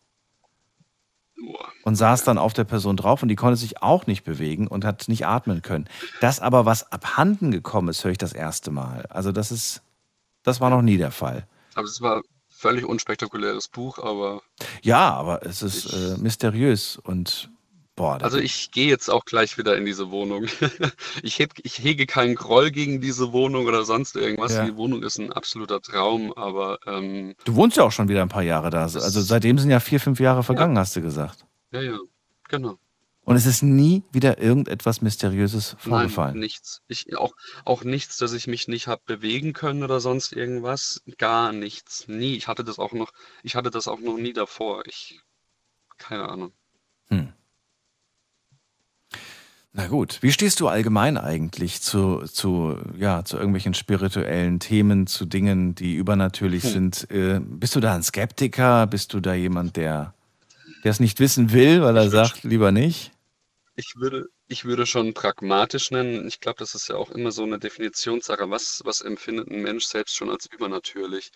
und 1.83 1.95
saß 1.95 2.23
dann 2.23 2.37
auf 2.37 2.53
der 2.53 2.63
Person 2.63 2.97
drauf 2.97 3.21
und 3.21 3.29
die 3.29 3.35
konnte 3.35 3.57
sich 3.57 3.81
auch 3.81 4.07
nicht 4.07 4.23
bewegen 4.23 4.67
und 4.67 4.85
hat 4.85 5.07
nicht 5.07 5.25
atmen 5.25 5.61
können. 5.61 5.87
Das 6.21 6.39
aber, 6.39 6.65
was 6.65 6.91
abhanden 6.91 7.51
gekommen 7.51 7.89
ist, 7.89 8.03
höre 8.03 8.11
ich 8.11 8.17
das 8.17 8.33
erste 8.33 8.71
Mal. 8.71 9.05
Also 9.09 9.31
das 9.31 9.51
ist, 9.51 9.81
das 10.43 10.61
war 10.61 10.69
noch 10.69 10.81
nie 10.81 10.97
der 10.97 11.11
Fall. 11.11 11.47
Aber 11.75 11.85
es 11.85 12.01
war 12.01 12.21
völlig 12.49 12.85
unspektakuläres 12.85 13.67
Buch, 13.67 13.99
aber 13.99 14.41
Ja, 14.81 15.13
aber 15.13 15.45
es 15.45 15.61
ist 15.61 15.91
äh, 15.93 16.17
mysteriös 16.17 16.97
und 16.97 17.49
boah, 17.95 18.21
Also 18.21 18.37
ich 18.37 18.71
gehe 18.71 18.87
jetzt 18.87 19.09
auch 19.09 19.25
gleich 19.25 19.57
wieder 19.57 19.77
in 19.77 19.85
diese 19.85 20.11
Wohnung. 20.11 20.45
Ich, 21.21 21.39
heb, 21.39 21.53
ich 21.63 21.79
hege 21.79 22.05
keinen 22.05 22.35
Groll 22.35 22.71
gegen 22.71 22.99
diese 22.99 23.31
Wohnung 23.31 23.65
oder 23.65 23.85
sonst 23.85 24.15
irgendwas. 24.15 24.53
Ja. 24.53 24.65
Die 24.65 24.75
Wohnung 24.75 25.03
ist 25.03 25.19
ein 25.19 25.31
absoluter 25.31 25.81
Traum, 25.81 26.33
aber 26.33 26.79
ähm, 26.85 27.35
du 27.45 27.55
wohnst 27.55 27.77
ja 27.77 27.83
auch 27.83 27.91
schon 27.91 28.09
wieder 28.09 28.21
ein 28.21 28.29
paar 28.29 28.43
Jahre 28.43 28.69
da. 28.69 28.81
Also 28.81 29.21
seitdem 29.21 29.57
sind 29.57 29.69
ja 29.69 29.79
vier, 29.79 29.99
fünf 29.99 30.19
Jahre 30.19 30.43
vergangen, 30.43 30.77
hast 30.77 30.95
du 30.95 31.01
gesagt. 31.01 31.45
ja, 31.71 31.81
ja, 31.81 31.97
genau. 32.49 32.77
Und 33.25 33.37
es 33.37 33.45
ist 33.45 33.63
nie 33.63 34.03
wieder 34.11 34.37
irgendetwas 34.37 35.01
Mysteriöses 35.01 35.77
vorgefallen. 35.79 36.33
Nein, 36.33 36.41
nichts. 36.41 36.81
Ich, 36.89 37.15
auch, 37.17 37.33
auch 37.63 37.85
nichts, 37.85 38.17
dass 38.17 38.33
ich 38.33 38.47
mich 38.47 38.67
nicht 38.67 38.87
habe 38.87 39.01
bewegen 39.05 39.53
können 39.53 39.83
oder 39.83 40.01
sonst 40.01 40.33
irgendwas. 40.33 41.01
Gar 41.17 41.53
nichts. 41.53 42.07
Nie. 42.09 42.35
Ich 42.35 42.49
hatte 42.49 42.65
das 42.65 42.79
auch 42.79 42.91
noch, 42.91 43.13
ich 43.41 43.55
hatte 43.55 43.71
das 43.71 43.87
auch 43.87 43.99
noch 43.99 44.17
nie 44.17 44.33
davor. 44.33 44.83
Ich, 44.87 45.21
keine 45.97 46.27
Ahnung. 46.27 46.51
Hm. 47.07 47.31
Na 49.75 49.87
gut, 49.87 50.19
wie 50.21 50.31
stehst 50.31 50.59
du 50.59 50.67
allgemein 50.67 51.17
eigentlich 51.17 51.81
zu, 51.81 52.25
zu, 52.25 52.77
ja, 52.95 53.25
zu 53.25 53.37
irgendwelchen 53.37 53.73
spirituellen 53.73 54.59
Themen, 54.59 55.07
zu 55.07 55.25
Dingen, 55.25 55.73
die 55.73 55.95
übernatürlich 55.95 56.63
Hm. 56.63 56.69
sind? 56.69 57.09
Äh, 57.09 57.39
bist 57.43 57.75
du 57.75 57.79
da 57.79 57.95
ein 57.95 58.03
Skeptiker? 58.03 58.85
Bist 58.85 59.13
du 59.13 59.19
da 59.19 59.33
jemand, 59.33 59.75
der 59.77 60.13
es 60.83 60.99
nicht 60.99 61.19
wissen 61.19 61.53
will, 61.53 61.81
weil 61.83 61.97
er 61.97 62.09
sagt, 62.09 62.43
lieber 62.43 62.71
nicht? 62.71 63.11
Ich 63.75 63.95
würde, 63.95 64.25
ich 64.47 64.65
würde 64.65 64.85
schon 64.87 65.13
pragmatisch 65.13 65.91
nennen. 65.91 66.27
Ich 66.27 66.39
glaube, 66.39 66.57
das 66.59 66.73
ist 66.75 66.87
ja 66.89 66.95
auch 66.95 67.11
immer 67.11 67.31
so 67.31 67.43
eine 67.43 67.59
Definitionssache. 67.59 68.49
Was, 68.49 68.81
was 68.83 69.01
empfindet 69.01 69.47
ein 69.49 69.61
Mensch 69.61 69.85
selbst 69.85 70.15
schon 70.15 70.29
als 70.31 70.47
übernatürlich? 70.47 71.31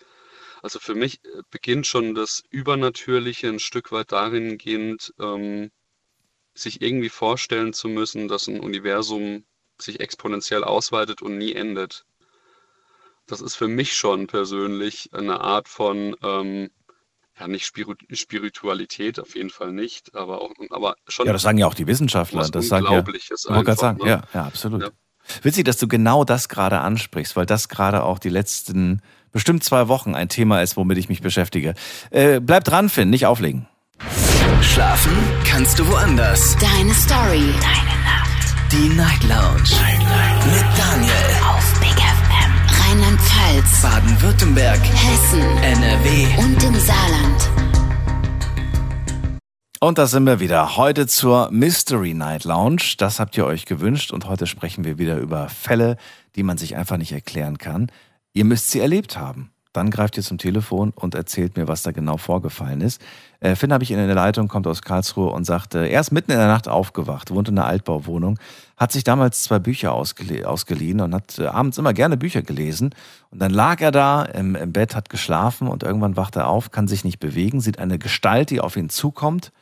Also 0.62 0.78
für 0.80 0.94
mich 0.96 1.24
äh, 1.24 1.42
beginnt 1.50 1.86
schon 1.86 2.14
das 2.14 2.42
Übernatürliche 2.50 3.48
ein 3.48 3.58
Stück 3.60 3.92
weit 3.92 4.12
dahingehend, 4.12 5.12
ähm, 5.20 5.70
sich 6.58 6.82
irgendwie 6.82 7.08
vorstellen 7.08 7.72
zu 7.72 7.88
müssen, 7.88 8.28
dass 8.28 8.46
ein 8.48 8.60
Universum 8.60 9.44
sich 9.80 10.00
exponentiell 10.00 10.64
ausweitet 10.64 11.22
und 11.22 11.38
nie 11.38 11.52
endet. 11.52 12.04
Das 13.26 13.40
ist 13.40 13.54
für 13.54 13.68
mich 13.68 13.94
schon 13.94 14.26
persönlich 14.26 15.10
eine 15.12 15.40
Art 15.40 15.68
von, 15.68 16.16
ähm, 16.22 16.70
ja, 17.38 17.46
nicht 17.46 17.66
Spiritualität, 17.66 19.20
auf 19.20 19.36
jeden 19.36 19.50
Fall 19.50 19.72
nicht, 19.72 20.14
aber 20.16 20.40
auch, 20.40 20.50
aber 20.70 20.96
schon. 21.06 21.26
Ja, 21.26 21.32
das 21.32 21.42
sagen 21.42 21.58
ja 21.58 21.66
auch 21.66 21.74
die 21.74 21.86
Wissenschaftler. 21.86 22.48
Das 22.48 22.68
sagen 22.68 22.84
ja, 22.84 22.90
Unglaubliches 22.90 23.44
ich 23.44 23.50
wollte 23.50 23.64
gerade 23.64 23.70
einfach, 23.70 23.80
sagen, 23.80 23.98
ne? 24.02 24.08
ja, 24.08 24.22
ja, 24.34 24.46
absolut. 24.46 24.82
Ja. 24.82 24.88
Witzig, 25.42 25.64
dass 25.64 25.76
du 25.76 25.86
genau 25.86 26.24
das 26.24 26.48
gerade 26.48 26.80
ansprichst, 26.80 27.36
weil 27.36 27.46
das 27.46 27.68
gerade 27.68 28.02
auch 28.02 28.18
die 28.18 28.30
letzten 28.30 29.02
bestimmt 29.30 29.62
zwei 29.62 29.88
Wochen 29.88 30.14
ein 30.14 30.28
Thema 30.30 30.62
ist, 30.62 30.76
womit 30.76 30.98
ich 30.98 31.08
mich 31.08 31.20
beschäftige. 31.20 31.74
Äh, 32.10 32.40
bleib 32.40 32.64
dran, 32.64 32.88
Finn, 32.88 33.10
nicht 33.10 33.26
auflegen. 33.26 33.68
Schlafen 34.62 35.12
kannst 35.44 35.78
du 35.78 35.86
woanders. 35.88 36.56
Deine 36.56 36.92
Story. 36.94 37.52
Deine 37.60 37.96
Nacht. 38.04 38.72
Die 38.72 38.88
Night 38.88 39.22
Lounge. 39.24 39.70
Mit 40.52 40.64
Daniel. 40.76 41.12
Auf 41.48 41.80
Big 41.80 41.90
FM. 41.90 42.52
Rheinland-Pfalz. 42.80 43.82
Baden-Württemberg. 43.82 44.80
Hessen. 44.80 45.42
NRW. 45.62 46.26
Und 46.38 46.62
im 46.62 46.74
Saarland. 46.74 47.50
Und 49.80 49.98
da 49.98 50.06
sind 50.06 50.24
wir 50.24 50.40
wieder. 50.40 50.76
Heute 50.76 51.06
zur 51.06 51.50
Mystery 51.50 52.14
Night 52.14 52.44
Lounge. 52.44 52.94
Das 52.98 53.20
habt 53.20 53.36
ihr 53.36 53.46
euch 53.46 53.64
gewünscht 53.64 54.12
und 54.12 54.26
heute 54.26 54.46
sprechen 54.46 54.84
wir 54.84 54.98
wieder 54.98 55.18
über 55.18 55.48
Fälle, 55.48 55.96
die 56.34 56.42
man 56.42 56.58
sich 56.58 56.76
einfach 56.76 56.96
nicht 56.96 57.12
erklären 57.12 57.58
kann. 57.58 57.90
Ihr 58.32 58.44
müsst 58.44 58.70
sie 58.70 58.80
erlebt 58.80 59.16
haben. 59.16 59.52
Dann 59.78 59.90
greift 59.90 60.16
ihr 60.16 60.24
zum 60.24 60.38
Telefon 60.38 60.92
und 60.96 61.14
erzählt 61.14 61.56
mir, 61.56 61.68
was 61.68 61.84
da 61.84 61.92
genau 61.92 62.16
vorgefallen 62.16 62.80
ist. 62.80 63.00
Äh, 63.38 63.54
Finn 63.54 63.72
habe 63.72 63.84
ich 63.84 63.92
in 63.92 63.96
der 63.96 64.12
Leitung, 64.12 64.48
kommt 64.48 64.66
aus 64.66 64.82
Karlsruhe 64.82 65.30
und 65.30 65.44
sagte, 65.44 65.86
er 65.86 66.00
ist 66.00 66.10
mitten 66.10 66.32
in 66.32 66.38
der 66.38 66.48
Nacht 66.48 66.66
aufgewacht, 66.66 67.30
wohnt 67.30 67.48
in 67.48 67.56
einer 67.56 67.68
Altbauwohnung, 67.68 68.40
hat 68.76 68.90
sich 68.90 69.04
damals 69.04 69.44
zwei 69.44 69.60
Bücher 69.60 69.92
ausgele 69.92 70.48
ausgeliehen 70.48 71.00
und 71.00 71.14
hat 71.14 71.38
äh, 71.38 71.46
abends 71.46 71.78
immer 71.78 71.92
gerne 71.92 72.16
Bücher 72.16 72.42
gelesen. 72.42 72.92
Und 73.30 73.40
dann 73.40 73.52
lag 73.52 73.80
er 73.80 73.92
da 73.92 74.24
im, 74.24 74.56
im 74.56 74.72
Bett, 74.72 74.96
hat 74.96 75.10
geschlafen 75.10 75.68
und 75.68 75.84
irgendwann 75.84 76.16
wacht 76.16 76.34
er 76.34 76.48
auf, 76.48 76.72
kann 76.72 76.88
sich 76.88 77.04
nicht 77.04 77.20
bewegen, 77.20 77.60
sieht 77.60 77.78
eine 77.78 78.00
Gestalt, 78.00 78.50
die 78.50 78.60
auf 78.60 78.76
ihn 78.76 78.88
zukommt, 78.88 79.52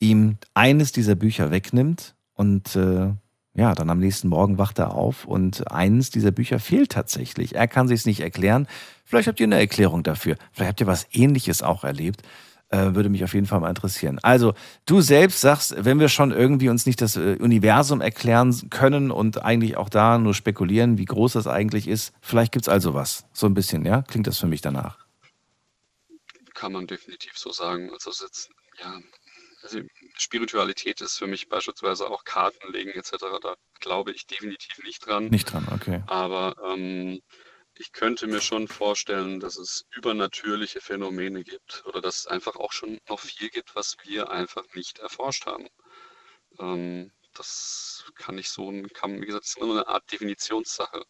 ihm 0.00 0.36
eines 0.52 0.92
dieser 0.92 1.14
Bücher 1.14 1.50
wegnimmt 1.50 2.14
und 2.34 2.76
äh, 2.76 3.08
ja, 3.56 3.74
dann 3.74 3.88
am 3.88 3.98
nächsten 3.98 4.28
Morgen 4.28 4.58
wacht 4.58 4.78
er 4.78 4.94
auf 4.94 5.24
und 5.24 5.70
eines 5.70 6.10
dieser 6.10 6.30
Bücher 6.30 6.58
fehlt 6.58 6.92
tatsächlich. 6.92 7.54
Er 7.54 7.66
kann 7.66 7.88
sich 7.88 8.00
es 8.00 8.06
nicht 8.06 8.20
erklären. 8.20 8.68
Vielleicht 9.04 9.28
habt 9.28 9.40
ihr 9.40 9.46
eine 9.46 9.58
Erklärung 9.58 10.02
dafür. 10.02 10.36
Vielleicht 10.52 10.68
habt 10.68 10.80
ihr 10.80 10.86
was 10.86 11.06
Ähnliches 11.12 11.62
auch 11.62 11.82
erlebt. 11.82 12.22
Äh, 12.68 12.94
würde 12.94 13.08
mich 13.08 13.24
auf 13.24 13.32
jeden 13.32 13.46
Fall 13.46 13.60
mal 13.60 13.68
interessieren. 13.68 14.18
Also, 14.22 14.52
du 14.84 15.00
selbst 15.00 15.40
sagst, 15.40 15.74
wenn 15.78 16.00
wir 16.00 16.08
schon 16.08 16.32
irgendwie 16.32 16.68
uns 16.68 16.84
nicht 16.84 17.00
das 17.00 17.16
äh, 17.16 17.36
Universum 17.40 18.00
erklären 18.00 18.68
können 18.70 19.12
und 19.12 19.42
eigentlich 19.42 19.76
auch 19.76 19.88
da 19.88 20.18
nur 20.18 20.34
spekulieren, 20.34 20.98
wie 20.98 21.04
groß 21.04 21.34
das 21.34 21.46
eigentlich 21.46 21.86
ist, 21.86 22.12
vielleicht 22.20 22.52
gibt's 22.52 22.68
also 22.68 22.92
was. 22.92 23.24
So 23.32 23.46
ein 23.46 23.54
bisschen, 23.54 23.86
ja? 23.86 24.02
Klingt 24.02 24.26
das 24.26 24.38
für 24.38 24.48
mich 24.48 24.62
danach. 24.62 24.98
Kann 26.54 26.72
man 26.72 26.88
definitiv 26.88 27.32
so 27.36 27.52
sagen. 27.52 27.90
Also 27.92 28.10
es 28.10 28.20
jetzt, 28.20 28.50
ja, 28.82 28.98
also 29.62 29.78
Spiritualität 30.18 31.00
ist 31.00 31.18
für 31.18 31.26
mich 31.26 31.48
beispielsweise 31.48 32.08
auch 32.08 32.24
Kartenlegen 32.24 32.92
etc. 32.92 33.12
Da 33.40 33.56
glaube 33.80 34.12
ich 34.12 34.26
definitiv 34.26 34.82
nicht 34.84 35.06
dran. 35.06 35.28
Nicht 35.28 35.52
dran, 35.52 35.66
okay. 35.72 36.02
Aber 36.06 36.56
ähm, 36.64 37.20
ich 37.74 37.92
könnte 37.92 38.26
mir 38.26 38.40
schon 38.40 38.68
vorstellen, 38.68 39.40
dass 39.40 39.56
es 39.56 39.84
übernatürliche 39.94 40.80
Phänomene 40.80 41.44
gibt 41.44 41.84
oder 41.86 42.00
dass 42.00 42.20
es 42.20 42.26
einfach 42.26 42.56
auch 42.56 42.72
schon 42.72 42.98
noch 43.08 43.20
viel 43.20 43.50
gibt, 43.50 43.74
was 43.76 43.96
wir 44.04 44.30
einfach 44.30 44.64
nicht 44.74 44.98
erforscht 44.98 45.46
haben. 45.46 45.68
Ähm, 46.58 47.12
das 47.34 48.04
kann 48.14 48.38
ich 48.38 48.48
so, 48.48 48.72
kann, 48.94 49.20
wie 49.20 49.26
gesagt, 49.26 49.44
das 49.44 49.50
ist 49.50 49.58
immer 49.58 49.72
eine 49.72 49.88
Art 49.88 50.10
Definitionssache. 50.10 51.04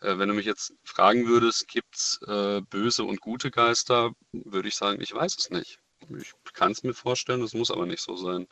Äh, 0.00 0.18
wenn 0.18 0.28
du 0.28 0.34
mich 0.34 0.46
jetzt 0.46 0.74
fragen 0.84 1.26
würdest, 1.26 1.68
gibt 1.68 1.96
es 1.96 2.20
äh, 2.26 2.60
böse 2.60 3.04
und 3.04 3.20
gute 3.20 3.50
Geister, 3.50 4.12
würde 4.32 4.68
ich 4.68 4.76
sagen, 4.76 5.00
ich 5.00 5.14
weiß 5.14 5.36
es 5.38 5.50
nicht. 5.50 5.80
Ich 6.18 6.32
kann 6.52 6.72
es 6.72 6.82
mir 6.82 6.94
vorstellen, 6.94 7.42
es 7.42 7.54
muss 7.54 7.70
aber 7.70 7.86
nicht 7.86 8.02
so 8.02 8.16
sein. 8.16 8.46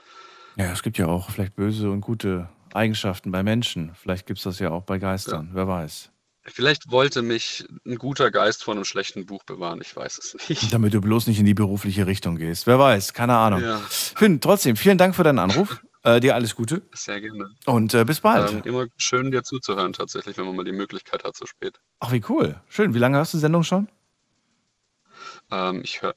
Ja, 0.56 0.72
es 0.72 0.82
gibt 0.82 0.98
ja 0.98 1.06
auch 1.06 1.30
vielleicht 1.30 1.56
böse 1.56 1.90
und 1.90 2.00
gute 2.00 2.48
Eigenschaften 2.72 3.30
bei 3.30 3.42
Menschen. 3.42 3.92
Vielleicht 3.94 4.26
gibt's 4.26 4.44
das 4.44 4.58
ja 4.58 4.70
auch 4.70 4.82
bei 4.82 4.98
Geistern. 4.98 5.50
Wer 5.52 5.66
weiß. 5.66 6.10
Vielleicht 6.46 6.90
wollte 6.90 7.22
mich 7.22 7.64
ein 7.86 7.96
guter 7.96 8.30
Geist 8.30 8.64
vor 8.64 8.74
einem 8.74 8.84
schlechten 8.84 9.24
Buch 9.24 9.44
bewahren, 9.44 9.80
ich 9.80 9.96
weiß 9.96 10.18
es 10.18 10.48
nicht. 10.48 10.72
Damit 10.72 10.92
du 10.92 11.00
bloß 11.00 11.26
nicht 11.26 11.38
in 11.38 11.46
die 11.46 11.54
berufliche 11.54 12.06
Richtung 12.06 12.36
gehst. 12.36 12.66
Wer 12.66 12.78
weiß, 12.78 13.14
keine 13.14 13.36
Ahnung. 13.36 13.62
Ja. 13.62 13.80
Finn, 13.88 14.40
trotzdem, 14.40 14.76
vielen 14.76 14.98
Dank 14.98 15.14
für 15.14 15.24
deinen 15.24 15.38
Anruf. 15.38 15.80
Äh, 16.06 16.20
dir 16.20 16.34
alles 16.34 16.54
Gute 16.54 16.82
Sehr 16.92 17.18
gerne. 17.18 17.46
und 17.64 17.94
äh, 17.94 18.04
bis 18.04 18.20
bald. 18.20 18.52
Ähm, 18.52 18.62
immer 18.64 18.88
schön, 18.98 19.30
dir 19.30 19.42
zuzuhören, 19.42 19.94
tatsächlich, 19.94 20.36
wenn 20.36 20.44
man 20.44 20.54
mal 20.54 20.64
die 20.66 20.72
Möglichkeit 20.72 21.24
hat, 21.24 21.34
so 21.34 21.46
spät. 21.46 21.80
Ach, 21.98 22.12
wie 22.12 22.22
cool. 22.28 22.60
Schön. 22.68 22.92
Wie 22.92 22.98
lange 22.98 23.16
hast 23.16 23.32
du 23.32 23.38
die 23.38 23.40
Sendung 23.40 23.62
schon? 23.62 23.88
Ähm, 25.54 25.82
ich 25.84 26.02
höre, 26.02 26.16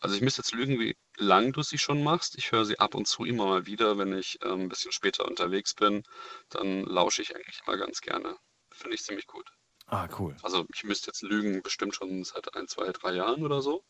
also 0.00 0.14
ich 0.14 0.22
müsste 0.22 0.42
jetzt 0.42 0.54
lügen, 0.54 0.78
wie 0.78 0.96
lang 1.16 1.52
du 1.52 1.62
sie 1.62 1.78
schon 1.78 2.04
machst. 2.04 2.38
Ich 2.38 2.52
höre 2.52 2.64
sie 2.64 2.78
ab 2.78 2.94
und 2.94 3.08
zu 3.08 3.24
immer 3.24 3.46
mal 3.46 3.66
wieder, 3.66 3.98
wenn 3.98 4.16
ich 4.16 4.38
ähm, 4.44 4.62
ein 4.62 4.68
bisschen 4.68 4.92
später 4.92 5.26
unterwegs 5.26 5.74
bin. 5.74 6.04
Dann 6.50 6.84
lausche 6.84 7.22
ich 7.22 7.34
eigentlich 7.34 7.60
immer 7.66 7.76
ganz 7.76 8.00
gerne. 8.00 8.36
Finde 8.70 8.94
ich 8.94 9.02
ziemlich 9.02 9.26
gut. 9.26 9.50
Ah, 9.86 10.08
cool. 10.18 10.36
Also 10.42 10.66
ich 10.72 10.84
müsste 10.84 11.08
jetzt 11.08 11.22
lügen, 11.22 11.62
bestimmt 11.62 11.96
schon 11.96 12.22
seit 12.22 12.54
ein, 12.54 12.68
zwei, 12.68 12.92
drei 12.92 13.14
Jahren 13.14 13.44
oder 13.44 13.60
so. 13.60 13.82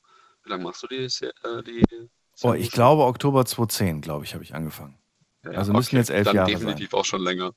Wie 0.45 0.51
lange 0.51 0.65
machst 0.65 0.83
du 0.83 0.87
die? 0.87 1.05
Äh, 1.05 1.63
die 1.63 1.85
Oh, 2.43 2.53
ich 2.53 2.71
glaube, 2.71 3.05
Oktober 3.05 3.45
2010, 3.45 4.03
glaube 4.03 4.25
ich, 4.25 4.35
habe 4.35 4.45
ich 4.45 4.55
angefangen. 4.55 4.99
Ja, 5.45 5.53
also 5.53 5.73
müssen 5.73 5.97
jetzt 5.97 6.11
elf 6.11 6.27
dann 6.27 6.37
Jahre 6.37 6.51
definitiv 6.51 6.93
auch 6.93 7.05
schon 7.05 7.23
länger. 7.23 7.53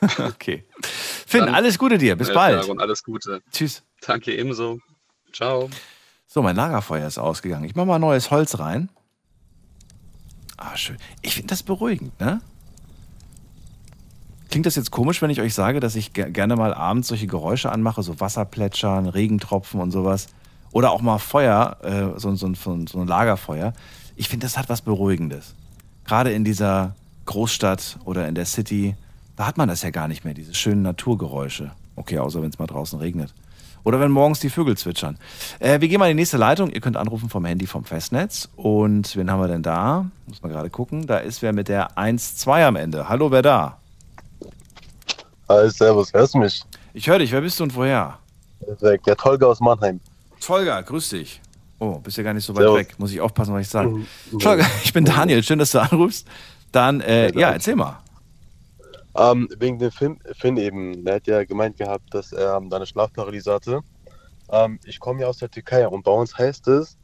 sein. 0.00 0.26
okay. 0.34 0.68
Finn, 0.82 1.46
Dann 1.46 1.54
alles 1.54 1.78
Gute 1.78 1.98
dir. 1.98 2.16
Bis 2.16 2.32
bald. 2.32 2.68
Und 2.68 2.80
alles 2.80 3.02
Gute. 3.02 3.42
Tschüss. 3.50 3.84
Danke 4.00 4.36
ebenso. 4.36 4.80
Ciao. 5.32 5.68
So, 6.36 6.42
mein 6.42 6.54
Lagerfeuer 6.54 7.06
ist 7.06 7.16
ausgegangen. 7.16 7.64
Ich 7.64 7.76
mache 7.76 7.86
mal 7.86 7.98
neues 7.98 8.30
Holz 8.30 8.58
rein. 8.58 8.90
Ah, 10.58 10.76
schön. 10.76 10.98
Ich 11.22 11.34
finde 11.34 11.46
das 11.46 11.62
beruhigend, 11.62 12.20
ne? 12.20 12.42
Klingt 14.50 14.66
das 14.66 14.76
jetzt 14.76 14.90
komisch, 14.90 15.22
wenn 15.22 15.30
ich 15.30 15.40
euch 15.40 15.54
sage, 15.54 15.80
dass 15.80 15.96
ich 15.96 16.12
ge 16.12 16.30
gerne 16.30 16.54
mal 16.56 16.74
abends 16.74 17.08
solche 17.08 17.26
Geräusche 17.26 17.72
anmache, 17.72 18.02
so 18.02 18.20
Wasserplätschern, 18.20 19.06
Regentropfen 19.06 19.80
und 19.80 19.92
sowas? 19.92 20.26
Oder 20.72 20.90
auch 20.90 21.00
mal 21.00 21.16
Feuer, 21.16 21.78
äh, 21.82 22.20
so, 22.20 22.34
so, 22.34 22.52
so, 22.52 22.84
so 22.86 23.00
ein 23.00 23.06
Lagerfeuer. 23.06 23.72
Ich 24.14 24.28
finde, 24.28 24.44
das 24.44 24.58
hat 24.58 24.68
was 24.68 24.82
Beruhigendes. 24.82 25.54
Gerade 26.04 26.32
in 26.32 26.44
dieser 26.44 26.96
Großstadt 27.24 27.98
oder 28.04 28.28
in 28.28 28.34
der 28.34 28.44
City, 28.44 28.94
da 29.36 29.46
hat 29.46 29.56
man 29.56 29.68
das 29.70 29.80
ja 29.80 29.88
gar 29.88 30.06
nicht 30.06 30.26
mehr, 30.26 30.34
diese 30.34 30.52
schönen 30.52 30.82
Naturgeräusche. 30.82 31.70
Okay, 31.94 32.18
außer 32.18 32.42
wenn 32.42 32.50
es 32.50 32.58
mal 32.58 32.66
draußen 32.66 32.98
regnet. 32.98 33.32
Oder 33.86 34.00
wenn 34.00 34.10
morgens 34.10 34.40
die 34.40 34.50
Vögel 34.50 34.76
zwitschern. 34.76 35.16
Äh, 35.60 35.80
wir 35.80 35.86
gehen 35.86 36.00
mal 36.00 36.10
in 36.10 36.16
die 36.16 36.22
nächste 36.22 36.38
Leitung. 36.38 36.70
Ihr 36.70 36.80
könnt 36.80 36.96
anrufen 36.96 37.28
vom 37.28 37.44
Handy 37.44 37.68
vom 37.68 37.84
Festnetz. 37.84 38.48
Und 38.56 39.14
wen 39.14 39.30
haben 39.30 39.40
wir 39.40 39.46
denn 39.46 39.62
da? 39.62 40.06
Muss 40.26 40.42
man 40.42 40.50
gerade 40.50 40.70
gucken. 40.70 41.06
Da 41.06 41.18
ist 41.18 41.40
wer 41.40 41.52
mit 41.52 41.68
der 41.68 41.96
1-2 41.96 42.66
am 42.66 42.74
Ende. 42.74 43.08
Hallo, 43.08 43.30
wer 43.30 43.42
da? 43.42 43.78
Hi, 45.48 45.70
servus, 45.70 46.12
hörst 46.12 46.34
du 46.34 46.38
mich? 46.38 46.64
Ich 46.94 47.06
höre 47.06 47.20
dich. 47.20 47.30
Wer 47.30 47.40
bist 47.42 47.60
du 47.60 47.62
und 47.62 47.76
woher? 47.76 48.18
Ja, 48.80 49.14
Tolga 49.14 49.46
aus 49.46 49.60
Mannheim. 49.60 50.00
Tolga, 50.40 50.80
grüß 50.80 51.10
dich. 51.10 51.40
Oh, 51.78 52.00
bist 52.00 52.16
ja 52.16 52.24
gar 52.24 52.34
nicht 52.34 52.44
so 52.44 52.56
weit 52.56 52.62
Servus. 52.62 52.78
weg. 52.80 52.94
Muss 52.98 53.12
ich 53.12 53.20
aufpassen, 53.20 53.54
was 53.54 53.60
ich 53.60 53.68
sage. 53.68 53.90
Mhm. 53.90 54.38
Tolga, 54.40 54.66
ich 54.82 54.92
bin 54.92 55.04
Daniel. 55.04 55.44
Schön, 55.44 55.60
dass 55.60 55.70
du 55.70 55.78
anrufst. 55.78 56.26
Dann, 56.72 57.02
äh, 57.02 57.30
ja, 57.38 57.52
erzähl 57.52 57.76
mal. 57.76 58.00
Ähm, 59.18 59.48
wegen 59.58 59.78
dem 59.78 59.90
Film, 59.90 60.18
Finn 60.32 60.56
eben, 60.56 61.04
der 61.04 61.16
hat 61.16 61.26
ja 61.26 61.44
gemeint 61.44 61.76
gehabt, 61.76 62.12
dass 62.12 62.32
er 62.32 62.56
ähm, 62.56 62.68
da 62.68 62.76
eine 62.76 62.86
Schlafparalyse 62.86 63.52
hatte. 63.52 63.80
Ähm, 64.50 64.78
ich 64.84 65.00
komme 65.00 65.22
ja 65.22 65.28
aus 65.28 65.38
der 65.38 65.50
Türkei 65.50 65.86
und 65.88 66.04
bei 66.04 66.12
uns 66.12 66.36
heißt 66.36 66.68
es, 66.68 66.98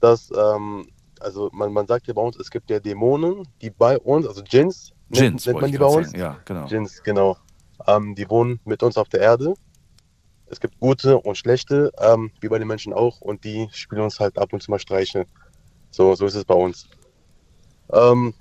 dass, 0.00 0.30
ähm, 0.36 0.88
also 1.20 1.50
man, 1.52 1.72
man 1.72 1.86
sagt 1.86 2.06
ja 2.08 2.14
bei 2.14 2.22
uns, 2.22 2.36
es 2.38 2.50
gibt 2.50 2.70
ja 2.70 2.80
Dämonen, 2.80 3.46
die 3.60 3.70
bei 3.70 3.98
uns, 3.98 4.26
also 4.26 4.42
Djinns, 4.42 4.92
Djinns, 5.10 5.46
nennt, 5.46 5.60
man 5.60 5.70
die 5.70 5.78
bei 5.78 5.86
uns? 5.86 6.08
sagen. 6.08 6.18
Ja, 6.18 6.38
genau. 6.44 6.66
Djinns, 6.66 7.02
genau. 7.02 7.36
Ähm, 7.86 8.14
die 8.14 8.28
wohnen 8.28 8.60
mit 8.64 8.82
uns 8.82 8.96
auf 8.96 9.08
der 9.08 9.20
Erde. 9.20 9.54
Es 10.46 10.60
gibt 10.60 10.78
gute 10.80 11.18
und 11.18 11.36
schlechte, 11.36 11.92
ähm, 11.98 12.30
wie 12.40 12.48
bei 12.48 12.58
den 12.58 12.68
Menschen 12.68 12.92
auch, 12.92 13.20
und 13.20 13.44
die 13.44 13.68
spielen 13.72 14.02
uns 14.02 14.20
halt 14.20 14.38
ab 14.38 14.52
und 14.52 14.62
zu 14.62 14.70
mal 14.70 14.78
Streiche. 14.78 15.26
So, 15.90 16.14
so 16.14 16.26
ist 16.26 16.34
es 16.34 16.44
bei 16.44 16.54
uns. 16.54 16.88
Ähm, 17.92 18.34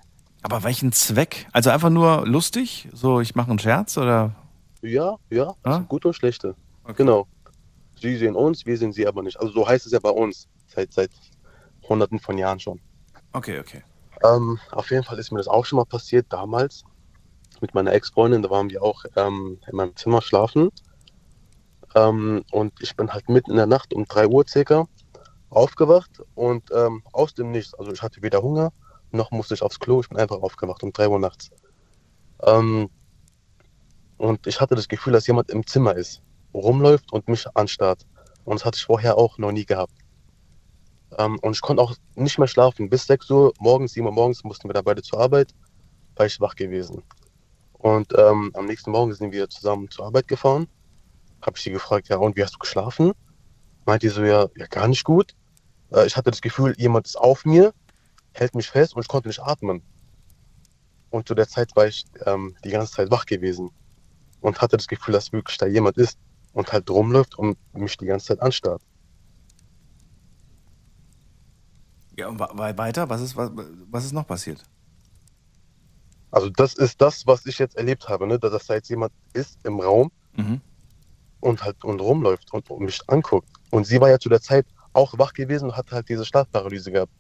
Aber 0.43 0.63
welchen 0.63 0.91
Zweck? 0.91 1.47
Also 1.51 1.69
einfach 1.69 1.89
nur 1.89 2.25
lustig? 2.27 2.89
So, 2.93 3.21
ich 3.21 3.35
mache 3.35 3.49
einen 3.49 3.59
Scherz 3.59 3.97
oder? 3.97 4.35
Ja, 4.81 5.17
ja, 5.29 5.49
Ah? 5.63 5.75
also 5.75 5.81
gute 5.85 6.07
und 6.09 6.13
schlechte. 6.15 6.55
Genau. 6.95 7.27
Sie 7.99 8.17
sehen 8.17 8.35
uns, 8.35 8.65
wir 8.65 8.77
sehen 8.77 8.93
sie 8.93 9.07
aber 9.07 9.21
nicht. 9.21 9.39
Also 9.39 9.53
so 9.53 9.67
heißt 9.67 9.85
es 9.85 9.91
ja 9.91 9.99
bei 9.99 10.09
uns, 10.09 10.47
seit, 10.67 10.91
seit 10.91 11.11
hunderten 11.87 12.19
von 12.19 12.37
Jahren 12.37 12.59
schon. 12.59 12.79
Okay, 13.33 13.59
okay. 13.59 13.83
Ähm, 14.23 14.59
auf 14.71 14.89
jeden 14.89 15.03
Fall 15.03 15.19
ist 15.19 15.31
mir 15.31 15.37
das 15.37 15.47
auch 15.47 15.65
schon 15.65 15.77
mal 15.77 15.85
passiert, 15.85 16.25
damals 16.29 16.83
mit 17.59 17.75
meiner 17.75 17.93
Ex-Freundin. 17.93 18.41
Da 18.41 18.49
waren 18.49 18.69
wir 18.71 18.81
auch 18.81 19.05
ähm, 19.15 19.59
in 19.69 19.75
meinem 19.75 19.95
Zimmer 19.95 20.21
schlafen. 20.23 20.69
Ähm, 21.93 22.43
und 22.51 22.73
ich 22.81 22.95
bin 22.95 23.13
halt 23.13 23.29
mitten 23.29 23.51
in 23.51 23.57
der 23.57 23.67
Nacht 23.67 23.93
um 23.93 24.05
3 24.05 24.27
Uhr 24.27 24.45
circa 24.47 24.87
aufgewacht 25.49 26.21
und 26.33 26.63
ähm, 26.73 27.03
aus 27.11 27.33
dem 27.33 27.51
Nichts, 27.51 27.73
also 27.73 27.91
ich 27.91 28.01
hatte 28.01 28.21
weder 28.21 28.41
Hunger 28.41 28.71
noch 29.13 29.31
musste 29.31 29.53
ich 29.53 29.61
aufs 29.61 29.79
Klo. 29.79 30.01
Ich 30.01 30.09
bin 30.09 30.17
einfach 30.17 30.41
aufgewacht 30.41 30.83
um 30.83 30.93
3 30.93 31.07
Uhr 31.09 31.19
nachts. 31.19 31.49
Ähm, 32.43 32.89
und 34.17 34.45
ich 34.47 34.61
hatte 34.61 34.75
das 34.75 34.87
Gefühl, 34.87 35.13
dass 35.13 35.27
jemand 35.27 35.49
im 35.49 35.65
Zimmer 35.65 35.95
ist, 35.95 36.21
rumläuft 36.53 37.11
und 37.11 37.27
mich 37.27 37.45
anstarrt. 37.55 38.05
Und 38.45 38.59
das 38.59 38.65
hatte 38.65 38.77
ich 38.77 38.85
vorher 38.85 39.17
auch 39.17 39.37
noch 39.37 39.51
nie 39.51 39.65
gehabt. 39.65 39.93
Ähm, 41.17 41.39
und 41.39 41.53
ich 41.55 41.61
konnte 41.61 41.81
auch 41.81 41.95
nicht 42.15 42.37
mehr 42.37 42.47
schlafen. 42.47 42.89
Bis 42.89 43.07
6 43.07 43.29
Uhr 43.31 43.53
morgens, 43.59 43.93
7 43.93 44.05
Uhr 44.05 44.11
morgens 44.11 44.43
mussten 44.43 44.69
wir 44.69 44.73
dann 44.73 44.83
beide 44.83 45.01
zur 45.01 45.19
Arbeit, 45.19 45.53
war 46.15 46.25
ich 46.25 46.39
wach 46.39 46.55
gewesen. 46.55 47.03
Und 47.73 48.13
ähm, 48.17 48.51
am 48.53 48.65
nächsten 48.65 48.91
Morgen 48.91 49.13
sind 49.13 49.31
wir 49.31 49.49
zusammen 49.49 49.89
zur 49.89 50.05
Arbeit 50.05 50.27
gefahren. 50.27 50.67
Habe 51.41 51.57
ich 51.57 51.63
sie 51.63 51.71
gefragt, 51.71 52.09
ja, 52.09 52.17
und 52.17 52.35
wie 52.35 52.43
hast 52.43 52.53
du 52.53 52.59
geschlafen? 52.59 53.13
Meint 53.85 54.03
die 54.03 54.09
so, 54.09 54.23
ja, 54.23 54.47
ja, 54.55 54.67
gar 54.67 54.87
nicht 54.87 55.03
gut. 55.03 55.33
Äh, 55.91 56.05
ich 56.05 56.15
hatte 56.15 56.29
das 56.29 56.41
Gefühl, 56.41 56.75
jemand 56.77 57.07
ist 57.07 57.17
auf 57.17 57.45
mir, 57.45 57.73
hält 58.33 58.55
mich 58.55 58.69
fest 58.69 58.95
und 58.95 59.01
ich 59.01 59.07
konnte 59.07 59.29
nicht 59.29 59.41
atmen. 59.41 59.83
Und 61.09 61.27
zu 61.27 61.35
der 61.35 61.47
Zeit 61.47 61.75
war 61.75 61.87
ich 61.87 62.05
ähm, 62.25 62.55
die 62.63 62.69
ganze 62.69 62.93
Zeit 62.93 63.11
wach 63.11 63.25
gewesen 63.25 63.71
und 64.41 64.61
hatte 64.61 64.77
das 64.77 64.87
Gefühl, 64.87 65.13
dass 65.13 65.31
wirklich 65.33 65.57
da 65.57 65.67
jemand 65.67 65.97
ist 65.97 66.17
und 66.53 66.71
halt 66.71 66.89
rumläuft 66.89 67.37
und 67.37 67.57
mich 67.73 67.97
die 67.97 68.05
ganze 68.05 68.27
Zeit 68.27 68.41
anstarrt. 68.41 68.81
Ja, 72.17 72.27
und 72.27 72.39
weiter? 72.39 73.09
Was 73.09 73.21
ist, 73.21 73.35
was, 73.35 73.51
was 73.89 74.05
ist 74.05 74.13
noch 74.13 74.27
passiert? 74.27 74.63
Also 76.31 76.49
das 76.49 76.75
ist 76.75 77.01
das, 77.01 77.27
was 77.27 77.45
ich 77.45 77.59
jetzt 77.59 77.75
erlebt 77.75 78.07
habe, 78.07 78.27
ne? 78.27 78.39
dass 78.39 78.65
da 78.67 78.75
jetzt 78.75 78.89
jemand 78.89 79.13
ist 79.33 79.59
im 79.65 79.79
Raum 79.79 80.11
Mhm. 80.33 80.61
und 81.41 81.63
halt 81.63 81.83
und 81.83 81.99
rumläuft 81.99 82.53
und, 82.53 82.69
und 82.69 82.85
mich 82.85 83.01
anguckt. 83.07 83.49
Und 83.69 83.85
sie 83.85 83.99
war 83.99 84.09
ja 84.09 84.19
zu 84.19 84.29
der 84.29 84.41
Zeit 84.41 84.65
auch 84.93 85.17
wach 85.17 85.33
gewesen 85.33 85.65
und 85.65 85.75
hat 85.77 85.91
halt 85.91 86.07
diese 86.09 86.25
Schlafparalyse 86.25 86.91
gehabt. 86.91 87.11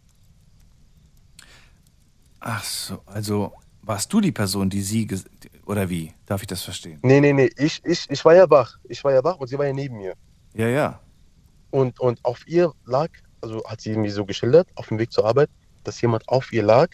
Ach 2.41 2.63
so, 2.63 3.01
also 3.05 3.53
warst 3.83 4.11
du 4.11 4.19
die 4.19 4.31
Person, 4.31 4.69
die 4.69 4.81
sie, 4.81 5.07
ges- 5.07 5.25
oder 5.65 5.89
wie? 5.89 6.13
Darf 6.25 6.41
ich 6.41 6.47
das 6.47 6.63
verstehen? 6.63 6.99
Nee, 7.03 7.21
nee, 7.21 7.33
nee, 7.33 7.49
ich, 7.57 7.81
ich, 7.85 8.09
ich 8.09 8.25
war 8.25 8.35
ja 8.35 8.49
wach. 8.49 8.77
Ich 8.89 9.03
war 9.03 9.13
ja 9.13 9.23
wach 9.23 9.37
und 9.37 9.47
sie 9.47 9.57
war 9.57 9.65
ja 9.67 9.73
neben 9.73 9.97
mir. 9.97 10.15
Ja, 10.53 10.67
ja. 10.67 10.99
Und, 11.69 11.99
und 11.99 12.23
auf 12.25 12.45
ihr 12.47 12.73
lag, 12.85 13.09
also 13.41 13.63
hat 13.65 13.81
sie 13.81 13.95
mir 13.95 14.11
so 14.11 14.25
geschildert, 14.25 14.67
auf 14.75 14.87
dem 14.87 14.97
Weg 14.99 15.11
zur 15.11 15.25
Arbeit, 15.25 15.49
dass 15.83 16.01
jemand 16.01 16.27
auf 16.27 16.51
ihr 16.51 16.63
lag 16.63 16.89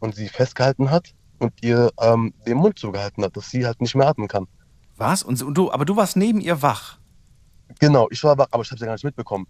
und 0.00 0.14
sie 0.14 0.28
festgehalten 0.28 0.90
hat 0.90 1.14
und 1.38 1.52
ihr 1.62 1.90
ähm, 2.00 2.34
den 2.46 2.58
Mund 2.58 2.78
zugehalten 2.78 3.24
hat, 3.24 3.36
dass 3.36 3.50
sie 3.50 3.66
halt 3.66 3.80
nicht 3.80 3.94
mehr 3.94 4.06
atmen 4.06 4.28
kann. 4.28 4.46
Was? 4.96 5.22
Und, 5.22 5.42
und 5.42 5.54
du, 5.54 5.72
aber 5.72 5.84
du 5.84 5.96
warst 5.96 6.16
neben 6.16 6.40
ihr 6.40 6.60
wach. 6.62 6.98
Genau, 7.80 8.06
ich 8.10 8.22
war 8.22 8.36
wach, 8.38 8.48
aber 8.50 8.62
ich 8.62 8.70
habe 8.70 8.78
sie 8.78 8.84
gar 8.84 8.92
nicht 8.92 9.04
mitbekommen. 9.04 9.46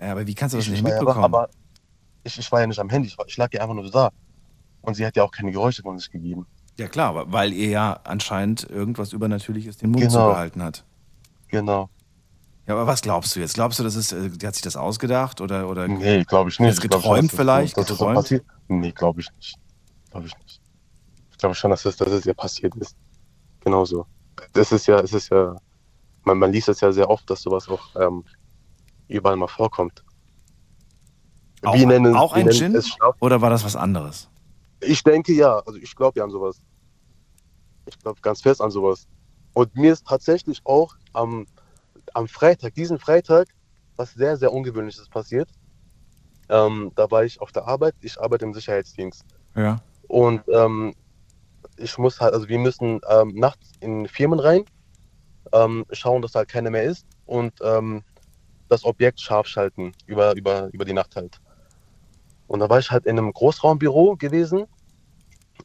Ja, 0.00 0.12
aber 0.12 0.26
wie 0.26 0.34
kannst 0.34 0.52
du 0.52 0.58
das 0.58 0.66
ich, 0.66 0.72
nicht 0.72 0.80
ich 0.80 0.84
war 0.84 0.90
ja 0.90 0.96
wach, 0.98 1.16
mitbekommen? 1.16 1.24
aber 1.34 1.48
ich, 2.24 2.38
ich 2.38 2.52
war 2.52 2.60
ja 2.60 2.66
nicht 2.66 2.78
am 2.78 2.90
Handy, 2.90 3.08
ich, 3.08 3.16
war, 3.16 3.26
ich 3.26 3.36
lag 3.36 3.52
ja 3.52 3.62
einfach 3.62 3.74
nur 3.74 3.84
so 3.84 3.90
da. 3.90 4.10
Und 4.84 4.94
sie 4.94 5.04
hat 5.06 5.16
ja 5.16 5.22
auch 5.24 5.30
keine 5.30 5.50
Geräusche 5.52 5.82
von 5.82 5.98
sich 5.98 6.10
gegeben. 6.10 6.46
ja, 6.78 6.88
klar, 6.88 7.30
weil 7.32 7.52
ihr 7.52 7.68
ja 7.68 8.00
anscheinend 8.04 8.68
irgendwas 8.68 9.12
Übernatürliches 9.12 9.76
den 9.78 9.90
Mund 9.90 10.02
Genau. 10.02 10.28
zugehalten 10.28 10.62
hat. 10.62 10.84
Genau. 11.48 11.88
Ja, 12.66 12.74
aber 12.74 12.86
was 12.86 13.02
glaubst 13.02 13.36
du 13.36 13.40
jetzt? 13.40 13.54
Glaubst 13.54 13.78
du, 13.78 13.82
das 13.84 13.94
ist, 13.94 14.12
äh, 14.12 14.30
die 14.30 14.46
hat 14.46 14.54
sich 14.54 14.62
das 14.62 14.74
ausgedacht 14.76 15.40
oder, 15.40 15.68
oder 15.68 15.86
Nee, 15.86 16.24
glaube 16.24 16.50
ich 16.50 16.58
nicht. 16.58 16.70
Ich 16.70 16.80
schon, 16.80 16.90
geträumt 16.90 17.30
das- 17.30 17.36
vielleicht? 17.36 17.76
das 17.76 17.88
so 17.88 17.94
Geträumt? 17.94 18.16
passiert. 18.16 18.44
Nee, 18.68 18.90
glaube 18.92 19.20
ich 19.20 19.30
nicht. 19.36 19.56
Glaube 20.10 20.26
ich 20.26 20.36
nicht. 20.38 20.60
Ich 21.30 21.38
glaube 21.38 21.54
schon, 21.54 21.70
dass 21.70 21.82
das, 21.82 21.96
dass 21.96 22.08
es 22.08 22.24
ihr 22.26 22.34
passiert 22.34 22.74
ist. 22.76 22.96
Genauso. 23.60 24.06
Das 24.54 24.72
ist 24.72 24.86
ja, 24.86 24.98
es 25.00 25.12
ist 25.12 25.28
ja, 25.30 25.56
man, 26.24 26.38
man 26.38 26.52
liest 26.52 26.68
es 26.68 26.80
ja 26.80 26.90
sehr 26.90 27.08
oft, 27.08 27.28
dass 27.30 27.42
sowas 27.42 27.68
auch 27.68 27.94
ähm, 28.00 28.24
überall 29.08 29.36
mal 29.36 29.46
vorkommt. 29.48 30.02
auch, 31.62 31.74
Wir 31.74 31.86
nennen- 31.86 32.14
auch 32.16 32.32
ein 32.32 32.50
Schlaf- 32.50 33.16
Oder 33.20 33.40
war 33.40 33.50
das 33.50 33.64
was 33.64 33.76
anderes? 33.76 34.28
Ich 34.86 35.02
denke 35.02 35.32
ja, 35.32 35.58
also 35.60 35.78
ich 35.78 35.94
glaube 35.94 36.18
ja 36.18 36.24
an 36.24 36.30
sowas. 36.30 36.60
Ich 37.86 37.98
glaube 37.98 38.20
ganz 38.20 38.40
fest 38.40 38.60
an 38.60 38.70
sowas. 38.70 39.06
Und 39.52 39.74
mir 39.76 39.92
ist 39.92 40.06
tatsächlich 40.06 40.60
auch 40.64 40.94
am, 41.12 41.46
am 42.14 42.28
Freitag, 42.28 42.74
diesen 42.74 42.98
Freitag, 42.98 43.48
was 43.96 44.14
sehr, 44.14 44.36
sehr 44.36 44.52
Ungewöhnliches 44.52 45.08
passiert. 45.08 45.48
Ähm, 46.48 46.92
da 46.96 47.10
war 47.10 47.24
ich 47.24 47.40
auf 47.40 47.52
der 47.52 47.66
Arbeit, 47.66 47.94
ich 48.00 48.20
arbeite 48.20 48.44
im 48.44 48.54
Sicherheitsdienst. 48.54 49.24
Ja. 49.54 49.80
Und 50.08 50.42
ähm, 50.48 50.94
ich 51.76 51.96
muss 51.98 52.20
halt, 52.20 52.34
also 52.34 52.48
wir 52.48 52.58
müssen 52.58 53.00
ähm, 53.08 53.34
nachts 53.34 53.72
in 53.80 54.08
Firmen 54.08 54.38
rein, 54.38 54.64
ähm, 55.52 55.84
schauen, 55.92 56.22
dass 56.22 56.34
halt 56.34 56.48
keiner 56.48 56.70
mehr 56.70 56.84
ist 56.84 57.06
und 57.26 57.52
ähm, 57.62 58.02
das 58.68 58.84
Objekt 58.84 59.20
scharf 59.20 59.46
schalten 59.46 59.92
über, 60.06 60.36
über, 60.36 60.68
über 60.72 60.84
die 60.84 60.92
Nacht 60.92 61.16
halt. 61.16 61.40
Und 62.46 62.60
da 62.60 62.68
war 62.68 62.78
ich 62.78 62.90
halt 62.90 63.06
in 63.06 63.18
einem 63.18 63.32
Großraumbüro 63.32 64.16
gewesen. 64.16 64.66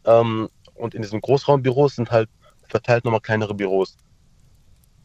Ähm, 0.06 0.50
und 0.76 0.96
in 0.96 1.02
diesem 1.02 1.22
Großraumbüro 1.22 1.88
sind 1.88 2.12
halt 2.12 2.30
verteilt 2.68 3.04
nochmal 3.04 3.22
kleinere 3.22 3.54
Büros. 3.54 3.98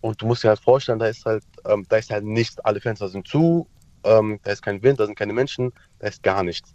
Und 0.01 0.21
du 0.21 0.27
musst 0.27 0.45
dir 0.45 0.49
halt 0.49 0.61
vorstellen, 0.61 0.99
da 0.99 1.07
ist 1.07 1.25
halt, 1.25 1.45
ähm, 1.67 1.87
da 1.89 1.97
ist 1.97 2.11
halt 2.11 2.25
nichts, 2.25 2.61
alle 2.61 2.81
Fenster 2.81 3.09
sind 3.09 3.27
zu, 3.27 3.67
ähm, 4.05 4.39
da 4.43 4.53
ist 4.53 4.63
kein 4.63 4.83
Wind, 4.83 5.01
da 5.01 5.07
sind 5.07 5.17
keine 5.17 5.33
Menschen, 5.33 5.73
da 5.99 6.09
ist 6.09 6.23
gar 6.23 6.43
nichts. 6.43 6.75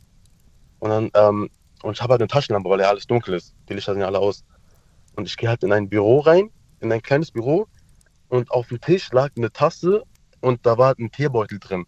Und 0.79 0.89
dann, 0.89 1.11
ähm, 1.13 1.49
und 1.83 1.93
ich 1.93 2.01
habe 2.01 2.13
halt 2.13 2.21
eine 2.21 2.27
Taschenlampe, 2.27 2.69
weil 2.69 2.79
ja 2.79 2.89
alles 2.89 3.07
dunkel 3.07 3.35
ist. 3.35 3.53
Die 3.69 3.73
Lichter 3.73 3.93
sind 3.93 4.01
ja 4.01 4.07
alle 4.07 4.19
aus. 4.19 4.43
Und 5.15 5.27
ich 5.27 5.37
gehe 5.37 5.47
halt 5.47 5.63
in 5.63 5.71
ein 5.71 5.89
Büro 5.89 6.19
rein, 6.19 6.49
in 6.79 6.91
ein 6.91 7.01
kleines 7.01 7.31
Büro, 7.31 7.67
und 8.29 8.51
auf 8.51 8.67
dem 8.67 8.79
Tisch 8.79 9.11
lag 9.11 9.31
eine 9.35 9.51
Tasse 9.51 10.03
und 10.41 10.65
da 10.65 10.77
war 10.77 10.95
ein 10.97 11.11
Teebeutel 11.11 11.59
drin. 11.59 11.85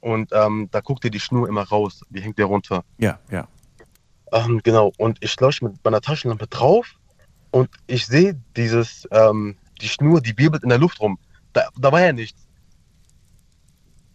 Und 0.00 0.30
ähm, 0.32 0.68
da 0.70 0.80
guckte 0.80 1.10
die 1.10 1.20
Schnur 1.20 1.48
immer 1.48 1.62
raus, 1.62 2.02
die 2.10 2.20
hängt 2.20 2.38
ja 2.38 2.46
runter. 2.46 2.84
Ja, 2.98 3.18
ja. 3.30 3.48
Ähm, 4.32 4.60
genau, 4.62 4.92
und 4.98 5.18
ich 5.22 5.38
leuchte 5.40 5.64
mit 5.66 5.84
meiner 5.84 6.00
Taschenlampe 6.00 6.46
drauf 6.46 6.94
und 7.50 7.68
ich 7.86 8.06
sehe 8.06 8.38
dieses, 8.56 9.06
ähm, 9.10 9.56
die 9.80 9.88
Schnur, 9.88 10.20
die 10.20 10.36
wirbelt 10.36 10.62
in 10.62 10.68
der 10.68 10.78
Luft 10.78 11.00
rum. 11.00 11.18
Da, 11.52 11.68
da 11.78 11.92
war 11.92 12.00
ja 12.00 12.12
nichts. 12.12 12.46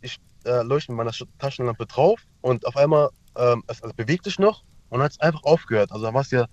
Ich 0.02 0.18
äh, 0.46 0.62
leuchte 0.62 0.92
mit 0.92 0.98
meiner 0.98 1.12
Sch- 1.12 1.28
Taschenlampe 1.40 1.86
drauf 1.86 2.20
und 2.42 2.66
auf 2.68 2.78
einmal, 2.78 3.10
ähm, 3.36 3.64
es, 3.68 3.82
es 3.82 3.94
bewegt 3.94 4.26
sich 4.26 4.38
noch 4.38 4.64
und 4.90 5.02
hat 5.02 5.12
es 5.14 5.20
einfach 5.20 5.44
aufgehört. 5.44 5.92
Also 5.92 6.06
da 6.06 6.14
war 6.14 6.22
es 6.22 6.32
ja, 6.32 6.46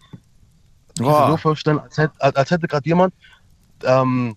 Boah. 0.96 1.28
so 1.30 1.36
vorstellen, 1.36 1.80
als 1.80 1.98
hätte, 1.98 2.14
als, 2.18 2.50
hätte 2.50 2.66
gerade 2.66 2.88
jemand 2.88 3.14
ähm, 3.84 4.36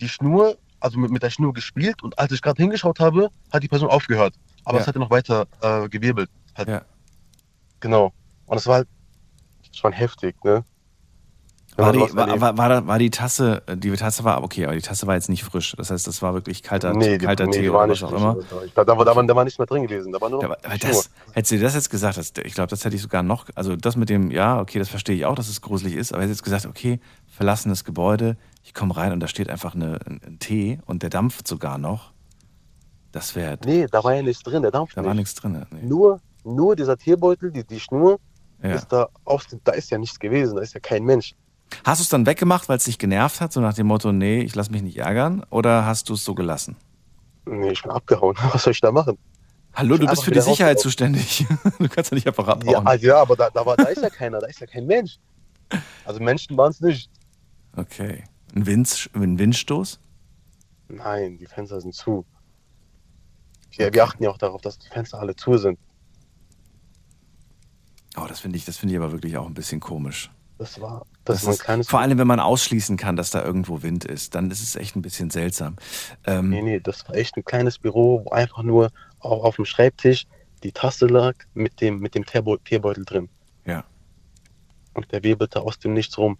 die 0.00 0.08
Schnur, 0.08 0.56
also 0.80 0.98
mit, 0.98 1.10
mit 1.10 1.22
der 1.22 1.30
Schnur 1.30 1.52
gespielt 1.52 2.02
und 2.02 2.18
als 2.18 2.32
ich 2.32 2.42
gerade 2.42 2.60
hingeschaut 2.60 2.98
habe, 3.00 3.28
hat 3.52 3.62
die 3.62 3.68
Person 3.68 3.88
aufgehört. 3.88 4.34
Aber 4.64 4.78
Ja. 4.78 4.82
es 4.82 4.88
hat 4.88 4.94
ja 4.96 5.00
noch 5.00 5.10
weiter 5.10 5.46
äh, 5.60 5.88
gewirbelt. 5.88 6.30
Halt. 6.56 6.68
Ja. 6.68 6.82
Genau. 7.80 8.12
Und 8.46 8.56
es 8.58 8.66
war 8.66 8.76
halt 8.76 8.88
schon 9.72 9.92
heftig, 9.92 10.36
ne? 10.44 10.64
War 11.76 11.92
die, 11.92 11.98
war, 12.14 12.40
war, 12.40 12.56
war, 12.56 12.68
da- 12.68 12.86
war 12.86 13.00
die 13.00 13.10
Tasse, 13.10 13.64
die 13.74 13.90
Tasse 13.96 14.22
war 14.22 14.44
okay, 14.44 14.64
aber 14.64 14.76
die 14.76 14.80
Tasse 14.82 15.08
war 15.08 15.16
jetzt 15.16 15.28
nicht 15.28 15.42
frisch. 15.42 15.74
Das 15.76 15.90
heißt, 15.90 16.06
das 16.06 16.22
war 16.22 16.32
wirklich 16.32 16.62
kalter, 16.62 16.92
nee, 16.94 17.18
die, 17.18 17.26
kalter 17.26 17.46
nee, 17.46 17.50
Tee 17.50 17.68
oder 17.68 17.80
was 17.80 17.88
nicht 17.88 18.04
auch 18.04 18.12
immer. 18.12 18.36
Da, 18.76 18.84
da, 18.84 18.96
war, 18.96 19.04
da, 19.04 19.16
war, 19.16 19.24
da 19.26 19.34
war 19.34 19.42
nichts 19.42 19.58
mehr 19.58 19.66
drin 19.66 19.82
gewesen. 19.82 20.12
Da 20.12 20.20
war 20.20 20.30
nur 20.30 20.40
Schnur. 20.40 20.56
das, 20.62 21.10
hättest 21.32 21.50
du 21.50 21.56
dir 21.56 21.62
das 21.64 21.74
jetzt 21.74 21.90
gesagt, 21.90 22.16
das, 22.16 22.32
ich 22.44 22.54
glaube, 22.54 22.68
das 22.68 22.84
hätte 22.84 22.94
ich 22.94 23.02
sogar 23.02 23.24
noch, 23.24 23.46
also 23.56 23.74
das 23.74 23.96
mit 23.96 24.08
dem, 24.08 24.30
ja, 24.30 24.60
okay, 24.60 24.78
das 24.78 24.88
verstehe 24.88 25.16
ich 25.16 25.26
auch, 25.26 25.34
dass 25.34 25.48
es 25.48 25.62
gruselig 25.62 25.94
ist, 25.96 26.12
aber 26.12 26.22
hättest 26.22 26.38
jetzt 26.38 26.44
gesagt, 26.44 26.66
okay, 26.66 27.00
verlassenes 27.26 27.82
Gebäude, 27.82 28.36
ich 28.62 28.72
komme 28.72 28.96
rein 28.96 29.10
und 29.10 29.18
da 29.18 29.26
steht 29.26 29.50
einfach 29.50 29.74
eine, 29.74 29.98
ein, 30.06 30.20
ein 30.24 30.38
Tee 30.38 30.78
und 30.86 31.02
der 31.02 31.10
dampft 31.10 31.48
sogar 31.48 31.78
noch. 31.78 32.12
Das 33.10 33.34
wäre, 33.34 33.58
Nee, 33.64 33.86
da 33.90 34.04
war 34.04 34.14
ja 34.14 34.22
nichts 34.22 34.44
drin, 34.44 34.62
der 34.62 34.70
Dampf 34.70 34.94
da 34.94 35.00
nicht. 35.00 35.08
war 35.08 35.14
nichts 35.14 35.34
drin. 35.34 35.66
Nee. 35.72 35.82
Nur, 35.82 36.20
nur 36.44 36.76
dieser 36.76 36.96
Teebeutel, 36.96 37.50
die, 37.50 37.64
die 37.64 37.80
Schnur, 37.80 38.20
Ja. 38.70 38.74
ist 38.76 38.88
da 38.88 39.08
auf, 39.24 39.46
da 39.64 39.72
ist 39.72 39.90
ja 39.90 39.98
nichts 39.98 40.18
gewesen, 40.18 40.56
da 40.56 40.62
ist 40.62 40.74
ja 40.74 40.80
kein 40.80 41.04
Mensch. 41.04 41.34
Hast 41.84 42.00
du 42.00 42.02
es 42.04 42.08
dann 42.08 42.24
weggemacht, 42.26 42.68
weil 42.68 42.76
es 42.78 42.84
dich 42.84 42.98
genervt 42.98 43.40
hat, 43.40 43.52
so 43.52 43.60
nach 43.60 43.74
dem 43.74 43.86
Motto, 43.86 44.12
nee, 44.12 44.40
ich 44.40 44.54
lasse 44.54 44.70
mich 44.70 44.82
nicht 44.82 44.96
ärgern, 44.98 45.44
oder 45.50 45.84
hast 45.84 46.08
du 46.08 46.14
es 46.14 46.24
so 46.24 46.34
gelassen? 46.34 46.76
Nee, 47.46 47.70
ich 47.72 47.82
bin 47.82 47.90
abgehauen. 47.90 48.36
Was 48.52 48.62
soll 48.62 48.72
ich 48.72 48.80
da 48.80 48.90
machen? 48.92 49.18
Hallo, 49.74 49.98
du 49.98 50.06
bist 50.06 50.24
für 50.24 50.30
die 50.30 50.40
Sicherheit 50.40 50.78
zuständig. 50.80 51.44
Du 51.78 51.88
kannst 51.88 52.10
ja 52.10 52.14
nicht 52.14 52.26
einfach 52.28 52.46
Ja, 52.46 52.52
abhauen. 52.54 52.86
also 52.86 53.06
ja 53.06 53.20
aber 53.20 53.34
da, 53.36 53.50
da, 53.50 53.66
war, 53.66 53.76
da 53.76 53.84
ist 53.84 54.02
ja 54.02 54.08
keiner, 54.08 54.38
da 54.40 54.46
ist 54.46 54.60
ja 54.60 54.66
kein 54.66 54.86
Mensch. 54.86 55.18
Also 56.04 56.20
Menschen 56.22 56.56
waren 56.56 56.70
es 56.70 56.80
nicht. 56.80 57.10
Okay. 57.76 58.22
Ein, 58.54 58.66
Wind, 58.66 59.10
ein 59.14 59.38
Windstoß? 59.38 59.98
Nein, 60.88 61.38
die 61.38 61.46
Fenster 61.46 61.80
sind 61.80 61.92
zu. 61.94 62.24
Ja, 63.72 63.92
wir 63.92 64.04
achten 64.04 64.22
ja 64.22 64.30
auch 64.30 64.38
darauf, 64.38 64.60
dass 64.60 64.78
die 64.78 64.88
Fenster 64.88 65.18
alle 65.18 65.34
zu 65.34 65.58
sind. 65.58 65.78
Oh, 68.16 68.26
das 68.28 68.40
finde 68.40 68.56
ich, 68.58 68.64
das 68.64 68.76
finde 68.76 68.94
ich 68.94 69.00
aber 69.00 69.12
wirklich 69.12 69.36
auch 69.36 69.46
ein 69.46 69.54
bisschen 69.54 69.80
komisch. 69.80 70.30
Das 70.58 70.80
war, 70.80 71.04
das, 71.24 71.38
Das 71.38 71.46
war 71.46 71.52
ein 71.54 71.58
kleines. 71.58 71.88
vor 71.88 71.98
allem, 72.00 72.16
wenn 72.16 72.28
man 72.28 72.38
ausschließen 72.38 72.96
kann, 72.96 73.16
dass 73.16 73.30
da 73.30 73.42
irgendwo 73.44 73.82
Wind 73.82 74.04
ist, 74.04 74.34
dann 74.36 74.50
ist 74.52 74.62
es 74.62 74.76
echt 74.76 74.94
ein 74.94 75.02
bisschen 75.02 75.30
seltsam. 75.30 75.76
Ähm, 76.24 76.48
Nee, 76.50 76.62
nee, 76.62 76.80
das 76.80 77.08
war 77.08 77.16
echt 77.16 77.36
ein 77.36 77.44
kleines 77.44 77.78
Büro, 77.78 78.24
wo 78.24 78.30
einfach 78.30 78.62
nur 78.62 78.90
auf, 79.18 79.42
auf 79.44 79.56
dem 79.56 79.64
Schreibtisch 79.64 80.26
die 80.62 80.70
Tasse 80.70 81.06
lag 81.06 81.34
mit 81.54 81.80
dem, 81.80 81.98
mit 81.98 82.14
dem 82.14 82.24
Teebeu- 82.24 82.58
Teebeutel 82.64 83.04
drin. 83.04 83.28
Ja. 83.66 83.84
Und 84.94 85.10
der 85.10 85.24
wirbelte 85.24 85.60
aus 85.60 85.78
dem 85.80 85.92
Nichts 85.92 86.16
rum. 86.18 86.38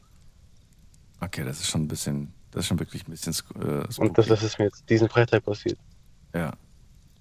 Okay, 1.20 1.44
das 1.44 1.58
ist 1.60 1.68
schon 1.68 1.82
ein 1.82 1.88
bisschen, 1.88 2.32
das 2.52 2.60
ist 2.60 2.66
schon 2.68 2.78
wirklich 2.78 3.06
ein 3.08 3.10
bisschen 3.10 3.34
äh, 3.60 3.84
Und 3.98 4.16
das, 4.16 4.28
das 4.28 4.42
ist 4.44 4.58
mir 4.60 4.66
jetzt 4.66 4.88
diesen 4.88 5.08
Freitag 5.08 5.44
passiert. 5.44 5.78
Ja. 6.34 6.52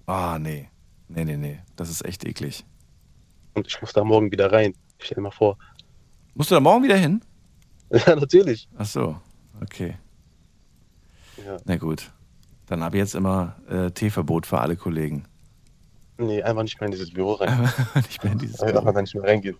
Ah, 0.06 0.38
nee. 0.38 0.68
Nee, 1.08 1.24
nee, 1.24 1.36
nee. 1.36 1.58
Das 1.76 1.90
ist 1.90 2.04
echt 2.04 2.24
eklig. 2.24 2.64
Und 3.54 3.66
ich 3.66 3.80
muss 3.80 3.92
da 3.92 4.04
morgen 4.04 4.30
wieder 4.30 4.52
rein. 4.52 4.74
Stell 4.98 5.16
dir 5.16 5.22
mal 5.22 5.30
vor. 5.30 5.56
Musst 6.34 6.50
du 6.50 6.54
da 6.54 6.60
morgen 6.60 6.82
wieder 6.84 6.96
hin? 6.96 7.20
Ja, 7.90 8.16
natürlich. 8.16 8.68
Ach 8.76 8.86
so, 8.86 9.16
okay. 9.62 9.96
Ja. 11.44 11.58
Na 11.64 11.76
gut. 11.76 12.10
Dann 12.66 12.82
ab 12.82 12.94
jetzt 12.94 13.14
immer 13.14 13.56
äh, 13.68 13.90
Teeverbot 13.90 14.46
für 14.46 14.58
alle 14.58 14.74
Kollegen. 14.76 15.26
Nee, 16.18 16.42
einfach 16.42 16.62
nicht 16.62 16.80
mehr 16.80 16.86
in 16.86 16.92
dieses 16.92 17.12
Büro 17.12 17.34
rein. 17.34 17.70
nicht 17.94 18.24
mehr 18.24 18.32
in 18.32 18.38
dieses 18.38 18.60
Einfach 18.60 18.82
Büro. 18.82 18.92
da 18.92 19.02
nicht 19.02 19.14
mehr 19.14 19.24
reingehen. 19.24 19.56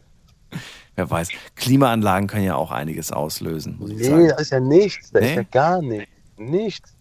Wer 0.96 1.10
weiß. 1.10 1.28
Klimaanlagen 1.54 2.26
können 2.28 2.44
ja 2.44 2.56
auch 2.56 2.70
einiges 2.72 3.12
auslösen, 3.12 3.76
muss 3.78 3.90
ich 3.90 3.98
Nee, 3.98 4.04
sagen. 4.04 4.28
da 4.28 4.36
ist 4.36 4.50
ja 4.50 4.60
nichts. 4.60 5.10
Da 5.12 5.20
Nee? 5.20 5.30
ist 5.30 5.36
ja 5.36 5.42
gar 5.44 5.82
nichts. 5.82 6.12
Nichts. 6.36 6.96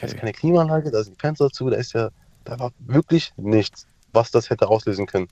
Da 0.00 0.06
ist 0.06 0.16
keine 0.16 0.32
Klimaanlage, 0.32 0.90
da 0.90 1.00
ist 1.00 1.08
ein 1.08 1.16
Fenster 1.18 1.50
zu, 1.50 1.70
da 1.70 1.76
ist 1.76 1.92
ja 1.94 2.10
da 2.44 2.58
war 2.60 2.72
wirklich 2.78 3.32
nichts, 3.36 3.86
was 4.12 4.30
das 4.30 4.50
hätte 4.50 4.68
auslösen 4.68 5.06
können. 5.06 5.28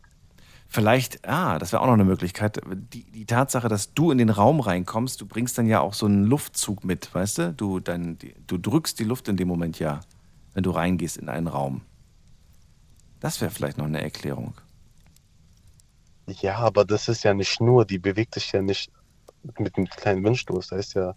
Vielleicht, 0.68 1.28
ah, 1.28 1.58
das 1.58 1.72
wäre 1.72 1.82
auch 1.82 1.86
noch 1.86 1.94
eine 1.94 2.04
Möglichkeit. 2.04 2.60
Die, 2.92 3.04
die 3.04 3.26
Tatsache, 3.26 3.68
dass 3.68 3.94
du 3.94 4.10
in 4.10 4.18
den 4.18 4.30
Raum 4.30 4.60
reinkommst, 4.60 5.20
du 5.20 5.26
bringst 5.26 5.56
dann 5.56 5.66
ja 5.66 5.80
auch 5.80 5.94
so 5.94 6.06
einen 6.06 6.24
Luftzug 6.24 6.84
mit, 6.84 7.14
weißt 7.14 7.38
du? 7.38 7.52
Du, 7.52 7.78
dein, 7.78 8.18
du 8.46 8.58
drückst 8.58 8.98
die 8.98 9.04
Luft 9.04 9.28
in 9.28 9.36
dem 9.36 9.46
Moment 9.46 9.78
ja, 9.78 10.00
wenn 10.52 10.64
du 10.64 10.70
reingehst 10.70 11.16
in 11.16 11.28
einen 11.28 11.46
Raum. 11.46 11.82
Das 13.20 13.40
wäre 13.40 13.50
vielleicht 13.50 13.78
noch 13.78 13.86
eine 13.86 14.02
Erklärung. 14.02 14.54
Ja, 16.26 16.56
aber 16.58 16.84
das 16.84 17.08
ist 17.08 17.22
ja 17.22 17.34
nicht 17.34 17.60
nur, 17.60 17.84
die 17.84 17.98
bewegt 17.98 18.34
sich 18.34 18.50
ja 18.52 18.62
nicht 18.62 18.90
mit 19.58 19.76
einem 19.76 19.86
kleinen 19.86 20.24
Windstoß. 20.24 20.68
Da 20.68 20.76
ist 20.76 20.94
ja, 20.94 21.14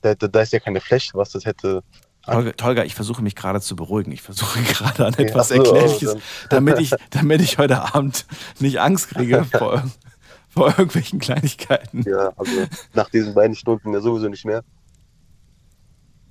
da 0.00 0.40
ist 0.40 0.52
ja 0.52 0.60
keine 0.60 0.80
Fläche, 0.80 1.12
was 1.14 1.30
das 1.30 1.44
hätte. 1.44 1.82
Tolga, 2.24 2.52
Tolga, 2.52 2.84
ich 2.84 2.94
versuche 2.94 3.22
mich 3.22 3.34
gerade 3.34 3.60
zu 3.60 3.74
beruhigen. 3.76 4.12
Ich 4.12 4.22
versuche 4.22 4.62
gerade 4.74 5.06
an 5.06 5.14
etwas 5.14 5.48
so, 5.48 5.54
oh, 5.56 5.58
Erklärliches, 5.58 6.16
damit, 6.50 6.78
ich, 6.78 6.94
damit 7.10 7.40
ich 7.40 7.58
heute 7.58 7.94
Abend 7.94 8.26
nicht 8.60 8.80
Angst 8.80 9.08
kriege 9.08 9.44
vor, 9.58 9.82
vor 10.48 10.68
irgendwelchen 10.68 11.18
Kleinigkeiten. 11.18 12.02
Ja, 12.02 12.32
also 12.36 12.52
nach 12.94 13.10
diesen 13.10 13.34
beiden 13.34 13.56
Stunden 13.56 13.92
ja 13.92 14.00
sowieso 14.00 14.28
nicht 14.28 14.44
mehr. 14.44 14.62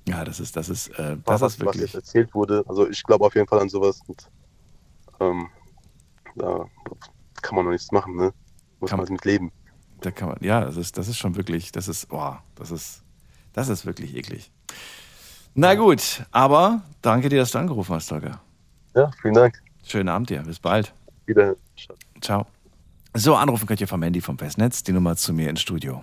Ja, 0.08 0.24
das 0.24 0.40
ist, 0.40 0.56
das 0.56 0.68
ist, 0.68 0.88
äh, 0.98 1.16
was, 1.24 1.40
das 1.40 1.52
ist 1.52 1.60
was 1.60 1.66
wirklich. 1.66 1.82
jetzt 1.82 1.94
erzählt 1.94 2.34
wurde. 2.34 2.64
Also 2.66 2.88
ich 2.88 3.02
glaube 3.04 3.24
auf 3.24 3.34
jeden 3.34 3.46
Fall 3.46 3.60
an 3.60 3.68
sowas. 3.68 4.00
Und, 4.06 4.28
ähm, 5.20 5.48
da 6.34 6.66
kann 7.40 7.56
man 7.56 7.66
noch 7.66 7.72
nichts 7.72 7.92
machen, 7.92 8.16
ne? 8.16 8.32
Muss 8.80 8.90
Kann- 8.90 8.98
man 8.98 9.08
mit 9.12 9.24
leben. 9.24 9.52
Da 10.00 10.10
kann 10.10 10.28
man, 10.28 10.38
ja, 10.40 10.64
das 10.64 10.76
ist, 10.76 10.98
das 10.98 11.06
ist 11.06 11.18
schon 11.18 11.36
wirklich, 11.36 11.70
das 11.70 11.86
ist, 11.86 12.08
boah, 12.08 12.42
das 12.56 12.72
ist, 12.72 13.02
das 13.52 13.68
ist 13.68 13.86
wirklich 13.86 14.16
eklig. 14.16 14.50
Na 15.54 15.74
gut, 15.74 16.24
aber 16.30 16.80
danke 17.02 17.28
dir, 17.28 17.40
dass 17.40 17.50
du 17.50 17.58
angerufen 17.58 17.94
hast, 17.94 18.06
Tolga. 18.08 18.40
Ja, 18.94 19.10
vielen 19.20 19.34
Dank. 19.34 19.62
Schönen 19.84 20.08
Abend 20.08 20.30
dir, 20.30 20.42
bis 20.42 20.58
bald. 20.58 20.94
Wieder. 21.26 21.56
Ciao. 22.20 22.46
So, 23.14 23.34
anrufen 23.36 23.66
könnt 23.66 23.80
ihr 23.80 23.88
vom 23.88 24.02
Handy 24.02 24.22
vom 24.22 24.38
Festnetz, 24.38 24.82
die 24.82 24.92
Nummer 24.92 25.16
zu 25.16 25.34
mir 25.34 25.50
ins 25.50 25.60
Studio. 25.60 26.02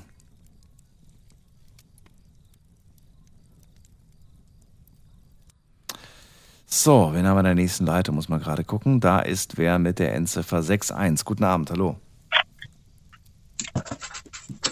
So, 6.68 7.10
wen 7.14 7.26
haben 7.26 7.36
wir 7.36 7.40
in 7.40 7.46
der 7.46 7.56
nächsten 7.56 7.88
Leitung? 7.88 8.14
Muss 8.14 8.30
man 8.30 8.40
gerade 8.40 8.64
gucken. 8.64 9.00
Da 9.00 9.20
ist 9.20 9.58
wer 9.58 9.80
mit 9.80 9.98
der 9.98 10.14
Endziffer 10.14 10.58
61. 10.58 11.26
Guten 11.26 11.44
Abend, 11.44 11.72
hallo. 11.72 11.98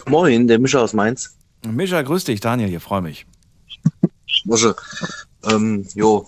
Moin, 0.06 0.46
der 0.46 0.60
Mischer 0.60 0.82
aus 0.82 0.92
Mainz. 0.92 1.36
Mischa, 1.66 2.00
grüß 2.00 2.22
dich. 2.22 2.38
Daniel 2.38 2.68
hier, 2.68 2.80
freue 2.80 3.02
mich. 3.02 3.26
Mosche. 4.48 4.74
Ähm, 5.44 5.86
jo. 5.94 6.26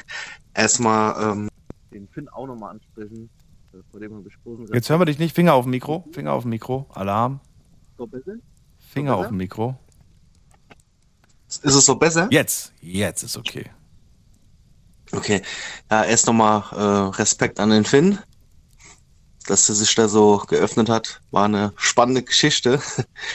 Erstmal 0.54 1.32
ähm, 1.32 1.48
den 1.92 2.08
Finn 2.08 2.28
auch 2.30 2.46
nochmal 2.46 2.70
ansprechen, 2.70 3.28
äh, 3.74 3.78
vor 3.90 4.00
dem 4.00 4.12
wir 4.12 4.22
gesprochen 4.22 4.66
sind. 4.66 4.74
Jetzt 4.74 4.88
hören 4.88 5.00
wir 5.00 5.04
dich 5.04 5.18
nicht. 5.18 5.34
Finger 5.34 5.52
auf 5.52 5.64
dem 5.64 5.70
Mikro. 5.70 6.04
Finger 6.12 6.32
auf 6.32 6.44
dem 6.44 6.48
Mikro. 6.48 6.86
Alarm. 6.94 7.40
So 7.98 8.06
besser? 8.06 8.36
Finger 8.78 9.12
besser? 9.12 9.20
auf 9.20 9.28
dem 9.28 9.36
Mikro. 9.36 9.78
Ist 11.48 11.64
es 11.64 11.84
so 11.84 11.96
besser? 11.96 12.28
Jetzt. 12.30 12.72
Jetzt 12.80 13.22
ist 13.22 13.36
okay. 13.36 13.70
Okay. 15.12 15.42
Ja, 15.90 16.04
erst 16.04 16.26
nochmal 16.26 16.64
äh, 16.72 17.16
Respekt 17.16 17.60
an 17.60 17.68
den 17.68 17.84
Finn, 17.84 18.18
dass 19.46 19.68
er 19.68 19.74
sich 19.74 19.94
da 19.94 20.08
so 20.08 20.38
geöffnet 20.48 20.88
hat. 20.88 21.20
War 21.30 21.44
eine 21.44 21.74
spannende 21.76 22.22
Geschichte. 22.22 22.80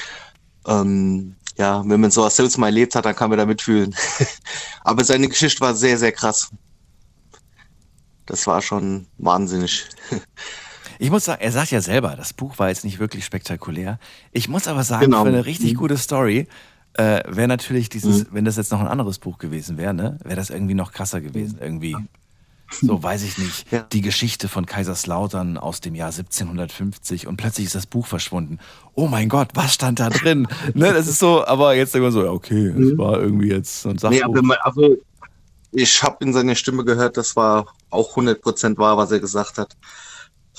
ähm, 0.68 1.36
ja, 1.58 1.84
wenn 1.86 2.02
man 2.02 2.12
sowas 2.12 2.36
selbst 2.36 2.58
mal 2.58 2.68
erlebt 2.68 2.96
hat, 2.96 3.06
dann 3.06 3.16
kann 3.16 3.30
man 3.30 3.38
da 3.40 3.46
mitfühlen. 3.46 3.96
Aber 4.84 5.04
seine 5.04 5.28
Geschichte 5.28 5.62
war 5.62 5.74
sehr, 5.76 5.98
sehr 5.98 6.12
krass. 6.12 6.50
Das 8.26 8.48
war 8.48 8.62
schon 8.62 9.08
wahnsinnig. 9.18 9.86
Ich 11.00 11.10
muss 11.10 11.26
sagen, 11.26 11.42
er 11.42 11.52
sagt 11.52 11.72
ja 11.72 11.82
selber, 11.82 12.16
das 12.16 12.34
Buch 12.34 12.60
war 12.60 12.70
jetzt 12.70 12.86
nicht 12.86 13.00
wirklich 13.00 13.26
spektakulär. 13.26 14.00
Ich 14.32 14.48
muss 14.48 14.68
aber 14.68 14.84
sagen, 14.84 15.06
Genau. 15.06 15.24
für 15.24 15.30
eine 15.30 15.44
richtig 15.46 15.74
Mhm. 15.74 15.78
gute 15.78 15.98
Story 15.98 16.48
äh, 16.94 17.24
wäre 17.28 17.48
natürlich 17.48 17.90
dieses, 17.90 18.28
wenn 18.32 18.46
das 18.46 18.56
jetzt 18.58 18.72
noch 18.72 18.80
ein 18.80 18.88
anderes 18.88 19.18
Buch 19.18 19.40
gewesen 19.40 19.78
wäre, 19.78 19.94
ne, 19.96 20.20
wäre 20.24 20.36
das 20.36 20.52
irgendwie 20.52 20.76
noch 20.76 20.92
krasser 20.94 21.20
gewesen. 21.20 21.58
Irgendwie, 21.60 21.98
so 22.82 23.02
weiß 23.04 23.24
ich 23.24 23.38
nicht, 23.38 23.66
die 23.92 24.02
Geschichte 24.02 24.48
von 24.48 24.66
Kaiserslautern 24.66 25.58
aus 25.58 25.82
dem 25.82 25.96
Jahr 25.96 26.10
1750 26.10 27.28
und 27.28 27.38
plötzlich 27.38 27.68
ist 27.68 27.76
das 27.76 27.86
Buch 27.88 28.08
verschwunden. 28.08 28.60
Oh 28.96 29.08
mein 29.08 29.30
Gott, 29.30 29.50
was 29.54 29.74
stand 29.74 30.00
da 30.00 30.10
drin? 30.10 30.48
ne, 30.74 30.94
das 30.94 31.08
ist 31.08 31.20
so, 31.20 31.46
aber 31.46 31.76
jetzt 31.76 31.96
immer 31.96 32.12
so, 32.12 32.24
ja, 32.24 32.32
okay, 32.32 32.68
es 32.68 32.98
war 32.98 33.20
irgendwie 33.20 33.50
jetzt 33.50 33.82
so 33.82 33.90
ein 33.90 33.98
Sachbuch. 33.98 34.18
Nee, 34.18 34.24
aber 34.24 34.42
man- 34.42 34.58
also 34.62 34.98
ich 35.72 36.04
habe 36.04 36.24
in 36.24 36.34
seiner 36.34 36.56
Stimme 36.56 36.86
gehört, 36.86 37.18
das 37.18 37.36
war 37.36 37.66
auch 37.90 38.16
100% 38.16 38.78
wahr, 38.78 38.98
was 38.98 39.12
er 39.12 39.20
gesagt 39.20 39.58
hat. 39.58 39.76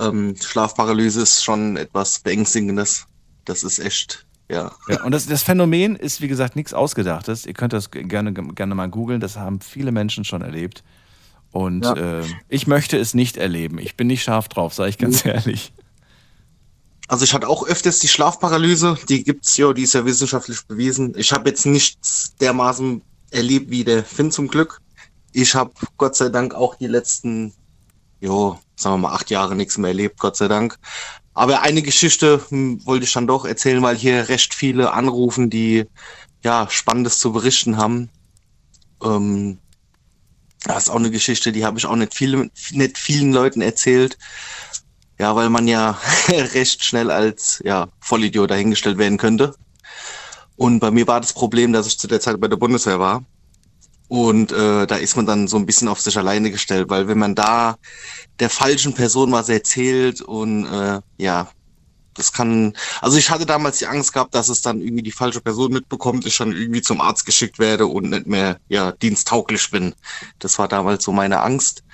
Ähm, 0.01 0.35
Schlafparalyse 0.41 1.23
ist 1.23 1.45
schon 1.45 1.77
etwas 1.77 2.19
Beängstigendes. 2.19 3.07
Das 3.45 3.62
ist 3.62 3.78
echt, 3.78 4.27
ja. 4.51 4.73
Ja, 4.89 5.05
und 5.05 5.12
das, 5.12 5.27
das 5.27 5.43
Phänomen 5.45 5.95
ist, 5.95 6.20
wie 6.20 6.27
gesagt, 6.28 6.57
nichts 6.57 6.74
Ausgedachtes. 6.74 7.47
Ihr 7.47 7.55
könnt 7.55 7.73
das 7.73 7.91
gerne, 7.93 8.32
gerne 8.32 8.74
mal 8.74 8.89
googeln. 8.89 9.20
Das 9.20 9.36
haben 9.36 9.61
viele 9.61 9.93
Menschen 9.93 10.24
schon 10.24 10.43
erlebt. 10.43 10.82
Und 11.55 11.85
Ja. 11.85 12.18
äh, 12.20 12.24
ich 12.48 12.66
möchte 12.66 12.98
es 12.98 13.14
nicht 13.14 13.36
erleben. 13.36 13.78
Ich 13.78 13.97
bin 13.97 14.09
nicht 14.09 14.24
scharf 14.24 14.48
drauf, 14.48 14.74
sage 14.74 14.90
ich 14.90 14.98
ganz 14.98 15.24
ehrlich. 15.24 15.72
Also 17.06 17.24
ich 17.24 17.32
hatte 17.32 17.48
auch 17.48 17.64
öfters 17.64 18.01
die 18.01 18.09
Schlafparalyse, 18.09 18.98
die 19.09 19.22
gibt's 19.22 19.56
ja, 19.56 19.72
die 19.72 19.82
ist 19.82 19.94
ja 19.94 20.05
wissenschaftlich 20.05 20.66
bewiesen. 20.66 21.14
Ich 21.16 21.31
habe 21.31 21.48
jetzt 21.48 21.64
nichts 21.64 22.35
dermaßen 22.40 23.02
erlebt 23.31 23.70
wie 23.70 23.85
der 23.85 24.02
Finn 24.05 24.32
zum 24.32 24.48
Glück. 24.48 24.81
Ich 25.32 25.55
habe 25.55 25.70
Gott 25.97 26.16
sei 26.16 26.28
Dank 26.28 26.55
auch 26.55 26.74
die 26.74 26.89
letzten, 26.89 27.52
jo, 28.20 28.59
sagen 28.74 28.94
wir 28.97 29.09
mal, 29.09 29.14
acht 29.14 29.31
Jahre 29.31 29.55
nichts 29.55 29.78
mehr 29.78 29.89
erlebt, 29.90 30.18
Gott 30.18 30.35
sei 30.36 30.48
Dank. 30.48 30.76
Aber 31.35 31.62
eine 31.62 31.82
Geschichte 31.82 32.44
hm, 32.48 32.85
wollte 32.85 33.05
ich 33.05 33.12
dann 33.12 33.28
doch 33.28 33.44
erzählen, 33.44 33.81
weil 33.82 33.97
hier 33.97 34.28
recht 34.28 34.52
viele 34.55 34.93
anrufen, 34.93 35.51
die 35.51 35.85
ja 36.43 36.66
Spannendes 36.68 37.20
zu 37.20 37.32
berichten 37.32 37.76
haben. 37.76 38.09
Ähm, 39.05 39.59
das 40.65 40.85
ist 40.85 40.89
auch 40.91 40.97
eine 40.97 41.11
Geschichte, 41.11 41.53
die 41.53 41.65
habe 41.65 41.78
ich 41.78 41.86
auch 41.86 41.97
nicht, 41.97 42.15
viele, 42.15 42.51
nicht 42.70 42.99
vielen 42.99 43.32
Leuten 43.32 43.61
erzählt. 43.61 44.19
Ja, 45.19 45.36
weil 45.36 45.49
man 45.49 45.69
ja 45.69 45.99
recht 46.28 46.85
schnell 46.85 47.11
als 47.11 47.62
ja, 47.65 47.89
Vollidiot 48.01 48.51
dahingestellt 48.51 48.99
werden 48.99 49.19
könnte. 49.19 49.55
Und 50.57 50.81
bei 50.81 50.91
mir 50.91 51.07
war 51.07 51.20
das 51.20 51.32
Problem, 51.32 51.73
dass 51.73 51.86
ich 51.86 51.99
zu 51.99 52.09
der 52.09 52.20
Zeit 52.20 52.41
bei 52.41 52.49
der 52.49 52.57
Bundeswehr 52.57 52.99
war. 52.99 53.24
Und 54.09 54.53
äh, 54.53 54.86
da 54.86 54.97
ist 54.97 55.16
man 55.16 55.27
dann 55.27 55.49
so 55.49 55.57
ein 55.57 55.66
bisschen 55.66 55.89
auf 55.89 56.01
sich 56.01 56.16
alleine 56.19 56.51
gestellt, 56.51 56.89
weil 56.91 57.09
wenn 57.09 57.19
man 57.19 57.35
da 57.35 57.77
der 58.39 58.51
falschen 58.51 58.95
Person 58.95 59.32
was 59.32 59.49
erzählt 59.49 60.20
und 60.20 60.66
äh, 60.66 61.01
ja, 61.16 61.49
das 62.15 62.32
kann, 62.32 62.74
also 63.01 63.16
ich 63.16 63.31
hatte 63.31 63.47
damals 63.47 63.78
die 63.78 63.86
Angst 63.86 64.12
gehabt, 64.12 64.35
dass 64.35 64.49
es 64.49 64.62
dann 64.62 64.81
irgendwie 64.81 65.03
die 65.03 65.12
falsche 65.12 65.41
Person 65.41 65.73
mitbekommt, 65.73 66.27
ich 66.27 66.39
dann 66.39 66.53
irgendwie 66.53 66.82
zum 66.82 67.01
Arzt 67.01 67.27
geschickt 67.27 67.59
werde 67.59 67.86
und 67.86 68.11
nicht 68.11 68.27
mehr 68.27 68.59
ja 68.69 68.93
diensttauglich 68.93 69.70
bin. 69.70 69.95
Das 70.39 70.59
war 70.59 70.69
damals 70.69 71.05
so 71.05 71.12
meine 71.12 71.41
Angst. 71.41 71.85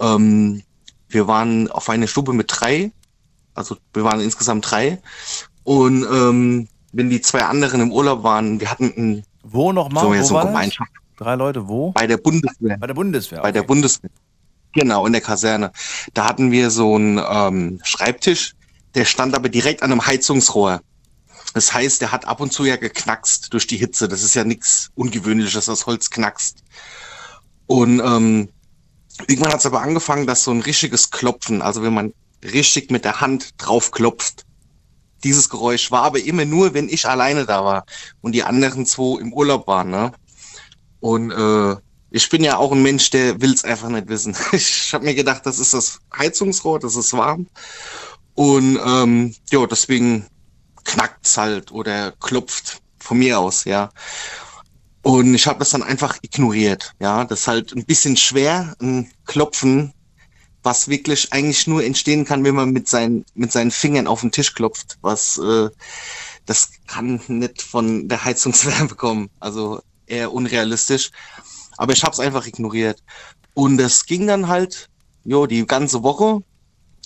Ähm, 0.00 0.62
wir 1.08 1.28
waren 1.28 1.70
auf 1.70 1.88
einer 1.88 2.06
Stube 2.06 2.32
mit 2.32 2.46
drei, 2.48 2.90
also 3.54 3.76
wir 3.92 4.04
waren 4.04 4.20
insgesamt 4.20 4.70
drei. 4.70 5.00
Und 5.62 6.04
ähm, 6.04 6.68
wenn 6.92 7.10
die 7.10 7.20
zwei 7.20 7.44
anderen 7.44 7.80
im 7.80 7.92
Urlaub 7.92 8.22
waren, 8.22 8.60
wir 8.60 8.70
hatten 8.70 8.92
ein, 8.96 9.24
Wo 9.42 9.72
nochmal? 9.72 10.04
so, 10.04 10.14
ja, 10.14 10.22
so 10.22 10.36
eine 10.36 10.46
das? 10.46 10.52
Gemeinschaft 10.52 10.90
Drei 11.16 11.36
Leute, 11.36 11.68
wo? 11.68 11.92
bei 11.92 12.06
der 12.06 12.16
Bundeswehr. 12.16 12.76
Bei 12.78 12.86
der 12.86 12.94
Bundeswehr. 12.94 13.40
Bei 13.40 13.52
der 13.52 13.62
Bundeswehr. 13.62 14.10
Genau, 14.72 15.06
in 15.06 15.12
der 15.12 15.22
Kaserne. 15.22 15.70
Da 16.12 16.26
hatten 16.26 16.50
wir 16.50 16.70
so 16.70 16.96
einen 16.96 17.20
ähm, 17.28 17.80
Schreibtisch, 17.84 18.54
der 18.94 19.04
stand 19.04 19.34
aber 19.34 19.48
direkt 19.48 19.82
an 19.82 19.92
einem 19.92 20.06
Heizungsrohr. 20.06 20.80
Das 21.54 21.72
heißt, 21.72 22.00
der 22.00 22.12
hat 22.12 22.26
ab 22.26 22.40
und 22.40 22.52
zu 22.52 22.64
ja 22.64 22.76
geknackst 22.76 23.52
durch 23.52 23.66
die 23.66 23.76
Hitze. 23.76 24.08
Das 24.08 24.22
ist 24.22 24.34
ja 24.34 24.44
nichts 24.44 24.90
Ungewöhnliches, 24.94 25.66
dass 25.66 25.86
Holz 25.86 26.10
knackst. 26.10 26.62
Und 27.66 28.00
ähm, 28.00 28.48
irgendwann 29.28 29.52
hat 29.52 29.60
es 29.60 29.66
aber 29.66 29.82
angefangen, 29.82 30.26
dass 30.26 30.44
so 30.44 30.50
ein 30.50 30.60
richtiges 30.60 31.10
Klopfen, 31.10 31.62
also 31.62 31.82
wenn 31.82 31.94
man 31.94 32.12
richtig 32.42 32.90
mit 32.90 33.04
der 33.04 33.20
Hand 33.20 33.54
drauf 33.58 33.90
klopft, 33.90 34.44
dieses 35.22 35.48
Geräusch 35.48 35.90
war 35.90 36.02
aber 36.02 36.20
immer 36.20 36.44
nur, 36.44 36.74
wenn 36.74 36.88
ich 36.88 37.08
alleine 37.08 37.46
da 37.46 37.64
war 37.64 37.86
und 38.20 38.32
die 38.32 38.42
anderen 38.44 38.84
zwei 38.86 39.20
im 39.20 39.32
Urlaub 39.32 39.66
waren. 39.66 39.90
Ne? 39.90 40.12
Und 41.00 41.30
äh, 41.30 41.76
Ich 42.10 42.28
bin 42.28 42.44
ja 42.44 42.58
auch 42.58 42.70
ein 42.70 42.82
Mensch, 42.82 43.10
der 43.10 43.40
will 43.40 43.52
es 43.52 43.64
einfach 43.64 43.88
nicht 43.88 44.08
wissen. 44.08 44.36
Ich 44.52 44.94
habe 44.94 45.04
mir 45.04 45.14
gedacht, 45.16 45.44
das 45.46 45.58
ist 45.58 45.74
das 45.74 45.98
Heizungsrohr, 46.16 46.78
das 46.78 46.94
ist 46.96 47.12
warm. 47.12 47.48
Und 48.34 48.78
ähm, 48.84 49.34
ja, 49.50 49.66
deswegen 49.66 50.26
knackt's 50.84 51.36
halt 51.36 51.72
oder 51.72 52.12
klopft 52.12 52.82
von 52.98 53.18
mir 53.18 53.38
aus, 53.38 53.64
ja. 53.64 53.90
Und 55.02 55.34
ich 55.34 55.46
habe 55.46 55.58
das 55.58 55.70
dann 55.70 55.82
einfach 55.82 56.18
ignoriert, 56.22 56.94
ja. 57.00 57.24
Das 57.24 57.40
ist 57.40 57.48
halt 57.48 57.72
ein 57.72 57.84
bisschen 57.84 58.16
schwer, 58.16 58.74
ein 58.80 59.10
Klopfen, 59.24 59.92
was 60.62 60.88
wirklich 60.88 61.32
eigentlich 61.32 61.66
nur 61.66 61.84
entstehen 61.84 62.24
kann, 62.24 62.42
wenn 62.44 62.54
man 62.54 62.70
mit 62.70 62.88
seinen 62.88 63.24
mit 63.34 63.52
seinen 63.52 63.70
Fingern 63.70 64.06
auf 64.06 64.22
den 64.22 64.32
Tisch 64.32 64.54
klopft, 64.54 64.98
was 65.02 65.38
äh, 65.38 65.68
das 66.46 66.70
kann 66.86 67.20
nicht 67.28 67.62
von 67.62 68.08
der 68.08 68.24
Heizungswärme 68.24 68.94
kommen, 68.96 69.30
also 69.40 69.80
eher 70.06 70.32
unrealistisch. 70.32 71.10
Aber 71.76 71.92
ich 71.92 72.02
habe 72.02 72.12
es 72.12 72.20
einfach 72.20 72.46
ignoriert. 72.46 73.02
Und 73.54 73.80
es 73.80 74.06
ging 74.06 74.26
dann 74.26 74.48
halt, 74.48 74.88
jo, 75.24 75.46
die 75.46 75.66
ganze 75.66 76.02
Woche. 76.02 76.42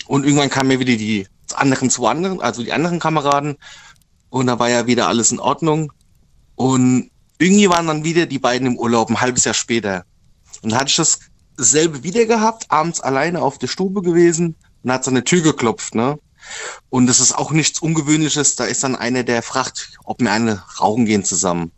Und 0.09 0.25
irgendwann 0.25 0.51
kamen 0.51 0.69
mir 0.69 0.81
wieder 0.81 0.97
die 0.97 1.29
anderen 1.55 1.91
zu 1.91 2.07
anderen, 2.07 2.41
also 2.41 2.63
die 2.63 2.73
anderen 2.73 2.99
Kameraden. 2.99 3.57
Und 4.31 4.47
da 4.47 4.59
war 4.59 4.69
ja 4.69 4.87
wieder 4.87 5.07
alles 5.07 5.31
in 5.31 5.39
Ordnung. 5.39 5.93
Und 6.57 7.11
irgendwie 7.39 7.69
waren 7.69 7.87
dann 7.87 8.05
wieder 8.05 8.27
die 8.27 8.39
beiden 8.39 8.67
im 8.67 8.79
Urlaub, 8.79 9.11
ein 9.11 9.21
halbes 9.21 9.45
Jahr 9.45 9.55
später. 9.55 10.05
Und 10.63 10.73
da 10.73 10.79
hatte 10.79 10.89
ich 10.89 11.19
dasselbe 11.57 12.03
wieder 12.03 12.25
gehabt, 12.25 12.71
abends 12.71 13.01
alleine 13.01 13.43
auf 13.43 13.59
der 13.59 13.69
Stube 13.69 14.03
gewesen 14.03 14.57
und 14.83 14.91
hat 14.91 15.05
so 15.05 15.11
eine 15.11 15.25
Tür 15.25 15.43
geklopft, 15.43 15.95
ne? 15.95 16.19
Und 16.89 17.07
das 17.07 17.21
ist 17.21 17.37
auch 17.37 17.51
nichts 17.51 17.81
Ungewöhnliches. 17.81 18.57
Da 18.57 18.65
ist 18.65 18.83
dann 18.83 18.97
einer, 18.97 19.23
der 19.23 19.43
fragt, 19.43 19.99
ob 20.05 20.21
wir 20.21 20.33
eine 20.33 20.63
rauchen 20.81 21.05
gehen 21.05 21.25
zusammen. 21.25 21.71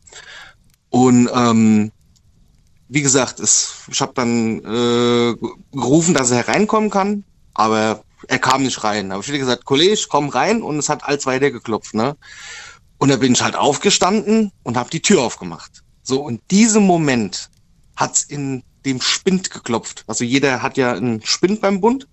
Und 0.91 1.29
ähm, 1.35 1.91
wie 2.89 3.03
gesagt, 3.03 3.41
es, 3.41 3.85
ich 3.91 4.01
habe 4.01 4.13
dann 4.15 4.59
äh, 4.61 5.35
gerufen, 5.73 6.15
dass 6.15 6.31
er 6.31 6.39
hereinkommen 6.39 6.91
kann, 6.91 7.25
aber 7.55 8.05
er 8.29 8.39
kam 8.39 8.63
nicht 8.63 8.83
rein. 8.85 9.13
Habe 9.13 9.23
ich 9.23 9.29
wieder 9.29 9.39
gesagt, 9.39 9.65
Kollege, 9.65 10.07
komm 10.09 10.29
rein 10.29 10.63
und 10.63 10.79
es 10.79 10.89
hat 10.89 11.05
alles 11.05 11.27
weiter 11.27 11.51
geklopft. 11.51 11.95
Ne? 11.95 12.17
Und 12.99 13.09
da 13.09 13.17
bin 13.17 13.33
ich 13.33 13.43
halt 13.43 13.57
aufgestanden 13.57 14.53
und 14.63 14.77
habe 14.77 14.91
die 14.91 15.03
Tür 15.03 15.23
aufgemacht. 15.23 15.83
So, 16.03 16.23
und 16.23 16.43
diesem 16.51 16.85
Moment 16.85 17.51
hat's 17.97 18.23
in 18.25 18.63
dem 18.85 19.01
Spind 19.01 19.51
geklopft. 19.51 20.05
Also 20.07 20.25
jeder 20.25 20.63
hat 20.63 20.77
ja 20.77 20.93
einen 20.93 21.25
Spind 21.25 21.61
beim 21.61 21.81
Bund, 21.81 22.09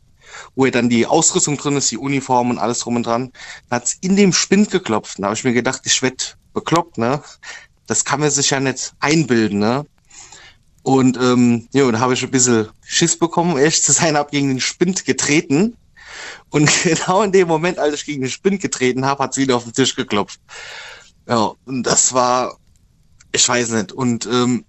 wo 0.55 0.65
ja 0.65 0.71
dann 0.71 0.89
die 0.89 1.05
Ausrüstung 1.05 1.57
drin 1.57 1.77
ist, 1.77 1.91
die 1.91 1.97
Uniform 1.97 2.49
und 2.49 2.57
alles 2.57 2.79
drum 2.79 2.97
und 2.97 3.05
dran. 3.05 3.31
Da 3.69 3.77
hat's 3.77 3.97
in 4.01 4.15
dem 4.15 4.33
Spind 4.33 4.71
geklopft. 4.71 5.19
Da 5.19 5.25
habe 5.25 5.35
ich 5.35 5.43
mir 5.43 5.53
gedacht, 5.53 5.81
ich 5.85 6.01
werd 6.01 6.37
bekloppt, 6.53 6.97
ne? 6.97 7.21
Das 7.85 8.03
kann 8.03 8.19
man 8.19 8.29
sich 8.29 8.49
ja 8.49 8.59
nicht 8.59 8.93
einbilden, 8.99 9.59
ne? 9.59 9.85
Und 10.83 11.17
ähm, 11.17 11.67
ja, 11.73 11.89
da 11.91 11.99
habe 11.99 12.13
ich 12.13 12.23
ein 12.23 12.31
bisschen 12.31 12.69
Schiss 12.85 13.17
bekommen, 13.17 13.57
ehrlich 13.57 13.83
zu 13.83 13.91
sein, 13.91 14.15
habe 14.15 14.31
gegen 14.31 14.47
den 14.47 14.61
Spind 14.61 15.03
getreten. 15.05 15.75
Und 16.49 16.69
genau 16.83 17.23
in 17.23 17.31
dem 17.31 17.47
Moment, 17.47 17.79
als 17.79 17.95
ich 17.95 18.05
gegen 18.05 18.21
den 18.21 18.31
Spind 18.31 18.61
getreten 18.61 19.05
habe, 19.05 19.23
hat 19.23 19.33
sie 19.33 19.41
wieder 19.41 19.55
auf 19.55 19.63
den 19.63 19.73
Tisch 19.73 19.95
geklopft. 19.95 20.39
Ja, 21.27 21.53
und 21.65 21.83
das 21.83 22.13
war, 22.13 22.57
ich 23.31 23.47
weiß 23.47 23.71
nicht. 23.71 23.91
Und 23.91 24.25
ähm, 24.25 24.65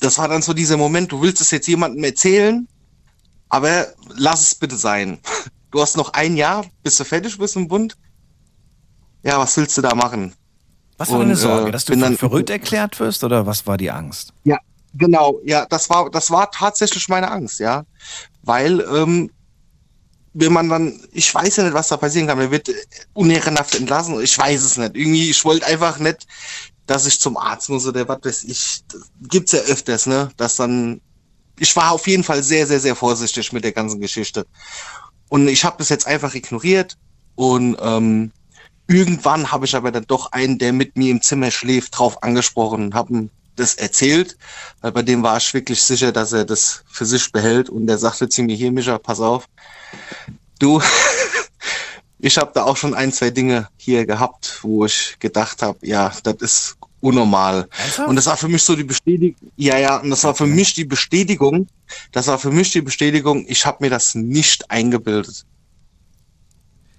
das 0.00 0.18
war 0.18 0.28
dann 0.28 0.42
so 0.42 0.52
dieser 0.52 0.76
Moment, 0.76 1.12
du 1.12 1.20
willst 1.22 1.40
es 1.40 1.50
jetzt 1.50 1.68
jemandem 1.68 2.04
erzählen, 2.04 2.66
aber 3.48 3.88
lass 4.16 4.42
es 4.42 4.54
bitte 4.54 4.76
sein. 4.76 5.18
Du 5.72 5.80
hast 5.80 5.96
noch 5.96 6.14
ein 6.14 6.36
Jahr, 6.36 6.66
bis 6.82 6.96
du 6.96 7.04
fertig 7.04 7.38
bist 7.38 7.54
im 7.54 7.68
Bund. 7.68 7.96
Ja, 9.22 9.38
was 9.38 9.56
willst 9.56 9.78
du 9.78 9.82
da 9.82 9.94
machen? 9.94 10.34
Was 10.98 11.12
war 11.12 11.20
deine 11.20 11.36
Sorge, 11.36 11.68
äh, 11.68 11.70
dass 11.70 11.84
du 11.84 11.96
dann- 11.96 12.16
verrückt 12.16 12.50
erklärt 12.50 12.98
wirst 12.98 13.22
oder 13.22 13.46
was 13.46 13.66
war 13.68 13.76
die 13.76 13.90
Angst? 13.90 14.32
Ja, 14.42 14.58
genau. 14.94 15.40
Ja, 15.44 15.66
das 15.66 15.88
war, 15.88 16.10
das 16.10 16.30
war 16.32 16.50
tatsächlich 16.50 17.08
meine 17.08 17.30
Angst, 17.30 17.60
ja. 17.60 17.84
Weil, 18.42 18.80
ähm, 18.80 19.30
wenn 20.32 20.52
man 20.52 20.68
dann, 20.68 21.00
ich 21.12 21.34
weiß 21.34 21.56
ja 21.56 21.64
nicht, 21.64 21.74
was 21.74 21.88
da 21.88 21.96
passieren 21.96 22.28
kann, 22.28 22.38
man 22.38 22.50
wird 22.50 22.70
unehrenhaft 23.14 23.74
entlassen, 23.74 24.20
ich 24.20 24.36
weiß 24.36 24.62
es 24.62 24.76
nicht. 24.76 24.96
Irgendwie, 24.96 25.30
ich 25.30 25.44
wollte 25.44 25.66
einfach 25.66 25.98
nicht, 25.98 26.26
dass 26.86 27.06
ich 27.06 27.20
zum 27.20 27.36
Arzt 27.36 27.68
muss 27.68 27.86
oder 27.86 28.06
was 28.08 28.18
weiß 28.22 28.44
ich. 28.44 28.84
Gibt's 29.28 29.52
ja 29.52 29.60
öfters, 29.60 30.06
ne? 30.06 30.30
Dass 30.36 30.56
dann, 30.56 31.00
ich 31.58 31.74
war 31.74 31.92
auf 31.92 32.06
jeden 32.06 32.24
Fall 32.24 32.42
sehr, 32.42 32.66
sehr, 32.66 32.80
sehr 32.80 32.96
vorsichtig 32.96 33.52
mit 33.52 33.64
der 33.64 33.72
ganzen 33.72 34.00
Geschichte. 34.00 34.46
Und 35.28 35.48
ich 35.48 35.64
habe 35.64 35.76
das 35.78 35.88
jetzt 35.88 36.06
einfach 36.06 36.34
ignoriert 36.34 36.96
und 37.34 37.76
ähm, 37.80 38.32
irgendwann 38.88 39.50
habe 39.52 39.66
ich 39.66 39.76
aber 39.76 39.92
dann 39.92 40.06
doch 40.06 40.32
einen, 40.32 40.58
der 40.58 40.72
mit 40.72 40.96
mir 40.96 41.10
im 41.10 41.22
Zimmer 41.22 41.50
schläft, 41.50 41.98
drauf 41.98 42.22
angesprochen 42.22 42.94
habe 42.94 43.12
ihm 43.12 43.30
das 43.56 43.74
erzählt, 43.74 44.36
weil 44.80 44.92
bei 44.92 45.02
dem 45.02 45.22
war 45.22 45.36
ich 45.36 45.52
wirklich 45.54 45.82
sicher, 45.82 46.12
dass 46.12 46.32
er 46.32 46.44
das 46.44 46.82
für 46.88 47.06
sich 47.06 47.30
behält 47.30 47.68
und 47.68 47.86
der 47.86 47.98
sagte 47.98 48.28
zu 48.28 48.42
mir, 48.42 48.56
hier 48.56 48.72
Micha, 48.72 48.98
pass 48.98 49.20
auf, 49.20 49.46
du, 50.58 50.80
ich 52.18 52.38
habe 52.38 52.52
da 52.54 52.64
auch 52.64 52.76
schon 52.76 52.94
ein, 52.94 53.12
zwei 53.12 53.30
Dinge 53.30 53.68
hier 53.76 54.06
gehabt, 54.06 54.58
wo 54.62 54.84
ich 54.84 55.16
gedacht 55.18 55.62
habe, 55.62 55.78
ja, 55.86 56.12
das 56.22 56.36
ist 56.40 56.76
unnormal. 57.00 57.68
Und 58.06 58.16
das 58.16 58.26
war 58.26 58.36
für 58.36 58.48
mich 58.48 58.62
so 58.62 58.76
die 58.76 58.84
Bestätigung, 58.84 59.50
ja, 59.56 59.78
ja, 59.78 59.96
und 59.98 60.10
das 60.10 60.24
war 60.24 60.34
für 60.34 60.46
mich 60.46 60.74
die 60.74 60.84
Bestätigung, 60.84 61.66
das 62.12 62.26
war 62.26 62.38
für 62.38 62.50
mich 62.50 62.72
die 62.72 62.82
Bestätigung, 62.82 63.44
ich 63.48 63.64
habe 63.64 63.78
mir 63.80 63.90
das 63.90 64.14
nicht 64.14 64.70
eingebildet. 64.70 65.46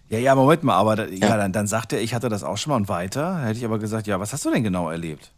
Ja, 0.10 0.20
ja, 0.20 0.36
Moment 0.36 0.64
mal, 0.64 0.76
aber 0.76 0.96
da, 0.96 1.06
ja. 1.06 1.38
dann, 1.38 1.54
dann 1.54 1.68
sagt 1.68 1.94
er, 1.94 2.02
ich 2.02 2.14
hatte 2.14 2.28
das 2.28 2.44
auch 2.44 2.58
schon 2.58 2.72
mal 2.72 2.76
und 2.76 2.90
weiter. 2.90 3.46
Hätte 3.46 3.60
ich 3.60 3.66
aber 3.66 3.80
gesagt, 3.80 4.08
ja, 4.08 4.20
was 4.20 4.34
hast 4.34 4.44
du 4.44 4.52
denn 4.52 4.64
genau 4.64 4.90
erlebt? 4.90 5.32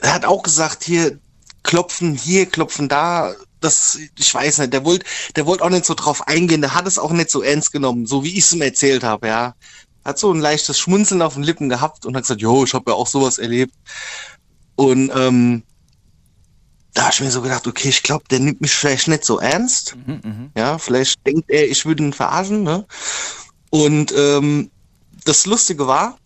er 0.00 0.14
hat 0.14 0.24
auch 0.24 0.42
gesagt, 0.42 0.84
hier 0.84 1.18
klopfen 1.62 2.14
hier, 2.14 2.46
klopfen 2.46 2.88
da. 2.88 3.32
Das, 3.60 3.98
ich 4.18 4.34
weiß 4.34 4.58
nicht, 4.58 4.72
der 4.72 4.84
wollte, 4.84 5.04
der 5.36 5.46
wollte 5.46 5.64
auch 5.64 5.70
nicht 5.70 5.84
so 5.84 5.94
drauf 5.94 6.26
eingehen, 6.26 6.62
der 6.62 6.74
hat 6.74 6.86
es 6.86 6.98
auch 6.98 7.12
nicht 7.12 7.30
so 7.30 7.42
ernst 7.42 7.72
genommen, 7.72 8.06
so 8.06 8.24
wie 8.24 8.36
ich 8.38 8.44
es 8.44 8.52
ihm 8.52 8.62
erzählt 8.62 9.04
habe, 9.04 9.28
ja. 9.28 9.54
Hat 10.04 10.18
so 10.18 10.32
ein 10.32 10.40
leichtes 10.40 10.78
Schmunzeln 10.78 11.20
auf 11.20 11.34
den 11.34 11.42
Lippen 11.42 11.68
gehabt 11.68 12.06
und 12.06 12.16
hat 12.16 12.22
gesagt, 12.22 12.40
jo, 12.40 12.64
ich 12.64 12.72
habe 12.72 12.90
ja 12.90 12.96
auch 12.96 13.06
sowas 13.06 13.36
erlebt. 13.36 13.74
Und 14.76 15.12
ähm, 15.14 15.62
da 16.94 17.02
habe 17.02 17.12
ich 17.12 17.20
mir 17.20 17.30
so 17.30 17.42
gedacht, 17.42 17.66
okay, 17.66 17.90
ich 17.90 18.02
glaube, 18.02 18.24
der 18.30 18.40
nimmt 18.40 18.62
mich 18.62 18.72
vielleicht 18.72 19.08
nicht 19.08 19.24
so 19.24 19.38
ernst. 19.38 19.94
Ja, 20.56 20.78
vielleicht 20.78 21.24
denkt 21.26 21.50
er, 21.50 21.68
ich 21.68 21.84
würde 21.84 22.02
ihn 22.02 22.14
verarschen, 22.14 22.62
ne? 22.62 22.86
Und 23.70 24.12
ähm, 24.16 24.70
das 25.24 25.46
Lustige 25.46 25.86
war, 25.86 26.16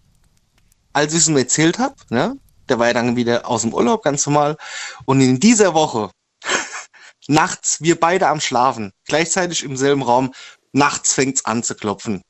als 0.93 1.12
ich 1.12 1.20
es 1.20 1.28
ihm 1.28 1.36
erzählt 1.36 1.78
habe, 1.78 1.97
ne, 2.09 2.39
der 2.69 2.78
war 2.78 2.86
ja 2.86 2.94
dann 2.94 3.16
wieder 3.16 3.47
aus 3.47 3.62
dem 3.62 3.74
Urlaub, 3.74 4.02
ganz 4.02 4.24
normal. 4.27 4.56
Und 5.05 5.20
in 5.20 5.39
dieser 5.40 5.74
Woche, 5.74 6.11
nachts, 7.29 7.81
wir 7.81 7.99
beide 7.99 8.29
am 8.29 8.41
Schlafen, 8.41 8.93
gleichzeitig 9.07 9.65
im 9.65 9.77
selben 9.77 10.03
Raum, 10.03 10.33
nachts 10.73 11.15
fängt's 11.15 11.45
an 11.45 11.63
zu 11.63 11.75
klopfen. 11.75 12.23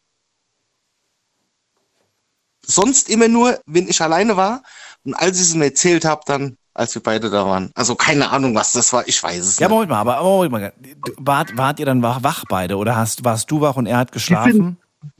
Sonst 2.67 3.11
immer 3.11 3.29
nur, 3.29 3.61
wenn 3.67 3.89
ich 3.89 4.01
alleine 4.01 4.37
war. 4.37 4.63
Und 5.05 5.15
als 5.15 5.37
ich 5.37 5.49
es 5.49 5.55
ihm 5.55 5.63
erzählt 5.63 6.05
habe, 6.05 6.23
dann, 6.25 6.57
als 6.73 6.95
wir 6.95 7.03
beide 7.03 7.29
da 7.29 7.45
waren. 7.45 7.71
Also 7.75 7.95
keine 7.95 8.31
Ahnung, 8.31 8.55
was 8.55 8.73
das 8.73 8.93
war, 8.93 9.07
ich 9.07 9.23
weiß 9.23 9.45
es 9.45 9.59
Ja, 9.59 9.67
nicht. 9.67 9.73
Moment 9.73 9.91
mal, 9.91 9.99
aber 10.01 10.17
aber 10.17 10.29
Moment 10.31 10.53
mal. 10.53 10.73
Wart, 11.19 11.57
wart 11.57 11.79
ihr 11.79 11.87
dann 11.87 12.03
wach, 12.03 12.23
wach 12.23 12.45
beide 12.49 12.77
oder 12.77 12.97
hast, 12.97 13.25
warst 13.25 13.51
du 13.51 13.61
wach 13.61 13.77
und 13.77 13.87
er 13.87 13.99
hat 13.99 14.13
geschlafen? 14.13 14.79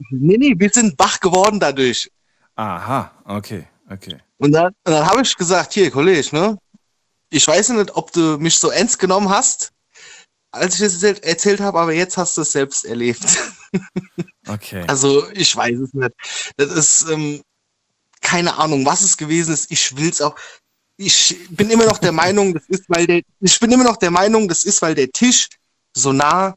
Nee, 0.09 0.37
nee, 0.37 0.55
wir 0.57 0.69
sind 0.71 0.97
wach 0.97 1.19
geworden 1.19 1.59
dadurch. 1.59 2.09
Aha, 2.55 3.11
okay, 3.25 3.67
okay. 3.91 4.17
Und 4.37 4.53
dann, 4.53 4.67
und 4.67 4.91
dann 4.91 5.05
habe 5.05 5.21
ich 5.21 5.35
gesagt, 5.35 5.73
hier, 5.73 5.91
Kollege, 5.91 6.35
ne? 6.35 6.57
Ich 7.29 7.47
weiß 7.47 7.69
nicht, 7.69 7.95
ob 7.95 8.11
du 8.11 8.37
mich 8.37 8.57
so 8.57 8.69
ernst 8.69 8.99
genommen 8.99 9.29
hast, 9.29 9.71
als 10.51 10.75
ich 10.75 10.81
das 10.81 11.03
erzählt, 11.03 11.59
habe, 11.59 11.79
aber 11.79 11.93
jetzt 11.93 12.17
hast 12.17 12.37
du 12.37 12.41
es 12.41 12.51
selbst 12.51 12.85
erlebt. 12.85 13.25
Okay. 14.47 14.83
Also, 14.87 15.27
ich 15.31 15.55
weiß 15.55 15.79
es 15.79 15.93
nicht. 15.93 16.11
Das 16.57 16.71
ist, 16.71 17.09
ähm, 17.09 17.41
keine 18.21 18.55
Ahnung, 18.57 18.85
was 18.85 19.01
es 19.01 19.17
gewesen 19.17 19.53
ist. 19.53 19.71
Ich 19.71 19.97
will's 19.97 20.21
auch. 20.21 20.35
Ich 20.97 21.35
bin 21.49 21.69
immer 21.71 21.85
noch 21.85 21.97
der 21.97 22.11
Meinung, 22.23 22.53
das 22.53 22.63
ist, 22.67 22.83
weil 22.87 23.07
der, 23.07 23.21
ich 23.39 23.59
bin 23.59 23.71
immer 23.71 23.83
noch 23.83 23.97
der 23.97 24.11
Meinung, 24.11 24.47
das 24.47 24.63
ist, 24.63 24.81
weil 24.83 24.93
der 24.95 25.11
Tisch 25.11 25.49
so 25.93 26.13
nah 26.13 26.55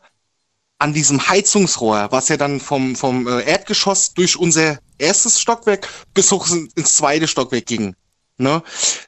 an 0.79 0.93
diesem 0.93 1.29
Heizungsrohr, 1.29 2.09
was 2.13 2.29
ja 2.29 2.37
dann 2.37 2.61
vom, 2.61 2.95
vom 2.95 3.27
äh, 3.27 3.41
Erdgeschoss 3.43 4.13
durch 4.13 4.37
unser 4.37 4.79
erstes 4.99 5.41
Stockwerk 5.41 5.89
bis 6.15 6.31
hoch 6.31 6.49
in- 6.51 6.71
ins 6.77 6.97
zweite 6.97 7.27
Stockwerk 7.27 7.67
ging. 7.67 7.97
Ne? 8.37 8.63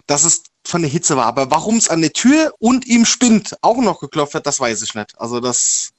Dass 0.06 0.24
es 0.24 0.42
von 0.70 0.82
der 0.82 0.90
Hitze 0.90 1.16
war. 1.16 1.26
Aber 1.26 1.50
warum 1.50 1.76
es 1.76 1.88
an 1.90 2.00
der 2.00 2.12
Tür 2.12 2.52
und 2.58 2.88
im 2.88 3.04
Spind 3.04 3.56
auch 3.62 3.76
noch 3.78 4.00
geklopft 4.00 4.34
hat, 4.34 4.46
das 4.46 4.60
weiß 4.60 4.82
ich 4.82 4.94
nicht. 4.94 5.14
Also 5.20 5.40
das. 5.40 5.90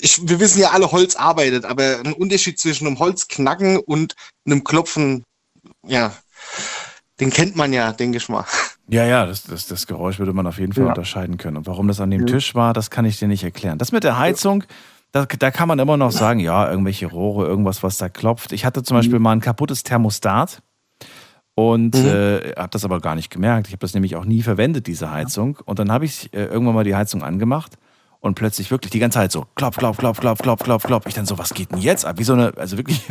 Ich, 0.00 0.28
wir 0.28 0.38
wissen 0.38 0.60
ja 0.60 0.70
alle, 0.70 0.92
Holz 0.92 1.16
arbeitet, 1.16 1.64
aber 1.64 1.98
ein 2.04 2.12
Unterschied 2.12 2.60
zwischen 2.60 2.86
einem 2.86 2.98
Holzknacken 2.98 3.78
und 3.78 4.14
einem 4.46 4.62
Klopfen, 4.62 5.24
ja, 5.86 6.12
den 7.20 7.30
kennt 7.30 7.56
man 7.56 7.72
ja, 7.72 7.92
denke 7.92 8.18
ich 8.18 8.28
mal. 8.28 8.44
Ja, 8.88 9.04
ja, 9.06 9.26
das, 9.26 9.42
das, 9.44 9.66
das 9.66 9.86
Geräusch 9.86 10.18
würde 10.18 10.32
man 10.34 10.46
auf 10.46 10.58
jeden 10.58 10.72
Fall 10.74 10.84
Ja. 10.84 10.88
unterscheiden 10.90 11.36
können. 11.38 11.56
Und 11.56 11.66
warum 11.66 11.88
das 11.88 12.00
an 12.00 12.10
dem 12.10 12.20
Ja. 12.20 12.26
Tisch 12.26 12.54
war, 12.54 12.74
das 12.74 12.90
kann 12.90 13.06
ich 13.06 13.18
dir 13.18 13.28
nicht 13.28 13.42
erklären. 13.44 13.78
Das 13.78 13.90
mit 13.92 14.04
der 14.04 14.18
Heizung, 14.18 14.64
da, 15.12 15.24
da 15.24 15.50
kann 15.50 15.68
man 15.68 15.78
immer 15.78 15.96
noch 15.96 16.12
sagen, 16.12 16.38
ja, 16.38 16.70
irgendwelche 16.70 17.06
Rohre, 17.06 17.46
irgendwas, 17.46 17.82
was 17.82 17.96
da 17.96 18.08
klopft. 18.10 18.52
Ich 18.52 18.64
hatte 18.66 18.82
zum 18.82 18.96
Mhm. 18.96 18.98
Beispiel 19.00 19.18
mal 19.18 19.32
ein 19.32 19.40
kaputtes 19.40 19.82
Thermostat. 19.82 20.60
Und 21.58 21.96
Mhm. 21.96 22.06
äh, 22.06 22.52
habe 22.56 22.68
das 22.70 22.84
aber 22.84 23.00
gar 23.00 23.16
nicht 23.16 23.30
gemerkt. 23.30 23.66
Ich 23.66 23.72
habe 23.72 23.80
das 23.80 23.92
nämlich 23.92 24.14
auch 24.14 24.24
nie 24.24 24.42
verwendet, 24.42 24.86
diese 24.86 25.10
Heizung. 25.10 25.58
Und 25.64 25.80
dann 25.80 25.90
habe 25.90 26.04
ich 26.04 26.32
äh, 26.32 26.44
irgendwann 26.44 26.76
mal 26.76 26.84
die 26.84 26.94
Heizung 26.94 27.24
angemacht 27.24 27.72
und 28.20 28.36
plötzlich 28.36 28.70
wirklich 28.70 28.92
die 28.92 29.00
ganze 29.00 29.18
Zeit 29.18 29.32
so 29.32 29.44
klopf, 29.56 29.76
klopf, 29.76 29.96
klopf, 29.98 30.20
klopf, 30.20 30.40
klopf, 30.40 30.62
klopf, 30.62 30.84
klopf. 30.84 31.06
Ich 31.08 31.14
dann 31.14 31.26
so, 31.26 31.36
was 31.36 31.54
geht 31.54 31.72
denn 31.72 31.78
jetzt 31.78 32.04
ab? 32.04 32.16
Wie 32.20 32.22
so 32.22 32.34
eine, 32.34 32.56
also 32.56 32.76
wirklich, 32.76 33.02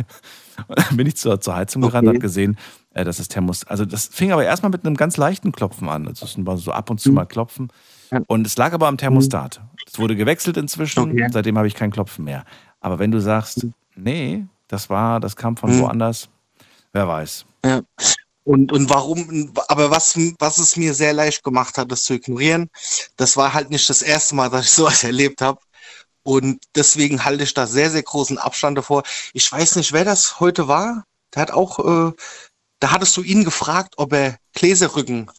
bin 0.92 1.06
ich 1.06 1.18
zur, 1.18 1.38
zur 1.42 1.56
Heizung 1.56 1.82
gerannt 1.82 2.04
und 2.04 2.08
Okay. 2.08 2.16
habe 2.16 2.22
gesehen, 2.22 2.56
äh, 2.94 3.04
dass 3.04 3.18
das 3.18 3.28
Thermos, 3.28 3.64
also 3.66 3.84
das 3.84 4.06
fing 4.06 4.32
aber 4.32 4.46
erstmal 4.46 4.70
mit 4.70 4.86
einem 4.86 4.96
ganz 4.96 5.18
leichten 5.18 5.52
Klopfen 5.52 5.86
an. 5.90 6.08
Also 6.08 6.24
es 6.24 6.34
war 6.46 6.56
so 6.56 6.72
ab 6.72 6.88
und 6.88 7.02
zu 7.02 7.12
mal 7.12 7.26
klopfen. 7.26 7.68
Und 8.28 8.46
es 8.46 8.56
lag 8.56 8.72
aber 8.72 8.88
am 8.88 8.96
Thermostat. 8.96 9.60
Es 9.86 9.98
wurde 9.98 10.16
gewechselt 10.16 10.56
inzwischen, 10.56 11.02
Okay. 11.10 11.28
seitdem 11.30 11.58
habe 11.58 11.66
ich 11.66 11.74
kein 11.74 11.90
Klopfen 11.90 12.24
mehr. 12.24 12.44
Aber 12.80 12.98
wenn 12.98 13.10
du 13.10 13.20
sagst, 13.20 13.66
nee, 13.94 14.46
das 14.68 14.88
war, 14.88 15.20
das 15.20 15.36
kam 15.36 15.58
von 15.58 15.76
Mhm. 15.76 15.80
woanders, 15.80 16.30
wer 16.94 17.06
weiß. 17.06 17.44
Ja. 17.66 17.82
Und, 18.48 18.72
und 18.72 18.88
warum, 18.88 19.52
aber 19.68 19.90
was, 19.90 20.16
was 20.38 20.56
es 20.56 20.74
mir 20.74 20.94
sehr 20.94 21.12
leicht 21.12 21.44
gemacht 21.44 21.76
hat, 21.76 21.92
das 21.92 22.04
zu 22.04 22.14
ignorieren, 22.14 22.70
das 23.16 23.36
war 23.36 23.52
halt 23.52 23.68
nicht 23.68 23.90
das 23.90 24.00
erste 24.00 24.34
Mal, 24.36 24.48
dass 24.48 24.64
ich 24.64 24.70
sowas 24.70 25.04
erlebt 25.04 25.42
habe. 25.42 25.60
Und 26.22 26.64
deswegen 26.74 27.26
halte 27.26 27.44
ich 27.44 27.52
da 27.52 27.66
sehr, 27.66 27.90
sehr 27.90 28.02
großen 28.02 28.38
Abstand 28.38 28.78
davor. 28.78 29.02
Ich 29.34 29.52
weiß 29.52 29.76
nicht, 29.76 29.92
wer 29.92 30.06
das 30.06 30.40
heute 30.40 30.66
war. 30.66 31.04
Der 31.34 31.42
hat 31.42 31.50
auch, 31.50 31.78
äh, 31.78 32.12
da 32.80 32.90
hattest 32.90 33.14
du 33.18 33.22
ihn 33.22 33.44
gefragt, 33.44 33.96
ob 33.98 34.14
er 34.14 34.38
Gläserrücken 34.54 35.30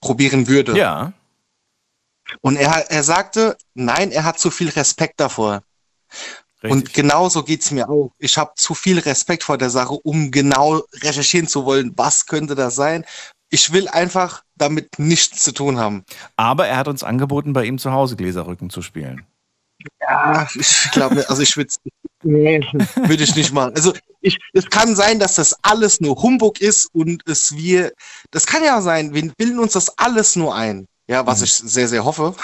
probieren 0.00 0.46
würde. 0.46 0.78
Ja. 0.78 1.12
Und 2.40 2.54
er, 2.54 2.88
er 2.88 3.02
sagte, 3.02 3.56
nein, 3.74 4.12
er 4.12 4.22
hat 4.22 4.38
zu 4.38 4.52
viel 4.52 4.68
Respekt 4.68 5.18
davor. 5.18 5.64
Richtig. 6.64 6.72
Und 6.72 6.94
genauso 6.94 7.42
geht's 7.44 7.70
mir 7.70 7.90
auch. 7.90 8.12
Ich 8.18 8.38
habe 8.38 8.52
zu 8.56 8.74
viel 8.74 8.98
Respekt 8.98 9.42
vor 9.44 9.58
der 9.58 9.68
Sache, 9.68 9.92
um 10.02 10.30
genau 10.30 10.82
recherchieren 11.02 11.46
zu 11.46 11.66
wollen, 11.66 11.92
was 11.96 12.24
könnte 12.24 12.54
das 12.54 12.74
sein. 12.74 13.04
Ich 13.50 13.72
will 13.72 13.86
einfach 13.88 14.42
damit 14.56 14.98
nichts 14.98 15.44
zu 15.44 15.52
tun 15.52 15.78
haben. 15.78 16.04
Aber 16.36 16.66
er 16.66 16.78
hat 16.78 16.88
uns 16.88 17.04
angeboten, 17.04 17.52
bei 17.52 17.66
ihm 17.66 17.76
zu 17.76 17.92
Hause 17.92 18.16
Gläserrücken 18.16 18.70
zu 18.70 18.80
spielen. 18.80 19.26
Ja, 20.00 20.48
ich 20.54 20.90
glaube, 20.92 21.28
also 21.28 21.42
ich 21.42 21.54
würde 21.56 21.70
nee, 22.22 22.66
würde 22.96 23.22
ich 23.22 23.36
nicht 23.36 23.52
machen. 23.52 23.74
Also 23.74 23.92
ich, 24.22 24.38
es 24.54 24.70
kann 24.70 24.96
sein, 24.96 25.18
dass 25.18 25.34
das 25.34 25.54
alles 25.62 26.00
nur 26.00 26.22
Humbug 26.22 26.62
ist 26.62 26.86
und 26.94 27.22
es 27.28 27.54
wir, 27.54 27.92
das 28.30 28.46
kann 28.46 28.64
ja 28.64 28.80
sein, 28.80 29.12
wir 29.12 29.30
bilden 29.36 29.58
uns 29.58 29.74
das 29.74 29.98
alles 29.98 30.34
nur 30.34 30.54
ein. 30.54 30.86
Ja, 31.06 31.26
was 31.26 31.42
ich 31.42 31.52
sehr, 31.52 31.88
sehr 31.88 32.06
hoffe. 32.06 32.34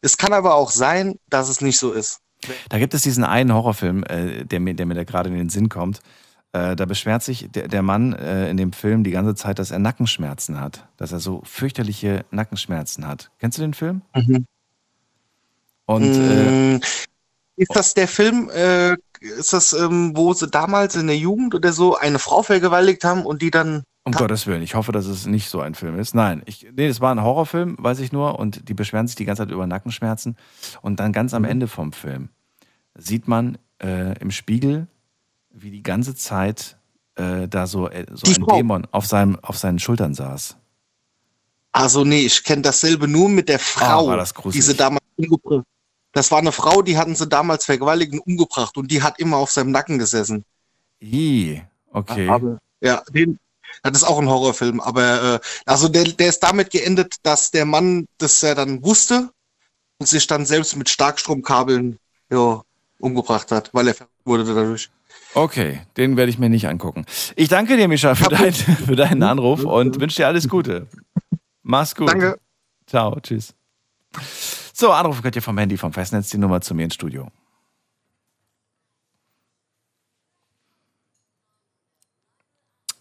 Es 0.00 0.16
kann 0.16 0.32
aber 0.32 0.54
auch 0.54 0.70
sein, 0.70 1.18
dass 1.28 1.48
es 1.48 1.60
nicht 1.60 1.78
so 1.78 1.90
ist. 1.90 2.20
Da 2.68 2.78
gibt 2.78 2.94
es 2.94 3.02
diesen 3.02 3.24
einen 3.24 3.52
Horrorfilm, 3.52 4.04
äh, 4.04 4.44
der, 4.44 4.60
mir, 4.60 4.74
der 4.74 4.86
mir 4.86 4.94
da 4.94 5.04
gerade 5.04 5.28
in 5.30 5.36
den 5.36 5.48
Sinn 5.48 5.68
kommt. 5.68 6.00
Äh, 6.52 6.76
da 6.76 6.86
beschwert 6.86 7.22
sich 7.22 7.48
der, 7.50 7.68
der 7.68 7.82
Mann 7.82 8.12
äh, 8.14 8.48
in 8.48 8.56
dem 8.56 8.72
Film 8.72 9.04
die 9.04 9.10
ganze 9.10 9.34
Zeit, 9.34 9.58
dass 9.58 9.70
er 9.70 9.78
Nackenschmerzen 9.78 10.60
hat. 10.60 10.86
Dass 10.96 11.12
er 11.12 11.20
so 11.20 11.42
fürchterliche 11.44 12.24
Nackenschmerzen 12.30 13.06
hat. 13.06 13.30
Kennst 13.38 13.58
du 13.58 13.62
den 13.62 13.74
Film? 13.74 14.02
Und 15.86 16.16
äh, 16.16 16.76
Mm, 16.76 16.80
ist 17.56 17.74
das 17.74 17.94
der 17.94 18.08
Film, 18.08 18.50
äh, 18.50 18.96
ist 19.20 19.52
das, 19.52 19.72
ähm, 19.72 20.12
wo 20.16 20.32
sie 20.34 20.48
damals 20.48 20.96
in 20.96 21.06
der 21.06 21.16
Jugend 21.16 21.54
oder 21.54 21.72
so 21.72 21.96
eine 21.96 22.18
Frau 22.18 22.42
vergewaltigt 22.42 23.04
haben 23.04 23.24
und 23.24 23.42
die 23.42 23.50
dann. 23.50 23.82
um 24.04 24.12
Gottes 24.12 24.46
Willen, 24.46 24.62
ich 24.62 24.74
hoffe, 24.74 24.92
dass 24.92 25.06
es 25.06 25.26
nicht 25.26 25.48
so 25.48 25.60
ein 25.60 25.74
Film 25.74 25.98
ist. 25.98 26.14
Nein, 26.14 26.42
ich, 26.46 26.66
nee, 26.74 26.86
es 26.86 27.00
war 27.00 27.14
ein 27.14 27.22
Horrorfilm, 27.22 27.76
weiß 27.78 28.00
ich 28.00 28.12
nur. 28.12 28.38
Und 28.38 28.68
die 28.68 28.74
beschweren 28.74 29.06
sich 29.06 29.16
die 29.16 29.24
ganze 29.24 29.42
Zeit 29.42 29.50
über 29.50 29.66
Nackenschmerzen. 29.66 30.36
Und 30.82 31.00
dann 31.00 31.12
ganz 31.12 31.34
am 31.34 31.44
Ende 31.44 31.66
vom 31.68 31.92
Film 31.92 32.28
sieht 32.96 33.28
man 33.28 33.58
äh, 33.82 34.18
im 34.18 34.30
Spiegel, 34.30 34.86
wie 35.50 35.70
die 35.70 35.82
ganze 35.82 36.14
Zeit 36.14 36.76
äh, 37.16 37.48
da 37.48 37.66
so, 37.66 37.88
äh, 37.88 38.06
so 38.12 38.30
ein 38.30 38.44
Frau. 38.44 38.56
Dämon 38.56 38.86
auf, 38.90 39.06
seinem, 39.06 39.36
auf 39.40 39.58
seinen 39.58 39.78
Schultern 39.78 40.14
saß. 40.14 40.56
Also 41.72 42.04
nee, 42.04 42.20
ich 42.20 42.42
kenne 42.42 42.62
dasselbe 42.62 43.06
nur 43.06 43.28
mit 43.28 43.48
der 43.48 43.58
Frau, 43.58 44.06
Ah, 44.06 44.10
war 44.10 44.16
das 44.16 44.32
die 44.32 44.40
gruselig. 44.40 44.64
sie 44.64 44.74
damals 44.74 45.04
umgebracht 45.16 45.64
Das 46.12 46.30
war 46.30 46.38
eine 46.38 46.52
Frau, 46.52 46.80
die 46.80 46.96
hatten 46.96 47.14
sie 47.14 47.26
damals 47.26 47.66
vergewaltigt 47.66 48.12
und 48.14 48.20
umgebracht 48.20 48.76
und 48.78 48.90
die 48.90 49.02
hat 49.02 49.18
immer 49.18 49.36
auf 49.36 49.50
seinem 49.50 49.72
Nacken 49.72 49.98
gesessen. 49.98 50.44
I, 51.02 51.62
okay. 51.90 52.28
Aber, 52.28 52.58
ja, 52.80 53.02
den, 53.10 53.38
das 53.82 53.98
ist 53.98 54.04
auch 54.04 54.18
ein 54.18 54.28
Horrorfilm, 54.28 54.80
aber 54.80 55.34
äh, 55.34 55.40
also 55.66 55.88
der, 55.88 56.04
der 56.04 56.28
ist 56.28 56.40
damit 56.42 56.70
geendet, 56.70 57.16
dass 57.22 57.50
der 57.50 57.66
Mann 57.66 58.06
das 58.16 58.40
ja 58.40 58.54
dann 58.54 58.82
wusste 58.82 59.30
und 59.98 60.06
sich 60.06 60.26
dann 60.26 60.46
selbst 60.46 60.76
mit 60.76 60.88
Starkstromkabeln 60.88 61.98
ja, 62.30 62.62
umgebracht 62.98 63.52
hat, 63.52 63.72
weil 63.72 63.88
er 63.88 63.94
wurde 64.24 64.44
dadurch. 64.44 64.90
Okay, 65.34 65.82
den 65.96 66.16
werde 66.16 66.30
ich 66.30 66.38
mir 66.38 66.48
nicht 66.48 66.68
angucken. 66.68 67.04
Ich 67.34 67.48
danke 67.48 67.76
dir, 67.76 67.88
Mischa, 67.88 68.14
für, 68.14 68.28
dein, 68.28 68.52
für 68.86 68.96
deinen 68.96 69.22
Anruf 69.22 69.64
und 69.64 70.00
wünsche 70.00 70.16
dir 70.16 70.26
alles 70.26 70.48
Gute. 70.48 70.86
Mach's 71.62 71.94
gut. 71.94 72.08
Danke. 72.08 72.38
Ciao, 72.86 73.18
tschüss. 73.20 73.54
So, 74.72 74.92
Anrufe 74.92 75.22
könnt 75.22 75.36
ihr 75.36 75.42
vom 75.42 75.58
Handy, 75.58 75.76
vom 75.76 75.92
Festnetz, 75.92 76.30
die 76.30 76.38
Nummer 76.38 76.60
zu 76.60 76.74
mir 76.74 76.84
ins 76.84 76.94
Studio. 76.94 77.28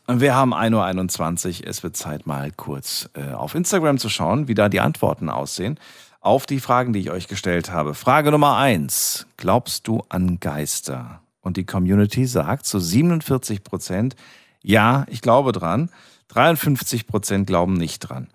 Wir 0.07 0.35
haben 0.35 0.53
1.21 0.53 1.61
Uhr. 1.61 1.67
Es 1.67 1.81
wird 1.81 1.97
Zeit, 1.97 2.27
mal 2.27 2.51
kurz 2.51 3.09
äh, 3.13 3.31
auf 3.31 3.55
Instagram 3.55 3.97
zu 3.97 4.07
schauen, 4.09 4.47
wie 4.47 4.53
da 4.53 4.69
die 4.69 4.80
Antworten 4.80 5.30
aussehen 5.30 5.80
auf 6.26 6.45
die 6.45 6.60
Fragen, 6.60 6.93
die 6.93 6.99
ich 6.99 7.11
euch 7.11 7.27
gestellt 7.27 7.72
habe. 7.72 7.93
Frage 7.93 8.31
Nummer 8.31 8.57
eins: 8.57 9.27
Glaubst 9.38 9.88
du 9.88 10.03
an 10.10 10.39
Geister? 10.39 11.22
Und 11.41 11.57
die 11.57 11.65
Community 11.65 12.26
sagt 12.26 12.65
zu 12.65 12.80
47 12.80 13.64
Prozent, 13.64 14.15
ja, 14.64 15.06
ich 15.10 15.22
glaube 15.22 15.52
dran. 15.52 15.89
53 16.30 17.06
Prozent 17.06 17.45
glauben 17.45 17.76
nicht 17.76 17.99
dran. 17.99 18.27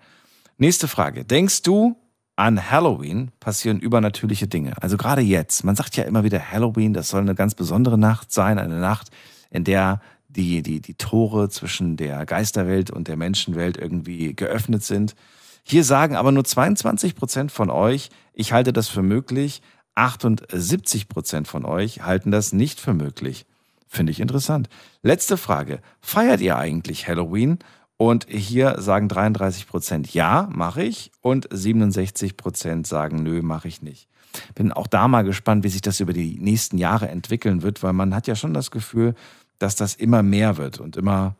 Nächste 0.57 0.87
Frage. 0.87 1.25
Denkst 1.25 1.63
du, 1.63 1.97
an 2.37 2.71
Halloween 2.71 3.31
passieren 3.41 3.81
übernatürliche 3.81 4.47
Dinge? 4.47 4.73
Also 4.81 4.95
gerade 4.95 5.21
jetzt. 5.21 5.65
Man 5.65 5.75
sagt 5.75 5.97
ja 5.97 6.05
immer 6.05 6.23
wieder 6.23 6.51
Halloween, 6.51 6.93
das 6.93 7.09
soll 7.09 7.19
eine 7.21 7.35
ganz 7.35 7.53
besondere 7.53 7.97
Nacht 7.97 8.31
sein. 8.31 8.57
Eine 8.57 8.79
Nacht, 8.79 9.09
in 9.49 9.65
der 9.65 9.99
die, 10.29 10.61
die, 10.61 10.79
die 10.79 10.93
Tore 10.93 11.49
zwischen 11.49 11.97
der 11.97 12.25
Geisterwelt 12.25 12.89
und 12.89 13.09
der 13.09 13.17
Menschenwelt 13.17 13.75
irgendwie 13.75 14.33
geöffnet 14.33 14.83
sind. 14.83 15.15
Hier 15.63 15.83
sagen 15.83 16.15
aber 16.15 16.31
nur 16.31 16.43
22 16.43 17.15
Prozent 17.15 17.51
von 17.51 17.69
euch, 17.69 18.09
ich 18.33 18.53
halte 18.53 18.73
das 18.73 18.87
für 18.87 19.03
möglich. 19.03 19.61
78 19.95 21.09
Prozent 21.09 21.47
von 21.47 21.65
euch 21.65 22.03
halten 22.03 22.31
das 22.31 22.53
nicht 22.53 22.79
für 22.79 22.93
möglich. 22.93 23.45
Finde 23.87 24.11
ich 24.11 24.21
interessant. 24.21 24.69
Letzte 25.03 25.35
Frage. 25.37 25.81
Feiert 25.99 26.39
ihr 26.41 26.57
eigentlich 26.57 27.07
Halloween? 27.07 27.59
Und 27.97 28.25
hier 28.29 28.81
sagen 28.81 29.09
33 29.09 29.67
Prozent 29.67 30.13
ja, 30.13 30.49
mache 30.51 30.81
ich. 30.81 31.11
Und 31.21 31.47
67 31.51 32.37
Prozent 32.37 32.87
sagen 32.87 33.21
nö, 33.21 33.41
mache 33.41 33.67
ich 33.67 33.81
nicht. 33.81 34.07
Bin 34.55 34.71
auch 34.71 34.87
da 34.87 35.07
mal 35.07 35.23
gespannt, 35.23 35.63
wie 35.63 35.69
sich 35.69 35.81
das 35.81 35.99
über 35.99 36.13
die 36.13 36.39
nächsten 36.39 36.77
Jahre 36.77 37.09
entwickeln 37.09 37.61
wird, 37.61 37.83
weil 37.83 37.93
man 37.93 38.15
hat 38.15 38.27
ja 38.27 38.35
schon 38.35 38.53
das 38.53 38.71
Gefühl, 38.71 39.13
dass 39.59 39.75
das 39.75 39.93
immer 39.93 40.23
mehr 40.23 40.57
wird 40.57 40.79
und 40.79 40.97
immer, 40.97 41.35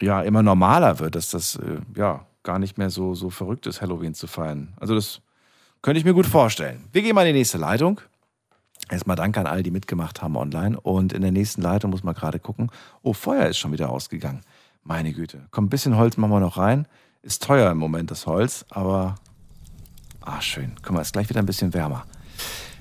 ja, 0.00 0.22
immer 0.22 0.42
normaler 0.42 0.98
wird, 0.98 1.14
dass 1.14 1.30
das, 1.30 1.56
äh, 1.56 1.80
ja, 1.94 2.24
gar 2.42 2.58
nicht 2.58 2.78
mehr 2.78 2.90
so, 2.90 3.14
so 3.14 3.30
verrückt 3.30 3.66
ist, 3.66 3.80
Halloween 3.80 4.14
zu 4.14 4.26
feiern. 4.26 4.74
Also 4.80 4.94
das 4.94 5.20
könnte 5.80 5.98
ich 5.98 6.04
mir 6.04 6.14
gut 6.14 6.26
vorstellen. 6.26 6.84
Wir 6.92 7.02
gehen 7.02 7.14
mal 7.14 7.26
in 7.26 7.34
die 7.34 7.38
nächste 7.40 7.58
Leitung. 7.58 8.00
Erstmal 8.90 9.16
danke 9.16 9.40
an 9.40 9.46
all, 9.46 9.62
die 9.62 9.70
mitgemacht 9.70 10.22
haben 10.22 10.36
online. 10.36 10.78
Und 10.80 11.12
in 11.12 11.22
der 11.22 11.32
nächsten 11.32 11.62
Leitung 11.62 11.90
muss 11.90 12.02
man 12.02 12.14
gerade 12.14 12.38
gucken. 12.38 12.70
Oh, 13.02 13.12
Feuer 13.12 13.46
ist 13.46 13.58
schon 13.58 13.72
wieder 13.72 13.90
ausgegangen. 13.90 14.42
Meine 14.82 15.12
Güte. 15.12 15.46
Komm, 15.50 15.66
ein 15.66 15.68
bisschen 15.68 15.96
Holz 15.96 16.16
machen 16.16 16.32
wir 16.32 16.40
noch 16.40 16.56
rein. 16.56 16.86
Ist 17.22 17.44
teuer 17.44 17.70
im 17.70 17.78
Moment, 17.78 18.10
das 18.10 18.26
Holz, 18.26 18.64
aber. 18.70 19.14
Ah, 20.20 20.40
schön. 20.40 20.74
Guck 20.82 20.94
mal, 20.94 21.02
ist 21.02 21.12
gleich 21.12 21.28
wieder 21.28 21.40
ein 21.40 21.46
bisschen 21.46 21.72
wärmer. 21.72 22.04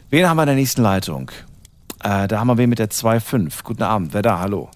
Wen 0.10 0.28
haben 0.28 0.38
wir 0.38 0.44
in 0.44 0.48
der 0.48 0.56
nächsten 0.56 0.82
Leitung? 0.82 1.32
Äh, 2.04 2.28
da 2.28 2.40
haben 2.40 2.48
wir 2.48 2.58
wen 2.58 2.70
mit 2.70 2.80
der 2.80 2.90
2.5. 2.90 3.64
Guten 3.64 3.84
Abend. 3.84 4.14
Wer 4.14 4.24
da? 4.24 4.40
Hallo. 4.40 4.70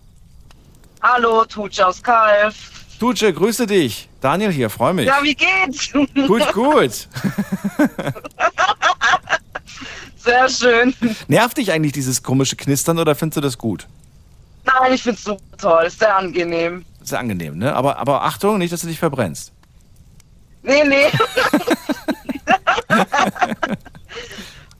Hallo, 1.02 1.46
Tutsche 1.46 1.88
aus 1.88 2.02
Kalf. 2.02 2.98
Tutsche, 3.00 3.34
grüße 3.34 3.68
dich. 3.68 4.08
Daniel 4.26 4.52
hier, 4.52 4.72
freue 4.72 4.96
mich. 4.96 5.06
Ja, 5.06 5.20
wie 5.22 5.36
geht's? 5.36 5.92
Gut, 6.28 6.52
gut. 6.52 7.08
Sehr 10.18 10.50
schön. 10.50 10.96
Nervt 11.28 11.58
dich 11.58 11.72
eigentlich 11.72 11.92
dieses 11.92 12.24
komische 12.24 12.56
Knistern 12.56 12.98
oder 12.98 13.14
findest 13.14 13.38
du 13.38 13.42
das 13.42 13.60
gut? 13.60 13.86
Nein, 14.64 14.94
ich 14.94 15.04
find's 15.04 15.26
super 15.26 15.44
toll. 15.60 15.84
Ist 15.86 16.00
sehr 16.00 16.16
angenehm. 16.16 16.84
Ist 17.04 17.14
angenehm, 17.14 17.60
ne? 17.60 17.76
Aber, 17.76 18.00
aber 18.00 18.24
Achtung, 18.24 18.58
nicht, 18.58 18.74
dass 18.74 18.82
du 18.82 18.88
dich 18.88 18.98
verbrennst. 18.98 19.52
Nee, 20.64 20.84
nee. 20.86 21.06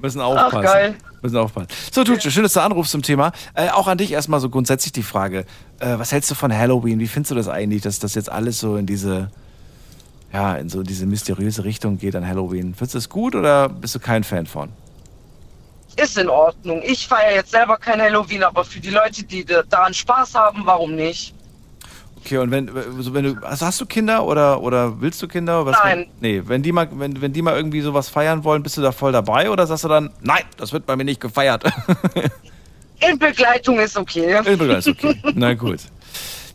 Müssen 0.06 0.22
aufpassen. 0.22 0.62
geil. 0.62 0.96
Müssen 1.22 1.38
aufpassen. 1.38 1.68
So, 1.92 2.04
Tutsche, 2.04 2.30
schön, 2.32 2.44
dass 2.44 2.54
du 2.54 2.62
anrufst 2.62 2.92
zum 2.92 3.02
Thema. 3.02 3.32
Äh, 3.56 3.70
auch 3.70 3.88
an 3.88 3.98
dich 3.98 4.12
erstmal 4.12 4.40
so 4.40 4.50
grundsätzlich 4.50 4.94
die 4.94 5.04
Frage. 5.04 5.46
Äh, 5.80 5.98
was 5.98 6.12
hältst 6.12 6.30
du 6.32 6.36
von 6.36 6.56
Halloween? 6.56 7.00
Wie 7.00 7.08
findest 7.08 7.32
du 7.32 7.36
das 7.36 7.48
eigentlich, 7.48 7.82
dass 7.82 8.00
das 8.00 8.16
jetzt 8.16 8.32
alles 8.32 8.60
so 8.60 8.78
in 8.78 8.86
diese, 8.86 9.30
ja, 10.32 10.56
in 10.56 10.70
so 10.70 10.84
diese 10.84 11.06
mysteriöse 11.06 11.64
Richtung 11.64 11.98
geht 11.98 12.16
an 12.16 12.28
Halloween? 12.28 12.74
Findest 12.76 12.94
du 12.94 12.98
es 13.00 13.10
gut 13.10 13.36
oder 13.36 13.70
bist 13.70 13.96
du 13.96 14.00
kein 14.00 14.24
Fan 14.24 14.46
von? 14.46 14.70
Ist 15.98 16.18
in 16.18 16.30
Ordnung. 16.30 16.82
Ich 16.86 17.08
feiere 17.08 17.36
jetzt 17.36 17.52
selber 17.52 17.78
kein 17.78 18.02
Halloween, 18.02 18.44
aber 18.44 18.66
für 18.66 18.80
die 18.80 18.90
Leute, 18.90 19.24
die 19.24 19.46
da- 19.46 19.64
daran 19.64 19.94
Spaß 19.94 20.36
haben, 20.36 20.62
warum 20.66 20.96
nicht? 20.96 21.34
Okay, 22.26 22.40
und 22.40 22.50
wenn, 22.50 22.72
so 23.02 23.14
wenn 23.14 23.24
du, 23.24 23.46
also 23.46 23.68
hast 23.68 23.80
du 23.80 23.86
Kinder 23.86 24.26
oder, 24.26 24.60
oder 24.64 25.00
willst 25.00 25.22
du 25.22 25.28
Kinder? 25.28 25.64
Was 25.68 25.78
Nein. 25.84 26.08
nee, 26.22 26.42
wenn 26.44 26.64
die, 26.64 26.72
mal, 26.72 26.90
wenn, 26.92 27.22
wenn 27.22 27.34
die 27.34 27.44
mal 27.44 27.56
irgendwie 27.56 27.82
sowas 27.82 28.10
feiern 28.10 28.44
wollen, 28.44 28.64
bist 28.64 28.78
du 28.78 28.82
da 28.82 28.92
voll 28.92 29.12
dabei 29.12 29.52
oder 29.52 29.68
sagst 29.68 29.84
du 29.84 29.90
dann, 29.90 30.10
nein, 30.22 30.42
das 30.58 30.74
wird 30.74 30.88
bei 30.88 30.96
mir 30.96 31.04
nicht 31.04 31.22
gefeiert? 31.22 31.64
In 33.08 33.20
Begleitung 33.20 33.80
ist 33.80 33.96
okay. 33.96 34.40
In 34.44 34.58
Begleitung 34.58 34.96
ist 34.96 35.06
okay. 35.06 35.22
Na 35.36 35.54
gut. 35.54 35.82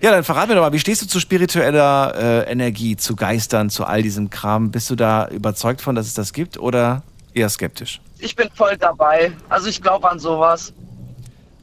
Ja, 0.03 0.11
dann 0.11 0.25
verrat 0.25 0.49
mir 0.49 0.57
doch 0.57 0.63
mal, 0.63 0.73
wie 0.73 0.81
stehst 0.81 1.03
du 1.03 1.07
zu 1.07 1.21
spiritueller 1.21 2.15
äh, 2.17 2.51
Energie, 2.51 2.97
zu 2.97 3.15
Geistern, 3.15 3.71
zu 3.71 3.85
all 3.85 4.03
diesem 4.03 4.29
Kram? 4.29 4.73
Bist 4.73 4.91
du 4.91 4.97
da 4.97 5.29
überzeugt 5.29 5.83
von, 5.83 5.95
dass 5.95 6.09
es 6.09 6.15
das 6.15 6.33
gibt 6.33 6.59
oder 6.59 7.05
eher 7.33 7.49
skeptisch? 7.49 8.01
Ich 8.19 8.35
bin 8.35 8.49
voll 8.57 8.77
dabei. 8.77 9.31
Also 9.49 9.69
ich 9.69 9.81
glaube 9.81 10.11
an 10.11 10.19
sowas. 10.19 10.73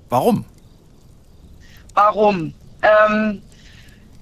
Warum? 0.08 0.46
Warum? 1.94 2.54
Ähm, 2.82 3.42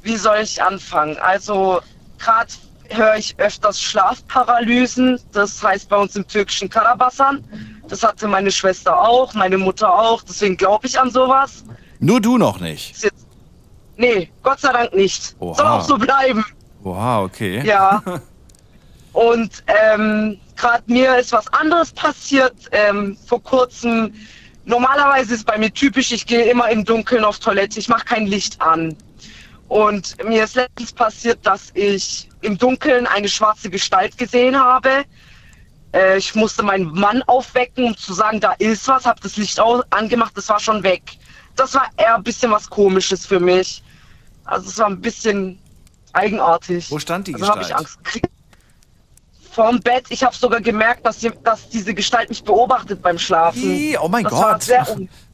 wie 0.05 0.17
soll 0.17 0.37
ich 0.41 0.61
anfangen? 0.61 1.17
Also 1.17 1.81
gerade 2.19 2.53
höre 2.89 3.15
ich 3.17 3.35
öfters 3.39 3.81
Schlafparalysen. 3.81 5.19
Das 5.33 5.61
heißt 5.61 5.89
bei 5.89 5.97
uns 5.97 6.15
im 6.15 6.27
türkischen 6.27 6.69
Karabasan. 6.69 7.43
Das 7.87 8.03
hatte 8.03 8.27
meine 8.27 8.51
Schwester 8.51 8.99
auch, 8.99 9.33
meine 9.33 9.57
Mutter 9.57 9.91
auch. 9.91 10.21
Deswegen 10.21 10.57
glaube 10.57 10.87
ich 10.87 10.99
an 10.99 11.09
sowas. 11.11 11.63
Nur 11.99 12.21
du 12.21 12.37
noch 12.37 12.59
nicht. 12.59 13.03
Jetzt, 13.03 13.25
nee, 13.97 14.29
Gott 14.43 14.59
sei 14.59 14.71
Dank 14.71 14.93
nicht. 14.93 15.35
Oha. 15.39 15.55
Soll 15.55 15.65
auch 15.65 15.81
so 15.81 15.97
bleiben. 15.97 16.45
Oha, 16.83 17.23
okay. 17.23 17.65
Ja. 17.65 18.01
Und 19.13 19.63
ähm, 19.67 20.37
gerade 20.55 20.83
mir 20.87 21.17
ist 21.17 21.31
was 21.31 21.47
anderes 21.53 21.91
passiert 21.91 22.55
ähm, 22.71 23.17
vor 23.25 23.41
kurzem. 23.41 24.13
Normalerweise 24.65 25.35
ist 25.35 25.45
bei 25.45 25.57
mir 25.57 25.71
typisch, 25.71 26.11
ich 26.11 26.25
gehe 26.25 26.45
immer 26.49 26.69
im 26.69 26.83
Dunkeln 26.83 27.23
auf 27.23 27.39
Toilette, 27.39 27.79
ich 27.79 27.87
mache 27.87 28.05
kein 28.05 28.27
Licht 28.27 28.61
an. 28.61 28.95
Und 29.67 30.23
mir 30.23 30.43
ist 30.43 30.55
letztens 30.55 30.93
passiert, 30.93 31.39
dass 31.45 31.71
ich 31.73 32.29
im 32.41 32.57
Dunkeln 32.57 33.07
eine 33.07 33.27
schwarze 33.27 33.69
Gestalt 33.69 34.17
gesehen 34.17 34.57
habe. 34.57 35.03
Äh, 35.93 36.17
ich 36.17 36.35
musste 36.35 36.61
meinen 36.61 36.91
Mann 36.91 37.23
aufwecken, 37.23 37.85
um 37.85 37.97
zu 37.97 38.13
sagen, 38.13 38.39
da 38.39 38.53
ist 38.59 38.87
was, 38.87 39.05
habe 39.05 39.19
das 39.21 39.37
Licht 39.37 39.59
angemacht, 39.89 40.33
das 40.35 40.49
war 40.49 40.59
schon 40.59 40.83
weg. 40.83 41.01
Das 41.55 41.73
war 41.73 41.89
eher 41.97 42.15
ein 42.15 42.23
bisschen 42.23 42.51
was 42.51 42.69
Komisches 42.69 43.25
für 43.25 43.39
mich. 43.39 43.81
Also 44.43 44.69
es 44.69 44.77
war 44.77 44.87
ein 44.87 45.01
bisschen 45.01 45.57
eigenartig. 46.13 46.91
Wo 46.91 46.99
stand 46.99 47.27
die 47.27 47.33
also 47.33 47.47
habe 47.47 47.61
ich 47.61 47.67
Gestalt? 47.67 47.79
Angst 47.79 48.03
gekriegt. 48.03 48.29
Vorm 49.51 49.79
Bett, 49.79 50.05
ich 50.09 50.21
habe 50.21 50.35
sogar 50.35 50.59
gemerkt, 50.59 51.05
dass, 51.05 51.19
die, 51.19 51.31
dass 51.43 51.69
diese 51.69 51.93
Gestalt 51.93 52.27
mich 52.27 52.43
beobachtet 52.43 53.01
beim 53.01 53.17
Schlafen. 53.17 53.95
Oh 54.01 54.09
mein 54.09 54.25
das 54.25 54.33
War 54.33 54.53
Gott. 54.53 54.63
sehr 54.63 54.85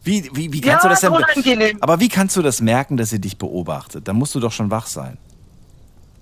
Wie, 0.04 0.30
wie, 0.34 0.52
wie 0.52 0.62
Ja, 0.62 0.72
kannst 0.74 0.86
du 0.86 0.90
das 0.90 1.02
denn? 1.02 1.12
unangenehm. 1.12 1.78
Aber 1.82 2.00
wie 2.00 2.10
kannst 2.10 2.36
du 2.36 2.42
das 2.42 2.60
merken, 2.62 2.98
dass 2.98 3.10
sie 3.10 3.20
dich 3.22 3.38
beobachtet? 3.38 4.08
Da 4.08 4.14
musst 4.14 4.34
du 4.36 4.40
doch 4.40 4.52
schon 4.52 4.72
wach 4.72 4.88
sein. 4.88 5.18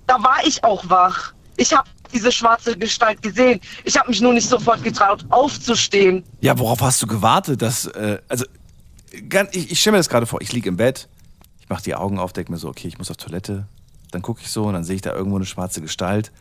da 0.08 0.22
war 0.22 0.40
ich 0.46 0.64
auch 0.64 0.90
wach. 0.90 1.34
Ich 1.56 1.72
habe 1.74 1.88
diese 2.14 2.32
schwarze 2.32 2.78
Gestalt 2.78 3.22
gesehen. 3.22 3.60
Ich 3.84 3.98
habe 3.98 4.10
mich 4.10 4.20
nur 4.22 4.34
nicht 4.34 4.50
sofort 4.50 4.84
getraut, 4.84 5.26
aufzustehen. 5.30 6.24
Ja, 6.42 6.58
worauf 6.58 6.82
hast 6.82 7.02
du 7.02 7.08
gewartet? 7.08 7.62
Dass, 7.62 7.86
äh, 7.86 8.20
also, 8.28 8.46
ich, 9.52 9.72
ich 9.72 9.80
stelle 9.80 9.94
mir 9.94 10.00
das 10.00 10.10
gerade 10.10 10.26
vor. 10.26 10.42
Ich 10.42 10.52
liege 10.52 10.68
im 10.70 10.78
Bett, 10.78 11.08
ich 11.60 11.70
mache 11.70 11.84
die 11.84 11.96
Augen 11.96 12.18
auf, 12.20 12.34
denke 12.34 12.52
mir 12.52 12.58
so, 12.58 12.68
okay, 12.70 12.88
ich 12.88 12.98
muss 12.98 13.12
auf 13.12 13.18
Toilette. 13.18 13.68
Dann 14.12 14.22
gucke 14.24 14.42
ich 14.42 14.50
so 14.50 14.64
und 14.66 14.74
dann 14.74 14.84
sehe 14.84 14.96
ich 14.96 15.02
da 15.02 15.14
irgendwo 15.14 15.36
eine 15.38 15.46
schwarze 15.46 15.82
Gestalt. 15.82 16.32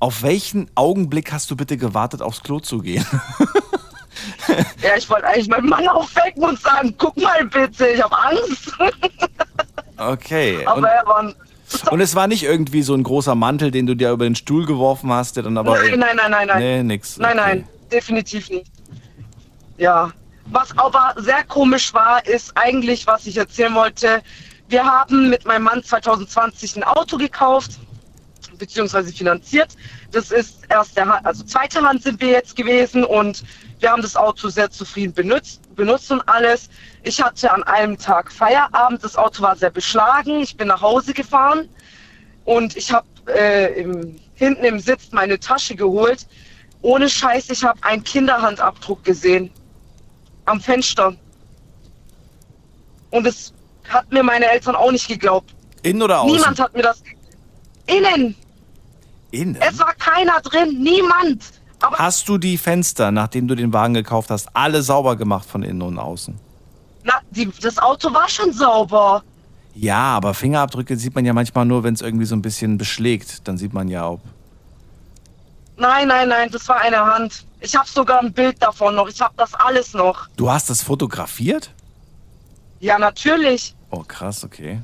Auf 0.00 0.22
welchen 0.22 0.68
Augenblick 0.74 1.32
hast 1.32 1.50
du 1.50 1.56
bitte 1.56 1.76
gewartet, 1.76 2.20
aufs 2.22 2.42
Klo 2.42 2.58
zu 2.60 2.78
gehen? 2.80 3.06
Ja, 4.82 4.96
ich 4.96 5.08
wollte 5.10 5.26
eigentlich 5.26 5.48
meinen 5.48 5.68
Mann 5.68 5.88
aufwecken 5.88 6.44
und 6.44 6.60
sagen, 6.60 6.94
guck 6.98 7.16
mal 7.16 7.44
bitte, 7.44 7.88
ich 7.88 8.02
habe 8.02 8.16
Angst. 8.16 8.72
Okay. 9.98 10.64
Aber 10.64 10.78
Und, 10.78 10.84
er 10.84 11.06
war... 11.06 11.34
und 11.90 12.00
es 12.00 12.14
war 12.14 12.28
nicht 12.28 12.44
irgendwie 12.44 12.82
so 12.82 12.94
ein 12.94 13.02
großer 13.02 13.34
Mantel, 13.34 13.72
den 13.72 13.86
du 13.86 13.96
dir 13.96 14.12
über 14.12 14.24
den 14.24 14.36
Stuhl 14.36 14.64
geworfen 14.64 15.12
hast, 15.12 15.34
der 15.34 15.42
dann 15.42 15.58
aber. 15.58 15.76
nein, 15.76 15.98
nein, 15.98 16.16
nein, 16.16 16.30
nein, 16.30 16.46
nein. 16.46 16.58
Nee, 16.60 16.82
nix. 16.84 17.18
Nein, 17.18 17.36
nein, 17.36 17.68
definitiv 17.90 18.48
nicht. 18.48 18.70
Ja. 19.76 20.12
Was 20.50 20.76
aber 20.78 21.14
sehr 21.16 21.44
komisch 21.44 21.92
war, 21.92 22.24
ist 22.26 22.56
eigentlich, 22.56 23.06
was 23.06 23.26
ich 23.26 23.36
erzählen 23.36 23.74
wollte. 23.74 24.22
Wir 24.68 24.84
haben 24.84 25.30
mit 25.30 25.44
meinem 25.44 25.64
Mann 25.64 25.82
2020 25.82 26.76
ein 26.76 26.84
Auto 26.84 27.18
gekauft, 27.18 27.72
beziehungsweise 28.56 29.12
finanziert. 29.12 29.76
Das 30.12 30.30
ist 30.30 30.60
erste 30.70 31.04
Hand, 31.04 31.26
also 31.26 31.44
zweite 31.44 31.82
Hand 31.82 32.02
sind 32.02 32.20
wir 32.20 32.28
jetzt 32.28 32.56
gewesen 32.56 33.04
und 33.04 33.42
wir 33.80 33.90
haben 33.90 34.02
das 34.02 34.16
Auto 34.16 34.48
sehr 34.48 34.70
zufrieden 34.70 35.12
benutzt, 35.12 35.74
benutzt 35.74 36.10
und 36.10 36.20
alles. 36.28 36.68
Ich 37.02 37.22
hatte 37.22 37.50
an 37.52 37.62
einem 37.64 37.98
Tag 37.98 38.32
Feierabend, 38.32 39.04
das 39.04 39.16
Auto 39.16 39.42
war 39.42 39.56
sehr 39.56 39.70
beschlagen. 39.70 40.40
Ich 40.40 40.56
bin 40.56 40.68
nach 40.68 40.82
Hause 40.82 41.14
gefahren 41.14 41.68
und 42.44 42.76
ich 42.76 42.92
habe 42.92 43.06
äh, 43.26 43.80
im, 43.80 44.16
hinten 44.34 44.64
im 44.64 44.80
Sitz 44.80 45.12
meine 45.12 45.38
Tasche 45.38 45.74
geholt. 45.74 46.26
Ohne 46.82 47.08
Scheiß, 47.08 47.50
ich 47.50 47.64
habe 47.64 47.82
einen 47.82 48.04
Kinderhandabdruck 48.04 49.04
gesehen 49.04 49.50
am 50.44 50.60
Fenster. 50.60 51.14
Und 53.10 53.26
es 53.26 53.52
hat 53.88 54.10
mir 54.12 54.22
meine 54.22 54.46
Eltern 54.46 54.74
auch 54.74 54.90
nicht 54.90 55.08
geglaubt. 55.08 55.54
Innen 55.82 56.02
oder 56.02 56.20
außen? 56.20 56.36
Niemand 56.36 56.60
hat 56.60 56.74
mir 56.74 56.82
das. 56.82 57.02
Innen. 57.86 58.34
Innen? 59.30 59.56
Es 59.60 59.78
war 59.78 59.94
keiner 59.94 60.40
drin, 60.40 60.82
niemand. 60.82 61.57
Hast 61.80 62.28
du 62.28 62.38
die 62.38 62.58
Fenster, 62.58 63.10
nachdem 63.10 63.46
du 63.46 63.54
den 63.54 63.72
Wagen 63.72 63.94
gekauft 63.94 64.30
hast, 64.30 64.48
alle 64.54 64.82
sauber 64.82 65.16
gemacht 65.16 65.48
von 65.48 65.62
innen 65.62 65.82
und 65.82 65.98
außen? 65.98 66.38
Na, 67.04 67.14
die, 67.30 67.50
das 67.62 67.78
Auto 67.78 68.12
war 68.12 68.28
schon 68.28 68.52
sauber. 68.52 69.22
Ja, 69.74 70.16
aber 70.16 70.34
Fingerabdrücke 70.34 70.96
sieht 70.96 71.14
man 71.14 71.24
ja 71.24 71.32
manchmal 71.32 71.64
nur, 71.64 71.84
wenn 71.84 71.94
es 71.94 72.00
irgendwie 72.00 72.24
so 72.24 72.34
ein 72.34 72.42
bisschen 72.42 72.78
beschlägt. 72.78 73.46
Dann 73.46 73.56
sieht 73.56 73.72
man 73.72 73.88
ja, 73.88 74.08
ob. 74.08 74.20
Nein, 75.76 76.08
nein, 76.08 76.28
nein, 76.28 76.50
das 76.50 76.68
war 76.68 76.80
eine 76.80 76.98
Hand. 76.98 77.44
Ich 77.60 77.76
habe 77.76 77.88
sogar 77.88 78.20
ein 78.20 78.32
Bild 78.32 78.60
davon 78.60 78.96
noch. 78.96 79.08
Ich 79.08 79.20
habe 79.20 79.34
das 79.36 79.54
alles 79.54 79.94
noch. 79.94 80.26
Du 80.36 80.50
hast 80.50 80.68
das 80.68 80.82
fotografiert? 80.82 81.70
Ja, 82.80 82.98
natürlich. 82.98 83.76
Oh, 83.90 84.02
krass, 84.06 84.42
okay. 84.42 84.80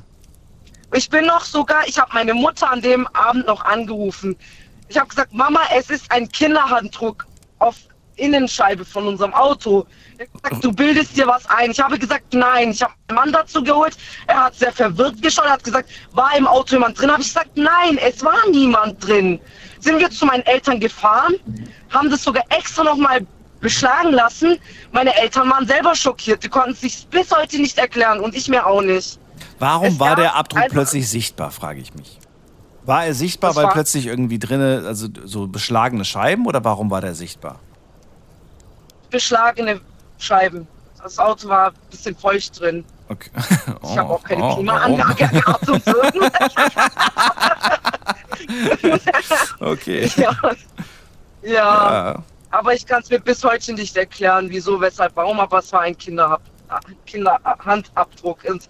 Ich 0.93 1.09
bin 1.09 1.25
noch 1.25 1.43
sogar, 1.43 1.85
ich 1.87 1.99
habe 1.99 2.11
meine 2.13 2.33
Mutter 2.33 2.71
an 2.71 2.81
dem 2.81 3.05
Abend 3.07 3.47
noch 3.47 3.65
angerufen. 3.65 4.37
Ich 4.87 4.97
habe 4.97 5.07
gesagt, 5.07 5.33
Mama, 5.33 5.61
es 5.75 5.89
ist 5.89 6.11
ein 6.11 6.27
Kinderhanddruck 6.29 7.25
auf 7.59 7.75
Innenscheibe 8.17 8.85
von 8.85 9.07
unserem 9.07 9.33
Auto. 9.33 9.85
Ich 10.17 10.21
hab 10.33 10.43
gesagt, 10.43 10.63
du 10.63 10.71
bildest 10.71 11.17
dir 11.17 11.27
was 11.27 11.45
ein. 11.49 11.71
Ich 11.71 11.79
habe 11.79 11.99
gesagt, 11.99 12.33
nein. 12.33 12.71
Ich 12.71 12.81
habe 12.81 12.93
meinen 13.09 13.15
Mann 13.15 13.31
dazu 13.33 13.61
geholt. 13.63 13.97
Er 14.27 14.45
hat 14.45 14.55
sehr 14.55 14.71
verwirrt 14.71 15.21
geschaut. 15.21 15.45
Er 15.45 15.51
hat 15.53 15.63
gesagt, 15.63 15.89
war 16.13 16.35
im 16.37 16.47
Auto 16.47 16.75
jemand 16.75 16.99
drin? 16.99 17.11
Habe 17.11 17.21
ich 17.21 17.27
gesagt, 17.27 17.51
nein, 17.55 17.97
es 17.97 18.23
war 18.23 18.37
niemand 18.51 19.05
drin. 19.05 19.39
Sind 19.79 19.99
wir 19.99 20.09
zu 20.09 20.25
meinen 20.25 20.43
Eltern 20.45 20.79
gefahren, 20.79 21.35
haben 21.89 22.09
das 22.09 22.23
sogar 22.23 22.43
extra 22.49 22.83
nochmal 22.83 23.25
beschlagen 23.59 24.11
lassen. 24.13 24.57
Meine 24.91 25.13
Eltern 25.15 25.49
waren 25.49 25.67
selber 25.67 25.93
schockiert. 25.95 26.43
Die 26.43 26.49
konnten 26.49 26.71
es 26.71 26.81
sich 26.81 27.07
bis 27.07 27.29
heute 27.35 27.57
nicht 27.59 27.77
erklären 27.77 28.19
und 28.21 28.33
ich 28.35 28.47
mir 28.47 28.65
auch 28.65 28.81
nicht. 28.81 29.19
Warum 29.59 29.87
Es 29.87 29.99
war 29.99 30.15
der 30.15 30.35
Abdruck 30.35 30.61
einfach- 30.61 30.73
plötzlich 30.73 31.09
sichtbar, 31.09 31.51
frage 31.51 31.81
ich 31.81 31.93
mich. 31.93 32.17
War 32.85 33.05
er 33.05 33.13
sichtbar, 33.13 33.53
Das 33.53 33.63
weil 33.63 33.71
plötzlich 33.71 34.05
irgendwie 34.05 34.39
drinne, 34.39 34.83
also 34.85 35.07
so 35.25 35.47
beschlagene 35.47 36.05
Scheiben 36.05 36.45
oder 36.45 36.63
warum 36.63 36.91
war 36.91 37.01
der 37.01 37.15
sichtbar? 37.15 37.59
beschlagene 39.15 39.79
Scheiben. 40.19 40.67
Das 41.01 41.17
Auto 41.19 41.47
war 41.47 41.67
ein 41.67 41.73
bisschen 41.89 42.15
feucht 42.15 42.59
drin. 42.59 42.83
Okay. 43.07 43.29
Ich 43.83 43.97
habe 43.97 44.09
auch 44.09 44.23
keine 44.23 44.43
oh, 44.43 44.55
Klimaanlage 44.55 45.27
gehabt 45.27 45.69
und 45.69 45.85
so. 45.85 45.95
Okay. 49.59 50.11
ja. 50.17 50.31
ja. 51.43 51.53
Ja. 51.53 52.23
Aber 52.51 52.73
ich 52.73 52.85
kann 52.85 53.01
es 53.01 53.09
mir 53.09 53.19
bis 53.19 53.43
heute 53.43 53.73
nicht 53.73 53.95
erklären, 53.95 54.47
wieso, 54.49 54.81
weshalb, 54.81 55.15
warum, 55.15 55.39
aber 55.39 55.59
es 55.59 55.71
war 55.71 55.81
ein 55.81 55.97
Kinderhab 55.97 56.41
Kinderhandabdruck. 57.05 58.43
Und 58.49 58.67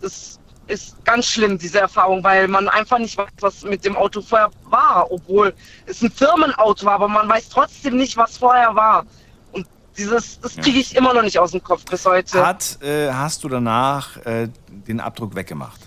das 0.00 0.38
ist 0.66 1.04
ganz 1.04 1.26
schlimm, 1.26 1.58
diese 1.58 1.80
Erfahrung, 1.80 2.22
weil 2.22 2.48
man 2.48 2.68
einfach 2.68 2.98
nicht 2.98 3.16
weiß, 3.16 3.28
was 3.40 3.62
mit 3.62 3.84
dem 3.84 3.96
Auto 3.96 4.22
vorher 4.22 4.50
war, 4.64 5.10
obwohl 5.10 5.54
es 5.86 6.02
ein 6.02 6.10
Firmenauto 6.10 6.86
war, 6.86 6.94
aber 6.94 7.08
man 7.08 7.28
weiß 7.28 7.48
trotzdem 7.48 7.96
nicht, 7.96 8.16
was 8.16 8.38
vorher 8.38 8.74
war. 8.74 9.04
Und 9.52 9.66
dieses, 9.96 10.40
das 10.40 10.56
kriege 10.56 10.78
ich 10.78 10.96
immer 10.96 11.12
noch 11.14 11.22
nicht 11.22 11.38
aus 11.38 11.50
dem 11.52 11.62
Kopf 11.62 11.84
bis 11.84 12.06
heute. 12.06 12.46
Hat, 12.46 12.78
äh, 12.82 13.10
hast 13.12 13.44
du 13.44 13.48
danach 13.48 14.16
äh, 14.24 14.48
den 14.68 15.00
Abdruck 15.00 15.34
weggemacht? 15.34 15.80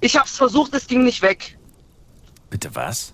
Ich 0.00 0.16
habe 0.16 0.26
es 0.26 0.36
versucht, 0.36 0.74
es 0.74 0.86
ging 0.86 1.04
nicht 1.04 1.22
weg. 1.22 1.58
Bitte 2.50 2.74
was? 2.74 3.12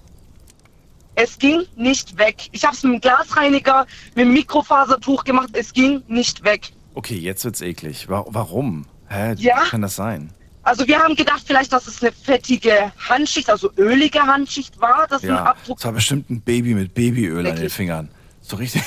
Es 1.16 1.38
ging 1.38 1.64
nicht 1.76 2.18
weg. 2.18 2.48
Ich 2.52 2.64
habe 2.64 2.74
es 2.74 2.82
mit 2.82 2.94
dem 2.94 3.00
Glasreiniger, 3.00 3.86
mit 4.14 4.26
dem 4.26 4.32
Mikrofasertuch 4.32 5.24
gemacht. 5.24 5.50
Es 5.52 5.72
ging 5.72 6.02
nicht 6.08 6.42
weg. 6.44 6.72
Okay, 6.94 7.16
jetzt 7.16 7.44
wird's 7.44 7.60
eklig. 7.60 8.08
Wa 8.08 8.24
warum? 8.28 8.86
Hä? 9.08 9.34
Ja? 9.38 9.64
Wie 9.64 9.68
kann 9.70 9.82
das 9.82 9.96
sein? 9.96 10.30
Also 10.62 10.86
wir 10.86 10.98
haben 10.98 11.14
gedacht, 11.14 11.42
vielleicht, 11.46 11.72
dass 11.72 11.86
es 11.86 12.02
eine 12.02 12.10
fettige 12.10 12.90
Handschicht, 13.08 13.50
also 13.50 13.70
ölige 13.76 14.20
Handschicht 14.20 14.80
war, 14.80 15.06
ein 15.10 15.18
Ja, 15.20 15.44
Abdruck. 15.44 15.84
war 15.84 15.92
bestimmt 15.92 16.30
ein 16.30 16.40
Baby 16.40 16.74
mit 16.74 16.94
Babyöl 16.94 17.46
an 17.46 17.56
den? 17.56 17.68
Fingern. 17.68 18.08
So 18.40 18.56
richtig. 18.56 18.82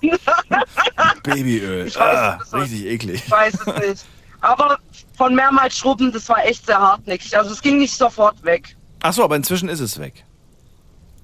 Babyöl. 1.24 1.86
Ich 1.88 1.96
weiß 1.96 2.16
ah, 2.16 2.38
es 2.42 2.54
richtig 2.54 2.86
eklig. 2.86 3.22
Ich 3.24 3.30
weiß 3.30 3.54
es 3.54 3.66
nicht. 3.88 4.06
Aber 4.40 4.78
von 5.16 5.34
mehrmals 5.34 5.76
Schrubben, 5.76 6.12
das 6.12 6.28
war 6.28 6.44
echt 6.44 6.66
sehr 6.66 6.78
hartnäckig. 6.78 7.36
Also 7.36 7.50
es 7.50 7.60
ging 7.60 7.78
nicht 7.78 7.96
sofort 7.96 8.42
weg. 8.44 8.76
Ach 9.02 9.12
so, 9.12 9.24
aber 9.24 9.34
inzwischen 9.34 9.68
ist 9.68 9.80
es 9.80 9.98
weg. 9.98 10.24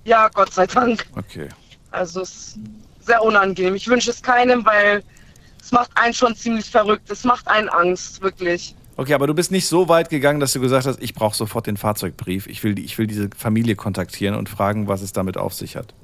Ja, 0.05 0.29
Gott 0.29 0.53
sei 0.53 0.67
Dank. 0.67 1.07
Okay. 1.17 1.49
Also 1.93 2.23
es 2.23 2.31
ist 2.31 2.59
sehr 3.01 3.23
unangenehm. 3.23 3.77
Ich 3.77 3.87
wünsche 3.87 4.11
es 4.11 4.21
keinem, 4.21 4.65
weil 4.65 5.05
es 5.65 5.73
macht 5.73 5.91
einen 5.95 6.13
schon 6.13 6.37
ziemlich 6.37 6.67
verrückt. 6.69 7.11
Es 7.11 7.25
macht 7.25 7.49
einen 7.49 7.71
Angst, 7.71 8.21
wirklich. 8.21 8.75
Okay, 8.97 9.15
aber 9.15 9.27
du 9.27 9.33
bist 9.35 9.51
nicht 9.51 9.67
so 9.67 9.89
weit 9.89 10.11
gegangen, 10.11 10.39
dass 10.39 10.53
du 10.53 10.61
gesagt 10.61 10.87
hast, 10.87 11.03
ich 11.03 11.15
brauche 11.15 11.35
sofort 11.35 11.67
den 11.67 11.77
Fahrzeugbrief. 11.79 12.47
Ich 12.47 12.63
will, 12.63 12.79
ich 12.79 12.99
will 12.99 13.07
diese 13.07 13.31
Familie 13.37 13.75
kontaktieren 13.75 14.37
und 14.37 14.49
fragen, 14.49 14.89
was 14.89 15.01
es 15.01 15.13
damit 15.13 15.37
auf 15.39 15.55
sich 15.55 15.77
hat. 15.77 15.95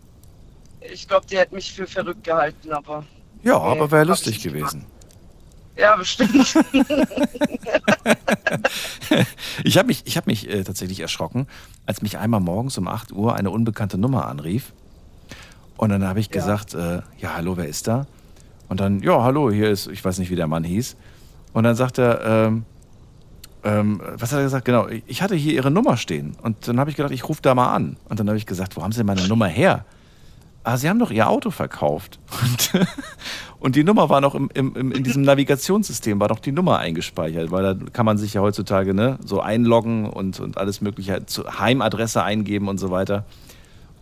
Ich 0.92 1.06
glaube, 1.06 1.26
die 1.30 1.36
hätte 1.36 1.54
mich 1.54 1.72
für 1.72 1.86
verrückt 1.86 2.24
gehalten, 2.24 2.72
aber 2.72 3.04
Ja, 3.42 3.58
Nee, 3.58 3.64
aber 3.78 3.90
wäre 3.90 4.04
lustig 4.04 4.42
gewesen. 4.42 4.86
ja, 5.76 5.94
bestimmt. 5.96 6.56
Ich 9.64 9.76
habe 9.76 9.86
mich, 9.88 10.02
ich 10.06 10.16
hab 10.16 10.26
mich 10.26 10.48
äh, 10.48 10.62
tatsächlich 10.64 11.00
erschrocken, 11.00 11.46
als 11.86 12.00
mich 12.02 12.16
einmal 12.18 12.40
morgens 12.40 12.78
um 12.78 12.88
8 12.88 13.12
Uhr 13.12 13.34
eine 13.34 13.50
unbekannte 13.50 13.98
Nummer 13.98 14.26
anrief. 14.26 14.72
Und 15.76 15.90
dann 15.90 16.06
habe 16.06 16.20
ich 16.20 16.30
gesagt, 16.30 16.74
äh, 16.74 17.02
ja, 17.18 17.34
hallo, 17.34 17.56
wer 17.56 17.66
ist 17.66 17.86
da? 17.88 18.06
Und 18.70 18.78
dann, 18.78 19.00
ja, 19.00 19.20
hallo, 19.24 19.50
hier 19.50 19.68
ist, 19.68 19.88
ich 19.88 20.02
weiß 20.04 20.20
nicht, 20.20 20.30
wie 20.30 20.36
der 20.36 20.46
Mann 20.46 20.62
hieß. 20.62 20.96
Und 21.52 21.64
dann 21.64 21.74
sagt 21.74 21.98
er, 21.98 22.24
ähm, 22.24 22.64
ähm, 23.64 24.00
was 24.14 24.30
hat 24.30 24.38
er 24.38 24.44
gesagt? 24.44 24.64
Genau, 24.64 24.86
ich 25.08 25.22
hatte 25.22 25.34
hier 25.34 25.54
Ihre 25.54 25.72
Nummer 25.72 25.96
stehen. 25.96 26.36
Und 26.40 26.68
dann 26.68 26.78
habe 26.78 26.88
ich 26.88 26.96
gedacht, 26.96 27.12
ich 27.12 27.28
rufe 27.28 27.42
da 27.42 27.52
mal 27.56 27.74
an. 27.74 27.96
Und 28.08 28.20
dann 28.20 28.28
habe 28.28 28.38
ich 28.38 28.46
gesagt, 28.46 28.76
wo 28.76 28.82
haben 28.84 28.92
Sie 28.92 28.98
denn 28.98 29.06
meine 29.06 29.26
Nummer 29.26 29.48
her? 29.48 29.84
Ah, 30.62 30.76
Sie 30.76 30.88
haben 30.88 31.00
doch 31.00 31.10
Ihr 31.10 31.28
Auto 31.28 31.50
verkauft. 31.50 32.20
Und, 32.42 32.86
und 33.58 33.74
die 33.74 33.82
Nummer 33.82 34.08
war 34.08 34.20
noch 34.20 34.36
im, 34.36 34.48
im, 34.54 34.92
in 34.92 35.02
diesem 35.02 35.22
Navigationssystem, 35.22 36.20
war 36.20 36.28
doch 36.28 36.38
die 36.38 36.52
Nummer 36.52 36.78
eingespeichert, 36.78 37.50
weil 37.50 37.74
da 37.74 37.84
kann 37.92 38.06
man 38.06 38.18
sich 38.18 38.34
ja 38.34 38.40
heutzutage 38.40 38.94
ne, 38.94 39.18
so 39.24 39.40
einloggen 39.40 40.08
und, 40.08 40.38
und 40.38 40.58
alles 40.58 40.80
mögliche, 40.80 41.26
zu 41.26 41.58
Heimadresse 41.58 42.22
eingeben 42.22 42.68
und 42.68 42.78
so 42.78 42.92
weiter. 42.92 43.24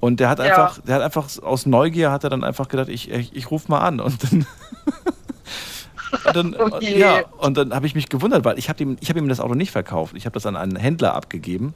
Und 0.01 0.21
der 0.21 0.29
hat 0.29 0.39
Ja. 0.39 0.45
einfach, 0.45 0.79
der 0.83 0.95
hat 0.97 1.03
einfach 1.03 1.27
aus 1.43 1.67
Neugier 1.67 2.11
hat 2.13 2.23
er 2.25 2.31
dann 2.31 2.45
einfach 2.45 2.69
gedacht, 2.69 2.89
ich, 2.89 3.11
ich, 3.11 3.35
ich 3.35 3.51
rufe 3.51 3.69
mal 3.71 3.81
an. 3.81 3.99
Und 4.01 4.23
dann, 4.23 4.47
und 6.27 6.37
dann, 6.57 6.57
je. 6.81 6.99
ja, 6.99 7.23
und 7.39 7.57
dann 7.57 7.75
habe 7.75 7.87
ich 7.87 7.95
mich 7.95 8.09
gewundert, 8.09 8.45
weil 8.45 8.59
ich 8.59 8.69
habe 8.69 8.83
ihm, 8.83 8.97
ich 9.01 9.09
hab 9.11 9.17
ihm 9.17 9.29
das 9.29 9.41
Auto 9.41 9.55
nicht 9.55 9.71
verkauft. 9.73 10.15
Ich 10.17 10.25
habe 10.25 10.35
das 10.35 10.47
an 10.47 10.57
einen 10.57 10.77
Händler 10.77 11.15
abgegeben. 11.15 11.75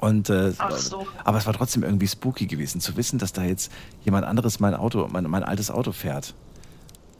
Und, 0.00 0.28
äh, 0.28 0.52
Ach 0.58 0.70
so. 0.72 1.06
Aber 1.24 1.38
es 1.38 1.46
war 1.46 1.54
trotzdem 1.54 1.82
irgendwie 1.82 2.08
spooky 2.08 2.46
gewesen, 2.46 2.80
zu 2.80 2.96
wissen, 2.96 3.18
dass 3.18 3.32
da 3.32 3.42
jetzt 3.42 3.70
jemand 4.04 4.26
anderes 4.26 4.60
mein 4.60 4.74
Auto, 4.74 5.08
mein, 5.10 5.24
mein 5.24 5.42
altes 5.44 5.70
Auto 5.70 5.92
fährt. 5.92 6.34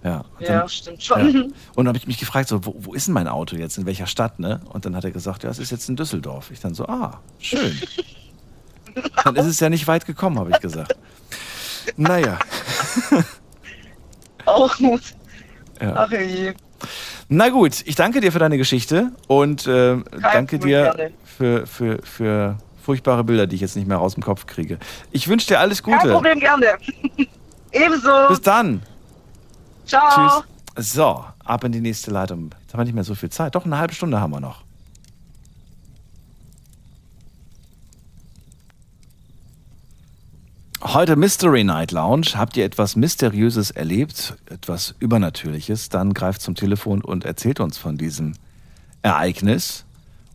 Ja, 0.03 0.19
und 0.39 0.47
Ja, 0.47 0.59
dann- 0.61 0.69
stimmt 0.69 1.03
schon. 1.03 1.35
Ja. 1.35 1.41
Und 1.77 1.85
dann 1.85 1.89
habe 1.89 1.97
ich 1.99 2.07
mich 2.07 2.19
gefragt, 2.19 2.49
so, 2.49 2.67
wo, 2.67 2.75
wo 2.79 2.93
ist 2.93 3.07
denn 3.07 3.15
mein 3.15 3.27
Auto 3.29 3.57
jetzt, 3.57 3.79
in 3.79 3.87
welcher 3.87 4.07
Stadt, 4.07 4.39
ne? 4.39 4.61
Und 4.71 4.85
dann 4.85 4.95
hat 4.97 5.05
er 5.05 5.13
gesagt, 5.13 5.45
ja, 5.45 5.51
es 5.51 5.59
ist 5.59 5.71
jetzt 5.71 5.89
in 5.89 5.97
Düsseldorf. 5.97 6.51
Ich 6.51 6.61
dann 6.61 6.75
so, 6.75 6.87
ah, 6.87 7.21
schön. 7.39 7.75
Dann 9.25 9.37
ist 9.37 9.47
es 9.47 9.61
ja 9.61 9.69
nicht 9.69 9.87
weit 9.87 10.07
gekommen, 10.07 10.39
habe 10.39 10.51
ich 10.51 10.61
gesagt. 10.61 10.97
Naja. 11.97 12.39
Auch 14.47 14.77
gut. 14.77 15.03
Ja. 15.81 15.95
Ach 15.97 16.11
je. 16.11 16.55
Na 17.29 17.49
gut, 17.49 17.83
ich 17.87 17.95
danke 17.95 18.21
dir 18.21 18.33
für 18.33 18.39
deine 18.39 18.59
Geschichte 18.59 19.13
und 19.27 19.67
äh, 19.67 19.97
danke 20.21 20.59
dir 20.59 21.11
für, 21.25 21.67
für, 21.67 22.01
für 22.03 22.59
furchtbare 22.83 23.25
Bilder, 23.25 23.47
die 23.47 23.57
ich 23.57 23.63
jetzt 23.63 23.77
nicht 23.77 23.89
mehr 23.89 24.01
aus 24.01 24.15
dem 24.15 24.23
Kopf 24.23 24.47
kriege. 24.47 24.79
Ich 25.11 25.27
wünsche 25.27 25.47
dir 25.47 25.59
alles 25.59 25.83
Gute. 25.83 25.99
Kein 25.99 26.11
Problem, 26.11 26.41
gerne. 26.41 26.67
Ebenso. 27.73 28.29
Bis 28.29 28.41
dann. 28.41 28.83
Ciao. 29.87 30.43
Tschüss. 30.77 30.93
So, 30.93 31.25
ab 31.45 31.65
in 31.65 31.73
die 31.73 31.81
nächste 31.81 32.11
Leitung. 32.11 32.51
Jetzt 32.61 32.73
haben 32.73 32.81
wir 32.81 32.85
nicht 32.85 32.95
mehr 32.95 33.05
so 33.05 33.15
viel 33.15 33.31
Zeit. 33.31 33.55
Doch, 33.55 33.65
eine 33.65 33.79
halbe 33.79 33.95
Stunde 33.95 34.21
haben 34.21 34.33
wir 34.33 34.41
noch. 34.41 34.64
Heute 40.87 41.17
Mystery 41.17 41.65
Night 41.65 41.93
Lounge. 41.93 42.35
Habt 42.35 42.59
ihr 42.59 42.65
etwas 42.67 42.95
Mysteriöses 42.95 43.71
erlebt, 43.71 44.37
etwas 44.51 44.95
Übernatürliches, 44.99 45.89
dann 45.89 46.13
greift 46.13 46.43
zum 46.43 46.55
Telefon 46.55 47.01
und 47.01 47.25
erzählt 47.25 47.59
uns 47.59 47.79
von 47.79 47.97
diesem 47.97 48.35
Ereignis. 49.01 49.87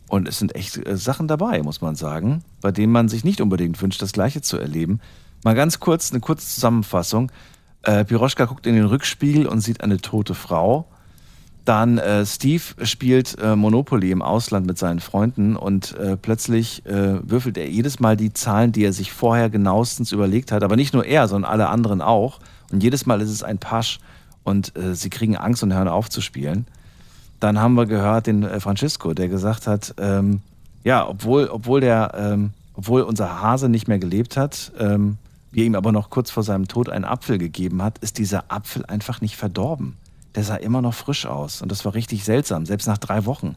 Und 0.07 0.27
es 0.27 0.39
sind 0.39 0.55
echt 0.55 0.75
äh, 0.75 0.97
Sachen 0.97 1.27
dabei, 1.27 1.61
muss 1.61 1.81
man 1.81 1.95
sagen, 1.95 2.43
bei 2.61 2.71
denen 2.71 2.91
man 2.91 3.09
sich 3.09 3.23
nicht 3.23 3.41
unbedingt 3.41 3.79
wünscht, 3.79 4.01
das 4.01 4.11
Gleiche 4.11 4.41
zu 4.41 4.57
erleben. 4.57 5.01
Mal 5.43 5.53
ganz 5.53 5.79
kurz, 5.79 6.11
eine 6.11 6.19
kurze 6.19 6.47
Zusammenfassung. 6.47 7.31
Äh, 7.83 8.03
Piroschka 8.03 8.45
guckt 8.45 8.65
in 8.65 8.73
den 8.73 8.85
Rückspiegel 8.85 9.45
und 9.45 9.61
sieht 9.61 9.81
eine 9.81 10.01
tote 10.01 10.33
Frau. 10.33 10.87
Dann 11.69 11.99
äh, 11.99 12.25
Steve 12.25 12.63
spielt 12.81 13.37
äh, 13.39 13.55
Monopoly 13.55 14.09
im 14.09 14.23
Ausland 14.23 14.65
mit 14.65 14.79
seinen 14.79 14.99
Freunden 14.99 15.55
und 15.55 15.95
äh, 15.97 16.17
plötzlich 16.17 16.83
äh, 16.87 17.19
würfelt 17.21 17.59
er 17.59 17.69
jedes 17.69 17.99
Mal 17.99 18.17
die 18.17 18.33
Zahlen, 18.33 18.71
die 18.71 18.83
er 18.83 18.91
sich 18.91 19.11
vorher 19.11 19.51
genauestens 19.51 20.11
überlegt 20.11 20.51
hat. 20.51 20.63
Aber 20.63 20.75
nicht 20.75 20.95
nur 20.95 21.05
er, 21.05 21.27
sondern 21.27 21.51
alle 21.51 21.69
anderen 21.69 22.01
auch. 22.01 22.39
Und 22.71 22.81
jedes 22.81 23.05
Mal 23.05 23.21
ist 23.21 23.29
es 23.29 23.43
ein 23.43 23.59
Pasch 23.59 23.99
und 24.43 24.75
äh, 24.75 24.95
sie 24.95 25.11
kriegen 25.11 25.37
Angst 25.37 25.61
und 25.61 25.71
hören 25.71 25.87
auf 25.87 26.09
zu 26.09 26.21
spielen. 26.21 26.65
Dann 27.39 27.59
haben 27.59 27.75
wir 27.75 27.85
gehört 27.85 28.25
den 28.25 28.41
äh, 28.41 28.59
Francisco, 28.59 29.13
der 29.13 29.27
gesagt 29.27 29.67
hat, 29.67 29.93
ähm, 29.99 30.41
ja, 30.83 31.07
obwohl, 31.07 31.49
obwohl 31.49 31.81
der, 31.81 32.13
ähm, 32.17 32.49
obwohl 32.73 33.03
unser 33.03 33.43
Hase 33.43 33.69
nicht 33.69 33.87
mehr 33.87 33.99
gelebt 33.99 34.37
hat, 34.37 34.71
ähm, 34.79 35.19
wir 35.51 35.65
ihm 35.65 35.75
aber 35.75 35.91
noch 35.91 36.09
kurz 36.09 36.31
vor 36.31 36.41
seinem 36.41 36.67
Tod 36.67 36.89
einen 36.89 37.05
Apfel 37.05 37.37
gegeben 37.37 37.83
hat, 37.83 37.99
ist 37.99 38.17
dieser 38.17 38.45
Apfel 38.51 38.87
einfach 38.87 39.21
nicht 39.21 39.37
verdorben. 39.37 39.97
Der 40.35 40.43
sah 40.43 40.55
immer 40.55 40.81
noch 40.81 40.93
frisch 40.93 41.25
aus 41.25 41.61
und 41.61 41.71
das 41.71 41.85
war 41.85 41.93
richtig 41.93 42.23
seltsam, 42.23 42.65
selbst 42.65 42.87
nach 42.87 42.97
drei 42.97 43.25
Wochen. 43.25 43.55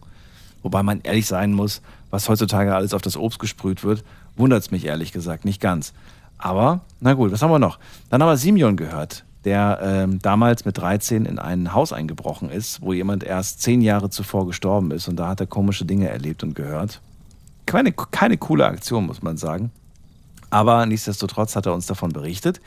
Wobei 0.63 0.83
man 0.83 1.01
ehrlich 1.03 1.27
sein 1.27 1.53
muss, 1.53 1.83
was 2.11 2.29
heutzutage 2.29 2.75
alles 2.75 2.95
auf 2.95 3.03
das 3.03 3.17
Obst 3.17 3.39
gesprüht 3.39 3.85
wird, 3.85 4.05
wundert 4.37 4.63
es 4.63 4.71
mich 4.71 4.87
ehrlich 4.87 5.13
gesagt 5.13 5.45
nicht 5.45 5.61
ganz. 5.61 5.93
Aber, 6.39 6.81
na 7.01 7.15
gut, 7.15 7.33
was 7.33 7.43
haben 7.43 7.51
wir 7.51 7.59
noch? 7.59 7.79
Dann 8.11 8.23
haben 8.23 8.29
wir 8.29 8.37
Simeon 8.37 8.77
gehört, 8.77 9.25
der 9.45 9.81
ähm, 9.83 10.19
damals 10.21 10.65
mit 10.65 10.79
13 10.79 11.25
in 11.25 11.39
ein 11.39 11.73
Haus 11.73 11.93
eingebrochen 11.93 12.51
ist, 12.51 12.81
wo 12.81 12.93
jemand 12.93 13.25
erst 13.25 13.63
zehn 13.63 13.81
Jahre 13.81 14.11
zuvor 14.11 14.47
gestorben 14.47 14.91
ist 14.91 15.09
und 15.09 15.17
da 15.17 15.29
hat 15.29 15.41
er 15.41 15.47
komische 15.47 15.85
Dinge 15.85 16.09
erlebt 16.09 16.43
und 16.43 16.55
gehört. 16.55 17.01
Keine, 17.67 17.93
keine 17.93 18.39
coole 18.39 18.67
Aktion, 18.67 19.07
muss 19.07 19.23
man 19.23 19.37
sagen. 19.37 19.71
Aber 20.51 20.85
nichtsdestotrotz 20.85 21.57
hat 21.57 21.67
er 21.67 21.73
uns 21.73 21.87
davon 21.87 22.13
berichtet. 22.13 22.61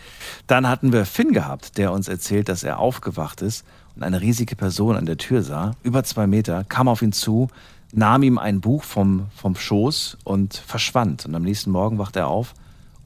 Dann 0.48 0.68
hatten 0.68 0.91
wir 0.91 1.06
Finn 1.06 1.34
gehabt, 1.34 1.77
der 1.77 1.91
uns 1.91 2.07
erzählt, 2.07 2.49
dass 2.49 2.64
er 2.64 2.80
aufgewacht 2.80 3.41
ist 3.41 3.64
und 3.95 4.03
eine 4.03 4.22
riesige 4.22 4.55
Person 4.55 4.95
an 4.97 5.05
der 5.05 5.17
Tür 5.17 5.41
sah, 5.41 5.76
über 5.84 6.03
zwei 6.03 6.27
Meter, 6.27 6.63
kam 6.63 6.88
auf 6.88 7.01
ihn 7.01 7.13
zu, 7.13 7.47
nahm 7.93 8.23
ihm 8.23 8.38
ein 8.38 8.61
Buch 8.61 8.84
vom, 8.84 9.27
vom 9.35 9.55
Schoß 9.55 10.17
und 10.23 10.55
verschwand. 10.55 11.26
Und 11.26 11.35
am 11.35 11.43
nächsten 11.43 11.72
Morgen 11.72 11.97
wacht 11.97 12.15
er 12.15 12.27
auf 12.27 12.53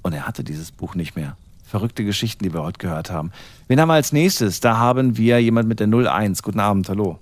und 0.02 0.14
er 0.14 0.28
hatte 0.28 0.44
dieses 0.44 0.72
Buch 0.72 0.96
nicht 0.96 1.16
mehr. 1.16 1.38
Verrückte 1.64 2.04
Geschichten, 2.04 2.44
die 2.44 2.54
wir 2.54 2.64
heute 2.64 2.80
gehört 2.80 3.12
haben. 3.12 3.32
Wen 3.68 3.80
haben 3.80 3.90
wir 3.90 3.94
als 3.94 4.12
nächstes? 4.12 4.60
Da 4.60 4.78
haben 4.78 5.18
wir 5.18 5.40
jemand 5.40 5.68
mit 5.68 5.80
der 5.80 5.88
01. 5.88 6.42
Guten 6.42 6.60
Abend, 6.60 6.90
hallo. 6.90 7.20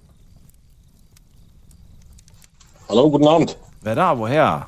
Hallo, 2.88 3.10
guten 3.11 3.27
Abend. 3.27 3.57
Wer 3.81 3.95
da? 3.95 4.18
Woher? 4.18 4.68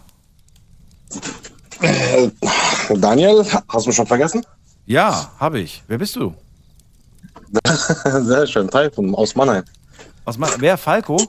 Äh, 1.79 2.29
Daniel, 2.97 3.45
hast 3.69 3.85
du 3.85 3.89
mich 3.89 3.95
schon 3.95 4.07
vergessen? 4.07 4.45
Ja, 4.85 5.31
habe 5.39 5.61
ich. 5.61 5.83
Wer 5.87 5.97
bist 5.97 6.17
du? 6.17 6.33
Sehr 8.21 8.47
schön, 8.47 8.69
Taifun 8.69 9.15
aus 9.15 9.35
Mannheim. 9.35 9.63
Was 10.25 10.37
Ma 10.37 10.47
wer? 10.59 10.77
Falco? 10.77 11.19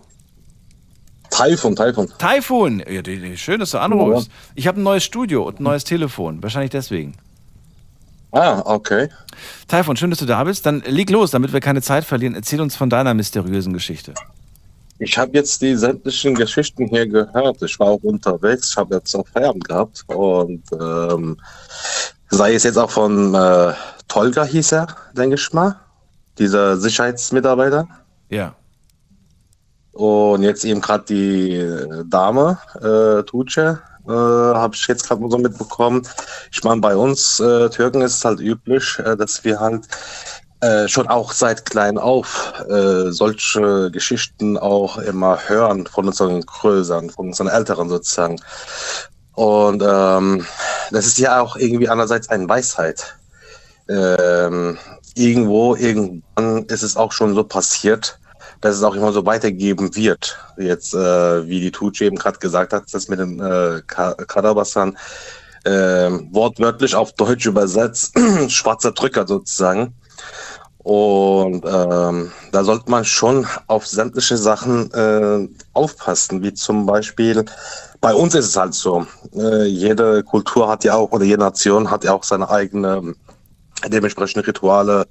Taifun, 1.30 1.76
Taifun. 1.76 2.08
Taifun! 2.18 2.82
Ja, 2.88 3.02
schön, 3.36 3.60
dass 3.60 3.70
du 3.70 3.78
anrufst. 3.78 4.30
Ich 4.54 4.66
habe 4.66 4.80
ein 4.80 4.82
neues 4.82 5.04
Studio 5.04 5.46
und 5.46 5.60
ein 5.60 5.62
neues 5.62 5.84
Telefon. 5.84 6.42
Wahrscheinlich 6.42 6.70
deswegen. 6.70 7.14
Ah, 8.32 8.62
okay. 8.64 9.08
Taifun, 9.68 9.96
schön, 9.96 10.10
dass 10.10 10.18
du 10.18 10.26
da 10.26 10.44
bist. 10.44 10.66
Dann 10.66 10.82
leg 10.86 11.10
los, 11.10 11.30
damit 11.30 11.52
wir 11.52 11.60
keine 11.60 11.82
Zeit 11.82 12.04
verlieren. 12.04 12.34
Erzähl 12.34 12.60
uns 12.60 12.76
von 12.76 12.90
deiner 12.90 13.14
mysteriösen 13.14 13.72
Geschichte. 13.72 14.14
Ich 14.98 15.16
habe 15.16 15.32
jetzt 15.32 15.62
die 15.62 15.74
sämtlichen 15.76 16.34
Geschichten 16.34 16.86
hier 16.86 17.06
gehört. 17.06 17.62
Ich 17.62 17.78
war 17.78 17.88
auch 17.88 18.02
unterwegs. 18.02 18.70
Ich 18.70 18.76
habe 18.76 18.96
jetzt 18.96 19.14
auch 19.14 19.26
Feierabend 19.28 19.66
gehabt. 19.66 20.04
Und 20.08 20.62
ähm, 20.78 21.38
sei 22.28 22.54
es 22.54 22.64
jetzt 22.64 22.76
auch 22.76 22.90
von 22.90 23.34
äh, 23.34 23.72
Tolga 24.08 24.44
hieß 24.44 24.72
er, 24.72 24.88
denke 25.16 25.36
ich 25.36 25.52
mal. 25.52 25.76
Dieser 26.40 26.76
Sicherheitsmitarbeiter. 26.76 27.86
Ja. 28.30 28.56
Und 29.92 30.42
jetzt 30.42 30.64
eben 30.64 30.80
gerade 30.80 31.04
die 31.04 31.54
äh, 31.54 32.04
Dame, 32.06 32.58
äh, 32.80 33.22
Tuce, 33.24 33.58
äh, 33.58 34.10
habe 34.10 34.74
ich 34.74 34.86
jetzt 34.86 35.06
gerade 35.06 35.22
so 35.28 35.38
mitbekommen. 35.38 36.02
Ich 36.50 36.64
meine, 36.64 36.80
bei 36.80 36.96
uns 36.96 37.38
äh, 37.40 37.68
Türken 37.68 38.02
ist 38.02 38.16
es 38.16 38.24
halt 38.24 38.40
üblich, 38.40 38.98
äh, 38.98 39.16
dass 39.16 39.44
wir 39.44 39.60
halt 39.60 39.86
äh, 40.60 40.88
schon 40.88 41.08
auch 41.08 41.32
seit 41.32 41.64
klein 41.66 41.98
auf 41.98 42.52
äh, 42.68 43.10
solche 43.10 43.90
Geschichten 43.90 44.58
auch 44.58 44.98
immer 44.98 45.38
hören 45.48 45.86
von 45.86 46.06
unseren 46.06 46.42
Größeren, 46.42 47.10
von 47.10 47.28
unseren 47.28 47.48
Älteren 47.48 47.88
sozusagen. 47.88 48.36
Und 49.34 49.82
ähm, 49.86 50.46
das 50.90 51.06
ist 51.06 51.18
ja 51.18 51.40
auch 51.40 51.56
irgendwie 51.56 51.88
einerseits 51.88 52.28
eine 52.28 52.48
Weisheit. 52.48 53.16
Ähm, 53.88 54.76
irgendwo, 55.20 55.74
irgendwann 55.76 56.64
ist 56.64 56.82
es 56.82 56.96
auch 56.96 57.12
schon 57.12 57.34
so 57.34 57.44
passiert, 57.44 58.18
dass 58.60 58.76
es 58.76 58.82
auch 58.82 58.94
immer 58.94 59.12
so 59.12 59.24
weitergeben 59.26 59.94
wird. 59.94 60.38
Jetzt, 60.58 60.94
äh, 60.94 61.46
wie 61.46 61.60
die 61.60 61.70
Tucci 61.70 62.04
eben 62.04 62.16
gerade 62.16 62.38
gesagt 62.38 62.72
hat, 62.72 62.84
das 62.92 63.08
mit 63.08 63.18
dem 63.18 63.40
äh, 63.40 63.82
Ka- 63.86 64.14
Karabasan, 64.14 64.96
äh, 65.64 66.10
wortwörtlich 66.30 66.94
auf 66.94 67.12
Deutsch 67.12 67.46
übersetzt, 67.46 68.18
schwarzer 68.48 68.92
Drücker 68.92 69.26
sozusagen. 69.26 69.94
Und 70.78 71.62
ähm, 71.66 72.32
da 72.52 72.64
sollte 72.64 72.90
man 72.90 73.04
schon 73.04 73.46
auf 73.66 73.86
sämtliche 73.86 74.38
Sachen 74.38 74.90
äh, 74.92 75.46
aufpassen, 75.74 76.42
wie 76.42 76.54
zum 76.54 76.86
Beispiel, 76.86 77.44
bei 78.00 78.14
uns 78.14 78.34
ist 78.34 78.46
es 78.46 78.56
halt 78.56 78.72
so, 78.72 79.06
äh, 79.34 79.64
jede 79.66 80.22
Kultur 80.22 80.68
hat 80.68 80.84
ja 80.84 80.94
auch, 80.94 81.12
oder 81.12 81.24
jede 81.24 81.40
Nation 81.40 81.90
hat 81.90 82.04
ja 82.04 82.14
auch 82.14 82.24
seine 82.24 82.48
eigene 82.48 83.14
dementsprechende 83.88 84.46
Rituale 84.46 85.06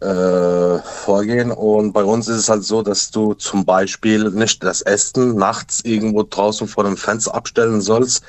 äh, 0.00 0.78
vorgehen. 0.80 1.50
Und 1.50 1.92
bei 1.92 2.04
uns 2.04 2.28
ist 2.28 2.36
es 2.36 2.48
halt 2.48 2.64
so, 2.64 2.82
dass 2.82 3.10
du 3.10 3.34
zum 3.34 3.64
Beispiel 3.64 4.30
nicht 4.30 4.62
das 4.62 4.82
Essen 4.82 5.36
nachts 5.36 5.80
irgendwo 5.84 6.22
draußen 6.22 6.68
vor 6.68 6.84
dem 6.84 6.96
Fenster 6.96 7.34
abstellen 7.34 7.80
sollst. 7.80 8.22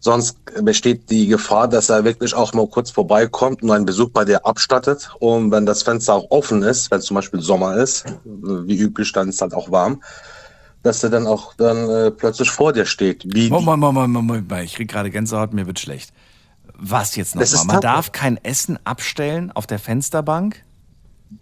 Sonst 0.00 0.36
besteht 0.62 1.10
die 1.10 1.26
Gefahr, 1.26 1.66
dass 1.66 1.90
er 1.90 2.04
wirklich 2.04 2.32
auch 2.32 2.52
mal 2.52 2.68
kurz 2.68 2.90
vorbeikommt 2.90 3.62
und 3.62 3.70
einen 3.72 3.84
Besuch 3.84 4.10
bei 4.10 4.24
dir 4.24 4.46
abstattet. 4.46 5.10
Und 5.18 5.50
wenn 5.50 5.66
das 5.66 5.82
Fenster 5.82 6.14
auch 6.14 6.30
offen 6.30 6.62
ist, 6.62 6.90
wenn 6.90 7.00
es 7.00 7.06
zum 7.06 7.16
Beispiel 7.16 7.40
Sommer 7.40 7.76
ist, 7.76 8.04
wie 8.24 8.78
üblich, 8.78 9.12
dann 9.12 9.28
ist 9.28 9.36
es 9.36 9.40
halt 9.40 9.54
auch 9.54 9.72
warm, 9.72 10.00
dass 10.84 11.02
er 11.02 11.10
dann 11.10 11.26
auch 11.26 11.54
dann 11.54 11.90
äh, 11.90 12.10
plötzlich 12.12 12.50
vor 12.50 12.72
dir 12.72 12.86
steht. 12.86 13.24
Wie, 13.26 13.50
Moment, 13.50 13.80
Moment, 13.80 14.12
Moment, 14.12 14.48
Moment, 14.48 14.64
ich 14.64 14.76
krieg 14.76 14.88
gerade 14.88 15.10
Gänsehaut, 15.10 15.52
mir 15.52 15.66
wird 15.66 15.80
schlecht. 15.80 16.12
Was 16.78 17.16
jetzt 17.16 17.34
nochmal? 17.34 17.66
Man 17.66 17.80
darf 17.80 18.12
kein 18.12 18.42
Essen 18.44 18.78
abstellen 18.84 19.50
auf 19.52 19.66
der 19.66 19.78
Fensterbank? 19.78 20.64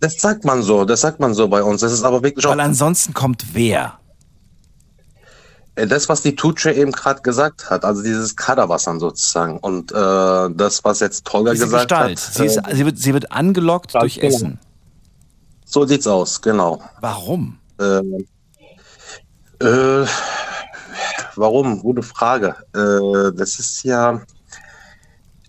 Das 0.01 0.19
sagt 0.19 0.45
man 0.45 0.63
so, 0.63 0.85
das 0.85 1.03
sagt 1.03 1.21
man 1.21 1.35
so 1.35 1.47
bei 1.49 1.63
uns. 1.63 1.83
Das 1.83 1.93
ist 1.93 2.03
aber 2.03 2.23
wirklich 2.23 2.45
auch. 2.47 2.51
Weil 2.51 2.61
ansonsten 2.61 3.15
kommt 3.15 3.55
wer? 3.55 3.99
Äh, 5.77 5.87
Das, 5.87 6.09
was 6.09 6.23
die 6.23 6.35
Tutsche 6.35 6.73
eben 6.73 6.91
gerade 6.91 7.21
gesagt 7.23 7.71
hat, 7.71 7.85
also 7.85 8.03
dieses 8.03 8.35
Kaderwassern 8.35 8.99
sozusagen. 8.99 9.59
Und 9.59 9.93
äh, 9.93 9.95
das, 9.95 10.83
was 10.83 11.01
jetzt 11.01 11.25
Tolga 11.27 11.53
gesagt 11.53 11.91
Gestalt. 11.91 12.19
hat. 12.19 12.35
Sie, 12.35 12.47
ist, 12.47 12.57
äh, 12.57 12.75
sie, 12.75 12.85
wird, 12.85 12.99
sie 12.99 13.15
wird 13.15 13.31
angelockt 13.31 13.95
durch 13.95 14.19
genau. 14.19 14.35
Essen. 14.35 14.59
so 15.65 15.87
sieht's 15.87 16.07
aus, 16.07 16.41
genau. 16.41 16.83
Warum? 17.01 17.59
Ähm, 17.79 18.27
äh, 19.61 20.07
warum? 21.37 21.79
Gute 21.81 22.03
Frage. 22.03 22.57
Äh, 22.75 23.37
das 23.37 23.59
ist 23.59 23.83
ja. 23.85 24.23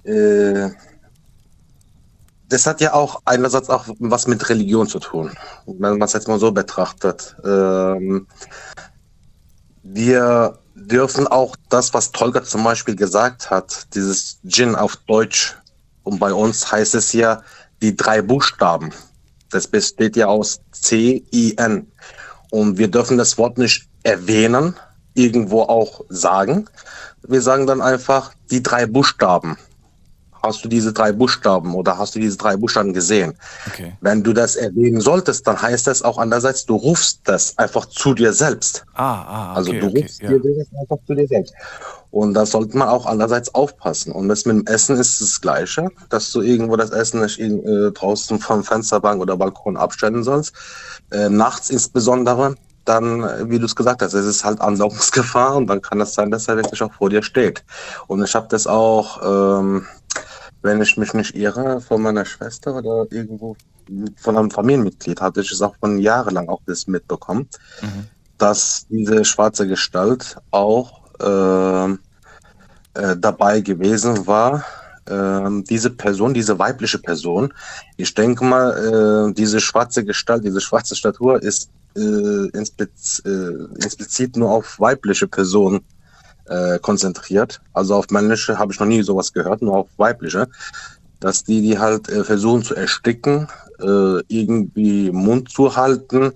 Äh, 0.07 0.71
das 2.49 2.65
hat 2.65 2.79
ja 2.79 2.93
auch 2.93 3.21
einerseits 3.25 3.69
auch 3.69 3.85
was 3.99 4.27
mit 4.27 4.47
Religion 4.49 4.87
zu 4.87 4.99
tun, 4.99 5.31
wenn 5.65 5.97
man 5.97 6.01
es 6.03 6.13
jetzt 6.13 6.27
mal 6.27 6.39
so 6.39 6.51
betrachtet. 6.51 7.35
Ähm, 7.43 8.25
wir 9.83 10.57
dürfen 10.75 11.27
auch 11.27 11.55
das, 11.69 11.93
was 11.93 12.11
Tolga 12.11 12.43
zum 12.43 12.63
Beispiel 12.63 12.95
gesagt 12.95 13.49
hat, 13.49 13.87
dieses 13.93 14.39
Djinn 14.43 14.75
auf 14.75 14.95
Deutsch, 15.07 15.57
und 16.03 16.19
bei 16.19 16.31
uns 16.31 16.71
heißt 16.71 16.95
es 16.95 17.11
ja 17.11 17.41
die 17.81 17.95
drei 17.95 18.21
Buchstaben. 18.21 18.93
Das 19.49 19.67
besteht 19.67 20.15
ja 20.15 20.27
aus 20.27 20.61
C-I-N. 20.71 21.91
Und 22.51 22.77
wir 22.77 22.87
dürfen 22.87 23.17
das 23.17 23.37
Wort 23.37 23.57
nicht 23.57 23.89
erwähnen, 24.03 24.75
irgendwo 25.15 25.63
auch 25.63 26.05
sagen. 26.07 26.69
Wir 27.27 27.41
sagen 27.41 27.67
dann 27.67 27.81
einfach 27.81 28.31
die 28.51 28.63
drei 28.63 28.85
Buchstaben. 28.85 29.57
Hast 30.43 30.63
du 30.63 30.69
diese 30.69 30.93
drei 30.93 31.11
Buchstaben 31.11 31.75
oder 31.75 31.97
hast 31.97 32.15
du 32.15 32.19
diese 32.19 32.37
drei 32.37 32.55
Buchstaben 32.57 32.93
gesehen? 32.93 33.33
Okay. 33.67 33.93
Wenn 34.01 34.23
du 34.23 34.33
das 34.33 34.55
erwähnen 34.55 35.01
solltest, 35.01 35.47
dann 35.47 35.61
heißt 35.61 35.87
das 35.87 36.01
auch 36.01 36.17
andererseits, 36.17 36.65
du 36.65 36.75
rufst 36.75 37.21
das 37.25 37.57
einfach 37.57 37.85
zu 37.85 38.13
dir 38.13 38.33
selbst. 38.33 38.85
Ah, 38.93 39.21
ah, 39.21 39.53
Also 39.53 39.71
okay, 39.71 39.79
du 39.79 39.87
okay, 39.87 40.01
rufst 40.01 40.21
ja. 40.21 40.29
dir 40.29 40.39
das 40.39 40.67
einfach 40.79 40.97
zu 41.05 41.15
dir 41.15 41.27
selbst. 41.27 41.53
Und 42.11 42.33
da 42.33 42.45
sollte 42.45 42.77
man 42.77 42.87
auch 42.87 43.05
andererseits 43.05 43.53
aufpassen. 43.53 44.11
Und 44.11 44.29
das 44.29 44.45
mit 44.45 44.55
dem 44.55 44.65
Essen 44.65 44.97
ist 44.97 45.21
das 45.21 45.41
Gleiche, 45.41 45.89
dass 46.09 46.31
du 46.31 46.41
irgendwo 46.41 46.75
das 46.75 46.91
Essen 46.91 47.21
nicht 47.21 47.39
äh, 47.39 47.91
draußen 47.91 48.39
vom 48.39 48.63
Fensterbank 48.63 49.21
oder 49.21 49.37
Balkon 49.37 49.77
abstellen 49.77 50.23
sollst. 50.23 50.53
Äh, 51.11 51.29
nachts 51.29 51.69
insbesondere, 51.69 52.55
dann, 52.85 53.23
äh, 53.23 53.49
wie 53.49 53.59
du 53.59 53.65
es 53.65 53.75
gesagt 53.75 54.01
hast, 54.01 54.13
es 54.13 54.25
ist 54.25 54.43
halt 54.43 54.61
Anlockungsgefahr 54.61 55.55
und 55.55 55.67
dann 55.67 55.81
kann 55.81 56.01
es 56.01 56.13
sein, 56.13 56.31
dass 56.31 56.47
er 56.47 56.57
wirklich 56.57 56.81
auch 56.81 56.93
vor 56.93 57.09
dir 57.09 57.23
steht. 57.23 57.63
Und 58.07 58.23
ich 58.23 58.33
habe 58.33 58.47
das 58.49 58.67
auch, 58.67 59.59
ähm, 59.59 59.85
wenn 60.61 60.81
ich 60.81 60.97
mich 60.97 61.13
nicht 61.13 61.35
irre, 61.35 61.81
von 61.81 62.01
meiner 62.01 62.25
Schwester 62.25 62.75
oder 62.75 63.05
irgendwo 63.11 63.55
von 64.17 64.37
einem 64.37 64.51
Familienmitglied 64.51 65.21
hatte 65.21 65.41
ich 65.41 65.51
es 65.51 65.61
auch 65.61 65.75
von 65.79 65.97
jahrelang 65.97 66.49
auch 66.49 66.61
das 66.65 66.87
mitbekommen 66.87 67.47
dass 68.37 68.85
diese 68.89 69.25
schwarze 69.25 69.67
Gestalt 69.67 70.37
auch 70.51 71.01
ähm, 71.21 71.99
äh, 72.93 73.15
dabei 73.17 73.61
gewesen 73.61 74.27
war. 74.27 74.63
Ähm, 75.09 75.63
diese 75.63 75.89
Person, 75.89 76.33
diese 76.33 76.59
weibliche 76.59 76.99
Person, 76.99 77.53
ich 77.95 78.13
denke 78.13 78.43
mal, 78.43 79.29
äh, 79.29 79.33
diese 79.33 79.61
schwarze 79.61 80.03
Gestalt, 80.03 80.43
diese 80.43 80.59
schwarze 80.59 80.95
Statur 80.95 81.41
ist 81.41 81.69
äh, 81.95 82.01
äh, 82.01 83.83
explizit 83.83 84.35
nur 84.35 84.51
auf 84.51 84.79
weibliche 84.79 85.27
Personen 85.27 85.81
äh, 86.49 86.79
konzentriert. 86.79 87.61
Also 87.73 87.95
auf 87.95 88.09
männliche 88.09 88.57
habe 88.57 88.73
ich 88.73 88.79
noch 88.79 88.87
nie 88.87 89.03
sowas 89.03 89.33
gehört, 89.33 89.61
nur 89.61 89.77
auf 89.77 89.87
weibliche. 89.97 90.47
Dass 91.19 91.43
die 91.43 91.61
die 91.61 91.79
halt 91.79 92.09
äh, 92.09 92.23
versuchen 92.23 92.63
zu 92.63 92.75
ersticken, 92.75 93.47
äh, 93.79 94.21
irgendwie 94.27 95.11
Mund 95.11 95.49
zu 95.49 95.75
halten 95.75 96.33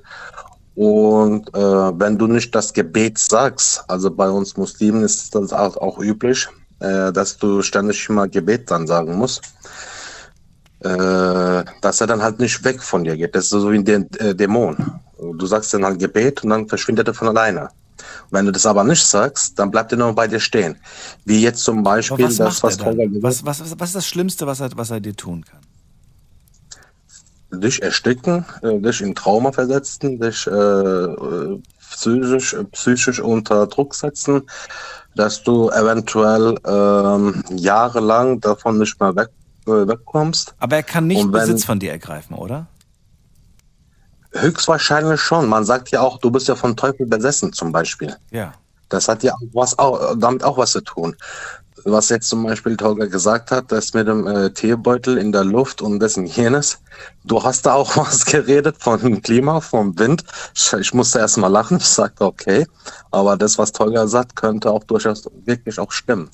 und 0.76 1.54
äh, 1.54 2.00
wenn 2.00 2.18
du 2.18 2.28
nicht 2.28 2.56
das 2.56 2.74
Gebet 2.74 3.18
sagst, 3.18 3.84
also 3.88 4.10
bei 4.10 4.30
uns 4.30 4.56
Muslimen 4.58 5.04
ist 5.04 5.36
das 5.36 5.52
auch, 5.52 5.78
auch 5.78 6.00
üblich, 6.00 6.48
äh, 6.80 7.12
dass 7.12 7.38
du 7.38 7.62
ständig 7.62 8.08
immer 8.10 8.28
Gebet 8.28 8.72
dann 8.72 8.88
sagen 8.88 9.16
musst, 9.16 9.42
äh, 10.80 11.64
dass 11.82 12.02
er 12.02 12.08
dann 12.08 12.24
halt 12.24 12.40
nicht 12.40 12.64
weg 12.64 12.82
von 12.82 13.04
dir 13.04 13.18
geht. 13.18 13.36
Das 13.36 13.46
ist 13.46 13.52
so 13.52 13.72
wie 13.72 13.78
ein 13.78 13.86
Dä 13.86 14.34
Dämon. 14.34 15.00
Du 15.20 15.46
sagst 15.46 15.74
dann 15.74 15.86
halt 15.86 16.00
Gebet 16.00 16.44
und 16.44 16.50
dann 16.50 16.68
verschwindet 16.68 17.08
er 17.08 17.14
von 17.14 17.28
alleine. 17.28 17.70
Wenn 18.30 18.46
du 18.46 18.52
das 18.52 18.66
aber 18.66 18.84
nicht 18.84 19.04
sagst, 19.06 19.58
dann 19.60 19.72
bleibt 19.72 19.92
er 19.92 19.98
nur 19.98 20.14
bei 20.14 20.28
dir 20.28 20.40
stehen. 20.40 20.78
Wie 21.26 21.42
jetzt 21.42 21.64
zum 21.64 21.84
Beispiel 21.84 22.26
was 22.26 22.38
das, 22.38 22.62
macht 22.62 22.64
was 22.64 22.78
er 22.80 22.94
gesagt 22.96 23.24
Was, 23.24 23.46
was, 23.46 23.80
was, 23.80 23.90
ist 23.90 23.96
das 23.96 24.08
Schlimmste, 24.08 24.48
was 24.48 24.60
er, 24.60 24.70
was 24.76 24.92
er 24.92 25.00
dir 25.00 25.16
tun 25.16 25.44
kann? 25.46 25.60
dich 27.54 27.82
ersticken, 27.82 28.46
äh, 28.62 28.80
dich 28.80 29.02
in 29.02 29.14
Trauma 29.14 29.52
versetzen, 29.52 30.20
dich 30.20 30.48
äh, 30.48 31.08
psychisch, 31.92 32.56
psychisch 32.72 33.20
unter 33.20 33.68
Druck 33.68 33.94
setzen, 33.94 34.44
dass 35.16 35.44
du 35.44 35.70
eventuell 35.70 36.58
ähm, 36.66 37.44
jahrelang 37.50 38.40
davon 38.40 38.78
nicht 38.78 39.00
mehr 39.00 39.16
weg, 39.16 39.30
äh, 39.68 39.86
wegkommst. 39.88 40.56
Aber 40.60 40.78
er 40.78 40.84
kann 40.84 41.08
nicht 41.08 41.24
wenn- 41.24 41.32
Besitz 41.32 41.66
von 41.66 41.80
dir 41.80 41.92
ergreifen, 41.92 42.36
oder? 42.36 42.68
Höchstwahrscheinlich 44.34 45.20
schon. 45.20 45.48
Man 45.48 45.66
sagt 45.66 45.92
ja 45.92 46.02
auch, 46.02 46.20
du 46.20 46.32
bist 46.32 46.48
ja 46.48 46.56
vom 46.56 46.76
Teufel 46.76 47.06
besessen 47.06 47.52
zum 47.54 47.72
Beispiel. 47.72 48.16
Ja. 48.32 48.54
Das 48.90 49.08
hat 49.08 49.24
ja 49.24 49.34
auch 49.34 49.42
was 49.54 49.80
auch, 49.80 50.16
damit 50.18 50.44
auch 50.44 50.58
was 50.58 50.72
zu 50.72 50.82
tun. 50.82 51.16
Was 51.84 52.10
jetzt 52.10 52.30
zum 52.30 52.44
Beispiel 52.44 52.78
Tolga 52.78 53.06
gesagt 53.06 53.50
hat, 53.50 53.72
das 53.72 53.94
mit 53.94 54.08
dem 54.08 54.28
äh, 54.28 54.52
Teebeutel 54.52 55.18
in 55.18 55.32
der 55.32 55.44
Luft 55.44 55.82
und 55.82 56.00
dessen 56.00 56.28
jenes. 56.28 56.78
Du 57.24 57.42
hast 57.44 57.66
da 57.66 57.74
auch 57.74 57.98
was 57.98 58.26
geredet 58.26 58.76
von 58.80 59.22
Klima, 59.22 59.62
vom 59.62 59.98
Wind. 59.98 60.24
Ich, 60.54 60.72
ich 60.74 60.94
musste 60.94 61.20
erst 61.20 61.38
mal 61.38 61.48
lachen. 61.48 61.78
Ich 61.78 61.88
sagte, 61.88 62.26
okay. 62.26 62.68
Aber 63.10 63.36
das, 63.36 63.58
was 63.58 63.72
Tolga 63.72 64.08
sagt, 64.08 64.36
könnte 64.36 64.70
auch 64.70 64.84
durchaus 64.84 65.24
wirklich 65.46 65.80
auch 65.80 65.92
stimmen. 65.92 66.30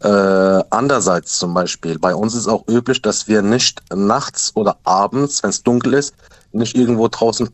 Äh, 0.00 0.62
andererseits 0.70 1.38
zum 1.38 1.54
Beispiel, 1.54 1.98
bei 1.98 2.14
uns 2.14 2.34
ist 2.34 2.46
auch 2.46 2.66
üblich, 2.68 3.02
dass 3.02 3.26
wir 3.26 3.42
nicht 3.42 3.82
nachts 3.92 4.52
oder 4.54 4.78
abends, 4.84 5.42
wenn 5.42 5.50
es 5.50 5.62
dunkel 5.62 5.94
ist, 5.94 6.14
nicht 6.52 6.76
irgendwo 6.76 7.08
draußen 7.08 7.48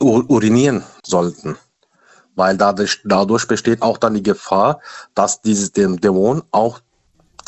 ur 0.00 0.28
urinieren 0.28 0.82
sollten 1.04 1.56
weil 2.34 2.56
dadurch, 2.56 3.00
dadurch 3.04 3.46
besteht 3.46 3.82
auch 3.82 3.98
dann 3.98 4.14
die 4.14 4.22
Gefahr, 4.22 4.80
dass 5.14 5.40
dieses 5.42 5.72
dem 5.72 6.00
Dämon 6.00 6.42
auch 6.50 6.80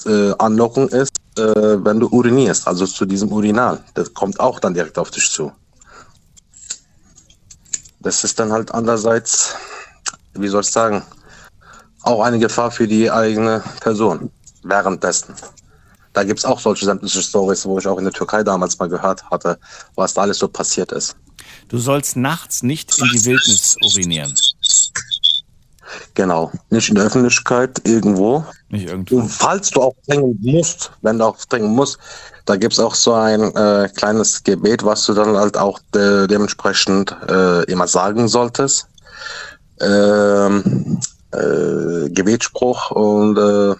äh, 0.07 0.33
Anlockung 0.39 0.89
ist, 0.89 1.13
äh, 1.39 1.43
wenn 1.43 2.01
du 2.01 2.09
urinierst, 2.09 2.67
also 2.67 2.87
zu 2.87 3.07
diesem 3.07 3.33
Urinal. 3.33 3.83
Das 3.95 4.13
kommt 4.13 4.39
auch 4.41 4.61
dann 4.61 4.75
direkt 4.75 4.99
auf 4.99 5.11
dich 5.11 5.31
zu. 5.31 5.53
Das 8.01 8.23
ist 8.23 8.39
dann 8.39 8.53
halt 8.53 8.73
andererseits, 8.73 9.55
wie 10.35 10.49
soll 10.49 10.61
ich 10.61 10.71
sagen, 10.71 11.03
auch 12.03 12.23
eine 12.23 12.39
Gefahr 12.39 12.71
für 12.71 12.87
die 12.87 13.11
eigene 13.11 13.63
Person 13.81 14.31
währenddessen. 14.63 15.35
Da 16.15 16.25
gibt 16.25 16.39
es 16.39 16.45
auch 16.45 16.61
solche 16.61 16.87
sämtliche 16.87 17.23
Stories, 17.23 17.67
wo 17.67 17.79
ich 17.79 17.87
auch 17.87 17.99
in 17.99 18.05
der 18.05 18.13
Türkei 18.13 18.43
damals 18.43 18.79
mal 18.79 18.89
gehört 18.89 19.29
hatte, 19.31 19.59
was 19.97 20.15
da 20.15 20.23
alles 20.23 20.39
so 20.39 20.49
passiert 20.49 20.93
ist. 20.93 21.17
Du 21.69 21.79
sollst 21.79 22.17
nachts 22.17 22.63
nicht 22.63 22.97
in 22.99 23.09
die 23.13 23.25
Wildnis 23.25 23.77
urinieren. 23.83 24.35
Genau. 26.15 26.53
Nicht 26.71 26.89
in 26.89 26.95
der 26.95 27.05
Öffentlichkeit, 27.05 27.81
irgendwo. 27.85 28.45
Nicht 28.69 28.87
irgendwo. 28.87 29.19
Und 29.19 29.29
falls 29.29 29.71
du 29.71 29.83
auch 29.83 29.95
trinken 30.07 30.39
musst, 30.41 30.93
wenn 31.03 31.19
du 31.19 31.25
auch 31.25 31.37
trinken 31.37 31.75
musst, 31.75 31.99
da 32.47 32.57
gibt 32.57 32.75
es 32.75 32.79
auch 32.79 32.95
so 32.95 33.15
ein 33.15 33.55
äh, 33.57 33.89
kleines 33.95 34.43
Gebet, 34.43 34.85
was 34.85 35.07
du 35.07 35.15
dann 35.15 35.37
halt 35.37 35.57
auch 35.57 35.81
de 35.95 36.27
dementsprechend 36.27 37.15
äh, 37.29 37.65
immer 37.65 37.89
sagen 37.89 38.29
solltest. 38.29 38.87
Ähm, 39.81 41.01
äh, 41.33 42.09
Gebetsspruch 42.11 42.91
und 42.93 43.39
äh, 43.39 43.75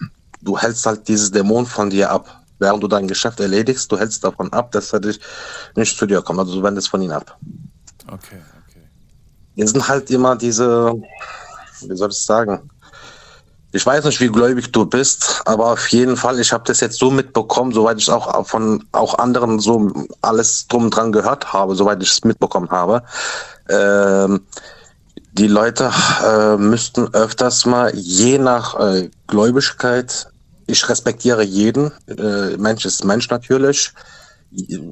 du 0.45 0.57
hältst 0.57 0.85
halt 0.85 1.07
dieses 1.07 1.31
Dämon 1.31 1.65
von 1.65 1.89
dir 1.89 2.09
ab. 2.09 2.41
Während 2.59 2.81
du 2.81 2.87
dein 2.87 3.07
Geschäft 3.07 3.41
erledigst, 3.41 3.91
du 3.91 3.97
hältst 3.97 4.23
davon 4.23 4.51
ab, 4.53 4.71
dass 4.71 4.93
er 4.93 5.01
dich 5.01 5.19
nicht 5.75 5.97
zu 5.97 6.05
dir 6.05 6.21
kommt. 6.21 6.39
Also 6.39 6.55
du 6.55 6.63
wendest 6.63 6.87
von 6.87 7.01
ihm 7.01 7.11
ab. 7.11 7.37
Okay. 8.07 8.39
Wir 9.55 9.67
sind 9.67 9.87
halt 9.87 10.09
immer 10.11 10.35
diese, 10.35 10.93
wie 11.81 11.95
soll 11.95 12.09
ich 12.11 12.17
sagen? 12.17 12.69
Ich 13.71 13.85
weiß 13.85 14.05
nicht, 14.05 14.21
wie 14.21 14.29
gläubig 14.29 14.71
du 14.71 14.85
bist, 14.85 15.41
aber 15.43 15.73
auf 15.73 15.87
jeden 15.89 16.15
Fall, 16.15 16.39
ich 16.39 16.53
habe 16.53 16.63
das 16.65 16.79
jetzt 16.79 16.97
so 16.97 17.11
mitbekommen, 17.11 17.73
soweit 17.73 17.97
ich 17.97 18.09
auch 18.09 18.45
von 18.47 18.85
auch 18.93 19.19
anderen 19.19 19.59
so 19.59 19.91
alles 20.21 20.67
drum 20.67 20.89
dran 20.89 21.11
gehört 21.11 21.51
habe, 21.51 21.75
soweit 21.75 22.01
ich 22.01 22.11
es 22.11 22.23
mitbekommen 22.23 22.69
habe. 22.69 23.03
Ähm, 23.67 24.41
die 25.33 25.47
Leute 25.47 25.91
äh, 26.25 26.55
müssten 26.55 27.13
öfters 27.13 27.65
mal, 27.65 27.93
je 27.93 28.37
nach 28.37 28.79
äh, 28.79 29.09
Gläubigkeit, 29.27 30.27
ich 30.67 30.87
respektiere 30.89 31.43
jeden, 31.43 31.91
äh, 32.07 32.57
Mensch 32.57 32.85
ist 32.85 33.03
Mensch 33.03 33.29
natürlich, 33.29 33.93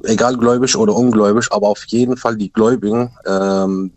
egal 0.04 0.36
gläubig 0.36 0.76
oder 0.76 0.94
ungläubig, 0.94 1.48
aber 1.50 1.68
auf 1.68 1.84
jeden 1.86 2.16
Fall 2.16 2.36
die 2.36 2.52
Gläubigen, 2.52 3.10
ähm, 3.26 3.90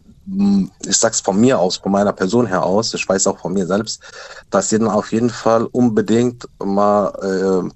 ich 0.86 0.98
sag's 0.98 1.22
von 1.22 1.40
mir 1.40 1.58
aus, 1.58 1.78
von 1.78 1.92
meiner 1.92 2.14
Person 2.14 2.48
her 2.48 2.64
aus, 2.64 2.94
ich 2.94 3.08
weiß 3.08 3.28
auch 3.28 3.40
von 3.40 3.54
mir 3.54 3.66
selbst, 3.66 4.02
dass 4.50 4.70
sie 4.70 4.80
dann 4.80 4.90
auf 4.90 5.12
jeden 5.12 5.30
Fall 5.30 5.66
unbedingt 5.66 6.48
mal 6.64 7.14
äh, 7.22 7.70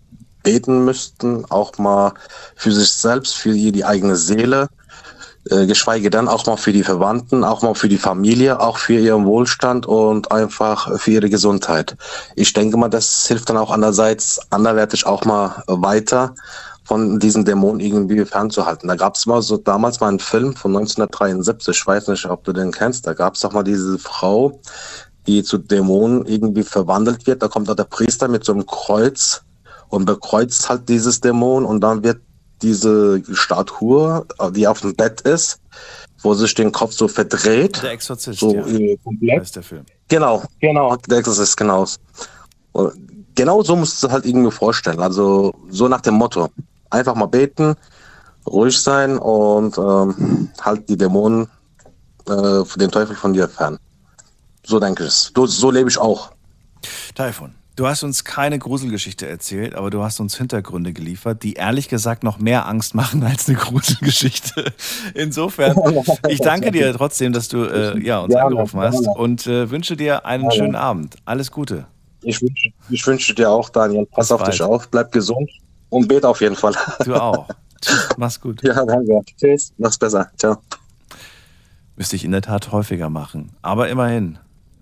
beten 0.44 0.84
müssten, 0.84 1.46
auch 1.50 1.78
mal 1.78 2.14
für 2.56 2.72
sich 2.72 2.92
selbst, 2.92 3.36
für 3.36 3.54
die, 3.54 3.72
die 3.72 3.86
eigene 3.86 4.16
Seele, 4.16 4.68
äh, 5.50 5.66
geschweige 5.66 6.10
denn 6.10 6.28
auch 6.28 6.46
mal 6.46 6.58
für 6.58 6.72
die 6.72 6.84
Verwandten, 6.84 7.44
auch 7.44 7.62
mal 7.62 7.74
für 7.74 7.90
die 7.90 7.98
Familie, 7.98 8.60
auch 8.60 8.78
für 8.78 8.94
ihren 8.94 9.26
Wohlstand 9.26 9.86
und 9.86 10.32
einfach 10.32 11.00
für 11.00 11.12
ihre 11.12 11.30
Gesundheit. 11.30 11.98
Ich 12.36 12.54
denke 12.54 12.78
mal, 12.78 12.90
das 12.90 13.28
hilft 13.28 13.50
dann 13.50 13.58
auch 13.58 13.72
andererseits 13.72 14.40
anderwertig 14.52 15.06
auch 15.06 15.26
mal 15.26 15.64
weiter 15.68 16.36
von 16.84 17.20
diesen 17.20 17.46
Dämonen 17.46 17.80
irgendwie 17.80 18.24
fernzuhalten. 18.26 18.88
Da 18.88 18.96
gab 18.96 19.16
es 19.16 19.26
mal 19.26 19.42
so 19.42 19.58
damals 19.58 20.00
mal 20.00 20.10
einen 20.10 20.20
Film 20.20 20.56
von 20.56 20.76
1973, 20.76 21.76
ich 21.76 21.88
weiß 21.88 22.08
nicht, 22.10 22.26
ob 22.26 22.44
du 22.44 22.54
den 22.54 22.72
kennst, 22.72 23.08
da 23.08 23.14
gab 23.14 23.36
es 23.36 23.42
doch 23.42 23.54
mal 23.54 23.64
diese 23.64 23.98
Frau, 23.98 24.60
die 25.28 25.44
zu 25.44 25.58
Dämonen 25.58 26.26
irgendwie 26.26 26.64
verwandelt 26.64 27.28
wird. 27.28 27.42
Da 27.42 27.48
kommt 27.48 27.70
da 27.70 27.76
der 27.76 27.84
Priester 27.86 28.28
mit 28.28 28.44
so 28.44 28.54
einem 28.54 28.66
Kreuz 28.66 29.44
und 29.90 30.06
bekreuzt 30.06 30.70
halt 30.70 30.90
dieses 30.90 31.22
Dämon 31.22 31.66
und 31.66 31.82
dann 31.82 32.04
wird 32.04 32.22
diese 32.62 33.22
Statue, 33.34 34.26
die 34.52 34.68
auf 34.68 34.82
dem 34.82 34.96
Bett 34.96 35.22
ist, 35.22 35.60
wo 36.22 36.34
sich 36.34 36.54
den 36.54 36.72
Kopf 36.72 36.94
so 36.94 37.08
verdreht. 37.08 37.82
Der 37.82 37.92
Exorzist, 37.92 38.40
so 38.40 38.54
ja. 38.54 38.66
äh, 38.66 38.98
komplett. 39.04 39.44
Ist 39.44 39.56
der 39.56 39.64
Film. 39.64 39.86
Genau, 40.08 40.44
genau, 40.60 40.96
der 40.96 41.20
Exorzist, 41.20 41.58
genau. 41.58 41.86
Genau 43.36 43.64
so 43.64 43.76
musst 43.76 44.02
du 44.02 44.08
es 44.08 44.14
halt 44.14 44.26
irgendwie 44.26 44.52
vorstellen. 44.52 45.00
Also 45.00 45.54
so 45.70 45.88
nach 45.88 46.02
dem 46.02 46.16
Motto. 46.16 46.50
Einfach 46.90 47.16
mal 47.16 47.28
beten, 47.28 47.76
ruhig 48.46 48.78
sein 48.80 49.18
und 49.18 49.78
ähm, 49.78 50.50
halt 50.62 50.90
die 50.90 50.98
Dämonen, 50.98 51.48
äh, 52.28 52.64
den 52.76 52.92
Teufel 52.92 53.16
von 53.16 53.34
dir 53.34 53.48
fern. 53.48 53.80
So 54.66 54.80
denke 54.80 55.04
ich 55.04 55.10
es. 55.10 55.32
So, 55.36 55.46
so 55.46 55.72
lebe 55.72 55.90
ich 55.90 55.98
auch. 55.98 56.32
Taifun, 57.16 57.56
du 57.76 57.88
hast 57.88 58.04
uns 58.04 58.24
keine 58.24 58.60
Gruselgeschichte 58.60 59.28
erzählt, 59.28 59.76
aber 59.76 59.90
du 59.90 60.04
hast 60.04 60.20
uns 60.20 60.38
Hintergründe 60.38 60.94
geliefert, 60.94 61.44
die 61.44 61.54
ehrlich 61.54 61.90
gesagt 61.90 62.24
noch 62.24 62.40
mehr 62.40 62.68
Angst 62.68 62.96
machen 62.96 63.24
als 63.24 63.48
eine 63.48 63.58
Gruselgeschichte. 63.58 64.74
Insofern, 65.14 65.78
ich 66.28 66.40
danke 66.40 66.72
dir 66.72 66.94
trotzdem, 66.94 67.34
dass 67.34 67.48
du 67.48 67.64
äh, 67.64 68.00
ja, 68.04 68.20
uns 68.20 68.34
Gerne, 68.34 68.46
angerufen 68.46 68.80
hast 68.80 69.04
gerne. 69.04 69.18
und 69.18 69.48
äh, 69.48 69.70
wünsche 69.70 69.96
dir 69.96 70.26
einen 70.26 70.52
schönen 70.52 70.76
Abend. 70.76 71.16
Alles 71.26 71.52
Gute. 71.52 71.86
Ich 72.24 72.42
wünsche, 72.42 72.70
ich 72.90 73.08
wünsche 73.08 73.34
dir 73.34 73.50
auch, 73.50 73.70
Daniel. 73.70 74.06
Pass 74.06 74.28
Bis 74.28 74.32
auf 74.32 74.42
bald. 74.42 74.54
dich 74.54 74.62
auf, 74.62 74.90
bleib 74.90 75.12
gesund 75.12 75.50
und 75.90 76.08
bete 76.08 76.28
auf 76.28 76.40
jeden 76.42 76.56
Fall. 76.56 76.74
Du 77.04 77.16
auch. 77.16 77.48
Tschüss, 77.82 78.10
Mach's 78.18 78.40
gut. 78.40 78.62
Ja, 78.64 78.86
danke. 78.86 79.22
Tschüss. 79.40 79.74
Mach's 79.78 79.98
besser. 79.98 80.30
Ciao. 80.38 80.58
Müsste 81.96 82.16
ich 82.16 82.24
in 82.24 82.32
der 82.32 82.44
Tat 82.44 82.72
häufiger 82.72 83.10
machen. 83.10 83.52
Aber 83.64 83.90
immerhin, 83.90 84.38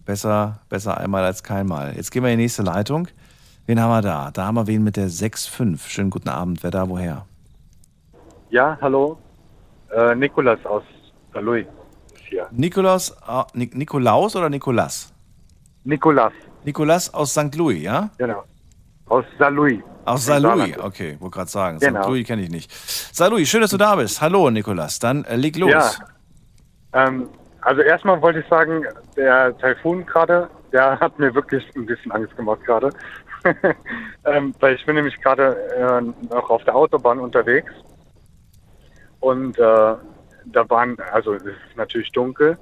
besser, 0.09 0.59
besser 0.69 0.97
einmal 0.97 1.23
als 1.23 1.43
keinmal. 1.43 1.95
Jetzt 1.95 2.09
gehen 2.09 2.23
wir 2.23 2.31
in 2.31 2.39
die 2.39 2.45
nächste 2.45 2.63
Leitung. 2.63 3.07
Wen 3.67 3.79
haben 3.79 3.91
wir 3.91 4.01
da? 4.01 4.31
Da 4.31 4.45
haben 4.45 4.55
wir 4.55 4.65
wen 4.65 4.83
mit 4.83 4.97
der 4.97 5.07
6.5. 5.07 5.87
Schönen 5.87 6.09
guten 6.09 6.29
Abend. 6.29 6.63
Wer 6.63 6.71
da 6.71 6.89
woher? 6.89 7.27
Ja, 8.49 8.75
hallo. 8.81 9.19
Äh, 9.95 10.15
Nikolas 10.15 10.65
aus 10.65 10.81
Louis 11.35 11.67
ist 12.15 12.23
hier. 12.27 12.47
Nikolaus, 12.49 13.11
äh, 13.11 13.43
Nik 13.53 13.75
Nikolaus 13.75 14.35
oder 14.35 14.49
Nikolas? 14.49 15.13
Nikolas, 15.83 16.33
Nikolas 16.63 17.13
aus 17.13 17.31
St. 17.31 17.53
Louis, 17.55 17.83
ja? 17.83 18.09
genau. 18.17 18.43
Aus 19.05 19.25
Saarlouis. 19.37 19.79
Aus 20.05 20.27
Im 20.27 20.33
St. 20.33 20.41
Louis, 20.41 20.77
okay, 20.79 21.17
wollte 21.19 21.35
gerade 21.35 21.51
sagen. 21.51 21.77
Genau. 21.79 22.01
St. 22.01 22.09
Louis 22.09 22.25
kenne 22.25 22.41
ich 22.41 22.49
nicht. 22.49 22.71
St. 22.71 23.29
Louis, 23.29 23.47
schön, 23.47 23.61
dass 23.61 23.69
du 23.69 23.77
da 23.77 23.95
bist. 23.95 24.21
Hallo, 24.21 24.49
Nikolas. 24.49 24.97
Dann 24.97 25.23
äh, 25.25 25.35
leg 25.35 25.55
los. 25.55 25.69
Ja. 25.69 25.91
Ähm, 26.93 27.29
also 27.61 27.81
erstmal 27.81 28.21
wollte 28.21 28.39
ich 28.39 28.47
sagen, 28.47 28.85
der 29.15 29.57
Taifun 29.57 30.05
gerade, 30.05 30.49
der 30.71 30.99
hat 30.99 31.17
mir 31.19 31.33
wirklich 31.33 31.65
ein 31.75 31.85
bisschen 31.85 32.11
Angst 32.11 32.35
gemacht 32.35 32.63
gerade. 32.65 32.91
ähm, 34.25 34.53
weil 34.59 34.75
ich 34.75 34.85
bin 34.85 34.95
nämlich 34.95 35.19
gerade 35.21 35.55
äh, 35.75 36.33
noch 36.33 36.49
auf 36.49 36.63
der 36.65 36.75
Autobahn 36.75 37.19
unterwegs. 37.19 37.71
Und 39.19 39.57
äh, 39.57 39.61
da 39.61 40.69
waren, 40.69 40.97
also 41.11 41.33
es 41.33 41.43
ist 41.43 41.55
natürlich 41.75 42.11
dunkel. 42.11 42.57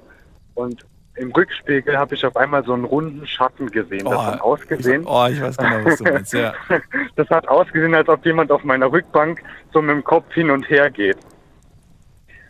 Und 0.54 0.84
im 1.18 1.32
Rückspiegel 1.32 1.98
habe 1.98 2.14
ich 2.14 2.24
auf 2.24 2.36
einmal 2.36 2.64
so 2.64 2.72
einen 2.72 2.84
runden 2.84 3.26
Schatten 3.26 3.70
gesehen. 3.70 4.04
Das 4.04 4.14
Oh, 4.14 4.24
hat 4.24 4.40
ausgesehen. 4.40 5.04
Oh, 5.04 5.26
ich 5.28 5.40
weiß 5.40 5.56
genau, 5.56 5.84
was 5.84 5.98
du 5.98 6.04
meinst. 6.04 6.32
Ja. 6.32 6.52
Das 7.16 7.28
hat 7.30 7.48
ausgesehen, 7.48 7.94
als 7.94 8.08
ob 8.08 8.24
jemand 8.24 8.52
auf 8.52 8.62
meiner 8.62 8.90
Rückbank 8.92 9.42
so 9.72 9.82
mit 9.82 9.90
dem 9.90 10.04
Kopf 10.04 10.32
hin 10.32 10.50
und 10.50 10.68
her 10.70 10.90
geht. 10.90 11.18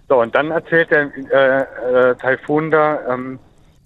So, 0.09 0.21
und 0.21 0.35
dann 0.35 0.51
erzählt 0.51 0.91
der 0.91 1.11
äh, 1.31 2.11
äh, 2.11 2.15
Taifun 2.17 2.71
da 2.71 3.13
ähm, 3.13 3.39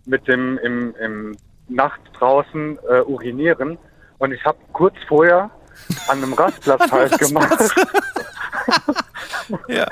mit 0.06 0.26
dem 0.28 0.58
im, 0.58 0.94
im 1.00 1.36
Nacht 1.68 2.00
draußen 2.14 2.78
äh, 2.88 3.00
urinieren. 3.00 3.78
Und 4.18 4.32
ich 4.32 4.44
habe 4.44 4.58
kurz 4.72 4.94
vorher 5.08 5.50
an 6.08 6.22
einem 6.22 6.32
Rastplatz 6.34 6.90
halt 6.90 7.18
gemacht. 7.18 7.74
ja. 9.68 9.86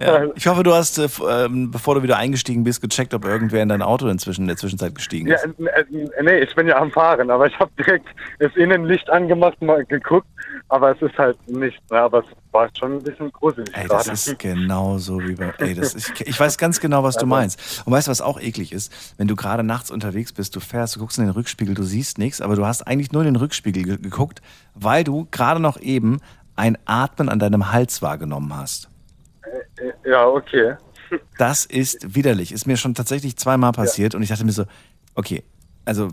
Ja. 0.00 0.24
Ich 0.34 0.46
hoffe, 0.46 0.62
du 0.62 0.72
hast, 0.72 0.98
äh, 0.98 1.08
ähm, 1.28 1.70
bevor 1.70 1.94
du 1.94 2.02
wieder 2.02 2.16
eingestiegen 2.16 2.64
bist, 2.64 2.80
gecheckt, 2.80 3.12
ob 3.12 3.24
irgendwer 3.26 3.62
in 3.62 3.68
dein 3.68 3.82
Auto 3.82 4.08
inzwischen 4.08 4.42
in 4.42 4.48
der 4.48 4.56
Zwischenzeit 4.56 4.94
gestiegen 4.94 5.28
Ja, 5.28 5.34
ist. 5.36 5.44
äh, 5.58 5.84
nee, 6.22 6.38
ich 6.38 6.54
bin 6.54 6.66
ja 6.68 6.76
am 6.78 6.90
Fahren, 6.90 7.30
aber 7.30 7.46
ich 7.46 7.58
habe 7.58 7.70
direkt 7.78 8.06
das 8.38 8.54
Innenlicht 8.56 9.10
angemacht, 9.10 9.60
mal 9.60 9.84
geguckt, 9.84 10.26
aber 10.68 10.94
es 10.96 11.02
ist 11.02 11.18
halt 11.18 11.36
nicht, 11.50 11.78
ne, 11.90 11.98
aber 11.98 12.20
es 12.20 12.24
war 12.52 12.68
schon 12.78 12.94
ein 12.98 13.02
bisschen 13.02 13.30
gruselig 13.32 13.68
Ey, 13.74 13.86
das 13.88 14.04
gerade. 14.04 14.12
ist 14.14 14.38
genauso 14.38 15.20
wie 15.20 15.34
bei. 15.34 15.52
Ey, 15.58 15.74
das 15.74 15.94
ist, 15.94 16.20
ich 16.20 16.38
weiß 16.38 16.58
ganz 16.58 16.80
genau, 16.80 17.02
was 17.02 17.16
du 17.16 17.26
meinst. 17.26 17.82
Und 17.84 17.92
weißt 17.92 18.06
du, 18.06 18.10
was 18.10 18.20
auch 18.22 18.40
eklig 18.40 18.72
ist? 18.72 18.92
Wenn 19.18 19.28
du 19.28 19.36
gerade 19.36 19.62
nachts 19.62 19.90
unterwegs 19.90 20.32
bist, 20.32 20.56
du 20.56 20.60
fährst, 20.60 20.96
du 20.96 21.00
guckst 21.00 21.18
in 21.18 21.24
den 21.24 21.32
Rückspiegel, 21.32 21.74
du 21.74 21.82
siehst 21.82 22.18
nichts, 22.18 22.40
aber 22.40 22.56
du 22.56 22.66
hast 22.66 22.86
eigentlich 22.86 23.12
nur 23.12 23.22
in 23.22 23.26
den 23.26 23.36
Rückspiegel 23.36 23.82
ge 23.84 23.96
geguckt, 23.98 24.40
weil 24.74 25.04
du 25.04 25.28
gerade 25.30 25.60
noch 25.60 25.78
eben 25.80 26.20
ein 26.56 26.76
Atmen 26.84 27.28
an 27.28 27.38
deinem 27.38 27.72
Hals 27.72 28.02
wahrgenommen 28.02 28.54
hast. 28.56 28.89
Ja, 30.04 30.26
okay. 30.26 30.76
Das 31.38 31.64
ist 31.64 32.14
widerlich. 32.14 32.52
Ist 32.52 32.66
mir 32.66 32.76
schon 32.76 32.94
tatsächlich 32.94 33.36
zweimal 33.36 33.72
passiert 33.72 34.14
und 34.14 34.22
ich 34.22 34.28
dachte 34.28 34.44
mir 34.44 34.52
so, 34.52 34.64
okay, 35.14 35.42
also 35.84 36.08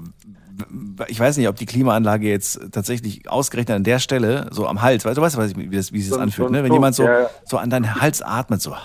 ich 1.08 1.20
weiß 1.20 1.38
nicht, 1.38 1.48
ob 1.48 1.56
die 1.56 1.68
Klimaanlage 1.68 2.28
jetzt 2.28 2.60
tatsächlich 2.72 3.30
ausgerechnet 3.30 3.76
an 3.76 3.84
der 3.84 4.00
Stelle, 4.00 4.48
so 4.52 4.66
am 4.68 4.82
Hals, 4.82 5.06
weißt 5.06 5.18
du, 5.18 5.22
weißt, 5.22 5.56
wie, 5.56 5.70
das, 5.70 5.94
wie 5.94 6.02
sich 6.02 6.10
das 6.10 6.20
anfühlt, 6.20 6.50
ne? 6.50 6.64
wenn 6.64 6.74
jemand 6.74 6.96
so, 6.96 7.04
ja, 7.04 7.22
ja. 7.22 7.30
so 7.46 7.58
an 7.58 7.70
deinen 7.70 8.02
Hals 8.02 8.24
atmet, 8.24 8.62
so, 8.62 8.76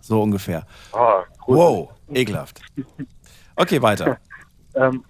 so 0.00 0.22
ungefähr. 0.22 0.66
Ah, 0.92 1.24
Wow, 1.46 1.90
ekelhaft. 2.12 2.60
Okay, 3.56 3.80
weiter. 3.82 4.18
Ähm, 4.76 5.04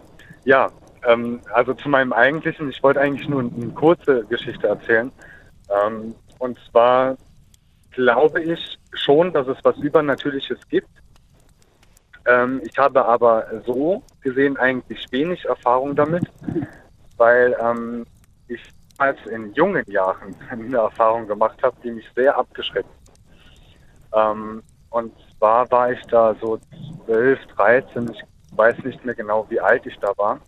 ja, 0.45 0.71
ähm, 1.07 1.41
also 1.55 1.73
zu 1.73 1.89
meinem 1.89 2.13
eigentlichen, 2.13 2.69
ich 2.69 2.83
wollte 2.83 3.01
eigentlich 3.01 3.27
nur 3.31 3.41
eine 3.41 3.69
kurze 3.69 4.27
Geschichte 4.27 4.67
erzählen. 4.67 5.11
Ähm, 5.71 6.15
und 6.39 6.59
zwar 6.71 7.17
glaube 7.95 8.43
ich 8.43 8.79
schon, 8.93 9.33
dass 9.33 9.47
es 9.47 9.59
was 9.63 9.77
Übernatürliches 9.79 10.59
gibt. 10.69 10.89
Ähm, 12.27 12.61
ich 12.65 12.77
habe 12.79 13.05
aber 13.05 13.47
so 13.67 14.03
gesehen 14.21 14.57
eigentlich 14.57 15.05
wenig 15.11 15.45
Erfahrung 15.45 15.95
damit, 15.95 16.25
weil 17.17 17.57
ähm, 17.61 18.07
ich 18.49 18.61
als 18.99 19.19
in 19.27 19.53
jungen 19.55 19.85
Jahren 19.91 20.35
eine 20.51 20.77
Erfahrung 20.77 21.27
gemacht 21.27 21.63
habe, 21.63 21.77
die 21.83 21.91
mich 21.91 22.09
sehr 22.15 22.37
abgeschreckt. 22.37 22.89
hat. 24.13 24.33
Ähm, 24.33 24.63
und 24.91 25.13
zwar 25.37 25.71
war 25.71 25.91
ich 25.93 26.01
da 26.07 26.35
so 26.41 26.59
12, 27.07 27.39
13, 27.57 28.11
ich 28.11 28.23
weiß 28.57 28.79
nicht 28.85 29.05
mehr 29.05 29.15
genau, 29.15 29.47
wie 29.49 29.61
alt 29.61 29.85
ich 29.87 29.99
da 29.99 30.13
war. 30.17 30.41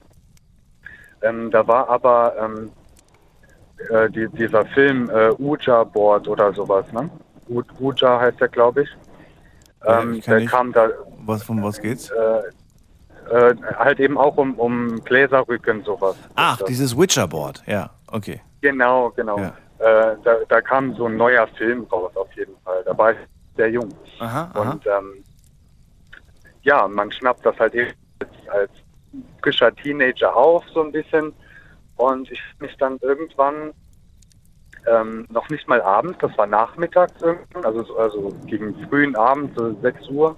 Ähm, 1.23 1.51
da 1.51 1.67
war 1.67 1.89
aber 1.89 2.37
ähm, 2.39 2.73
äh, 3.91 4.09
die, 4.11 4.29
dieser 4.29 4.65
Film 4.67 5.11
äh, 5.11 5.31
Uja 5.39 5.83
Board 5.85 6.29
oder 6.29 6.53
sowas, 6.53 6.91
ne? 6.93 7.11
U- 7.49 7.63
Uja 7.81 8.21
heißt 8.21 8.41
der, 8.41 8.49
glaube 8.49 8.83
ich. 8.83 8.89
Ähm, 9.85 10.15
ich 10.15 10.25
kenn 10.25 10.33
der 10.33 10.41
nicht. 10.41 10.51
kam 10.51 10.73
da 10.73 10.89
Was, 11.25 11.43
von 11.43 11.63
was 11.63 11.81
geht's? 11.81 12.11
äh, 12.11 12.43
äh, 13.31 13.55
halt 13.77 14.01
eben 14.01 14.19
auch 14.19 14.37
um, 14.37 14.55
um 14.55 15.03
Gläserrücken 15.05 15.83
sowas. 15.85 16.17
Ach, 16.35 16.61
dieses 16.63 16.97
Witcher-Board. 16.97 17.63
Ja, 17.67 17.91
okay. 18.11 18.41
Genau, 18.61 19.11
genau. 19.11 19.39
Ja. 19.39 19.49
Äh, 19.79 20.17
da, 20.25 20.37
da 20.49 20.61
kam 20.61 20.95
so 20.95 21.07
ein 21.07 21.17
neuer 21.17 21.47
Film 21.49 21.85
raus 21.93 22.11
auf 22.17 22.33
jeden 22.35 22.57
Fall. 22.65 22.83
Da 22.85 22.97
war 22.97 23.13
ich 23.13 23.19
sehr 23.57 23.71
jung. 23.71 23.95
Aha, 24.21 24.51
aha. 24.55 24.71
Und 24.73 24.87
ähm, 24.87 25.25
ja, 26.63 26.89
man 26.89 27.13
schnappt 27.13 27.45
das 27.45 27.59
halt 27.59 27.75
eben 27.75 27.93
als, 28.21 28.31
als 28.49 28.71
frischer 29.43 29.75
Teenager 29.77 30.35
auf, 30.35 30.65
so 30.73 30.83
ein 30.83 30.93
bisschen. 30.93 31.33
Und 31.97 32.31
ich 32.31 32.41
mich 32.59 32.77
dann 32.79 32.99
irgendwann, 33.03 33.73
ähm, 34.91 35.27
noch 35.31 35.49
nicht 35.49 35.69
mal 35.69 35.81
abends, 35.83 36.17
das 36.21 36.37
war 36.39 36.47
nachmittags 36.47 37.21
irgendwann, 37.23 37.65
also, 37.65 37.83
so- 37.85 37.97
also 37.99 38.33
gegen 38.47 38.75
frühen 38.89 39.17
Abend, 39.17 39.57
so 39.57 39.75
6 39.83 40.09
Uhr, 40.11 40.37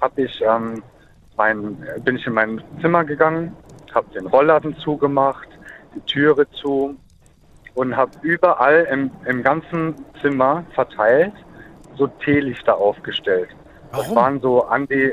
hab 0.00 0.16
ich, 0.18 0.42
ähm, 0.42 0.82
mein, 1.36 1.76
bin 2.04 2.16
ich 2.16 2.26
in 2.26 2.34
mein 2.34 2.62
Zimmer 2.80 3.04
gegangen, 3.04 3.54
habe 3.94 4.06
den 4.14 4.26
Rollladen 4.26 4.76
zugemacht, 4.78 5.48
die 5.94 6.00
Türe 6.00 6.46
zu 6.52 6.96
und 7.74 7.96
habe 7.96 8.10
überall 8.22 8.86
im, 8.90 9.10
im 9.26 9.42
ganzen 9.42 9.94
Zimmer 10.20 10.64
verteilt 10.74 11.32
so 11.96 12.06
Teelichter 12.06 12.76
aufgestellt. 12.76 13.48
Das 13.92 14.14
waren 14.14 14.40
so 14.40 14.64
an 14.64 14.86
die, 14.88 15.12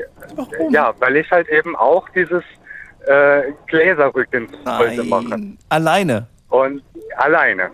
ja, 0.70 0.94
weil 1.00 1.16
ich 1.16 1.30
halt 1.30 1.48
eben 1.50 1.76
auch 1.76 2.08
dieses 2.10 2.42
äh, 3.06 3.52
Gläserrücken 3.66 4.48
heute 4.78 5.02
mache. 5.04 5.40
Alleine. 5.68 6.26
Und 6.48 6.82
alleine. 7.16 7.70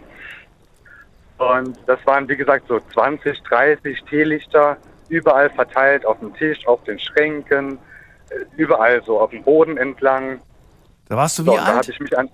Und 1.38 1.78
das 1.86 1.98
waren, 2.06 2.28
wie 2.28 2.36
gesagt, 2.36 2.66
so 2.68 2.80
20, 2.94 3.42
30 3.42 4.02
Teelichter, 4.04 4.76
überall 5.08 5.50
verteilt 5.50 6.06
auf 6.06 6.18
dem 6.20 6.34
Tisch, 6.34 6.66
auf 6.66 6.82
den 6.84 6.98
Schränken, 6.98 7.78
äh, 8.30 8.34
überall 8.56 9.02
so 9.04 9.20
auf 9.20 9.30
dem 9.30 9.42
Boden 9.42 9.76
entlang. 9.76 10.40
Da 11.08 11.16
warst 11.16 11.38
du 11.38 11.42
wie 11.42 11.46
so, 11.46 11.52
und 11.52 11.58
Da 11.58 11.64
alt? 11.66 11.76
habe 11.76 11.90
ich 11.90 12.00
mich 12.00 12.18
an 12.18 12.28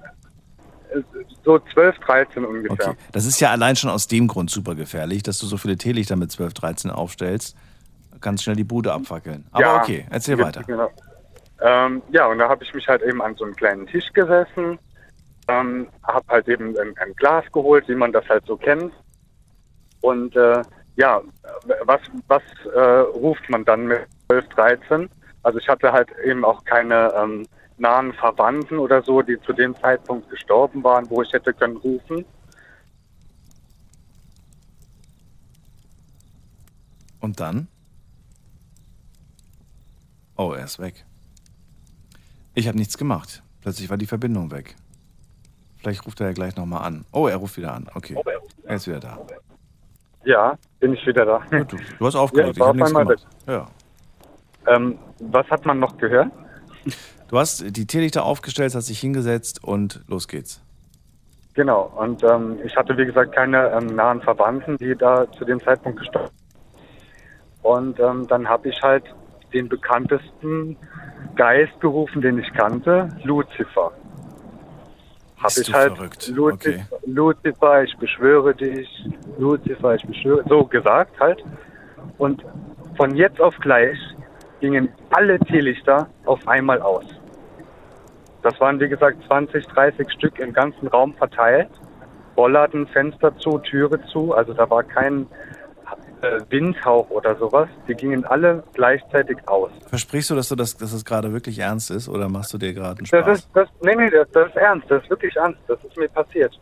äh, 0.95 1.01
so 1.45 1.59
12, 1.59 1.99
13 1.99 2.45
ungefähr. 2.45 2.70
Okay. 2.91 2.97
Das 3.11 3.27
ist 3.27 3.41
ja 3.41 3.51
allein 3.51 3.74
schon 3.77 3.91
aus 3.91 4.07
dem 4.07 4.29
Grund 4.29 4.51
super 4.51 4.74
gefährlich, 4.74 5.23
dass 5.23 5.39
du 5.39 5.47
so 5.47 5.57
viele 5.57 5.77
Teelichter 5.77 6.16
mit 6.16 6.31
12, 6.31 6.55
13 6.55 6.91
aufstellst. 6.91 7.57
Kannst 8.20 8.45
schnell 8.45 8.57
die 8.57 8.65
Bude 8.65 8.93
abfackeln. 8.93 9.45
Aber 9.51 9.62
Ja, 9.65 9.77
okay, 9.83 10.07
erzähl 10.11 10.37
ge- 10.37 10.45
weiter. 10.45 10.62
Genau. 10.62 10.89
Ähm, 11.61 12.03
ja, 12.12 12.27
und 12.27 12.39
da 12.39 12.49
habe 12.49 12.62
ich 12.65 12.73
mich 12.73 12.87
halt 12.89 13.03
eben 13.03 13.20
an 13.20 13.35
so 13.37 13.45
einen 13.45 13.55
kleinen 13.57 13.87
Tisch 13.89 14.12
gesessen, 14.12 14.79
ähm, 15.48 15.89
habe 16.05 16.27
halt 16.28 16.48
eben 16.48 16.77
ein, 16.78 16.97
ein 16.98 17.14
Glas 17.14 17.44
geholt, 17.52 17.89
wie 17.89 17.94
man 17.94 18.12
das 18.12 18.28
halt 18.28 18.47
so 18.47 18.56
kennt. 18.56 18.93
Und 20.01 20.36
äh, 20.36 20.62
ja, 20.97 21.20
was, 21.85 22.01
was 22.28 22.43
äh, 22.74 22.81
ruft 22.81 23.48
man 23.48 23.64
dann 23.64 23.86
mit 23.86 24.06
12, 24.28 24.48
13? 24.48 25.10
Also 25.43 25.59
ich 25.59 25.69
hatte 25.69 25.93
halt 25.93 26.10
eben 26.24 26.44
auch 26.44 26.64
keine 26.64 27.12
ähm, 27.14 27.47
nahen 27.78 28.12
Verwandten 28.12 28.78
oder 28.78 29.02
so, 29.02 29.23
die 29.23 29.40
zu 29.40 29.52
dem 29.52 29.74
Zeitpunkt 29.77 30.28
gestorben 30.31 30.85
waren, 30.85 31.09
wo 31.10 31.23
ich 31.23 31.32
hätte 31.32 31.52
können 31.52 31.77
rufen. 31.77 32.24
Und 37.20 37.40
dann? 37.40 37.69
Oh, 40.36 40.52
er 40.52 40.64
ist 40.64 40.78
weg. 40.78 41.05
Ich 42.55 42.66
habe 42.69 42.77
nichts 42.77 42.98
gemacht. 42.98 43.43
Plötzlich 43.60 43.89
war 43.89 43.97
die 43.97 44.06
Verbindung 44.06 44.51
weg. 44.51 44.74
Vielleicht 45.83 46.07
ruft 46.07 46.21
er 46.21 46.29
ja 46.29 46.33
gleich 46.33 46.55
nochmal 46.55 46.87
an. 46.87 47.05
Oh, 47.13 47.27
er 47.27 47.37
ruft 47.37 47.57
wieder 47.57 47.75
an. 47.75 47.89
Okay. 47.93 48.17
Er 48.63 48.77
ist 48.77 48.87
wieder 48.87 49.01
da. 49.01 49.19
Ja, 50.25 50.57
bin 50.79 50.93
ich 50.95 51.05
wieder 51.05 51.25
da. 51.25 51.41
Du, 51.65 51.77
du 51.99 52.07
hast 52.07 52.15
aufgelegt. 52.15 52.57
Ja, 52.59 52.65
ich 52.65 52.69
habe 52.69 52.81
war 52.81 53.05
nichts 53.05 53.27
gemacht. 53.27 53.27
Ja. 53.49 53.69
Ähm, 54.73 54.97
was 55.19 55.51
hat 55.51 55.67
man 55.67 55.81
noch 55.81 55.99
gehört? 55.99 56.31
Du 57.27 57.39
hast 57.39 57.77
die 57.77 57.87
Teelichter 57.87 58.25
aufgestellt, 58.25 58.77
hast 58.77 58.91
dich 58.91 59.01
hingesetzt 59.01 59.65
und 59.65 60.05
los 60.07 60.29
geht's. 60.29 60.63
Genau, 61.55 61.93
und 61.97 62.23
ähm, 62.23 62.59
ich 62.65 62.77
hatte 62.77 62.97
wie 62.97 63.05
gesagt 63.05 63.35
keine 63.35 63.71
ähm, 63.71 63.97
nahen 63.97 64.23
Verwandten, 64.23 64.77
die 64.77 64.95
da 64.97 65.31
zu 65.33 65.45
dem 65.45 65.61
Zeitpunkt 65.61 65.99
gestorben 65.99 66.29
sind. 66.29 66.83
Und 67.63 68.01
ähm, 68.01 68.29
dann 68.29 68.49
habe 68.49 68.69
ich 68.69 68.81
halt 68.83 69.05
den 69.53 69.69
bekanntesten 69.69 70.77
Geist 71.35 71.79
gerufen, 71.81 72.23
den 72.23 72.39
ich 72.39 72.53
kannte, 72.53 73.09
Lucifer. 73.25 73.91
Habe 75.43 75.60
ich 75.60 75.74
halt 75.74 75.97
verrückt? 75.97 76.28
Lucifer, 76.28 76.98
Lucifer, 77.05 77.82
ich 77.82 77.97
beschwöre 77.97 78.55
dich, 78.55 78.89
Lucifer, 79.39 79.94
ich 79.94 80.06
beschwöre, 80.06 80.44
so 80.48 80.64
gesagt 80.64 81.19
halt. 81.19 81.43
Und 82.19 82.44
von 82.97 83.16
jetzt 83.16 83.40
auf 83.40 83.56
gleich 83.59 83.98
gingen 84.60 84.89
alle 85.10 85.39
Teelichter 85.40 86.09
auf 86.24 86.47
einmal 86.47 86.81
aus. 86.81 87.05
Das 88.43 88.59
waren 88.60 88.78
wie 88.81 88.89
gesagt 88.89 89.19
20, 89.27 89.66
30 89.66 90.12
Stück 90.12 90.39
im 90.39 90.52
ganzen 90.52 90.89
Raum 90.89 91.14
verteilt. 91.14 91.70
Rollladen, 92.36 92.86
Fenster 92.89 93.36
zu, 93.36 93.59
Türe 93.59 94.01
zu, 94.06 94.35
also 94.35 94.52
da 94.52 94.69
war 94.70 94.82
kein 94.82 95.27
Windhauch 96.51 97.11
oder 97.11 97.35
sowas. 97.36 97.69
Die 97.89 97.94
gingen 97.94 98.24
alle 98.24 98.62
gleichzeitig 98.74 99.36
aus. 99.47 99.70
Versprichst 99.89 100.31
du, 100.31 100.35
dass 100.35 100.49
du 100.49 100.57
das, 100.57 100.77
dass 100.77 100.93
es 100.93 101.05
gerade 101.05 101.32
wirklich 101.32 101.59
ernst 101.59 101.90
ist 101.90 102.09
oder 102.09 102.28
machst 102.28 102.53
du 102.55 102.59
dir 102.59 102.73
gerade 102.73 102.99
einen 102.99 103.09
Das 103.11 103.20
Spaß? 103.20 103.39
ist, 103.39 103.49
das, 103.55 103.69
nee, 103.82 103.94
nee, 103.97 104.11
das, 104.11 104.31
das 104.32 104.49
ist 104.49 104.57
ernst, 104.57 104.90
das 104.90 105.03
ist 105.03 105.11
wirklich 105.11 105.35
ernst, 105.36 105.59
das 105.69 105.82
ist 105.85 105.97
mir 105.97 106.09
passiert. 106.09 106.57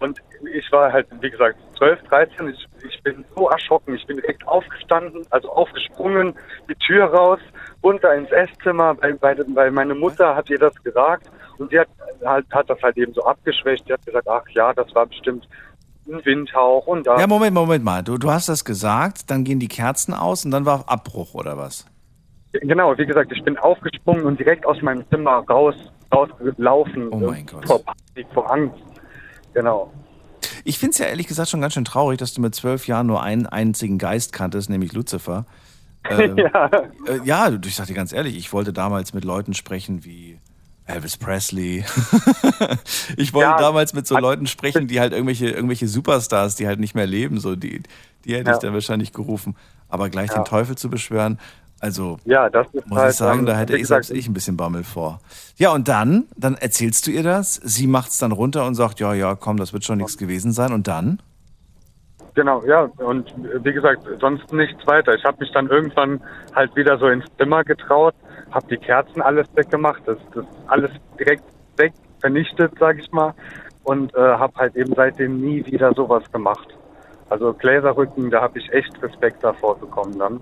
Und 0.00 0.20
ich 0.52 0.70
war 0.72 0.92
halt, 0.92 1.06
wie 1.20 1.30
gesagt, 1.30 1.56
12, 1.78 2.02
13, 2.08 2.48
ich, 2.48 2.66
ich 2.86 3.02
bin 3.02 3.24
so 3.34 3.48
erschrocken, 3.48 3.94
ich 3.94 4.06
bin 4.06 4.16
direkt 4.16 4.46
aufgestanden, 4.46 5.24
also 5.30 5.48
aufgesprungen, 5.50 6.34
die 6.68 6.74
Tür 6.74 7.04
raus, 7.06 7.38
runter 7.82 8.14
ins 8.14 8.30
Esszimmer, 8.30 8.96
weil, 9.00 9.16
weil, 9.22 9.44
weil 9.54 9.70
meine 9.70 9.94
Mutter 9.94 10.34
hat 10.34 10.50
ihr 10.50 10.58
das 10.58 10.74
gesagt 10.82 11.30
und 11.58 11.70
sie 11.70 11.78
hat, 11.78 11.88
halt, 12.24 12.44
hat 12.52 12.68
das 12.68 12.82
halt 12.82 12.96
eben 12.98 13.14
so 13.14 13.22
abgeschwächt, 13.24 13.86
sie 13.86 13.92
hat 13.92 14.04
gesagt, 14.04 14.28
ach 14.28 14.44
ja, 14.50 14.72
das 14.74 14.92
war 14.94 15.06
bestimmt 15.06 15.48
ein 16.06 16.24
Windhauch 16.24 16.86
und 16.86 17.06
da. 17.06 17.18
Ja, 17.18 17.26
Moment, 17.26 17.54
Moment 17.54 17.84
mal. 17.84 18.02
Du, 18.02 18.18
du 18.18 18.30
hast 18.30 18.48
das 18.48 18.64
gesagt, 18.64 19.30
dann 19.30 19.44
gehen 19.44 19.58
die 19.58 19.68
Kerzen 19.68 20.14
aus 20.14 20.44
und 20.44 20.50
dann 20.50 20.64
war 20.64 20.84
Abbruch 20.88 21.34
oder 21.34 21.56
was? 21.56 21.86
Genau, 22.52 22.96
wie 22.96 23.06
gesagt, 23.06 23.32
ich 23.32 23.42
bin 23.42 23.58
aufgesprungen 23.58 24.24
und 24.24 24.38
direkt 24.38 24.64
aus 24.64 24.80
meinem 24.80 25.04
Zimmer 25.10 25.44
raus, 25.48 25.74
rausgelaufen. 26.12 27.08
Oh 27.10 27.16
mein 27.16 27.46
Gott. 27.46 27.66
Vor 27.66 27.80
Panik, 27.84 28.26
vor 28.32 28.50
Angst. 28.50 28.78
Genau. 29.54 29.92
Ich 30.64 30.78
finde 30.78 30.92
es 30.92 30.98
ja 30.98 31.06
ehrlich 31.06 31.26
gesagt 31.26 31.48
schon 31.48 31.60
ganz 31.60 31.74
schön 31.74 31.84
traurig, 31.84 32.18
dass 32.18 32.34
du 32.34 32.40
mit 32.40 32.54
zwölf 32.54 32.86
Jahren 32.86 33.06
nur 33.06 33.22
einen 33.22 33.46
einzigen 33.46 33.98
Geist 33.98 34.32
kanntest, 34.32 34.70
nämlich 34.70 34.92
Lucifer. 34.92 35.46
Ähm, 36.10 36.36
ja. 36.36 36.66
Äh, 36.66 37.24
ja, 37.24 37.50
ich 37.50 37.76
sag 37.76 37.86
dir 37.86 37.94
ganz 37.94 38.12
ehrlich, 38.12 38.36
ich 38.36 38.52
wollte 38.52 38.74
damals 38.74 39.14
mit 39.14 39.24
Leuten 39.24 39.54
sprechen 39.54 40.04
wie 40.04 40.38
Elvis 40.86 41.16
Presley. 41.16 41.84
ich 43.16 43.32
wollte 43.32 43.50
Ja. 43.50 43.58
damals 43.58 43.94
mit 43.94 44.06
so 44.06 44.18
Leuten 44.18 44.46
sprechen, 44.46 44.86
die 44.86 45.00
halt 45.00 45.12
irgendwelche, 45.12 45.48
irgendwelche 45.48 45.88
Superstars, 45.88 46.56
die 46.56 46.66
halt 46.66 46.80
nicht 46.80 46.94
mehr 46.94 47.06
leben, 47.06 47.40
so 47.40 47.56
die, 47.56 47.82
die 48.24 48.34
hätte 48.34 48.50
Ja. 48.50 48.56
ich 48.56 48.60
dann 48.60 48.74
wahrscheinlich 48.74 49.12
gerufen. 49.12 49.56
Aber 49.88 50.10
gleich 50.10 50.30
Ja. 50.30 50.36
den 50.36 50.44
Teufel 50.44 50.76
zu 50.76 50.90
beschwören, 50.90 51.38
also 51.80 52.18
Ja, 52.24 52.48
das 52.50 52.66
ist 52.72 52.86
muss 52.86 52.98
halt, 52.98 53.10
ich 53.12 53.16
sagen, 53.16 53.40
ähm, 53.40 53.46
da 53.46 53.56
hätte 53.56 53.76
ich 53.76 53.86
selbst 53.86 54.10
ich 54.10 54.26
ein 54.28 54.34
bisschen 54.34 54.56
Bammel 54.56 54.84
vor. 54.84 55.20
Ja, 55.56 55.72
und 55.72 55.88
dann, 55.88 56.24
dann 56.36 56.54
erzählst 56.54 57.06
du 57.06 57.10
ihr 57.10 57.22
das, 57.22 57.54
sie 57.62 57.86
macht's 57.86 58.18
dann 58.18 58.32
runter 58.32 58.66
und 58.66 58.74
sagt, 58.74 59.00
ja, 59.00 59.14
ja, 59.14 59.34
komm, 59.34 59.56
das 59.56 59.72
wird 59.72 59.84
schon 59.84 59.98
nichts 59.98 60.16
gewesen 60.18 60.52
sein. 60.52 60.72
Und 60.72 60.86
dann? 60.88 61.20
Genau, 62.34 62.64
ja, 62.66 62.88
und 62.98 63.32
wie 63.62 63.72
gesagt, 63.72 64.02
sonst 64.20 64.52
nichts 64.52 64.84
weiter. 64.86 65.14
Ich 65.14 65.24
habe 65.24 65.36
mich 65.38 65.52
dann 65.52 65.68
irgendwann 65.68 66.20
halt 66.54 66.74
wieder 66.74 66.98
so 66.98 67.06
ins 67.06 67.24
Zimmer 67.38 67.62
getraut, 67.62 68.14
habe 68.54 68.66
die 68.68 68.76
Kerzen 68.76 69.20
alles 69.20 69.46
weggemacht, 69.54 70.02
das, 70.06 70.18
das 70.32 70.44
alles 70.68 70.90
direkt 71.18 71.44
weg, 71.76 71.92
vernichtet, 72.20 72.72
sag 72.78 72.98
ich 72.98 73.10
mal, 73.12 73.34
und 73.82 74.14
äh, 74.14 74.18
habe 74.18 74.54
halt 74.56 74.76
eben 74.76 74.94
seitdem 74.94 75.40
nie 75.40 75.66
wieder 75.66 75.92
sowas 75.92 76.30
gemacht. 76.32 76.68
Also 77.28 77.52
Gläserrücken, 77.52 78.30
da 78.30 78.42
habe 78.42 78.58
ich 78.58 78.72
echt 78.72 79.02
Respekt 79.02 79.42
davor 79.42 79.78
bekommen 79.78 80.18
dann. 80.18 80.40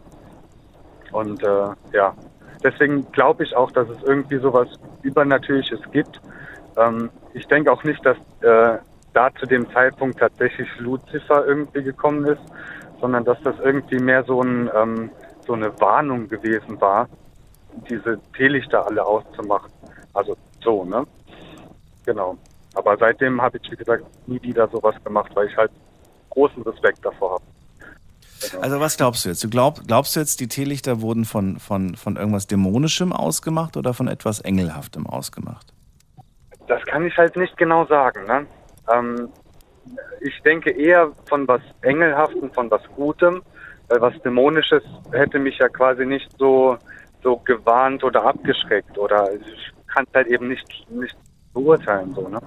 Und 1.12 1.42
äh, 1.42 1.68
ja, 1.92 2.14
deswegen 2.62 3.10
glaube 3.12 3.44
ich 3.44 3.56
auch, 3.56 3.70
dass 3.70 3.88
es 3.88 4.02
irgendwie 4.02 4.38
sowas 4.38 4.68
Übernatürliches 5.02 5.80
gibt. 5.90 6.20
Ähm, 6.76 7.10
ich 7.34 7.46
denke 7.46 7.72
auch 7.72 7.82
nicht, 7.84 8.04
dass 8.04 8.16
äh, 8.42 8.78
da 9.14 9.34
zu 9.34 9.46
dem 9.46 9.70
Zeitpunkt 9.72 10.18
tatsächlich 10.18 10.68
Lucifer 10.78 11.46
irgendwie 11.46 11.82
gekommen 11.82 12.26
ist, 12.26 12.42
sondern 13.00 13.24
dass 13.24 13.40
das 13.42 13.58
irgendwie 13.60 13.98
mehr 13.98 14.24
so, 14.24 14.42
ein, 14.42 14.70
ähm, 14.74 15.10
so 15.46 15.54
eine 15.54 15.78
Warnung 15.80 16.28
gewesen 16.28 16.80
war, 16.80 17.08
diese 17.88 18.20
Teelichter 18.36 18.86
alle 18.86 19.04
auszumachen. 19.04 19.70
Also 20.14 20.36
so, 20.62 20.84
ne? 20.84 21.04
Genau. 22.04 22.36
Aber 22.74 22.96
seitdem 22.96 23.40
habe 23.40 23.58
ich, 23.62 23.70
wie 23.70 23.76
gesagt, 23.76 24.04
nie 24.26 24.40
wieder 24.42 24.68
sowas 24.68 24.94
gemacht, 25.04 25.30
weil 25.34 25.48
ich 25.48 25.56
halt 25.56 25.70
großen 26.30 26.62
Respekt 26.62 27.04
davor 27.04 27.34
habe. 27.34 27.44
Also 28.60 28.80
was 28.80 28.96
glaubst 28.96 29.24
du 29.24 29.28
jetzt? 29.28 29.44
Du 29.44 29.48
glaub, 29.48 29.86
glaubst 29.86 30.16
du 30.16 30.20
jetzt, 30.20 30.40
die 30.40 30.48
Teelichter 30.48 31.00
wurden 31.00 31.24
von, 31.24 31.58
von, 31.58 31.94
von 31.94 32.16
irgendwas 32.16 32.46
Dämonischem 32.46 33.12
ausgemacht 33.12 33.76
oder 33.76 33.94
von 33.94 34.08
etwas 34.08 34.40
Engelhaftem 34.40 35.06
ausgemacht? 35.06 35.72
Das 36.66 36.84
kann 36.86 37.06
ich 37.06 37.16
halt 37.16 37.36
nicht 37.36 37.56
genau 37.56 37.86
sagen. 37.86 38.24
Ne? 38.26 38.46
Ähm, 38.92 39.28
ich 40.20 40.40
denke 40.42 40.70
eher 40.70 41.12
von 41.28 41.46
was 41.46 41.60
Engelhaftem, 41.82 42.52
von 42.52 42.70
was 42.70 42.82
Gutem, 42.96 43.42
weil 43.88 44.00
was 44.00 44.14
Dämonisches 44.22 44.82
hätte 45.12 45.38
mich 45.38 45.58
ja 45.58 45.68
quasi 45.68 46.06
nicht 46.06 46.28
so, 46.38 46.76
so 47.22 47.36
gewarnt 47.36 48.04
oder 48.04 48.24
abgeschreckt 48.24 48.98
oder 48.98 49.32
ich 49.34 49.72
kann 49.86 50.04
es 50.08 50.14
halt 50.14 50.26
eben 50.28 50.48
nicht, 50.48 50.66
nicht 50.90 51.16
beurteilen. 51.52 52.14
So, 52.14 52.28
ne? 52.28 52.40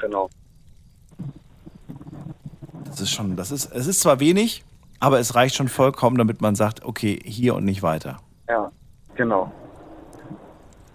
Genau. 0.00 0.28
Das 2.84 3.00
ist 3.00 3.10
schon, 3.10 3.36
das 3.36 3.50
ist, 3.50 3.72
es 3.72 3.86
ist 3.86 4.00
zwar 4.00 4.20
wenig, 4.20 4.64
aber 5.00 5.18
es 5.18 5.34
reicht 5.34 5.54
schon 5.54 5.68
vollkommen, 5.68 6.18
damit 6.18 6.40
man 6.40 6.54
sagt, 6.54 6.84
okay, 6.84 7.18
hier 7.24 7.54
und 7.54 7.64
nicht 7.64 7.82
weiter. 7.82 8.18
Ja, 8.48 8.70
genau. 9.14 9.52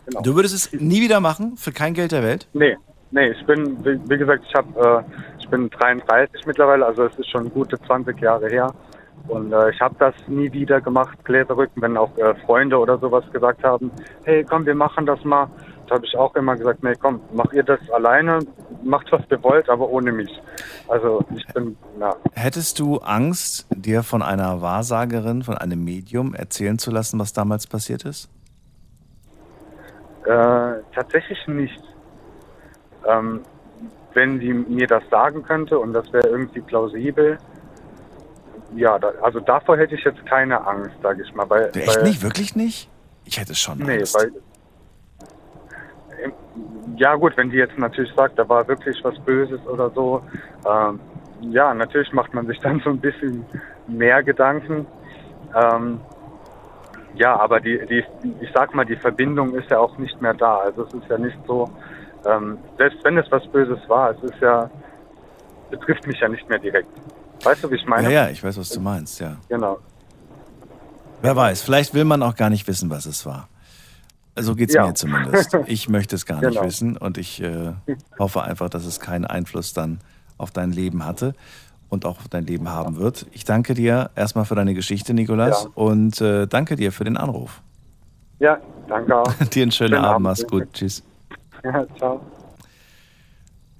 genau. 0.05 0.21
Du 0.21 0.35
würdest 0.35 0.53
es 0.53 0.73
nie 0.73 1.01
wieder 1.01 1.19
machen, 1.19 1.57
für 1.57 1.71
kein 1.71 1.93
Geld 1.93 2.11
der 2.11 2.23
Welt? 2.23 2.47
Nee, 2.53 2.77
nee, 3.11 3.29
ich 3.29 3.45
bin, 3.45 3.83
wie, 3.83 3.99
wie 4.09 4.17
gesagt, 4.17 4.43
ich 4.47 4.53
habe, 4.53 5.05
äh, 5.07 5.39
ich 5.39 5.49
bin 5.49 5.69
33 5.69 6.45
mittlerweile, 6.45 6.85
also 6.85 7.05
es 7.05 7.17
ist 7.17 7.29
schon 7.29 7.49
gute 7.51 7.79
20 7.79 8.19
Jahre 8.19 8.47
her. 8.49 8.73
Und 9.27 9.51
äh, 9.51 9.71
ich 9.71 9.81
habe 9.81 9.95
das 9.99 10.15
nie 10.27 10.51
wieder 10.53 10.79
gemacht, 10.79 11.17
Gläserrücken, 11.25 11.81
wenn 11.81 11.97
auch 11.97 12.15
äh, 12.17 12.33
Freunde 12.45 12.77
oder 12.79 12.97
sowas 12.97 13.25
gesagt 13.31 13.63
haben, 13.63 13.91
hey, 14.23 14.43
komm, 14.43 14.65
wir 14.65 14.75
machen 14.75 15.05
das 15.05 15.23
mal. 15.23 15.47
Da 15.87 15.95
habe 15.95 16.05
ich 16.05 16.17
auch 16.17 16.35
immer 16.35 16.55
gesagt, 16.55 16.83
nee, 16.83 16.93
komm, 16.99 17.21
mach 17.33 17.51
ihr 17.53 17.63
das 17.63 17.79
alleine, 17.91 18.39
macht 18.83 19.11
was 19.11 19.21
ihr 19.29 19.41
wollt, 19.43 19.69
aber 19.69 19.89
ohne 19.89 20.11
mich. 20.11 20.29
Also 20.87 21.23
ich 21.35 21.45
bin, 21.53 21.77
na, 21.97 22.15
Hättest 22.33 22.79
du 22.79 22.97
Angst, 22.97 23.67
dir 23.73 24.03
von 24.03 24.21
einer 24.21 24.61
Wahrsagerin, 24.61 25.43
von 25.43 25.57
einem 25.57 25.83
Medium 25.83 26.33
erzählen 26.33 26.77
zu 26.77 26.91
lassen, 26.91 27.19
was 27.19 27.33
damals 27.33 27.67
passiert 27.67 28.03
ist? 28.03 28.29
Äh, 30.25 30.81
tatsächlich 30.93 31.47
nicht. 31.47 31.81
Ähm, 33.07 33.41
wenn 34.13 34.39
die 34.39 34.53
mir 34.53 34.87
das 34.87 35.03
sagen 35.09 35.43
könnte 35.43 35.79
und 35.79 35.93
das 35.93 36.11
wäre 36.11 36.27
irgendwie 36.27 36.61
plausibel, 36.61 37.37
ja, 38.75 38.99
da, 38.99 39.11
also 39.21 39.39
davor 39.39 39.77
hätte 39.77 39.95
ich 39.95 40.03
jetzt 40.03 40.25
keine 40.25 40.65
Angst, 40.65 40.95
sage 41.01 41.23
ich 41.23 41.33
mal. 41.33 41.49
Weil, 41.49 41.71
echt 41.73 41.87
weil, 41.87 42.03
nicht? 42.03 42.21
Wirklich 42.21 42.55
nicht? 42.55 42.89
Ich 43.25 43.39
hätte 43.39 43.55
schon 43.55 43.79
Nee, 43.79 43.99
Angst. 43.99 44.15
weil. 44.15 44.31
ähm, 46.23 46.33
Ja, 46.97 47.15
gut, 47.15 47.37
wenn 47.37 47.49
die 47.49 47.57
jetzt 47.57 47.77
natürlich 47.77 48.13
sagt, 48.13 48.39
da 48.39 48.47
war 48.47 48.67
wirklich 48.67 49.03
was 49.03 49.17
Böses 49.19 49.65
oder 49.67 49.89
so, 49.91 50.21
ähm, 50.65 50.99
ja, 51.41 51.73
natürlich 51.73 52.11
macht 52.13 52.33
man 52.33 52.47
sich 52.47 52.59
dann 52.61 52.81
so 52.83 52.89
ein 52.89 52.99
bisschen 52.99 53.45
mehr 53.87 54.23
Gedanken. 54.23 54.85
Ähm, 55.55 55.99
ja, 57.15 57.35
aber 57.35 57.59
die, 57.59 57.79
die, 57.87 58.03
ich 58.41 58.51
sag 58.53 58.75
mal, 58.75 58.85
die 58.85 58.95
Verbindung 58.95 59.55
ist 59.55 59.69
ja 59.69 59.79
auch 59.79 59.97
nicht 59.97 60.21
mehr 60.21 60.33
da. 60.33 60.57
Also 60.57 60.83
es 60.83 60.93
ist 60.93 61.09
ja 61.09 61.17
nicht 61.17 61.37
so, 61.47 61.69
ähm, 62.25 62.59
selbst 62.77 63.03
wenn 63.03 63.17
es 63.17 63.31
was 63.31 63.47
Böses 63.47 63.79
war, 63.87 64.11
es 64.11 64.23
ist 64.23 64.39
ja, 64.41 64.69
betrifft 65.69 66.05
mich 66.05 66.19
ja 66.19 66.27
nicht 66.27 66.47
mehr 66.49 66.59
direkt. 66.59 66.89
Weißt 67.47 67.63
du, 67.63 67.71
wie 67.71 67.75
ich 67.75 67.85
meine? 67.85 68.03
ja, 68.03 68.25
ja, 68.25 68.29
ich 68.29 68.43
weiß, 68.43 68.57
was 68.57 68.69
du 68.69 68.79
meinst, 68.81 69.19
ja. 69.19 69.37
Genau. 69.49 69.77
Wer 71.21 71.35
weiß, 71.35 71.61
vielleicht 71.61 71.93
will 71.93 72.05
man 72.05 72.21
auch 72.23 72.35
gar 72.35 72.49
nicht 72.49 72.67
wissen, 72.67 72.89
was 72.89 73.05
es 73.05 73.25
war. 73.25 73.47
So 74.39 74.53
geht's 74.55 74.73
Ja. 74.73 74.85
mir 74.87 74.93
zumindest. 74.93 75.57
Ich 75.67 75.89
möchte 75.89 76.15
es 76.15 76.25
gar 76.25 76.41
nicht 76.41 76.49
Genau. 76.55 76.63
wissen 76.65 76.97
und 76.97 77.17
ich 77.17 77.41
äh, 77.41 77.73
hoffe 78.19 78.43
einfach, 78.43 78.69
dass 78.69 78.85
es 78.85 78.99
keinen 78.99 79.25
Einfluss 79.25 79.73
dann 79.73 79.99
auf 80.37 80.51
dein 80.51 80.71
Leben 80.71 81.05
hatte 81.05 81.33
und 81.89 82.05
auch 82.05 82.19
auf 82.19 82.27
dein 82.29 82.45
Leben 82.45 82.69
haben 82.69 82.97
wird. 82.97 83.25
Ich 83.31 83.45
danke 83.45 83.73
dir 83.73 84.11
erstmal 84.15 84.45
für 84.45 84.53
deine 84.55 84.73
Geschichte, 84.75 85.13
Nikolas, 85.15 85.63
Ja. 85.63 85.69
und 85.73 86.21
äh, 86.21 86.45
danke 86.47 86.75
dir 86.75 86.91
für 86.91 87.03
den 87.05 87.17
Anruf. 87.17 87.61
Ja, 88.39 88.59
danke 88.87 89.15
auch. 89.17 89.23
dir 89.53 89.63
einen 89.63 89.71
schönen, 89.71 89.93
Schönen 89.93 89.95
Abend, 89.95 90.05
Abend. 90.05 90.23
mach's 90.25 90.45
gut. 90.45 90.71
Tschüss. 90.73 91.01
Ja, 91.63 91.85
ciao. 91.97 92.21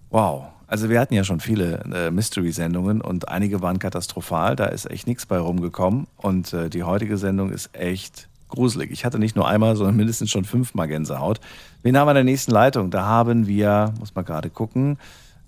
Wow. 0.10 0.57
Also 0.68 0.89
wir 0.89 0.99
hatten 0.99 1.14
ja 1.14 1.23
schon 1.23 1.39
viele 1.39 1.80
äh, 1.94 2.11
Mystery-Sendungen 2.11 2.99
und 2.99 3.30
einige 3.30 3.61
waren 3.61 3.80
katastrophal. 3.80 4.57
Da 4.57 4.65
ist 4.65 4.89
echt 4.91 5.07
nichts 5.07 5.26
bei 5.26 5.39
rumgekommen. 5.39 6.07
Und 6.18 6.52
äh, 6.53 6.69
die 6.69 6.84
heutige 6.84 7.18
Sendung 7.18 7.52
ist 7.52 7.69
echt 7.73 8.27
gruselig. 8.49 8.91
Ich 8.91 9.06
hatte 9.06 9.18
nicht 9.18 9.38
nur 9.38 9.48
einmal, 9.48 9.77
sondern 9.77 9.95
mindestens 9.98 10.30
schon 10.30 10.44
fünfmal 10.44 10.89
Gänsehaut. 10.89 11.39
Wen 11.84 11.98
haben 11.98 12.07
wir 12.07 12.11
in 12.11 12.15
der 12.15 12.23
nächsten 12.26 12.52
Leitung? 12.52 12.91
Da 12.91 13.06
haben 13.06 13.48
wir, 13.48 13.94
muss 13.98 14.14
man 14.14 14.26
gerade 14.26 14.49
gucken, 14.49 14.99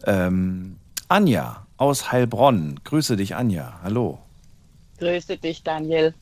ähm, 0.05 0.77
Anja 1.09 1.65
aus 1.75 2.13
Heilbronn. 2.13 2.79
Grüße 2.85 3.17
dich, 3.17 3.35
Anja. 3.35 3.73
Hallo. 3.83 4.19
Grüße 4.99 5.35
dich, 5.37 5.63
Daniel. 5.63 6.13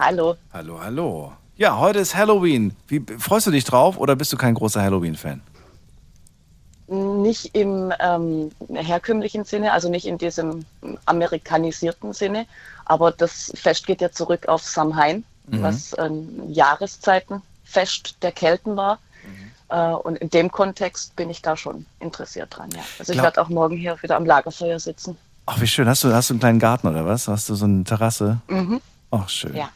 Hallo. 0.00 0.36
Hallo, 0.52 0.80
hallo. 0.82 1.32
Ja, 1.56 1.78
heute 1.78 1.98
ist 2.00 2.16
Halloween. 2.16 2.74
Wie, 2.88 3.04
freust 3.18 3.46
du 3.46 3.50
dich 3.50 3.64
drauf 3.64 3.98
oder 3.98 4.16
bist 4.16 4.32
du 4.32 4.36
kein 4.36 4.54
großer 4.54 4.82
Halloween-Fan? 4.82 5.42
Nicht 6.90 7.54
im 7.54 7.92
ähm, 8.00 8.50
herkömmlichen 8.74 9.44
Sinne, 9.44 9.72
also 9.72 9.88
nicht 9.88 10.06
in 10.06 10.18
diesem 10.18 10.64
amerikanisierten 11.06 12.12
Sinne, 12.12 12.46
aber 12.84 13.12
das 13.12 13.52
Fest 13.54 13.86
geht 13.86 14.00
ja 14.00 14.10
zurück 14.10 14.48
auf 14.48 14.62
Samhain, 14.62 15.24
Mhm. 15.46 15.62
was 15.62 15.94
ein 15.94 16.52
Jahreszeitenfest 16.52 18.16
der 18.22 18.32
Kelten 18.32 18.76
war. 18.76 18.98
Äh, 19.68 19.92
und 19.92 20.16
in 20.18 20.30
dem 20.30 20.50
Kontext 20.50 21.14
bin 21.16 21.30
ich 21.30 21.42
da 21.42 21.56
schon 21.56 21.86
interessiert 22.00 22.56
dran, 22.56 22.70
ja. 22.72 22.82
Also 22.98 23.12
ich 23.12 23.22
werde 23.22 23.40
auch 23.40 23.48
morgen 23.48 23.76
hier 23.76 23.96
wieder 24.02 24.16
am 24.16 24.26
Lagerfeuer 24.26 24.78
sitzen. 24.80 25.16
Ach, 25.46 25.60
wie 25.60 25.66
schön. 25.66 25.88
Hast 25.88 26.04
du, 26.04 26.12
hast 26.12 26.30
du 26.30 26.34
einen 26.34 26.40
kleinen 26.40 26.58
Garten 26.58 26.88
oder 26.88 27.06
was? 27.06 27.28
Hast 27.28 27.48
du 27.48 27.54
so 27.54 27.64
eine 27.64 27.84
Terrasse? 27.84 28.38
Mhm. 28.48 28.80
Ach, 29.10 29.28
schön. 29.28 29.54
Ja. 29.56 29.68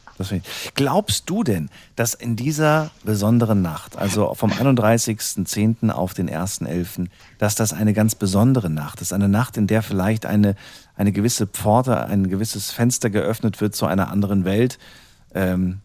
Glaubst 0.74 1.28
du 1.28 1.42
denn, 1.42 1.70
dass 1.96 2.14
in 2.14 2.36
dieser 2.36 2.90
besonderen 3.02 3.62
Nacht, 3.62 3.96
also 3.96 4.34
vom 4.34 4.50
31.10. 4.52 5.90
auf 5.90 6.14
den 6.14 6.30
1.11., 6.30 7.08
dass 7.38 7.54
das 7.54 7.72
eine 7.72 7.92
ganz 7.92 8.14
besondere 8.14 8.70
Nacht 8.70 9.00
ist? 9.00 9.12
Eine 9.12 9.28
Nacht, 9.28 9.56
in 9.56 9.66
der 9.66 9.82
vielleicht 9.82 10.26
eine, 10.26 10.54
eine 10.96 11.12
gewisse 11.12 11.46
Pforte, 11.46 12.04
ein 12.04 12.28
gewisses 12.28 12.70
Fenster 12.70 13.10
geöffnet 13.10 13.60
wird 13.60 13.74
zu 13.74 13.86
einer 13.86 14.08
anderen 14.10 14.44
Welt? 14.44 14.78
Ähm, 15.34 15.80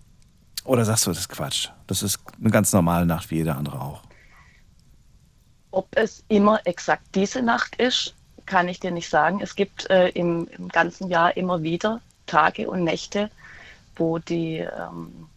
oder 0.63 0.85
sagst 0.85 1.07
du, 1.07 1.11
das 1.11 1.19
ist 1.19 1.29
Quatsch? 1.29 1.69
Das 1.87 2.03
ist 2.03 2.19
eine 2.39 2.51
ganz 2.51 2.71
normale 2.73 3.05
Nacht 3.05 3.31
wie 3.31 3.37
jede 3.37 3.55
andere 3.55 3.81
auch. 3.81 4.01
Ob 5.71 5.87
es 5.95 6.23
immer 6.27 6.65
exakt 6.65 7.03
diese 7.15 7.41
Nacht 7.41 7.75
ist, 7.77 8.15
kann 8.45 8.67
ich 8.67 8.79
dir 8.79 8.91
nicht 8.91 9.09
sagen. 9.09 9.39
Es 9.41 9.55
gibt 9.55 9.89
äh, 9.89 10.09
im, 10.09 10.47
im 10.57 10.67
ganzen 10.69 11.09
Jahr 11.09 11.37
immer 11.37 11.61
wieder 11.61 12.01
Tage 12.25 12.69
und 12.69 12.83
Nächte, 12.83 13.29
wo 13.99 14.17
die 14.19 14.57
ähm, 14.57 15.27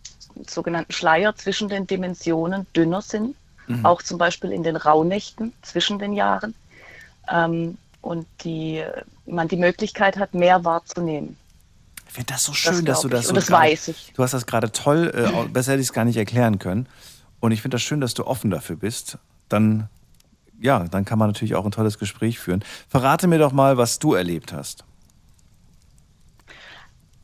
sogenannten 0.49 0.93
Schleier 0.93 1.35
zwischen 1.37 1.69
den 1.69 1.87
Dimensionen 1.87 2.67
dünner 2.75 3.03
sind. 3.03 3.37
Mhm. 3.67 3.85
Auch 3.85 4.03
zum 4.03 4.19
Beispiel 4.19 4.53
in 4.53 4.63
den 4.63 4.77
Rauhnächten 4.77 5.53
zwischen 5.63 5.99
den 5.99 6.13
Jahren. 6.13 6.55
Ähm, 7.31 7.77
und 8.01 8.27
die, 8.43 8.83
man 9.27 9.47
die 9.47 9.57
Möglichkeit 9.57 10.17
hat, 10.17 10.35
mehr 10.35 10.65
wahrzunehmen. 10.65 11.37
Ich 12.09 12.15
finde 12.15 12.33
das 12.33 12.45
so 12.45 12.53
schön, 12.53 12.85
dass 12.85 13.01
du 13.01 13.09
das 13.09 13.21
ich. 13.21 13.27
so. 13.27 13.31
Und 13.31 13.37
das 13.37 13.47
gerade- 13.47 13.63
weiß 13.71 13.89
ich. 13.89 14.13
Du 14.15 14.23
hast 14.23 14.35
das 14.35 14.47
gerade 14.47 14.73
toll, 14.73 15.13
äh, 15.15 15.49
besser 15.49 15.73
hätte 15.73 15.83
ich 15.83 15.89
es 15.89 15.93
gar 15.93 16.05
nicht 16.05 16.17
erklären 16.17 16.59
können. 16.59 16.89
Und 17.41 17.53
ich 17.53 17.63
finde 17.63 17.77
das 17.77 17.83
schön, 17.83 18.01
dass 18.01 18.15
du 18.15 18.27
offen 18.27 18.51
dafür 18.51 18.77
bist. 18.77 19.19
Dann, 19.49 19.89
ja, 20.61 20.81
dann 20.81 21.05
kann 21.05 21.19
man 21.19 21.29
natürlich 21.29 21.55
auch 21.55 21.65
ein 21.65 21.71
tolles 21.71 21.99
Gespräch 21.99 22.39
führen. 22.39 22.65
Verrate 22.89 23.29
mir 23.29 23.39
doch 23.39 23.53
mal, 23.53 23.77
was 23.77 23.99
du 23.99 24.15
erlebt 24.15 24.53
hast. 24.53 24.85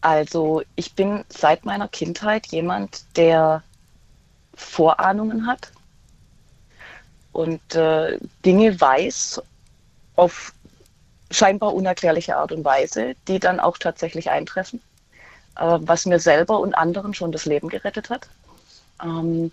Also 0.00 0.62
ich 0.76 0.94
bin 0.94 1.24
seit 1.28 1.64
meiner 1.64 1.88
Kindheit 1.88 2.46
jemand, 2.48 3.04
der 3.16 3.62
Vorahnungen 4.54 5.46
hat 5.46 5.72
und 7.32 7.74
äh, 7.74 8.18
Dinge 8.44 8.80
weiß 8.80 9.42
auf 10.16 10.52
scheinbar 11.30 11.74
unerklärliche 11.74 12.36
Art 12.36 12.52
und 12.52 12.64
Weise, 12.64 13.14
die 13.26 13.38
dann 13.38 13.60
auch 13.60 13.78
tatsächlich 13.78 14.30
eintreffen, 14.30 14.80
äh, 15.56 15.78
was 15.80 16.06
mir 16.06 16.18
selber 16.18 16.60
und 16.60 16.74
anderen 16.74 17.14
schon 17.14 17.32
das 17.32 17.44
Leben 17.44 17.68
gerettet 17.68 18.10
hat. 18.10 18.28
Ähm, 19.02 19.50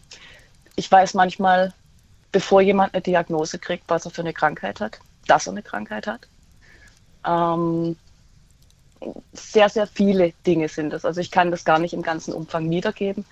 ich 0.76 0.92
weiß 0.92 1.14
manchmal, 1.14 1.74
bevor 2.32 2.62
jemand 2.62 2.94
eine 2.94 3.02
Diagnose 3.02 3.60
kriegt, 3.60 3.86
was 3.88 4.06
er 4.06 4.12
für 4.12 4.22
eine 4.22 4.34
Krankheit 4.34 4.80
hat, 4.80 5.00
dass 5.28 5.48
er 5.48 5.52
eine 5.52 5.64
Krankheit 5.64 6.08
hat. 6.08 6.28
Ähm, 7.26 7.98
sehr, 9.34 9.70
sehr 9.70 9.88
viele 9.88 10.32
Dinge 10.46 10.70
sind 10.70 10.94
es. 10.94 11.06
Also 11.06 11.22
ich 11.22 11.32
kann 11.32 11.52
das 11.52 11.66
gar 11.66 11.80
nicht 11.80 11.94
im 11.94 12.02
ganzen 12.02 12.34
Umfang 12.34 12.70
wiedergeben. 12.70 13.26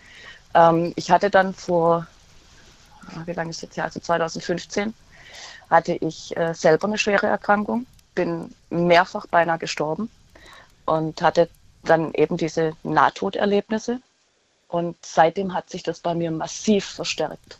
Ähm, 0.54 0.94
ich 0.96 1.12
hatte 1.12 1.30
dann 1.30 1.54
vor, 1.54 2.08
ah, 3.08 3.24
wie 3.26 3.34
lange 3.34 3.50
ist 3.50 3.62
jetzt 3.62 3.78
her, 3.78 3.86
also 3.86 4.00
2015, 4.00 4.94
hatte 5.70 5.94
ich 5.94 6.36
äh, 6.38 6.54
selber 6.54 6.88
eine 6.88 6.98
schwere 6.98 7.28
Erkrankung, 7.28 7.86
bin 8.16 8.54
mehrfach 8.70 9.28
beinahe 9.28 9.58
gestorben 9.58 10.10
und 10.86 11.22
hatte 11.22 11.50
dann 11.84 12.14
eben 12.14 12.38
diese 12.38 12.74
Nahtoderlebnisse. 12.84 14.00
Und 14.68 14.98
seitdem 15.06 15.54
hat 15.54 15.70
sich 15.70 15.84
das 15.84 16.00
bei 16.00 16.16
mir 16.16 16.32
massiv 16.32 16.86
verstärkt, 16.86 17.60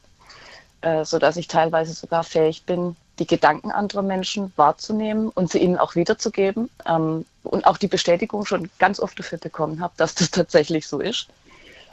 äh, 0.82 1.06
sodass 1.06 1.38
ich 1.38 1.48
teilweise 1.48 1.94
sogar 1.94 2.24
fähig 2.24 2.66
bin, 2.66 2.96
die 3.20 3.28
Gedanken 3.28 3.72
anderer 3.72 4.02
Menschen 4.02 4.52
wahrzunehmen 4.56 5.30
und 5.30 5.52
sie 5.52 5.60
ihnen 5.60 5.78
auch 5.78 5.96
wiederzugeben 5.96 6.70
ähm, 6.86 7.26
und 7.44 7.66
auch 7.66 7.78
die 7.78 7.88
Bestätigung 7.88 8.46
schon 8.46 8.70
ganz 8.80 9.00
oft 9.00 9.18
dafür 9.20 9.38
bekommen 9.38 9.82
habe, 9.82 9.94
dass 9.98 10.16
das 10.16 10.32
tatsächlich 10.32 10.88
so 10.88 11.00
ist. 11.00 11.28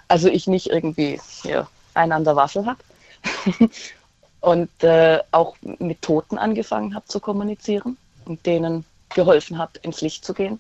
Also 0.09 0.29
ich 0.29 0.47
nicht 0.47 0.69
irgendwie 0.71 1.21
hier 1.43 1.69
einen 1.95 2.25
Waffel 2.25 2.67
habe 2.67 2.79
und 4.41 4.71
äh, 4.83 5.21
auch 5.31 5.57
mit 5.61 6.03
Toten 6.03 6.39
angefangen 6.39 6.95
habe 6.95 7.07
zu 7.07 7.21
kommunizieren 7.21 7.97
und 8.25 8.45
denen 8.47 8.85
geholfen 9.11 9.59
habe, 9.59 9.73
ins 9.83 10.01
Licht 10.01 10.25
zu 10.25 10.35
gehen. 10.35 10.59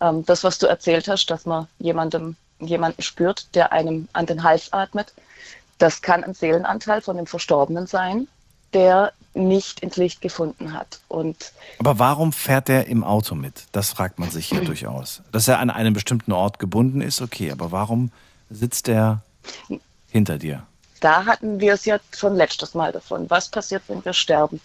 Ähm, 0.00 0.24
das, 0.26 0.42
was 0.44 0.58
du 0.58 0.66
erzählt 0.66 1.08
hast, 1.08 1.26
dass 1.26 1.46
man 1.46 1.68
jemandem, 1.78 2.36
jemanden 2.58 3.02
spürt, 3.02 3.54
der 3.54 3.72
einem 3.72 4.08
an 4.12 4.26
den 4.26 4.42
Hals 4.42 4.72
atmet, 4.72 5.12
das 5.78 6.02
kann 6.02 6.24
ein 6.24 6.34
Seelenanteil 6.34 7.00
von 7.00 7.16
dem 7.16 7.26
Verstorbenen 7.26 7.86
sein, 7.86 8.28
der 8.72 9.12
nicht 9.34 9.80
ins 9.80 9.96
Licht 9.96 10.20
gefunden 10.20 10.74
hat. 10.74 11.00
Und 11.08 11.52
Aber 11.78 11.98
warum 11.98 12.32
fährt 12.32 12.68
er 12.68 12.86
im 12.86 13.02
Auto 13.02 13.34
mit? 13.34 13.64
Das 13.72 13.90
fragt 13.90 14.18
man 14.18 14.30
sich 14.30 14.50
ja 14.50 14.60
durchaus. 14.64 15.22
Dass 15.32 15.48
er 15.48 15.58
an 15.58 15.70
einen 15.70 15.94
bestimmten 15.94 16.32
Ort 16.32 16.58
gebunden 16.58 17.00
ist, 17.00 17.22
okay, 17.22 17.50
aber 17.50 17.72
warum 17.72 18.10
sitzt 18.50 18.88
er 18.88 19.22
hinter 20.10 20.38
dir? 20.38 20.66
da 21.02 21.26
hatten 21.26 21.60
wir 21.60 21.74
es 21.74 21.84
ja 21.84 21.98
schon 22.16 22.36
letztes 22.36 22.74
Mal 22.74 22.92
davon. 22.92 23.28
Was 23.28 23.48
passiert, 23.48 23.82
wenn 23.88 24.04
wir 24.04 24.12
sterben? 24.12 24.60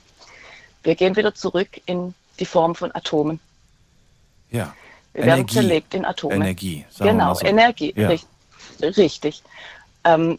Wir 0.84 0.96
gehen 0.96 1.16
wieder 1.16 1.34
zurück 1.34 1.82
in 1.88 2.14
die 2.40 2.46
Form 2.46 2.76
von 2.76 2.94
Atomen. 2.94 3.40
Ja. 4.52 4.74
Wir 5.14 5.26
werden 5.26 5.48
zerlegt 5.48 5.96
in 5.96 6.06
Atome. 6.06 6.36
Energie. 6.36 6.86
Genau, 7.00 7.26
mal 7.26 7.36
so. 7.36 7.46
Energie. 7.46 7.92
Ja. 7.96 8.10
Richtig. 8.10 8.98
richtig. 8.98 9.44
Ähm, 10.04 10.38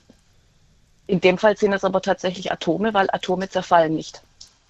in 1.09 1.21
dem 1.21 1.39
Fall 1.39 1.57
sind 1.57 1.73
es 1.73 1.85
aber 1.85 2.03
tatsächlich 2.03 2.53
Atome, 2.53 2.95
weil 2.95 3.09
Atome 3.11 3.49
zerfallen 3.49 3.95
nicht. 3.95 4.23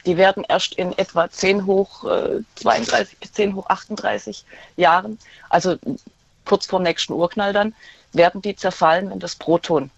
Die 0.07 0.17
werden 0.17 0.45
erst 0.49 0.75
in 0.75 0.97
etwa 0.97 1.29
10 1.29 1.67
hoch 1.67 2.05
äh, 2.05 2.41
32 2.55 3.19
bis 3.19 3.33
10 3.33 3.57
hoch 3.57 3.67
38 3.67 4.45
Jahren, 4.77 5.19
also 5.51 5.77
kurz 6.45 6.67
vor 6.67 6.79
dem 6.79 6.85
nächsten 6.85 7.13
Urknall 7.13 7.53
dann, 7.53 7.75
werden 8.13 8.41
die 8.41 8.55
zerfallen, 8.55 9.11
wenn 9.11 9.19
das 9.19 9.35
Proton 9.35 9.91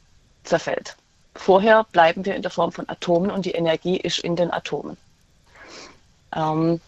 zerfällt. 0.43 0.97
Vorher 1.35 1.85
bleiben 1.93 2.25
wir 2.25 2.35
in 2.35 2.43
der 2.43 2.51
Form 2.51 2.73
von 2.73 2.89
Atomen 2.89 3.31
und 3.31 3.45
die 3.45 3.53
Energie 3.53 3.99
ist 3.99 4.19
in 4.21 4.35
den 4.35 4.51
Atomen. 4.51 4.97
Ähm, 6.35 6.81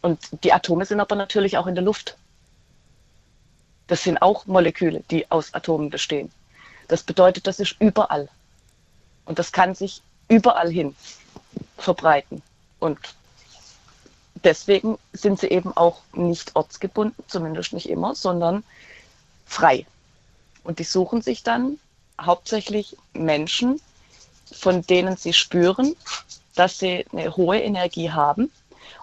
und 0.00 0.20
die 0.44 0.52
Atome 0.52 0.86
sind 0.86 1.00
aber 1.00 1.16
natürlich 1.16 1.58
auch 1.58 1.66
in 1.66 1.74
der 1.74 1.84
Luft. 1.84 2.16
Das 3.88 4.04
sind 4.04 4.22
auch 4.22 4.46
Moleküle, 4.46 5.02
die 5.10 5.28
aus 5.30 5.52
Atomen 5.54 5.90
bestehen. 5.90 6.30
Das 6.86 7.02
bedeutet, 7.02 7.48
das 7.48 7.58
ist 7.58 7.76
überall. 7.80 8.28
Und 9.24 9.38
das 9.38 9.52
kann 9.52 9.74
sich 9.74 10.02
überall 10.28 10.70
hin 10.70 10.94
verbreiten. 11.78 12.42
Und 12.80 12.98
deswegen 14.44 14.98
sind 15.12 15.40
sie 15.40 15.48
eben 15.48 15.76
auch 15.76 16.00
nicht 16.12 16.54
ortsgebunden, 16.56 17.24
zumindest 17.28 17.72
nicht 17.72 17.88
immer, 17.88 18.14
sondern 18.14 18.64
frei. 19.46 19.86
Und 20.64 20.78
die 20.78 20.84
suchen 20.84 21.22
sich 21.22 21.42
dann 21.42 21.78
hauptsächlich 22.20 22.96
Menschen, 23.12 23.80
von 24.52 24.82
denen 24.82 25.16
sie 25.16 25.32
spüren, 25.32 25.96
dass 26.54 26.78
sie 26.78 27.06
eine 27.12 27.36
hohe 27.36 27.60
Energie 27.60 28.10
haben 28.10 28.50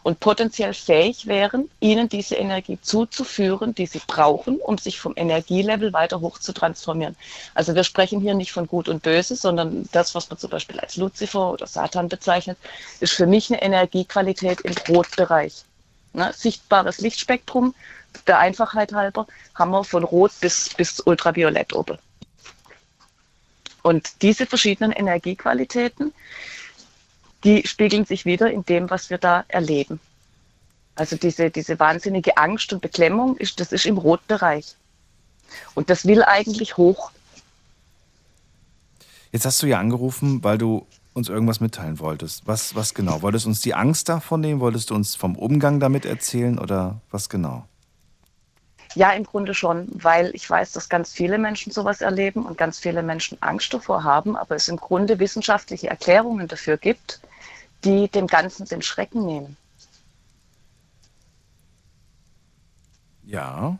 und 0.03 0.19
potenziell 0.19 0.73
fähig 0.73 1.27
wären, 1.27 1.69
ihnen 1.79 2.09
diese 2.09 2.35
Energie 2.35 2.79
zuzuführen, 2.81 3.75
die 3.75 3.85
sie 3.85 4.01
brauchen, 4.05 4.57
um 4.57 4.77
sich 4.77 4.99
vom 4.99 5.13
Energielevel 5.15 5.93
weiter 5.93 6.19
hoch 6.19 6.39
zu 6.39 6.53
transformieren. 6.53 7.15
Also 7.53 7.75
wir 7.75 7.83
sprechen 7.83 8.21
hier 8.21 8.33
nicht 8.33 8.51
von 8.51 8.67
Gut 8.67 8.89
und 8.89 9.03
Böse, 9.03 9.35
sondern 9.35 9.87
das, 9.91 10.15
was 10.15 10.29
man 10.29 10.39
zum 10.39 10.49
Beispiel 10.49 10.79
als 10.79 10.95
Luzifer 10.97 11.51
oder 11.51 11.67
Satan 11.67 12.09
bezeichnet, 12.09 12.57
ist 12.99 13.13
für 13.13 13.27
mich 13.27 13.49
eine 13.49 13.61
Energiequalität 13.61 14.61
im 14.61 14.73
Rotbereich. 14.87 15.63
Ne? 16.13 16.31
Sichtbares 16.35 16.99
Lichtspektrum, 16.99 17.75
der 18.27 18.39
Einfachheit 18.39 18.93
halber, 18.93 19.27
haben 19.55 19.71
wir 19.71 19.83
von 19.83 20.03
Rot 20.03 20.31
bis, 20.41 20.69
bis 20.75 20.99
Ultraviolett 20.99 21.73
oben. 21.73 21.97
Und 23.81 24.21
diese 24.21 24.45
verschiedenen 24.45 24.91
Energiequalitäten, 24.91 26.13
die 27.43 27.65
spiegeln 27.67 28.05
sich 28.05 28.25
wieder 28.25 28.51
in 28.51 28.65
dem, 28.65 28.89
was 28.89 29.09
wir 29.09 29.17
da 29.17 29.45
erleben. 29.47 29.99
Also 30.95 31.15
diese, 31.15 31.49
diese 31.49 31.79
wahnsinnige 31.79 32.37
Angst 32.37 32.73
und 32.73 32.81
Beklemmung, 32.81 33.37
ist, 33.37 33.59
das 33.59 33.71
ist 33.71 33.85
im 33.85 33.97
Rotbereich. 33.97 34.75
Und 35.73 35.89
das 35.89 36.05
will 36.05 36.23
eigentlich 36.23 36.77
hoch. 36.77 37.11
Jetzt 39.31 39.45
hast 39.45 39.61
du 39.61 39.67
ja 39.67 39.79
angerufen, 39.79 40.43
weil 40.43 40.57
du 40.57 40.85
uns 41.13 41.29
irgendwas 41.29 41.59
mitteilen 41.59 41.99
wolltest. 41.99 42.47
Was, 42.47 42.75
was 42.75 42.93
genau? 42.93 43.21
Wolltest 43.21 43.45
du 43.45 43.49
uns 43.49 43.61
die 43.61 43.73
Angst 43.73 44.09
davon 44.09 44.41
nehmen? 44.41 44.59
Wolltest 44.59 44.89
du 44.89 44.95
uns 44.95 45.15
vom 45.15 45.35
Umgang 45.35 45.79
damit 45.79 46.05
erzählen 46.05 46.59
oder 46.59 47.01
was 47.11 47.29
genau? 47.29 47.65
Ja, 48.95 49.11
im 49.11 49.23
Grunde 49.23 49.53
schon, 49.53 49.87
weil 49.91 50.31
ich 50.33 50.49
weiß, 50.49 50.71
dass 50.71 50.89
ganz 50.89 51.11
viele 51.11 51.37
Menschen 51.37 51.71
sowas 51.71 52.01
erleben 52.01 52.45
und 52.45 52.57
ganz 52.57 52.79
viele 52.79 53.03
Menschen 53.03 53.37
Angst 53.41 53.71
davor 53.73 54.03
haben, 54.03 54.35
aber 54.35 54.55
es 54.55 54.67
im 54.67 54.77
Grunde 54.77 55.19
wissenschaftliche 55.19 55.89
Erklärungen 55.89 56.47
dafür 56.47 56.77
gibt, 56.77 57.21
die 57.83 58.07
dem 58.09 58.27
Ganzen 58.27 58.65
den 58.65 58.81
Schrecken 58.81 59.25
nehmen. 59.25 59.57
Ja. 63.23 63.77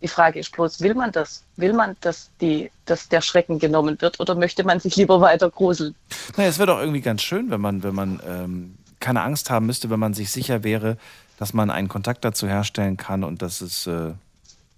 Die 0.00 0.08
Frage 0.08 0.38
ist 0.40 0.50
bloß, 0.52 0.80
will 0.80 0.94
man 0.94 1.12
das? 1.12 1.44
Will 1.56 1.72
man, 1.72 1.96
dass, 2.00 2.30
die, 2.40 2.70
dass 2.86 3.08
der 3.08 3.20
Schrecken 3.20 3.58
genommen 3.58 4.00
wird 4.00 4.18
oder 4.18 4.34
möchte 4.34 4.64
man 4.64 4.80
sich 4.80 4.96
lieber 4.96 5.20
weiter 5.20 5.48
gruseln? 5.50 5.94
Naja, 6.36 6.48
es 6.48 6.58
wäre 6.58 6.68
doch 6.68 6.78
irgendwie 6.80 7.00
ganz 7.00 7.22
schön, 7.22 7.50
wenn 7.50 7.60
man, 7.60 7.82
wenn 7.82 7.94
man 7.94 8.20
ähm, 8.26 8.78
keine 9.00 9.22
Angst 9.22 9.50
haben 9.50 9.66
müsste, 9.66 9.90
wenn 9.90 10.00
man 10.00 10.14
sich 10.14 10.30
sicher 10.32 10.64
wäre, 10.64 10.96
dass 11.38 11.52
man 11.52 11.70
einen 11.70 11.88
Kontakt 11.88 12.24
dazu 12.24 12.48
herstellen 12.48 12.96
kann 12.96 13.22
und 13.22 13.42
dass 13.42 13.60
es 13.60 13.86
äh, 13.86 14.12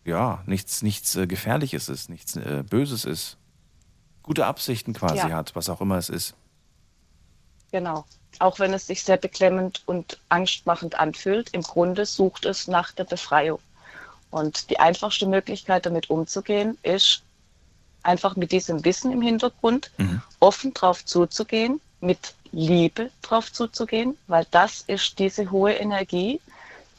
ja 0.04 0.42
nichts, 0.46 0.82
nichts 0.82 1.16
äh, 1.16 1.26
Gefährliches 1.26 1.88
ist, 1.88 2.10
nichts 2.10 2.36
äh, 2.36 2.62
Böses 2.68 3.04
ist. 3.06 3.36
Gute 4.22 4.44
Absichten 4.46 4.92
quasi 4.94 5.16
Ja. 5.16 5.30
hat, 5.30 5.54
was 5.54 5.68
auch 5.70 5.80
immer 5.80 5.96
es 5.96 6.08
ist. 6.10 6.34
Genau. 7.74 8.05
Auch 8.38 8.60
wenn 8.60 8.72
es 8.72 8.86
sich 8.86 9.02
sehr 9.02 9.16
beklemmend 9.16 9.82
und 9.84 10.20
angstmachend 10.28 10.96
anfühlt, 10.96 11.48
im 11.52 11.62
Grunde 11.62 12.06
sucht 12.06 12.44
es 12.44 12.68
nach 12.68 12.92
der 12.92 13.02
Befreiung. 13.02 13.59
Und 14.30 14.70
die 14.70 14.78
einfachste 14.78 15.26
Möglichkeit, 15.26 15.84
damit 15.84 16.09
umzugehen, 16.09 16.78
ist 16.84 17.22
einfach 18.05 18.36
mit 18.36 18.52
diesem 18.52 18.84
Wissen 18.84 19.10
im 19.10 19.22
Hintergrund 19.22 19.90
offen 20.38 20.72
drauf 20.72 21.05
zuzugehen, 21.05 21.80
mit 22.01 22.34
Liebe 22.52 23.10
drauf 23.22 23.52
zuzugehen, 23.52 24.16
weil 24.28 24.46
das 24.52 24.82
ist 24.86 25.18
diese 25.18 25.51
hohe 25.51 25.72
Energie, 25.72 26.40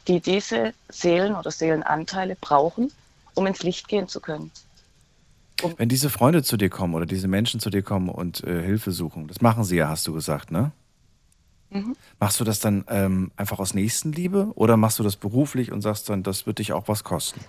die 0.08 0.20
diese 0.20 0.74
Seelen 0.90 1.36
oder 1.36 1.52
Seelenanteile 1.52 2.36
brauchen, 2.38 2.92
um 3.32 3.46
ins 3.46 3.62
Licht 3.62 3.88
gehen 3.88 4.08
zu 4.08 4.20
können. 4.20 4.50
Wenn 5.76 5.88
diese 5.88 6.10
Freunde 6.10 6.42
zu 6.42 6.56
dir 6.56 6.68
kommen 6.68 6.94
oder 6.94 7.06
diese 7.06 7.28
Menschen 7.28 7.60
zu 7.60 7.70
dir 7.70 7.82
kommen 7.82 8.08
und 8.08 8.44
äh, 8.44 8.62
Hilfe 8.62 8.92
suchen, 8.92 9.26
das 9.26 9.40
machen 9.40 9.64
sie 9.64 9.76
ja, 9.76 9.88
hast 9.88 10.06
du 10.06 10.12
gesagt, 10.12 10.50
ne? 10.50 10.72
Mhm. 11.70 11.96
Machst 12.20 12.38
du 12.40 12.44
das 12.44 12.60
dann 12.60 12.84
ähm, 12.88 13.32
einfach 13.36 13.58
aus 13.58 13.74
Nächstenliebe 13.74 14.52
oder 14.54 14.76
machst 14.76 14.98
du 14.98 15.02
das 15.02 15.16
beruflich 15.16 15.72
und 15.72 15.80
sagst 15.80 16.08
dann, 16.08 16.22
das 16.22 16.46
wird 16.46 16.58
dich 16.58 16.72
auch 16.72 16.88
was 16.88 17.04
kosten? 17.04 17.40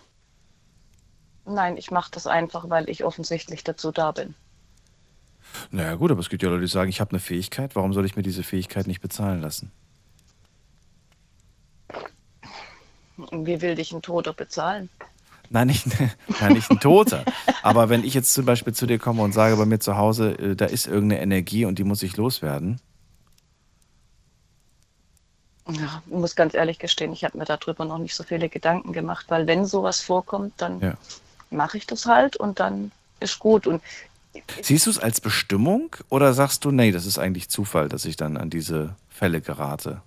Nein, 1.45 1.77
ich 1.77 1.91
mache 1.91 2.11
das 2.11 2.27
einfach, 2.27 2.69
weil 2.69 2.89
ich 2.89 3.03
offensichtlich 3.03 3.63
dazu 3.63 3.91
da 3.91 4.11
bin. 4.11 4.35
Naja 5.71 5.95
gut, 5.95 6.11
aber 6.11 6.19
es 6.19 6.29
gibt 6.29 6.43
ja 6.43 6.49
Leute, 6.49 6.61
die 6.61 6.67
sagen, 6.67 6.89
ich 6.89 6.99
habe 6.99 7.11
eine 7.11 7.19
Fähigkeit, 7.19 7.75
warum 7.75 7.93
soll 7.93 8.05
ich 8.05 8.15
mir 8.15 8.23
diese 8.23 8.43
Fähigkeit 8.43 8.87
nicht 8.87 9.01
bezahlen 9.01 9.41
lassen? 9.41 9.71
Wie 13.31 13.61
will 13.61 13.75
dich 13.75 13.93
ein 13.93 14.01
Toter 14.01 14.33
bezahlen? 14.33 14.89
Nein, 15.49 15.67
nicht, 15.67 15.85
nein, 16.39 16.53
nicht 16.53 16.69
ein 16.71 16.79
Toter. 16.79 17.23
Aber 17.63 17.89
wenn 17.89 18.03
ich 18.03 18.13
jetzt 18.13 18.33
zum 18.33 18.45
Beispiel 18.45 18.73
zu 18.73 18.85
dir 18.85 18.99
komme 18.99 19.23
und 19.23 19.31
sage, 19.33 19.55
bei 19.55 19.65
mir 19.65 19.79
zu 19.79 19.97
Hause, 19.97 20.31
äh, 20.37 20.55
da 20.55 20.65
ist 20.65 20.87
irgendeine 20.87 21.21
Energie 21.21 21.65
und 21.65 21.79
die 21.79 21.83
muss 21.83 22.03
ich 22.03 22.17
loswerden. 22.17 22.79
Ja, 25.69 26.01
ich 26.05 26.13
muss 26.13 26.35
ganz 26.35 26.53
ehrlich 26.53 26.79
gestehen, 26.79 27.11
ich 27.11 27.25
habe 27.25 27.37
mir 27.37 27.43
darüber 27.45 27.83
noch 27.83 27.97
nicht 27.97 28.15
so 28.15 28.23
viele 28.23 28.47
Gedanken 28.47 28.93
gemacht, 28.93 29.25
weil 29.29 29.47
wenn 29.47 29.65
sowas 29.65 29.99
vorkommt, 30.01 30.53
dann 30.57 30.79
Ja. 30.79 30.93
mache 31.49 31.77
ich 31.77 31.85
das 31.85 32.05
halt 32.05 32.37
und 32.37 32.59
dann 32.59 32.91
ist 33.19 33.39
gut. 33.39 33.67
Und 33.67 33.81
Siehst 34.61 34.85
du 34.85 34.91
es 34.91 34.99
als 34.99 35.19
Bestimmung 35.19 35.95
oder 36.09 36.33
sagst 36.33 36.63
du, 36.63 36.71
nee, 36.71 36.91
das 36.91 37.05
ist 37.05 37.17
eigentlich 37.17 37.49
Zufall, 37.49 37.89
dass 37.89 38.05
ich 38.05 38.15
dann 38.15 38.37
an 38.37 38.49
diese 38.49 38.95
Fälle 39.09 39.41
gerate? 39.41 40.01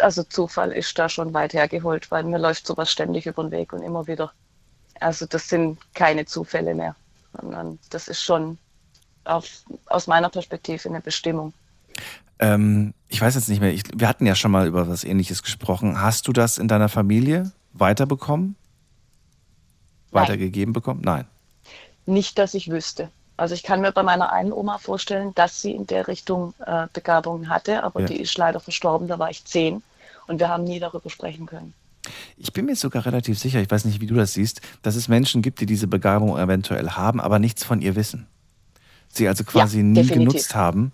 Also 0.00 0.22
Zufall 0.24 0.72
ist 0.72 0.98
da 0.98 1.08
schon 1.08 1.34
weit 1.34 1.52
hergeholt, 1.54 2.10
weil 2.10 2.24
mir 2.24 2.38
läuft 2.38 2.66
sowas 2.66 2.90
ständig 2.90 3.26
über 3.26 3.42
den 3.44 3.50
Weg 3.50 3.72
und 3.72 3.82
immer 3.82 4.06
wieder. 4.06 4.32
Also 5.00 5.26
das 5.26 5.48
sind 5.48 5.78
keine 5.94 6.24
Zufälle 6.24 6.74
mehr, 6.74 6.94
sondern 7.40 7.78
das 7.90 8.08
ist 8.08 8.22
schon 8.22 8.58
auf, 9.24 9.46
aus 9.86 10.06
meiner 10.06 10.28
Perspektive 10.28 10.88
eine 10.88 11.00
Bestimmung. 11.00 11.52
Ähm, 12.38 12.94
ich 13.08 13.20
weiß 13.20 13.34
jetzt 13.34 13.48
nicht 13.48 13.60
mehr, 13.60 13.72
ich, 13.72 13.82
wir 13.94 14.08
hatten 14.08 14.26
ja 14.26 14.34
schon 14.34 14.50
mal 14.50 14.66
über 14.66 14.88
was 14.88 15.04
ähnliches 15.04 15.42
gesprochen. 15.42 16.00
Hast 16.00 16.28
du 16.28 16.32
das 16.32 16.58
in 16.58 16.68
deiner 16.68 16.88
Familie 16.88 17.52
weiterbekommen? 17.72 18.56
Nein. 20.10 20.22
Weitergegeben 20.22 20.72
bekommen? 20.72 21.00
Nein. 21.04 21.26
Nicht, 22.06 22.38
dass 22.38 22.54
ich 22.54 22.70
wüsste. 22.70 23.10
Also 23.36 23.54
ich 23.54 23.62
kann 23.64 23.80
mir 23.80 23.90
bei 23.92 24.02
meiner 24.02 24.32
einen 24.32 24.52
Oma 24.52 24.78
vorstellen, 24.78 25.34
dass 25.34 25.60
sie 25.60 25.72
in 25.72 25.86
der 25.86 26.06
Richtung 26.06 26.54
äh, 26.64 26.86
Begabungen 26.92 27.48
hatte, 27.48 27.82
aber 27.82 28.00
Ja. 28.02 28.06
die 28.06 28.20
ist 28.20 28.36
leider 28.38 28.60
verstorben, 28.60 29.08
da 29.08 29.18
war 29.18 29.30
ich 29.30 29.44
zehn 29.44 29.82
und 30.28 30.38
wir 30.38 30.48
haben 30.48 30.64
nie 30.64 30.78
darüber 30.78 31.10
sprechen 31.10 31.46
können. 31.46 31.74
Ich 32.36 32.52
bin 32.52 32.66
mir 32.66 32.76
sogar 32.76 33.06
relativ 33.06 33.38
sicher, 33.38 33.60
ich 33.60 33.70
weiß 33.70 33.86
nicht, 33.86 34.00
wie 34.00 34.06
du 34.06 34.14
das 34.14 34.34
siehst, 34.34 34.60
dass 34.82 34.94
es 34.94 35.08
Menschen 35.08 35.42
gibt, 35.42 35.60
die 35.60 35.66
diese 35.66 35.86
Begabung 35.86 36.38
eventuell 36.38 36.90
haben, 36.90 37.20
aber 37.20 37.38
nichts 37.38 37.64
von 37.64 37.80
ihr 37.80 37.96
wissen. 37.96 38.26
Sie 39.08 39.26
also 39.26 39.42
quasi 39.44 39.82
nie 39.82 40.02
definitiv. 40.02 40.32
genutzt 40.32 40.54
haben 40.54 40.92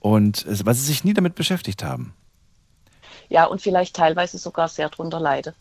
und 0.00 0.46
weil 0.64 0.74
sie 0.74 0.84
sich 0.84 1.04
nie 1.04 1.12
damit 1.14 1.34
beschäftigt 1.34 1.82
haben. 1.84 2.14
Ja, 3.28 3.44
und 3.44 3.60
vielleicht 3.60 3.94
teilweise 3.94 4.38
sogar 4.38 4.68
sehr 4.68 4.88
drunter 4.88 5.20
leide, 5.20 5.54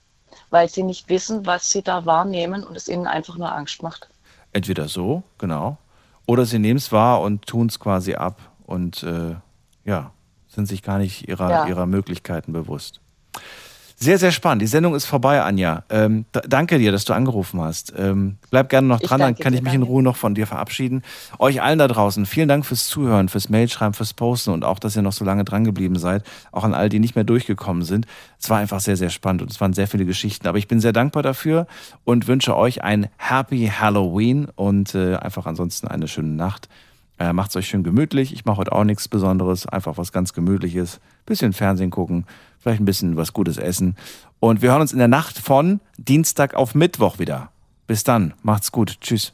weil 0.49 0.69
sie 0.69 0.84
nicht 0.84 1.10
wissen, 1.10 1.45
was 1.45 1.69
sie 1.69 1.81
da 1.81 2.06
wahrnehmen 2.06 2.64
und 2.64 2.76
es 2.77 2.88
ihnen 2.88 3.07
einfach 3.07 3.38
nur 3.38 3.52
Angst 3.53 3.84
macht. 3.84 4.07
Entweder 4.53 4.88
so, 4.88 5.23
genau, 5.38 5.77
oder 6.28 6.45
sie 6.45 6.60
nehmen 6.60 6.78
es 6.78 6.91
wahr 6.91 7.22
und 7.22 7.48
tun 7.48 7.68
es 7.68 7.80
quasi 7.80 8.14
ab 8.14 8.40
und 8.68 9.02
äh, 9.02 9.36
ja, 9.86 10.12
sind 10.48 10.68
sich 10.68 10.84
gar 10.84 10.99
nicht 10.99 11.28
ihrer, 11.28 11.49
Ja. 11.49 11.66
ihrer 11.68 11.86
Möglichkeiten 11.88 12.54
bewusst. 12.54 13.02
Sehr, 13.99 14.19
sehr 14.19 14.32
spannend. 14.32 14.61
Die 14.61 14.68
Sendung 14.68 14.94
ist 14.94 15.06
vorbei, 15.06 15.41
Anja. 15.41 15.84
Ähm, 15.90 16.26
danke 16.48 16.78
dir, 16.78 16.91
dass 16.91 17.06
du 17.06 17.14
angerufen 17.14 17.60
hast. 17.60 17.91
Ähm, 17.98 18.38
bleib 18.52 18.69
gerne 18.69 18.88
noch 18.88 18.99
dran, 18.99 19.19
dann 19.19 19.36
kann 19.36 19.56
ich 19.56 19.64
mich 19.64 19.74
in. 19.74 19.82
Ruhe 19.82 20.03
noch 20.03 20.18
von 20.18 20.36
dir 20.36 20.45
verabschieden. 20.45 21.02
Euch 21.40 21.64
allen 21.64 21.80
da 21.80 21.88
draußen, 21.88 22.28
vielen 22.28 22.48
Dank 22.48 22.64
fürs 22.64 22.86
Zuhören, 22.86 23.28
fürs 23.28 23.49
Mailschreiben, 23.49 23.95
fürs 23.95 24.14
Posten 24.14 24.52
und 24.52 24.64
auch, 24.64 24.78
dass 24.78 24.95
ihr 24.95 25.02
noch 25.02 25.14
so 25.14 25.26
lange 25.26 25.45
dran 25.45 25.64
geblieben 25.64 25.98
seid. 25.98 26.24
Auch 26.52 26.64
an 26.64 26.76
all 26.76 26.90
die 26.90 26.99
nicht 26.99 27.15
mehr 27.15 27.24
durchgekommen 27.24 27.82
sind. 27.82 28.06
Es 28.40 28.52
war 28.52 28.60
einfach 28.60 28.82
sehr, 28.82 28.98
sehr 28.98 29.10
spannend 29.10 29.41
und 29.41 29.49
es 29.49 29.60
waren 29.60 29.74
sehr 29.74 29.88
viele 29.88 30.06
Geschichten. 30.06 30.48
Aber 30.48 30.60
ich 30.60 30.68
bin 30.68 30.80
sehr 30.80 30.94
dankbar 30.94 31.24
dafür 31.24 31.65
und 32.03 32.28
wünsche 32.28 32.56
euch 32.56 32.84
ein 32.84 33.07
Happy 33.18 33.72
Halloween 33.80 34.48
und 34.56 34.94
äh, 34.94 35.15
einfach 35.15 35.48
ansonsten 35.48 35.88
eine 35.88 36.07
schöne 36.07 36.30
Nacht. 36.30 36.69
Äh, 37.19 37.34
macht's 37.34 37.56
euch 37.56 37.68
schön 37.68 37.84
gemütlich. 37.84 38.31
Ich 38.31 38.45
mache 38.45 38.57
heute 38.57 38.72
auch 38.72 38.84
nichts 38.84 39.07
Besonderes, 39.07 39.65
einfach 39.65 39.98
was 39.98 40.11
ganz 40.11 40.34
Gemütliches. 40.34 40.99
Bisschen 41.26 41.53
Fernsehen 41.53 41.89
gucken, 41.89 42.26
vielleicht 42.60 42.81
ein 42.81 42.85
bisschen 42.85 43.18
was 43.18 43.34
Gutes 43.34 43.57
essen. 43.57 43.95
Und 44.39 44.61
wir 44.61 44.72
hören 44.72 44.81
uns 44.81 44.94
in 44.94 44.99
der 44.99 45.07
Nacht 45.07 45.38
von 45.38 45.80
Dienstag 45.98 46.53
auf 46.53 46.76
Mittwoch 46.76 47.19
wieder. 47.19 47.49
Bis 47.88 48.03
dann, 48.03 48.34
macht's 48.44 48.72
gut. 48.72 48.98
Tschüss. 49.02 49.34